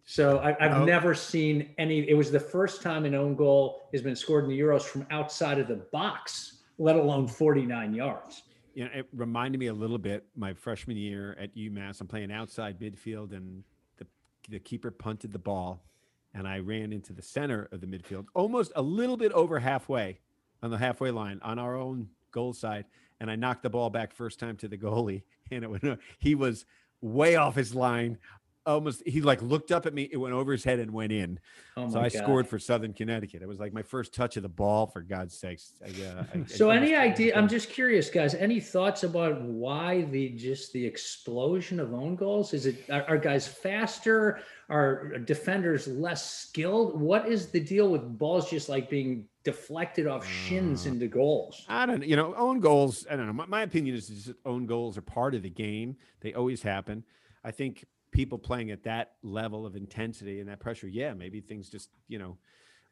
So 0.06 0.40
I, 0.40 0.50
I've 0.60 0.82
Oh. 0.82 0.86
never 0.86 1.14
seen 1.14 1.74
any. 1.78 2.08
It 2.10 2.16
was 2.16 2.32
the 2.32 2.40
first 2.40 2.82
time 2.82 3.06
an 3.06 3.16
own 3.16 3.36
goal 3.36 3.88
has 3.94 4.02
been 4.02 4.16
scored 4.16 4.44
in 4.44 4.50
the 4.50 4.60
Euros 4.60 4.82
from 4.82 5.06
outside 5.12 5.60
of 5.60 5.68
the 5.70 5.78
box, 5.94 6.64
let 6.78 6.96
alone 6.98 7.28
49 7.28 7.94
yards. 7.94 8.44
you 8.74 8.84
know, 8.86 8.90
it 8.94 9.08
reminded 9.14 9.60
me 9.60 9.68
a 9.68 9.74
little 9.74 10.00
bit 10.00 10.26
my 10.36 10.54
freshman 10.54 10.98
year 10.98 11.38
at 11.40 11.56
UMass. 11.56 12.02
I'm 12.02 12.08
playing 12.08 12.32
outside 12.32 12.80
midfield, 12.80 13.32
and 13.32 13.64
the 13.98 14.06
the 14.50 14.60
keeper 14.60 14.92
punted 14.92 15.32
the 15.32 15.40
ball, 15.40 15.82
and 16.34 16.48
I 16.48 16.60
ran 16.60 16.92
into 16.92 17.14
the 17.14 17.22
center 17.22 17.70
of 17.72 17.82
the 17.82 17.88
midfield, 17.88 18.26
almost 18.34 18.72
a 18.76 18.82
little 18.82 19.18
bit 19.18 19.32
over 19.34 19.60
halfway 19.60 20.20
on 20.62 20.72
the 20.72 20.78
halfway 20.78 21.12
line 21.12 21.40
on 21.44 21.60
our 21.60 21.76
own 21.76 22.10
goal 22.32 22.54
side, 22.54 22.86
and 23.20 23.30
I 23.30 23.36
knocked 23.36 23.64
the 23.64 23.70
ball 23.70 23.90
back 23.90 24.14
first 24.14 24.40
time 24.40 24.58
to 24.58 24.68
the 24.68 24.78
goalie, 24.78 25.24
and 25.52 25.64
it 25.64 25.70
went. 25.70 26.00
He 26.20 26.36
was 26.36 26.66
way 27.02 27.36
off 27.36 27.56
his 27.56 27.76
line. 27.76 28.18
Almost 28.66 29.04
he 29.06 29.22
like 29.22 29.42
looked 29.42 29.72
up 29.72 29.86
at 29.86 29.94
me. 29.94 30.08
It 30.12 30.18
went 30.18 30.34
over 30.34 30.52
his 30.52 30.64
head 30.64 30.80
and 30.80 30.92
went 30.92 31.12
in. 31.12 31.40
Oh 31.76 31.90
so 31.90 32.00
I 32.00 32.10
God. 32.10 32.24
scored 32.24 32.48
for 32.48 32.60
Southern 32.60 32.94
Connecticut. 32.94 33.42
It 33.42 33.48
was 33.48 33.60
like 33.60 33.74
my 33.74 33.82
first 33.82 34.14
touch 34.14 34.38
of 34.38 34.44
the 34.44 34.50
ball. 34.50 34.88
For 34.88 35.02
God's 35.02 35.38
sakes. 35.38 35.74
I, 35.84 35.88
uh, 36.04 36.24
I- 36.34 36.40
I 36.40 36.44
So 36.46 36.70
any 36.70 36.96
idea? 36.96 37.36
I'm 37.36 37.48
just 37.48 37.70
curious, 37.70 38.10
guys. 38.10 38.34
Any 38.36 38.60
thoughts 38.60 39.04
about 39.04 39.42
why 39.42 40.04
the 40.04 40.30
just 40.30 40.74
the 40.74 40.86
explosion 40.86 41.80
of 41.80 41.94
own 41.94 42.16
goals? 42.16 42.54
Is 42.54 42.66
it 42.66 42.90
are, 42.90 43.04
are 43.04 43.18
guys 43.18 43.48
faster? 43.48 44.40
Are 44.70 45.18
defenders 45.20 45.88
less 45.88 46.32
skilled? 46.32 47.00
What 47.00 47.28
is 47.28 47.48
the 47.50 47.60
deal 47.60 47.90
with 47.90 48.18
balls 48.18 48.50
just 48.50 48.70
like 48.70 48.90
being 48.90 49.26
deflected 49.44 50.08
off 50.08 50.26
shins 50.26 50.86
Uh, 50.88 50.92
into 50.92 51.08
goals? 51.08 51.66
I 51.68 51.86
don't, 51.86 52.04
you 52.04 52.16
know, 52.16 52.34
own 52.36 52.60
goals. 52.62 53.06
I 53.12 53.18
don't 53.18 53.28
know. 53.28 53.34
My, 53.34 53.46
my 53.46 53.62
opinion 53.64 53.96
is, 53.96 54.10
is 54.10 54.34
own 54.46 54.66
goals 54.66 54.98
are 54.98 55.02
part 55.02 55.36
of 55.36 55.44
the 55.44 55.50
game. 55.50 55.98
They 56.22 56.34
always 56.34 56.62
happen. 56.62 57.04
I 57.44 57.52
think 57.52 57.84
people 58.14 58.38
playing 58.38 58.72
at 58.72 58.84
that 58.84 59.14
level 59.24 59.66
of 59.66 59.76
intensity 59.76 60.40
and 60.40 60.48
that 60.48 60.60
pressure, 60.60 60.88
yeah, 60.88 61.14
maybe 61.14 61.42
things 61.42 61.70
just, 61.70 61.90
you 62.08 62.20
know, 62.20 62.38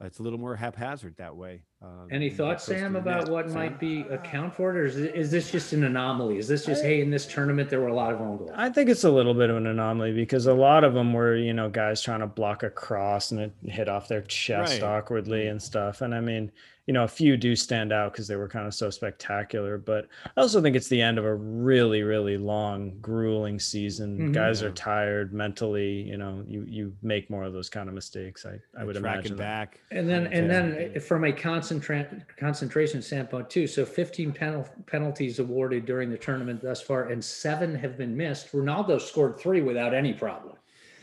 it's 0.01 0.19
a 0.19 0.24
little 0.24 0.39
more 0.39 0.55
haphazard 0.55 1.15
that 1.17 1.36
way. 1.36 1.63
Um, 1.84 2.07
Any 2.11 2.29
thoughts, 2.29 2.63
Sam, 2.63 2.95
about 2.95 3.27
what 3.27 3.45
Sam? 3.47 3.55
might 3.55 3.79
be 3.79 4.01
account 4.11 4.53
for 4.53 4.69
it, 4.69 4.77
or 4.79 4.86
is, 4.86 4.97
it, 4.97 5.15
is 5.15 5.32
this 5.32 5.49
just 5.51 5.73
an 5.73 5.84
anomaly? 5.84 6.38
Is 6.38 6.47
this 6.47 6.63
just 6.65 6.84
hey, 6.84 7.01
in 7.01 7.09
this 7.09 7.25
tournament 7.25 7.71
there 7.71 7.82
were 7.82 7.88
a 7.88 7.95
lot 7.95 8.13
of 8.13 8.21
own 8.21 8.38
goals? 8.38 8.51
I 8.53 8.69
think 8.69 8.88
it's 8.89 9.03
a 9.03 9.09
little 9.11 9.34
bit 9.34 9.49
of 9.49 9.57
an 9.57 9.65
anomaly 9.65 10.13
because 10.13 10.45
a 10.45 10.53
lot 10.53 10.84
of 10.84 10.93
them 10.93 11.11
were, 11.11 11.36
you 11.36 11.53
know, 11.53 11.69
guys 11.69 11.99
trying 12.01 12.19
to 12.19 12.27
block 12.27 12.61
a 12.61 12.69
cross 12.69 13.32
and 13.32 13.39
it 13.39 13.51
hit 13.63 13.89
off 13.89 14.07
their 14.07 14.21
chest 14.21 14.73
Right. 14.82 14.84
awkwardly 14.84 15.47
and 15.47 15.59
stuff. 15.61 16.01
And 16.01 16.13
I 16.13 16.19
mean, 16.21 16.51
you 16.88 16.93
know, 16.95 17.03
a 17.03 17.07
few 17.07 17.38
do 17.38 17.55
stand 17.55 17.93
out 17.93 18.11
because 18.11 18.27
they 18.27 18.36
were 18.36 18.47
kind 18.49 18.65
of 18.67 18.73
so 18.73 18.89
spectacular. 18.89 19.77
But 19.77 20.07
I 20.36 20.41
also 20.41 20.61
think 20.61 20.75
it's 20.75 20.88
the 20.89 20.99
end 21.01 21.19
of 21.19 21.25
a 21.25 21.34
really, 21.36 22.01
really 22.01 22.38
long, 22.38 22.97
grueling 23.01 23.59
season. 23.59 24.17
Mhm. 24.17 24.34
Guys 24.34 24.61
are 24.63 24.71
tired 24.71 25.32
mentally. 25.32 26.01
You 26.01 26.17
know, 26.17 26.43
you 26.47 26.65
you 26.67 26.93
make 27.03 27.29
more 27.29 27.43
of 27.43 27.53
those 27.53 27.69
kind 27.69 27.88
of 27.88 27.93
mistakes. 27.95 28.45
I 28.47 28.59
I 28.79 28.84
would 28.84 28.95
tracking 28.97 29.03
imagine. 29.34 29.38
that. 29.38 29.71
back. 29.71 29.79
And 29.91 30.09
then, 30.09 30.27
and 30.27 30.47
Yeah. 30.47 30.88
then 30.89 30.99
from 31.01 31.23
a 31.23 31.32
concentra- 31.72 32.22
concentration 32.38 33.01
standpoint 33.01 33.49
too. 33.49 33.67
So 33.67 33.86
15 33.86 34.32
penal- 34.32 34.67
penalties 34.88 35.39
awarded 35.39 35.86
during 35.86 36.09
the 36.09 36.17
tournament 36.17 36.61
thus 36.61 36.82
far, 36.82 37.09
and 37.09 37.24
seven 37.24 37.76
have 37.76 37.97
been 37.97 38.15
missed. 38.15 38.51
Ronaldo 38.51 38.99
scored 38.99 39.39
three 39.39 39.61
without 39.61 39.93
any 39.93 40.13
problem, 40.13 40.50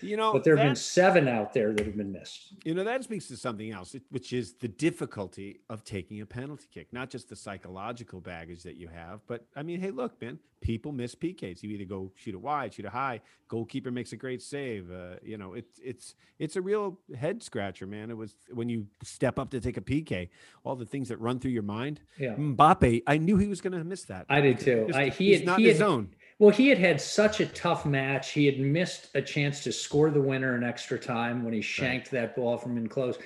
You 0.01 0.16
know, 0.16 0.32
but 0.32 0.44
there 0.44 0.57
have 0.57 0.66
been 0.66 0.76
seven 0.76 1.28
out 1.28 1.53
there 1.53 1.72
that 1.72 1.84
have 1.86 1.96
been 1.96 2.12
missed. 2.12 2.55
You 2.64 2.74
know, 2.74 2.84
that 2.84 3.05
speaks 3.05 3.28
to 3.28 3.36
something 3.36 3.70
else, 3.72 3.94
which 4.11 4.32
is 4.32 4.55
the 4.55 4.68
difficulty 4.68 5.61
of 5.68 5.84
taking 5.84 6.20
a 6.20 6.26
penalty 6.26 6.66
kick, 6.72 6.92
not 6.92 7.11
just 7.11 7.28
the 7.28 7.36
psychological 7.36 8.20
baggage 8.20 8.62
that 8.62 8.76
you 8.76 8.88
have, 8.88 9.20
but 9.26 9.46
I 9.57 9.62
mean, 9.62 9.80
hey, 9.80 9.90
look, 9.90 10.20
man, 10.20 10.38
people 10.61 10.92
miss 10.92 11.14
PKs. 11.14 11.62
You 11.62 11.70
either 11.70 11.84
go 11.84 12.12
shoot 12.16 12.34
it 12.34 12.40
wide, 12.40 12.74
shoot 12.74 12.86
it 12.86 12.92
high, 12.92 13.20
goalkeeper 13.49 13.90
makes 13.90 14.12
a 14.12 14.16
great 14.16 14.42
save. 14.42 14.90
Uh, 14.90 15.16
you 15.22 15.36
know, 15.36 15.55
it's 15.55 15.78
it's 15.82 16.14
it's 16.38 16.57
a 16.57 16.62
real 16.62 16.99
head 17.16 17.42
scratcher, 17.42 17.86
man. 17.86 18.11
It 18.11 18.16
was 18.16 18.34
when 18.53 18.68
you 18.68 18.86
step 19.03 19.38
up 19.38 19.51
to 19.51 19.61
take 19.61 19.76
a 19.76 19.80
PK, 19.80 20.28
all 20.64 20.76
the 20.76 20.86
things 20.86 21.09
that 21.09 21.20
run 21.20 21.38
through 21.38 21.53
your 21.53 21.62
mind. 21.62 22.01
Yeah, 22.18 22.34
Mbappe, 22.34 23.03
I 23.07 23.18
knew 23.18 23.36
he 23.36 23.46
was 23.46 23.61
going 23.61 23.72
to 23.72 23.84
miss 23.84 24.05
that. 24.05 24.26
I 24.28 24.40
did 24.40 24.61
too. 24.61 24.84
Just- 24.86 24.99
I, 24.99 25.09
he 25.09 25.28
he's 25.28 25.38
had, 25.38 25.46
not 25.46 25.59
he 25.59 25.66
his 25.66 25.78
had, 25.78 25.86
zone. 25.86 26.14
Well, 26.39 26.51
he 26.51 26.68
had 26.68 26.78
had 26.78 27.01
such 27.01 27.41
a 27.41 27.47
tough 27.47 27.84
match. 27.84 28.30
He 28.30 28.47
had 28.47 28.61
missed 28.61 29.09
a 29.14 29.22
chance 29.22 29.62
to 29.64 29.72
score 29.72 30.11
the 30.11 30.20
winner 30.20 30.55
in 30.57 30.62
extra 30.62 30.99
time 30.99 31.43
when 31.45 31.53
he 31.53 31.61
shanked 31.61 32.11
that 32.12 32.36
ball 32.36 32.57
from 32.57 32.76
in 32.76 32.89
close. 32.89 33.18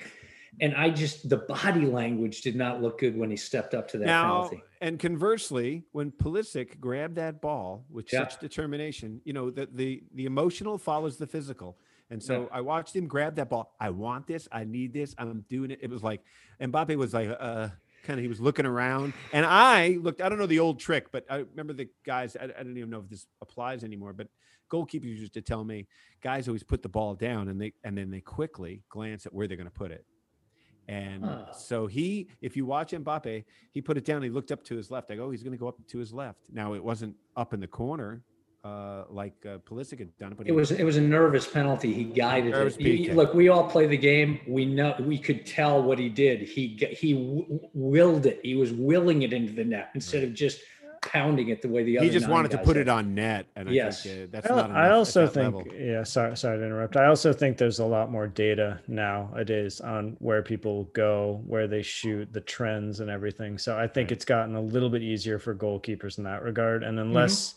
And 0.61 0.75
I 0.75 0.89
just 0.89 1.29
the 1.29 1.37
body 1.37 1.85
language 1.85 2.41
did 2.41 2.55
not 2.55 2.81
look 2.81 2.99
good 2.99 3.17
when 3.17 3.29
he 3.29 3.35
stepped 3.37 3.73
up 3.73 3.87
to 3.89 3.97
that 3.99 4.05
now, 4.05 4.43
penalty. 4.43 4.63
and 4.81 4.99
conversely, 4.99 5.83
when 5.93 6.11
Pulisic 6.11 6.79
grabbed 6.79 7.15
that 7.15 7.41
ball 7.41 7.85
with 7.89 8.11
Yeah. 8.13 8.19
such 8.27 8.39
determination, 8.39 9.19
you 9.25 9.33
know, 9.33 9.49
the, 9.49 9.67
the 9.71 10.03
the 10.13 10.25
emotional 10.25 10.77
follows 10.77 11.17
the 11.17 11.25
physical. 11.27 11.77
And 12.11 12.21
so 12.21 12.41
Yeah. 12.43 12.47
I 12.57 12.61
watched 12.61 12.95
him 12.95 13.07
grab 13.07 13.35
that 13.37 13.49
ball. 13.49 13.73
I 13.79 13.89
want 13.89 14.27
this. 14.27 14.47
I 14.51 14.63
need 14.63 14.93
this. 14.93 15.15
I'm 15.17 15.43
doing 15.49 15.71
it. 15.71 15.79
It 15.81 15.89
was 15.89 16.03
like 16.03 16.21
Mbappe 16.61 16.95
was 16.97 17.13
like, 17.15 17.29
uh, 17.39 17.69
kind 18.03 18.19
of, 18.19 18.21
he 18.21 18.27
was 18.27 18.39
looking 18.39 18.65
around. 18.65 19.13
And 19.31 19.45
I 19.45 19.97
looked, 20.01 20.21
I 20.21 20.29
don't 20.29 20.37
know 20.37 20.45
the 20.45 20.59
old 20.59 20.79
trick, 20.79 21.11
but 21.11 21.25
I 21.29 21.37
remember 21.37 21.73
the 21.73 21.89
guys, 22.05 22.35
I, 22.35 22.45
I 22.45 22.63
don't 22.63 22.77
even 22.77 22.89
know 22.89 22.99
if 22.99 23.09
this 23.09 23.25
applies 23.41 23.83
anymore, 23.83 24.13
but 24.13 24.27
goalkeepers 24.71 25.03
used 25.05 25.33
to 25.33 25.41
tell 25.41 25.63
me 25.63 25.87
guys 26.21 26.47
always 26.47 26.63
put 26.63 26.81
the 26.81 26.89
ball 26.89 27.15
down 27.15 27.47
and 27.47 27.59
they, 27.61 27.73
and 27.83 27.97
then 27.97 28.09
they 28.11 28.21
quickly 28.21 28.83
glance 28.89 29.25
at 29.25 29.33
where 29.33 29.47
they're 29.47 29.57
going 29.57 29.67
to 29.67 29.73
put 29.73 29.91
it. 29.91 30.05
And 30.87 31.23
Huh. 31.23 31.53
so 31.53 31.87
he, 31.87 32.27
if 32.41 32.57
you 32.57 32.65
watch 32.65 32.91
Mbappe, 32.91 33.45
he 33.71 33.81
put 33.81 33.97
it 33.97 34.03
down. 34.03 34.21
He 34.21 34.29
looked 34.29 34.51
up 34.51 34.63
to 34.65 34.75
his 34.75 34.91
left. 34.91 35.11
I 35.11 35.15
go, 35.15 35.25
oh, 35.25 35.31
he's 35.31 35.43
going 35.43 35.53
to 35.53 35.57
go 35.57 35.67
up 35.67 35.77
to 35.87 35.97
his 35.97 36.11
left. 36.13 36.41
Now 36.51 36.73
it 36.73 36.83
wasn't 36.83 37.15
up 37.37 37.53
in 37.53 37.59
the 37.61 37.67
corner 37.67 38.21
uh, 38.63 39.03
like 39.09 39.33
uh, 39.45 39.57
Pulisic 39.69 39.99
had 39.99 40.17
done, 40.17 40.35
but 40.37 40.47
It 40.47 40.51
he- 40.51 40.55
was 40.55 40.71
it 40.71 40.83
was 40.83 40.95
a 40.97 41.01
nervous 41.01 41.45
penalty. 41.47 41.93
He 41.93 42.05
guided 42.05 42.53
it. 42.55 42.75
He- 42.79 43.11
look, 43.11 43.33
we 43.33 43.49
all 43.49 43.69
play 43.69 43.87
the 43.87 43.97
game. 43.97 44.39
We 44.47 44.65
know 44.65 44.95
we 44.99 45.17
could 45.17 45.45
tell 45.45 45.83
what 45.83 45.99
he 45.99 46.07
did. 46.09 46.41
He 46.41 46.77
he 46.97 47.13
w- 47.13 47.59
willed 47.73 48.25
it. 48.25 48.39
He 48.43 48.55
was 48.55 48.71
willing 48.71 49.23
it 49.23 49.33
into 49.33 49.51
the 49.53 49.65
net 49.65 49.89
instead 49.95 50.23
of 50.23 50.33
just 50.33 50.61
pounding 51.01 51.49
it 51.49 51.61
the 51.61 51.67
way 51.67 51.83
the 51.83 51.97
other. 51.97 52.05
he 52.05 52.09
just 52.13 52.29
wanted 52.29 52.49
to 52.51 52.57
put 52.59 52.75
did. 52.75 52.83
it 52.83 52.87
on 52.87 53.13
net, 53.13 53.45
and 53.57 53.69
Yes. 53.69 54.05
I 54.05 54.09
think 54.09 54.23
uh, 54.23 54.27
that's 54.31 54.49
I, 54.49 54.55
not. 54.55 54.65
Enough 54.69 54.77
I 54.77 54.85
at 54.85 54.91
also 54.93 55.25
that 55.25 55.33
think, 55.33 55.55
level. 55.57 55.73
yeah, 55.75 56.03
sorry, 56.03 56.37
sorry 56.37 56.59
to 56.59 56.65
interrupt. 56.65 56.95
I 56.95 57.07
also 57.07 57.33
think 57.33 57.57
there's 57.57 57.79
a 57.79 57.85
lot 57.85 58.09
more 58.09 58.25
data 58.27 58.79
nowadays 58.87 59.81
on 59.81 60.15
where 60.19 60.41
people 60.41 60.85
go, 60.93 61.41
where 61.45 61.67
they 61.67 61.81
shoot, 61.81 62.31
the 62.31 62.39
trends, 62.39 63.01
and 63.01 63.09
everything. 63.09 63.57
So 63.57 63.77
I 63.77 63.85
think 63.87 64.05
Right. 64.07 64.11
it's 64.13 64.23
gotten 64.23 64.55
a 64.55 64.61
little 64.61 64.89
bit 64.89 65.01
easier 65.01 65.39
for 65.39 65.53
goalkeepers 65.53 66.17
in 66.17 66.23
that 66.23 66.41
regard. 66.41 66.83
Mm-hmm. 66.83 66.89
And 66.91 66.99
unless 67.01 67.55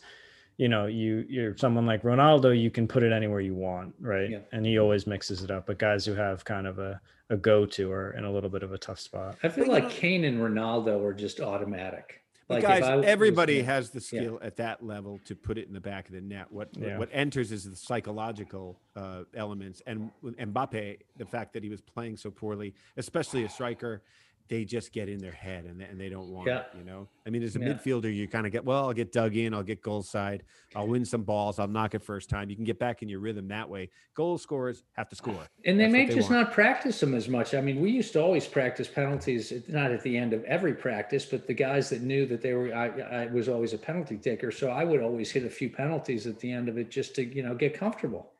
you 0.57 0.67
know 0.67 0.87
you 0.87 1.25
you're 1.29 1.55
someone 1.57 1.85
like 1.85 2.03
Ronaldo, 2.03 2.59
you 2.59 2.69
can 2.71 2.87
put 2.87 3.03
it 3.03 3.11
anywhere 3.11 3.39
you 3.39 3.53
want, 3.55 3.93
right? 3.99 4.29
Yeah. 4.29 4.39
And 4.51 4.65
he 4.65 4.77
always 4.79 5.07
mixes 5.07 5.43
it 5.43 5.51
up. 5.51 5.67
But 5.67 5.77
guys 5.77 6.05
who 6.05 6.13
have 6.15 6.43
kind 6.43 6.67
of 6.67 6.79
a 6.79 6.99
a 7.29 7.37
go 7.37 7.65
to 7.65 7.91
are 7.91 8.11
in 8.11 8.23
a 8.23 8.31
little 8.31 8.49
bit 8.49 8.63
of 8.63 8.71
a 8.71 8.77
tough 8.77 8.99
spot. 8.99 9.37
I 9.43 9.49
feel 9.49 9.67
like 9.67 9.89
Kane 9.89 10.23
and 10.23 10.39
Ronaldo 10.39 11.03
are 11.03 11.13
just 11.13 11.39
automatic. 11.41 12.21
But 12.47 12.63
Like 12.63 12.63
if 12.63 12.69
guys, 12.69 12.83
I 12.83 13.05
everybody 13.05 13.55
yeah. 13.55 13.63
has 13.63 13.89
the 13.89 13.99
Yeah. 13.99 14.21
skill 14.21 14.39
at 14.41 14.55
that 14.55 14.81
level 14.81 15.19
to 15.25 15.35
put 15.35 15.57
it 15.57 15.67
in 15.67 15.73
the 15.73 15.81
back 15.81 16.07
of 16.07 16.15
the 16.15 16.21
net. 16.21 16.47
What 16.49 16.69
Yeah. 16.77 16.97
what 16.97 17.09
enters 17.11 17.51
is 17.51 17.69
the 17.69 17.75
psychological 17.75 18.79
uh, 18.95 19.23
elements, 19.35 19.81
and 19.85 20.09
with 20.21 20.37
Mbappe, 20.37 20.99
the 21.17 21.25
fact 21.25 21.53
that 21.53 21.63
he 21.63 21.69
was 21.69 21.81
playing 21.81 22.15
so 22.17 22.31
poorly, 22.31 22.73
especially 22.95 23.43
a 23.43 23.49
striker, 23.49 24.01
they 24.49 24.65
just 24.65 24.91
get 24.91 25.09
in 25.09 25.19
their 25.19 25.31
head 25.31 25.65
and 25.65 25.79
they, 25.79 25.85
and 25.85 25.99
they 25.99 26.09
don't 26.09 26.29
want 26.29 26.47
Yeah. 26.47 26.59
it. 26.59 26.65
You 26.77 26.83
know, 26.83 27.07
I 27.25 27.29
mean, 27.29 27.43
as 27.43 27.55
a 27.55 27.59
Yeah. 27.59 27.73
midfielder, 27.73 28.13
you 28.13 28.27
kind 28.27 28.45
of 28.45 28.51
get 28.51 28.63
well. 28.65 28.85
I'll 28.85 28.93
get 28.93 29.11
dug 29.11 29.35
in. 29.35 29.53
I'll 29.53 29.63
get 29.63 29.81
goal 29.81 30.01
side. 30.01 30.43
I'll 30.75 30.87
win 30.87 31.05
some 31.05 31.23
balls. 31.23 31.59
I'll 31.59 31.67
knock 31.67 31.95
it 31.95 32.01
first 32.01 32.29
time. 32.29 32.49
You 32.49 32.55
can 32.55 32.65
get 32.65 32.79
back 32.79 33.01
in 33.01 33.09
your 33.09 33.19
rhythm 33.19 33.47
that 33.49 33.69
way. 33.69 33.89
Goal 34.13 34.37
scorers 34.37 34.83
have 34.93 35.09
to 35.09 35.15
uh, 35.15 35.17
score. 35.17 35.47
And 35.65 35.79
they 35.79 35.83
That's 35.85 35.93
may 35.93 36.05
they 36.05 36.15
just 36.15 36.29
want. 36.29 36.43
not 36.47 36.53
practice 36.53 36.99
them 36.99 37.13
as 37.13 37.27
much. 37.29 37.53
I 37.53 37.61
mean, 37.61 37.81
we 37.81 37.91
used 37.91 38.13
to 38.13 38.21
always 38.21 38.45
practice 38.47 38.87
penalties, 38.87 39.51
not 39.67 39.91
at 39.91 40.01
the 40.03 40.17
end 40.17 40.33
of 40.33 40.43
every 40.45 40.73
practice, 40.73 41.25
but 41.25 41.47
the 41.47 41.53
guys 41.53 41.89
that 41.89 42.01
knew 42.01 42.25
that 42.27 42.41
they 42.41 42.53
were, 42.53 42.73
I, 42.73 42.87
I 43.23 43.25
was 43.27 43.49
always 43.49 43.73
a 43.73 43.77
penalty 43.77 44.17
taker. 44.17 44.51
So 44.51 44.69
I 44.69 44.83
would 44.83 45.01
always 45.01 45.31
hit 45.31 45.43
a 45.43 45.49
few 45.49 45.69
penalties 45.69 46.27
at 46.27 46.39
the 46.39 46.51
end 46.51 46.69
of 46.69 46.77
it 46.77 46.89
just 46.89 47.15
to, 47.15 47.23
you 47.25 47.43
know, 47.43 47.55
get 47.55 47.73
comfortable. 47.73 48.31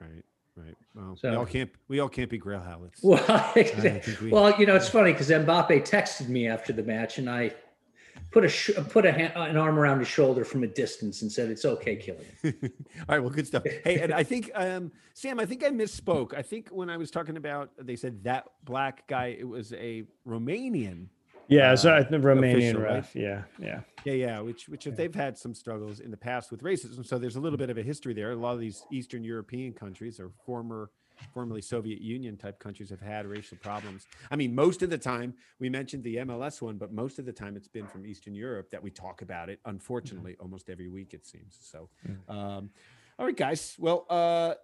Right. 0.00 0.22
Right. 0.56 0.74
Well, 0.94 1.16
So- 1.16 1.30
we 1.30 1.36
all 1.36 1.46
can't. 1.46 1.70
We 1.88 2.00
all 2.00 2.08
can't 2.08 2.28
be 2.30 2.38
Grayle 2.38 2.62
Howletts. 2.66 3.02
Well, 3.02 3.52
we- 4.22 4.30
well, 4.30 4.54
you 4.60 4.66
know, 4.66 4.76
it's 4.76 4.88
funny 4.88 5.12
because 5.12 5.30
Mbappe 5.30 5.88
texted 5.88 6.28
me 6.28 6.46
after 6.48 6.72
the 6.72 6.82
match 6.82 7.18
and 7.18 7.28
I 7.30 7.52
put 8.30 8.44
a, 8.44 8.48
sh- 8.48 8.70
put 8.90 9.04
a 9.06 9.12
hand, 9.12 9.32
an 9.36 9.56
arm 9.56 9.78
around 9.78 9.98
his 9.98 10.08
shoulder 10.08 10.44
from 10.44 10.62
a 10.62 10.66
distance 10.66 11.22
and 11.22 11.30
said, 11.32 11.50
it's 11.50 11.64
okay, 11.64 11.96
Kylian. 11.96 12.54
All 13.00 13.04
right, 13.08 13.18
well, 13.20 13.30
good 13.30 13.46
stuff. 13.46 13.62
Hey, 13.84 14.00
and 14.00 14.12
I 14.12 14.22
think 14.22 14.50
um, 14.54 14.90
Sam, 15.14 15.38
I 15.40 15.46
think 15.46 15.64
I 15.64 15.70
misspoke. 15.70 16.34
I 16.34 16.42
think 16.42 16.68
when 16.70 16.88
I 16.90 16.96
was 16.98 17.10
talking 17.10 17.36
about, 17.36 17.70
they 17.78 17.96
said 17.96 18.22
that 18.24 18.44
black 18.64 19.06
guy, 19.06 19.36
it 19.38 19.46
was 19.48 19.72
a 19.74 20.04
Romanian. 20.28 21.06
Yeah, 21.52 21.74
so 21.74 21.92
Uh, 21.92 21.96
I- 21.98 22.02
the 22.02 22.18
Romanian 22.18 22.56
official, 22.56 22.80
right? 22.80 23.14
Yeah, 23.14 23.42
yeah. 23.58 23.80
Yeah, 24.04 24.12
yeah. 24.14 24.40
Which, 24.40 24.68
which 24.68 24.86
if 24.86 24.96
they've 24.96 25.14
had 25.14 25.38
some 25.38 25.54
struggles 25.54 26.00
in 26.00 26.10
the 26.10 26.16
past 26.16 26.50
with 26.50 26.62
racism, 26.62 27.06
so 27.06 27.18
there's 27.18 27.36
a 27.36 27.40
little 27.40 27.58
bit 27.58 27.70
of 27.70 27.78
a 27.78 27.82
history 27.82 28.14
there. 28.14 28.32
A 28.32 28.36
lot 28.36 28.54
of 28.54 28.60
these 28.60 28.84
Eastern 28.90 29.22
European 29.22 29.72
countries 29.72 30.18
or 30.18 30.30
former, 30.44 30.90
formerly 31.32 31.62
Soviet 31.62 32.00
Union 32.00 32.36
type 32.36 32.58
countries 32.58 32.90
have 32.90 33.00
had 33.00 33.26
racial 33.26 33.56
problems. 33.58 34.06
I 34.30 34.34
mean, 34.36 34.54
most 34.54 34.82
of 34.82 34.90
the 34.90 34.98
time 34.98 35.34
we 35.60 35.68
mentioned 35.70 36.02
the 36.02 36.16
MLS 36.16 36.60
one, 36.60 36.78
but 36.78 36.92
most 36.92 37.20
of 37.20 37.26
the 37.26 37.32
time 37.32 37.56
it's 37.56 37.68
been 37.68 37.86
from 37.86 38.04
Eastern 38.06 38.34
Europe 38.34 38.70
that 38.72 38.82
we 38.82 38.90
talk 38.90 39.22
about 39.22 39.48
it. 39.48 39.60
Unfortunately, 39.66 40.36
almost 40.40 40.68
every 40.68 40.88
week 40.88 41.14
it 41.14 41.24
seems. 41.24 41.56
So, 41.60 41.88
um, 42.28 42.70
all 43.18 43.26
right, 43.26 43.36
guys. 43.36 43.76
Well, 43.78 44.04
uh, 44.10 44.54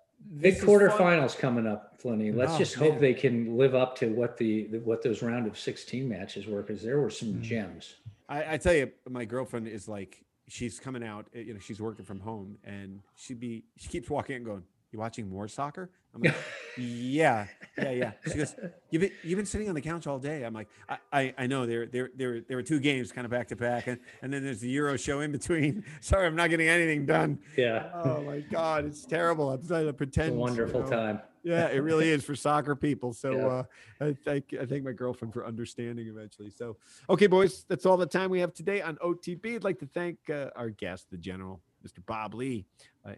Big 0.40 0.56
quarterfinals 0.56 1.36
coming 1.38 1.66
up, 1.66 2.00
Flinny. 2.02 2.34
Let's 2.34 2.54
Oh, 2.54 2.58
just 2.58 2.74
hope 2.74 2.92
man. 2.94 3.00
they 3.00 3.14
can 3.14 3.56
live 3.56 3.74
up 3.74 3.96
to 3.98 4.08
what 4.08 4.36
the 4.36 4.66
what 4.84 5.02
those 5.02 5.22
round 5.22 5.46
of 5.46 5.58
16 5.58 6.08
matches 6.08 6.46
were 6.46 6.62
because 6.62 6.82
there 6.82 7.00
were 7.00 7.10
some 7.10 7.28
Mm-hmm. 7.28 7.42
gems. 7.42 7.94
I, 8.28 8.54
I 8.54 8.56
tell 8.58 8.74
you, 8.74 8.90
my 9.08 9.24
girlfriend 9.24 9.68
is 9.68 9.88
like, 9.88 10.22
she's 10.48 10.78
coming 10.78 11.02
out. 11.02 11.28
eh, 11.34 11.40
You 11.40 11.54
know, 11.54 11.60
she's 11.60 11.80
working 11.80 12.04
from 12.04 12.20
home, 12.20 12.58
and 12.64 13.00
she'd 13.16 13.40
be 13.40 13.64
she 13.76 13.88
keeps 13.88 14.10
walking 14.10 14.36
and 14.36 14.44
going, 14.44 14.64
You 14.92 14.98
watching 14.98 15.28
more 15.30 15.48
soccer? 15.48 15.90
I'm 16.14 16.22
like, 16.22 16.34
yeah, 16.78 17.46
yeah, 17.76 17.90
yeah. 17.90 18.12
She 18.26 18.38
goes, 18.38 18.54
you've 18.90 19.00
been 19.02 19.12
you've 19.22 19.36
been 19.36 19.46
sitting 19.46 19.68
on 19.68 19.74
the 19.74 19.80
couch 19.80 20.06
all 20.06 20.18
day. 20.18 20.42
I'm 20.42 20.54
like, 20.54 20.68
I 20.88 20.98
I, 21.12 21.34
I 21.38 21.46
know 21.46 21.66
there 21.66 21.86
there 21.86 22.10
there 22.16 22.40
there 22.40 22.56
were 22.56 22.62
two 22.62 22.80
games 22.80 23.12
kind 23.12 23.24
of 23.24 23.30
back 23.30 23.48
to 23.48 23.56
back, 23.56 23.86
and 23.86 23.98
and 24.22 24.32
then 24.32 24.42
there's 24.44 24.60
the 24.60 24.70
Euro 24.70 24.96
show 24.96 25.20
in 25.20 25.32
between. 25.32 25.84
Sorry, 26.00 26.26
I'm 26.26 26.36
not 26.36 26.50
getting 26.50 26.68
anything 26.68 27.06
done. 27.06 27.38
Yeah. 27.56 27.90
Oh 27.94 28.22
my 28.22 28.40
God, 28.40 28.84
it's 28.84 29.04
terrible. 29.04 29.50
I'm 29.50 29.66
trying 29.66 29.86
to 29.86 29.92
pretend. 29.92 30.28
It's 30.28 30.36
a 30.36 30.38
wonderful 30.38 30.80
you 30.80 30.90
know. 30.90 30.96
time. 30.96 31.20
Yeah, 31.44 31.68
it 31.68 31.78
really 31.78 32.10
is 32.10 32.24
for 32.24 32.34
soccer 32.34 32.74
people. 32.76 33.12
So 33.12 33.32
Yeah. 33.32 33.46
uh, 33.46 34.08
I 34.08 34.16
thank 34.24 34.54
I 34.60 34.66
thank 34.66 34.84
my 34.84 34.92
girlfriend 34.92 35.32
for 35.32 35.46
understanding 35.46 36.06
eventually. 36.08 36.50
So 36.50 36.76
okay, 37.08 37.26
boys, 37.26 37.64
that's 37.68 37.86
all 37.86 37.96
the 37.96 38.06
time 38.06 38.30
we 38.30 38.40
have 38.40 38.52
today 38.52 38.82
on 38.82 38.96
OTB. 38.96 39.54
I'd 39.54 39.64
like 39.64 39.78
to 39.78 39.86
thank 39.86 40.18
uh, 40.30 40.50
our 40.56 40.68
guest, 40.70 41.10
the 41.10 41.16
General, 41.16 41.60
Mr. 41.86 42.04
Bob 42.04 42.34
Ley, 42.34 42.66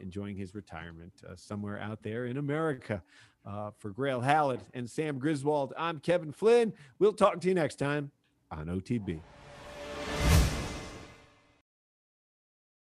enjoying 0.01 0.37
his 0.37 0.55
retirement 0.55 1.13
uh, 1.29 1.35
somewhere 1.37 1.81
out 1.81 2.03
there 2.03 2.27
in 2.27 2.37
America. 2.37 3.03
Uh, 3.47 3.71
for 3.79 3.91
Grayle 3.91 4.23
Howlett 4.23 4.61
and 4.75 4.89
Sam 4.89 5.19
Griswold, 5.19 5.73
I'm 5.79 5.99
Kevin 5.99 6.31
Flynn. 6.31 6.75
We'll 6.99 7.15
talk 7.15 7.41
to 7.41 7.49
you 7.49 7.55
next 7.55 7.77
time 7.77 8.11
on 8.51 8.67
OTB. 8.67 9.21